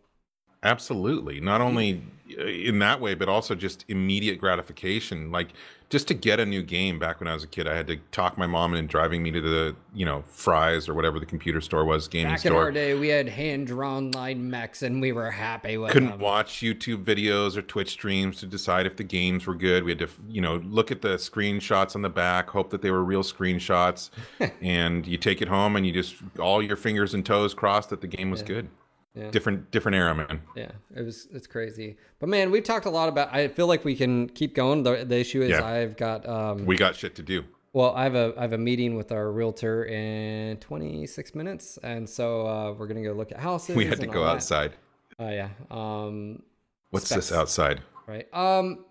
Absolutely. 0.61 1.39
Not 1.39 1.61
only 1.61 2.03
uh, 2.37 2.45
in 2.45 2.79
that 2.79 2.99
way, 2.99 3.15
but 3.15 3.29
also 3.29 3.55
just 3.55 3.85
immediate 3.87 4.39
gratification. 4.39 5.31
Like 5.31 5.53
just 5.89 6.07
to 6.09 6.13
get 6.13 6.39
a 6.39 6.45
new 6.45 6.61
game 6.61 6.99
back 6.99 7.19
when 7.19 7.27
I 7.27 7.33
was 7.33 7.43
a 7.43 7.47
kid, 7.47 7.67
I 7.67 7.75
had 7.75 7.87
to 7.87 7.97
talk 8.11 8.37
my 8.37 8.45
mom 8.45 8.75
into 8.75 8.87
driving 8.87 9.23
me 9.23 9.31
to 9.31 9.41
the, 9.41 9.75
you 9.93 10.05
know, 10.05 10.23
Fry's 10.27 10.87
or 10.87 10.93
whatever 10.93 11.19
the 11.19 11.25
computer 11.25 11.61
store 11.61 11.83
was, 11.85 12.07
gaming 12.07 12.33
Back 12.33 12.45
in 12.45 12.51
store. 12.51 12.63
our 12.63 12.71
day, 12.71 12.93
we 12.93 13.07
had 13.07 13.27
hand 13.29 13.67
drawn 13.67 14.11
line 14.11 14.49
mechs, 14.49 14.83
and 14.83 15.01
we 15.01 15.11
were 15.11 15.31
happy 15.31 15.77
with 15.77 15.91
couldn't 15.91 16.09
them. 16.11 16.19
watch 16.19 16.57
YouTube 16.57 17.03
videos 17.03 17.57
or 17.57 17.63
Twitch 17.63 17.89
streams 17.89 18.39
to 18.41 18.45
decide 18.45 18.85
if 18.85 18.97
the 18.97 19.03
games 19.03 19.47
were 19.47 19.55
good. 19.55 19.83
We 19.83 19.91
had 19.91 19.99
to, 19.99 20.09
you 20.29 20.41
know, 20.41 20.57
look 20.57 20.91
at 20.91 21.01
the 21.01 21.15
screenshots 21.15 21.95
on 21.95 22.03
the 22.03 22.09
back, 22.09 22.49
hope 22.49 22.69
that 22.69 22.81
they 22.81 22.91
were 22.91 23.03
real 23.03 23.23
screenshots, 23.23 24.11
and 24.61 25.07
you 25.07 25.17
take 25.17 25.41
it 25.41 25.47
home 25.47 25.75
and 25.75 25.87
you 25.87 25.91
just 25.91 26.15
all 26.37 26.61
your 26.61 26.75
fingers 26.75 27.13
and 27.13 27.25
toes 27.25 27.53
crossed 27.55 27.89
that 27.89 28.01
the 28.01 28.07
game 28.07 28.29
was 28.29 28.43
good. 28.43 28.69
Yeah. 29.15 29.31
Different, 29.31 29.71
different 29.71 29.95
era, 29.95 30.13
man. 30.13 30.41
Yeah, 30.55 30.71
it 30.95 31.01
was 31.01 31.27
it's 31.31 31.47
crazy. 31.47 31.97
But 32.19 32.29
man, 32.29 32.51
we've 32.51 32.63
talked 32.63 32.85
a 32.85 32.89
lot 32.91 33.09
about. 33.09 33.33
I 33.33 33.47
feel 33.47 33.67
like 33.67 33.83
we 33.83 33.95
can 33.95 34.29
keep 34.29 34.53
going. 34.55 34.83
The, 34.83 35.03
the 35.03 35.17
issue 35.17 35.41
is 35.41 35.49
Yeah. 35.49 35.65
I've 35.65 35.97
got 35.97 36.27
um, 36.27 36.65
We 36.65 36.77
got 36.77 36.95
shit 36.95 37.15
to 37.15 37.23
do. 37.23 37.43
Well, 37.73 37.93
I 37.95 38.03
have 38.03 38.15
a 38.15 38.33
I 38.37 38.41
have 38.41 38.53
a 38.53 38.57
meeting 38.57 38.95
with 38.95 39.11
our 39.11 39.31
realtor 39.31 39.85
in 39.85 40.57
26 40.57 41.35
minutes, 41.35 41.77
and 41.83 42.09
so 42.09 42.47
uh, 42.47 42.73
we're 42.73 42.87
gonna 42.87 43.03
go 43.03 43.13
look 43.13 43.31
at 43.31 43.39
houses. 43.39 43.75
We 43.75 43.85
had 43.85 43.99
to 43.99 44.07
go 44.07 44.23
outside. 44.23 44.73
Oh 45.19 45.29
yeah. 45.29 45.49
Um, 45.69 46.43
What's 46.91 47.09
this 47.09 47.31
outside? 47.31 47.81
Right. 48.07 48.27
Um, 48.33 48.85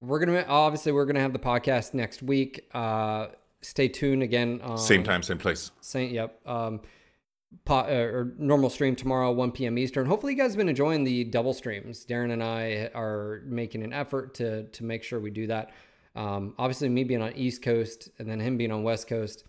we're 0.00 0.20
gonna 0.24 0.44
obviously 0.48 0.92
we're 0.92 1.04
gonna 1.04 1.20
have 1.20 1.32
the 1.32 1.38
podcast 1.38 1.92
next 1.92 2.22
week. 2.22 2.66
Uh, 2.72 3.28
stay 3.60 3.88
tuned 3.88 4.22
again. 4.22 4.60
On 4.62 4.78
Same 4.78 5.02
time, 5.04 5.22
same 5.22 5.38
place. 5.38 5.70
Same. 5.80 6.14
Yep. 6.14 6.46
Um, 6.46 6.80
po- 7.64 7.80
uh, 7.80 8.10
or 8.12 8.34
normal 8.38 8.70
stream 8.70 8.96
tomorrow, 8.96 9.30
1 9.32 9.52
p.m. 9.52 9.78
Eastern. 9.78 10.06
Hopefully, 10.06 10.32
you 10.32 10.38
guys 10.38 10.52
have 10.52 10.58
been 10.58 10.68
enjoying 10.68 11.04
the 11.04 11.24
double 11.24 11.54
streams. 11.54 12.04
Darren 12.06 12.32
and 12.32 12.42
I 12.42 12.90
are 12.94 13.42
making 13.44 13.82
an 13.82 13.92
effort 13.92 14.34
to 14.34 14.64
to 14.64 14.84
make 14.84 15.02
sure 15.02 15.20
we 15.20 15.30
do 15.30 15.46
that. 15.48 15.72
Um, 16.14 16.54
obviously, 16.58 16.88
me 16.88 17.04
being 17.04 17.22
on 17.22 17.32
East 17.34 17.62
Coast 17.62 18.08
and 18.18 18.28
then 18.28 18.40
him 18.40 18.56
being 18.56 18.72
on 18.72 18.82
West 18.82 19.08
Coast. 19.08 19.44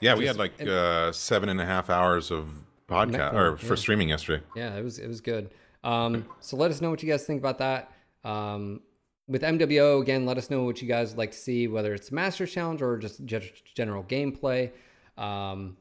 Yeah, 0.00 0.14
we 0.14 0.26
had 0.26 0.36
like 0.36 0.60
uh, 0.60 1.12
seven 1.12 1.48
and 1.48 1.60
a 1.60 1.66
half 1.66 1.88
hours 1.90 2.30
of 2.30 2.48
podcast 2.88 3.32
or 3.32 3.56
for 3.56 3.76
streaming 3.76 4.08
yesterday. 4.08 4.44
Yeah, 4.56 4.76
it 4.76 4.82
was 4.82 4.98
it 4.98 5.06
was 5.06 5.20
good. 5.20 5.50
Um, 5.82 6.26
so 6.40 6.56
let 6.56 6.70
us 6.70 6.80
know 6.80 6.90
what 6.90 7.02
you 7.02 7.10
guys 7.10 7.24
think 7.24 7.40
about 7.40 7.58
that. 7.58 7.92
Um, 8.24 8.80
with 9.28 9.42
MWO 9.42 10.02
again, 10.02 10.26
let 10.26 10.38
us 10.38 10.50
know 10.50 10.64
what 10.64 10.82
you 10.82 10.88
guys 10.88 11.10
would 11.10 11.18
like 11.18 11.32
to 11.32 11.38
see, 11.38 11.68
whether 11.68 11.94
it's 11.94 12.10
Masters 12.10 12.52
Challenge 12.52 12.82
or 12.82 12.98
just 12.98 13.24
ge- 13.24 13.62
general 13.74 14.02
gameplay. 14.02 14.70
Um, 15.16 15.76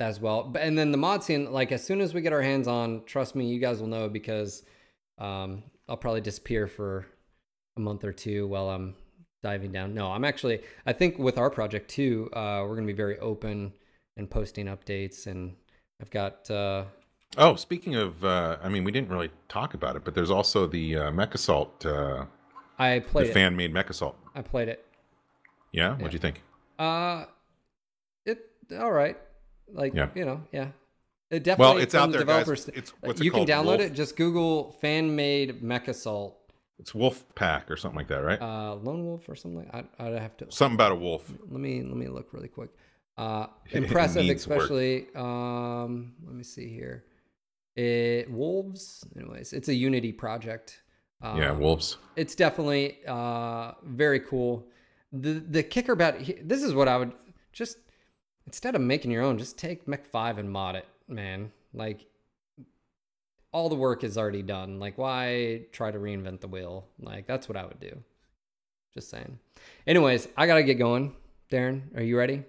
as 0.00 0.20
well. 0.20 0.44
But 0.44 0.62
and 0.62 0.78
then 0.78 0.92
the 0.92 0.98
mod 0.98 1.24
scene, 1.24 1.50
like 1.52 1.72
as 1.72 1.84
soon 1.84 2.00
as 2.00 2.14
we 2.14 2.20
get 2.20 2.32
our 2.32 2.42
hands 2.42 2.68
on, 2.68 3.04
trust 3.04 3.34
me, 3.34 3.46
you 3.46 3.58
guys 3.60 3.80
will 3.80 3.88
know 3.88 4.08
because 4.08 4.62
um, 5.18 5.62
I'll 5.88 5.96
probably 5.96 6.20
disappear 6.20 6.66
for 6.66 7.06
a 7.76 7.80
month 7.80 8.04
or 8.04 8.12
two 8.12 8.46
while 8.46 8.70
I'm 8.70 8.94
diving 9.42 9.72
down. 9.72 9.94
No, 9.94 10.10
I'm 10.12 10.24
actually. 10.24 10.62
I 10.86 10.92
think 10.92 11.18
with 11.18 11.38
our 11.38 11.50
project 11.50 11.90
too, 11.90 12.28
uh, 12.32 12.64
we're 12.66 12.74
gonna 12.74 12.86
be 12.86 12.92
very 12.92 13.18
open 13.18 13.72
and 14.16 14.30
posting 14.30 14.66
updates, 14.66 15.26
and 15.26 15.56
I've 16.00 16.10
got. 16.10 16.50
Uh, 16.50 16.84
Oh, 17.36 17.56
speaking 17.56 17.94
of, 17.94 18.24
uh, 18.24 18.56
I 18.62 18.70
mean, 18.70 18.84
we 18.84 18.90
didn't 18.90 19.10
really 19.10 19.30
talk 19.50 19.74
about 19.74 19.96
it, 19.96 20.04
but 20.04 20.14
there's 20.14 20.30
also 20.30 20.66
the 20.66 20.96
uh, 20.96 21.10
Mech 21.12 21.34
Assault, 21.34 21.84
uh, 21.84 22.24
I 22.78 23.00
played 23.00 23.26
it. 23.26 23.34
fan 23.34 23.54
made 23.54 23.72
Mech 23.72 23.90
Assault. 23.90 24.16
I 24.34 24.40
played 24.40 24.68
it. 24.68 24.86
Yeah? 25.70 25.92
What'd 25.96 26.14
you 26.14 26.18
think? 26.18 26.42
Uh, 26.78 27.26
it 28.24 28.50
all 28.80 28.92
right. 28.92 29.18
Like 29.72 29.94
Yeah. 29.94 30.08
you 30.14 30.24
know, 30.24 30.42
yeah. 30.52 30.68
It 31.30 31.44
definitely. 31.44 31.74
Well, 31.74 31.82
it's 31.82 31.94
out 31.94 32.10
there, 32.12 32.24
guys. 32.24 32.48
It's- 32.68 32.92
what's 33.00 33.20
it 33.20 33.24
you 33.24 33.30
can 33.30 33.44
download 33.46 33.64
Wolf? 33.78 33.80
it. 33.82 33.92
Just 33.94 34.16
Google 34.16 34.72
fan 34.80 35.14
made 35.14 35.62
Mech 35.62 35.88
Assault, 35.88 36.38
It's 36.78 36.94
Wolf 36.94 37.24
Pack 37.34 37.70
or 37.70 37.76
something 37.76 37.98
like 37.98 38.08
that, 38.08 38.22
right? 38.22 38.40
uh, 38.40 38.74
Lone 38.76 39.04
Wolf 39.04 39.28
or 39.28 39.34
something. 39.34 39.68
I 39.72 39.84
I'd 39.98 40.14
have 40.20 40.36
to 40.38 40.50
something 40.50 40.74
about 40.76 40.92
a 40.92 40.94
wolf. 40.94 41.30
let 41.50 41.60
me 41.60 41.82
let 41.82 41.96
me 41.96 42.08
look 42.08 42.32
really 42.32 42.48
quick. 42.48 42.70
Uh, 43.18 43.48
impressive, 43.72 44.26
especially. 44.30 45.08
Um, 45.14 46.14
let 46.24 46.34
me 46.34 46.44
see 46.44 46.68
here. 46.68 47.04
It 47.76 48.30
wolves. 48.30 49.04
Anyways, 49.16 49.52
it's 49.52 49.68
a 49.68 49.74
Unity 49.74 50.12
project. 50.12 50.82
Uh, 51.20 51.34
yeah, 51.38 51.50
wolves. 51.50 51.96
it's 52.16 52.34
definitely 52.36 52.98
uh, 53.06 53.72
very 53.84 54.20
cool. 54.20 54.66
The 55.12 55.32
the 55.32 55.62
kicker 55.62 55.92
about 55.92 56.14
this 56.42 56.62
is 56.62 56.72
what 56.74 56.86
I 56.88 56.96
would 56.96 57.12
just 57.52 57.76
instead 58.48 58.74
of 58.74 58.80
making 58.80 59.10
your 59.10 59.22
own, 59.22 59.36
just 59.36 59.58
take 59.58 59.86
Mech 59.86 60.06
Five 60.06 60.38
and 60.38 60.50
mod 60.50 60.74
it, 60.74 60.86
man. 61.06 61.52
Like 61.74 62.06
all 63.52 63.68
the 63.68 63.74
work 63.74 64.02
is 64.04 64.16
already 64.16 64.40
done. 64.40 64.80
Like 64.80 64.96
why 64.96 65.66
try 65.70 65.90
to 65.90 65.98
reinvent 65.98 66.40
the 66.40 66.48
wheel? 66.48 66.86
Like 66.98 67.26
that's 67.26 67.46
what 67.46 67.58
I 67.58 67.66
would 67.66 67.78
do. 67.78 68.02
Just 68.94 69.10
saying. 69.10 69.38
Anyways, 69.86 70.28
I 70.34 70.46
gotta 70.46 70.62
get 70.62 70.78
going. 70.78 71.14
Darren, 71.52 71.94
are 71.94 72.02
you 72.02 72.16
ready? 72.16 72.42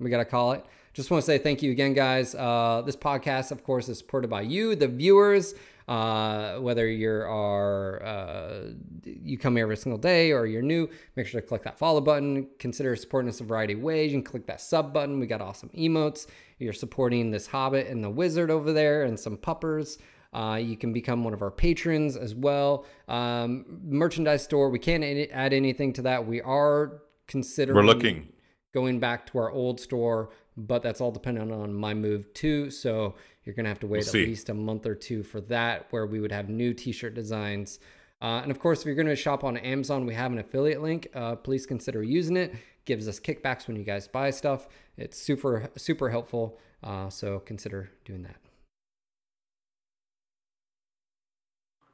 We 0.00 0.10
gotta 0.10 0.24
call 0.24 0.50
it. 0.50 0.64
Just 0.92 1.12
want 1.12 1.22
to 1.22 1.26
say 1.26 1.38
thank 1.38 1.62
you 1.62 1.70
again, 1.70 1.94
guys. 1.94 2.34
Uh, 2.34 2.82
this 2.84 2.96
podcast, 2.96 3.52
of 3.52 3.62
course, 3.62 3.88
is 3.88 3.98
supported 3.98 4.28
by 4.28 4.40
you, 4.40 4.74
the 4.74 4.88
viewers. 4.88 5.54
Uh, 5.88 6.56
whether 6.58 6.88
you're 6.88 7.28
are 7.28 8.02
uh, 8.02 8.70
you 9.04 9.38
come 9.38 9.54
here 9.54 9.64
every 9.64 9.76
single 9.76 9.98
day 9.98 10.32
or 10.32 10.44
you're 10.44 10.62
new, 10.62 10.88
make 11.14 11.26
sure 11.28 11.40
to 11.40 11.46
click 11.46 11.62
that 11.62 11.78
follow 11.78 12.00
button. 12.00 12.48
Consider 12.58 12.96
supporting 12.96 13.28
us 13.28 13.40
a 13.40 13.44
variety 13.44 13.74
of 13.74 13.80
ways. 13.80 14.10
You 14.12 14.18
can 14.18 14.24
click 14.24 14.46
that 14.46 14.60
sub 14.60 14.92
button. 14.92 15.20
We 15.20 15.26
got 15.26 15.40
awesome 15.40 15.70
emotes. 15.76 16.26
You're 16.58 16.72
supporting 16.72 17.30
this 17.30 17.46
Hobbit 17.46 17.86
and 17.86 18.02
the 18.02 18.10
Wizard 18.10 18.50
over 18.50 18.72
there, 18.72 19.04
and 19.04 19.18
some 19.18 19.36
puppers. 19.36 19.98
Uh, 20.32 20.56
you 20.56 20.76
can 20.76 20.92
become 20.92 21.22
one 21.22 21.32
of 21.32 21.40
our 21.40 21.52
patrons 21.52 22.16
as 22.16 22.34
well. 22.34 22.84
Um, 23.06 23.80
merchandise 23.84 24.42
store. 24.42 24.70
We 24.70 24.80
can't 24.80 25.04
add 25.04 25.28
add 25.32 25.52
anything 25.52 25.92
to 25.94 26.02
that. 26.02 26.26
We 26.26 26.40
are 26.42 27.02
considering 27.28 27.76
We're 27.76 27.84
looking. 27.84 28.28
going 28.74 28.98
back 28.98 29.26
to 29.30 29.38
our 29.38 29.50
old 29.50 29.80
store, 29.80 30.30
but 30.56 30.82
that's 30.82 31.00
all 31.00 31.12
dependent 31.12 31.52
on 31.52 31.72
my 31.72 31.94
move 31.94 32.32
too. 32.34 32.70
So 32.70 33.14
you're 33.46 33.54
gonna 33.54 33.68
have 33.68 33.80
to 33.80 33.86
wait 33.86 34.04
We'll 34.12 34.22
at 34.22 34.28
least 34.28 34.48
a 34.50 34.54
month 34.54 34.84
or 34.84 34.94
two 34.94 35.22
for 35.22 35.40
that, 35.42 35.86
where 35.90 36.04
we 36.04 36.20
would 36.20 36.32
have 36.32 36.48
new 36.48 36.74
T-shirt 36.74 37.14
designs. 37.14 37.78
Uh, 38.20 38.40
and 38.42 38.50
of 38.50 38.58
course, 38.58 38.80
if 38.80 38.86
you're 38.86 38.94
gonna 38.94 39.16
shop 39.16 39.44
on 39.44 39.56
Amazon, 39.56 40.04
we 40.04 40.14
have 40.14 40.32
an 40.32 40.38
affiliate 40.38 40.82
link. 40.82 41.08
Uh, 41.14 41.36
please 41.36 41.64
consider 41.64 42.02
using 42.02 42.36
it. 42.36 42.54
Gives 42.84 43.08
us 43.08 43.18
kickbacks 43.18 43.66
when 43.66 43.76
you 43.76 43.84
guys 43.84 44.08
buy 44.08 44.30
stuff. 44.30 44.68
It's 44.98 45.18
super 45.18 45.70
super 45.76 46.10
helpful. 46.10 46.58
Uh, 46.82 47.08
so 47.08 47.38
consider 47.40 47.90
doing 48.04 48.22
that. 48.24 48.45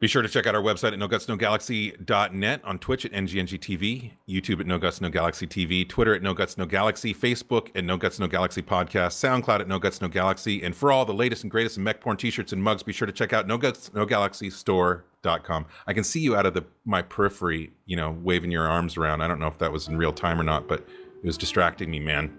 Be 0.03 0.09
sure 0.09 0.21
to 0.21 0.29
check 0.29 0.49
out 0.49 0.57
our 0.57 0.61
website 0.61 0.93
at 0.93 0.99
nogutsnogalaxy.net, 0.99 2.61
on 2.65 2.81
Twitch 2.81 3.05
at 3.05 3.13
NGNGTV, 3.13 4.11
YouTube 4.29 4.59
at 4.59 4.67
No 4.67 4.77
Guts 4.77 5.01
No 5.01 5.09
Galaxy 5.09 5.47
TV, 5.47 5.89
Twitter 5.89 6.13
at 6.13 6.23
No 6.23 6.35
Guts 6.35 6.59
No 6.59 6.67
Galaxy, 6.67 7.15
Facebook 7.15 7.69
at 7.77 7.85
No 7.85 7.97
Guts 7.97 8.19
No 8.19 8.27
Galaxy 8.27 8.63
Podcast, 8.63 9.13
SoundCloud 9.13 9.61
at 9.61 9.69
No 9.69 9.79
Guts 9.79 10.01
No 10.01 10.09
Galaxy. 10.09 10.61
And 10.65 10.75
for 10.75 10.91
all 10.91 11.05
the 11.05 11.15
latest 11.15 11.45
and 11.45 11.53
greatest 11.53 11.77
in 11.77 11.85
mech 11.85 12.01
porn 12.01 12.17
t-shirts 12.17 12.53
and 12.53 12.61
mugs, 12.61 12.83
be 12.83 12.93
sure 12.93 13.07
to 13.07 13.13
check 13.13 13.33
out 13.33 13.47
No 13.47 13.57
Guts 13.57 13.95
No 13.95 14.05
Galaxy 14.05 14.51
Store.com. 14.51 15.67
I 15.87 15.93
can 15.93 16.03
see 16.03 16.19
you 16.19 16.35
out 16.35 16.47
of 16.47 16.55
the 16.55 16.65
my 16.85 17.03
periphery, 17.03 17.71
you 17.87 17.95
know, 17.95 18.19
waving 18.25 18.51
your 18.51 18.67
arms 18.67 18.97
around. 18.97 19.21
I 19.21 19.29
don't 19.29 19.39
know 19.39 19.47
if 19.47 19.59
that 19.59 19.71
was 19.71 19.87
in 19.87 19.97
real 19.97 20.13
time 20.13 20.41
or 20.41 20.45
not, 20.45 20.67
but 20.67 20.81
it 20.81 21.25
was 21.27 21.39
distracting 21.39 21.93
me, 21.93 22.01
man, 22.01 22.37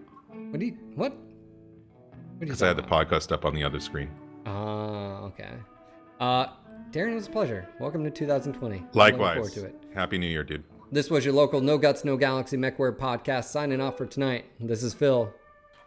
What 0.50 0.60
do 0.60 0.66
you 0.66 0.78
what? 0.96 1.14
What 1.14 1.18
are 1.18 2.34
you 2.34 2.40
because 2.42 2.62
I 2.62 2.68
had 2.68 2.76
the 2.76 2.84
podcast 2.84 3.32
up 3.32 3.46
on 3.46 3.56
the 3.56 3.64
other 3.64 3.80
screen. 3.80 4.10
about? 4.42 4.54
Ah, 4.54 5.20
okay. 5.28 5.54
Uh, 6.20 6.48
Darren, 6.94 7.14
it 7.14 7.16
was 7.16 7.26
a 7.26 7.32
pleasure. 7.32 7.68
Welcome 7.80 8.04
to 8.04 8.12
2020. 8.12 8.86
Likewise. 8.94 9.34
forward 9.34 9.54
to 9.54 9.66
it. 9.66 9.76
Happy 9.96 10.20
New 10.20 10.28
Year, 10.28 10.44
dude. 10.44 10.64
This 10.92 11.10
was 11.10 11.26
your 11.26 11.34
local 11.34 11.60
No 11.60 11.80
Guts, 11.80 12.06
No 12.06 12.18
Galaxy 12.18 12.56
MechWarrior 12.56 12.96
podcast 12.96 13.46
signing 13.46 13.82
off 13.82 13.98
for 13.98 14.06
tonight. 14.06 14.46
This 14.60 14.84
is 14.84 14.94
Phil. 14.94 15.34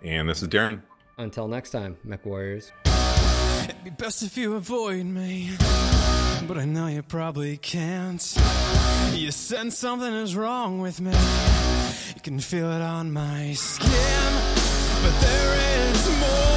And 0.02 0.28
this 0.28 0.42
is 0.42 0.48
Darren. 0.48 0.82
Until 1.16 1.46
next 1.46 1.70
time, 1.70 1.96
Mech 2.02 2.26
Warriors. 2.26 2.72
It'd 2.86 3.84
be 3.84 3.90
best 3.90 4.24
if 4.24 4.36
you 4.36 4.56
avoid 4.56 5.06
me, 5.06 5.50
but 6.48 6.58
I 6.58 6.64
know 6.64 6.88
you 6.88 7.04
probably 7.04 7.56
can't. 7.56 8.20
You 9.12 9.30
sense 9.30 9.78
something 9.78 10.12
is 10.12 10.34
wrong 10.34 10.80
with 10.80 11.00
me. 11.00 11.12
You 12.16 12.20
can 12.20 12.40
feel 12.40 12.72
it 12.72 12.82
on 12.82 13.12
my 13.12 13.52
skin, 13.52 13.88
but 15.02 15.20
there 15.20 15.88
is 15.88 16.10
more 16.18 16.55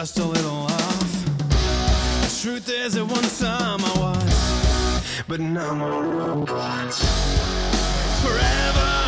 just 0.00 0.18
a 0.18 0.24
little 0.24 0.50
off. 0.50 1.24
The 2.20 2.38
truth 2.42 2.68
is, 2.68 2.98
at 2.98 3.06
one 3.06 3.22
time 3.40 3.80
I 3.82 3.92
was, 3.98 5.24
but 5.26 5.40
now 5.40 5.70
I'm 5.70 5.80
a 5.80 6.02
robot. 6.02 6.92
Forever 8.22 9.05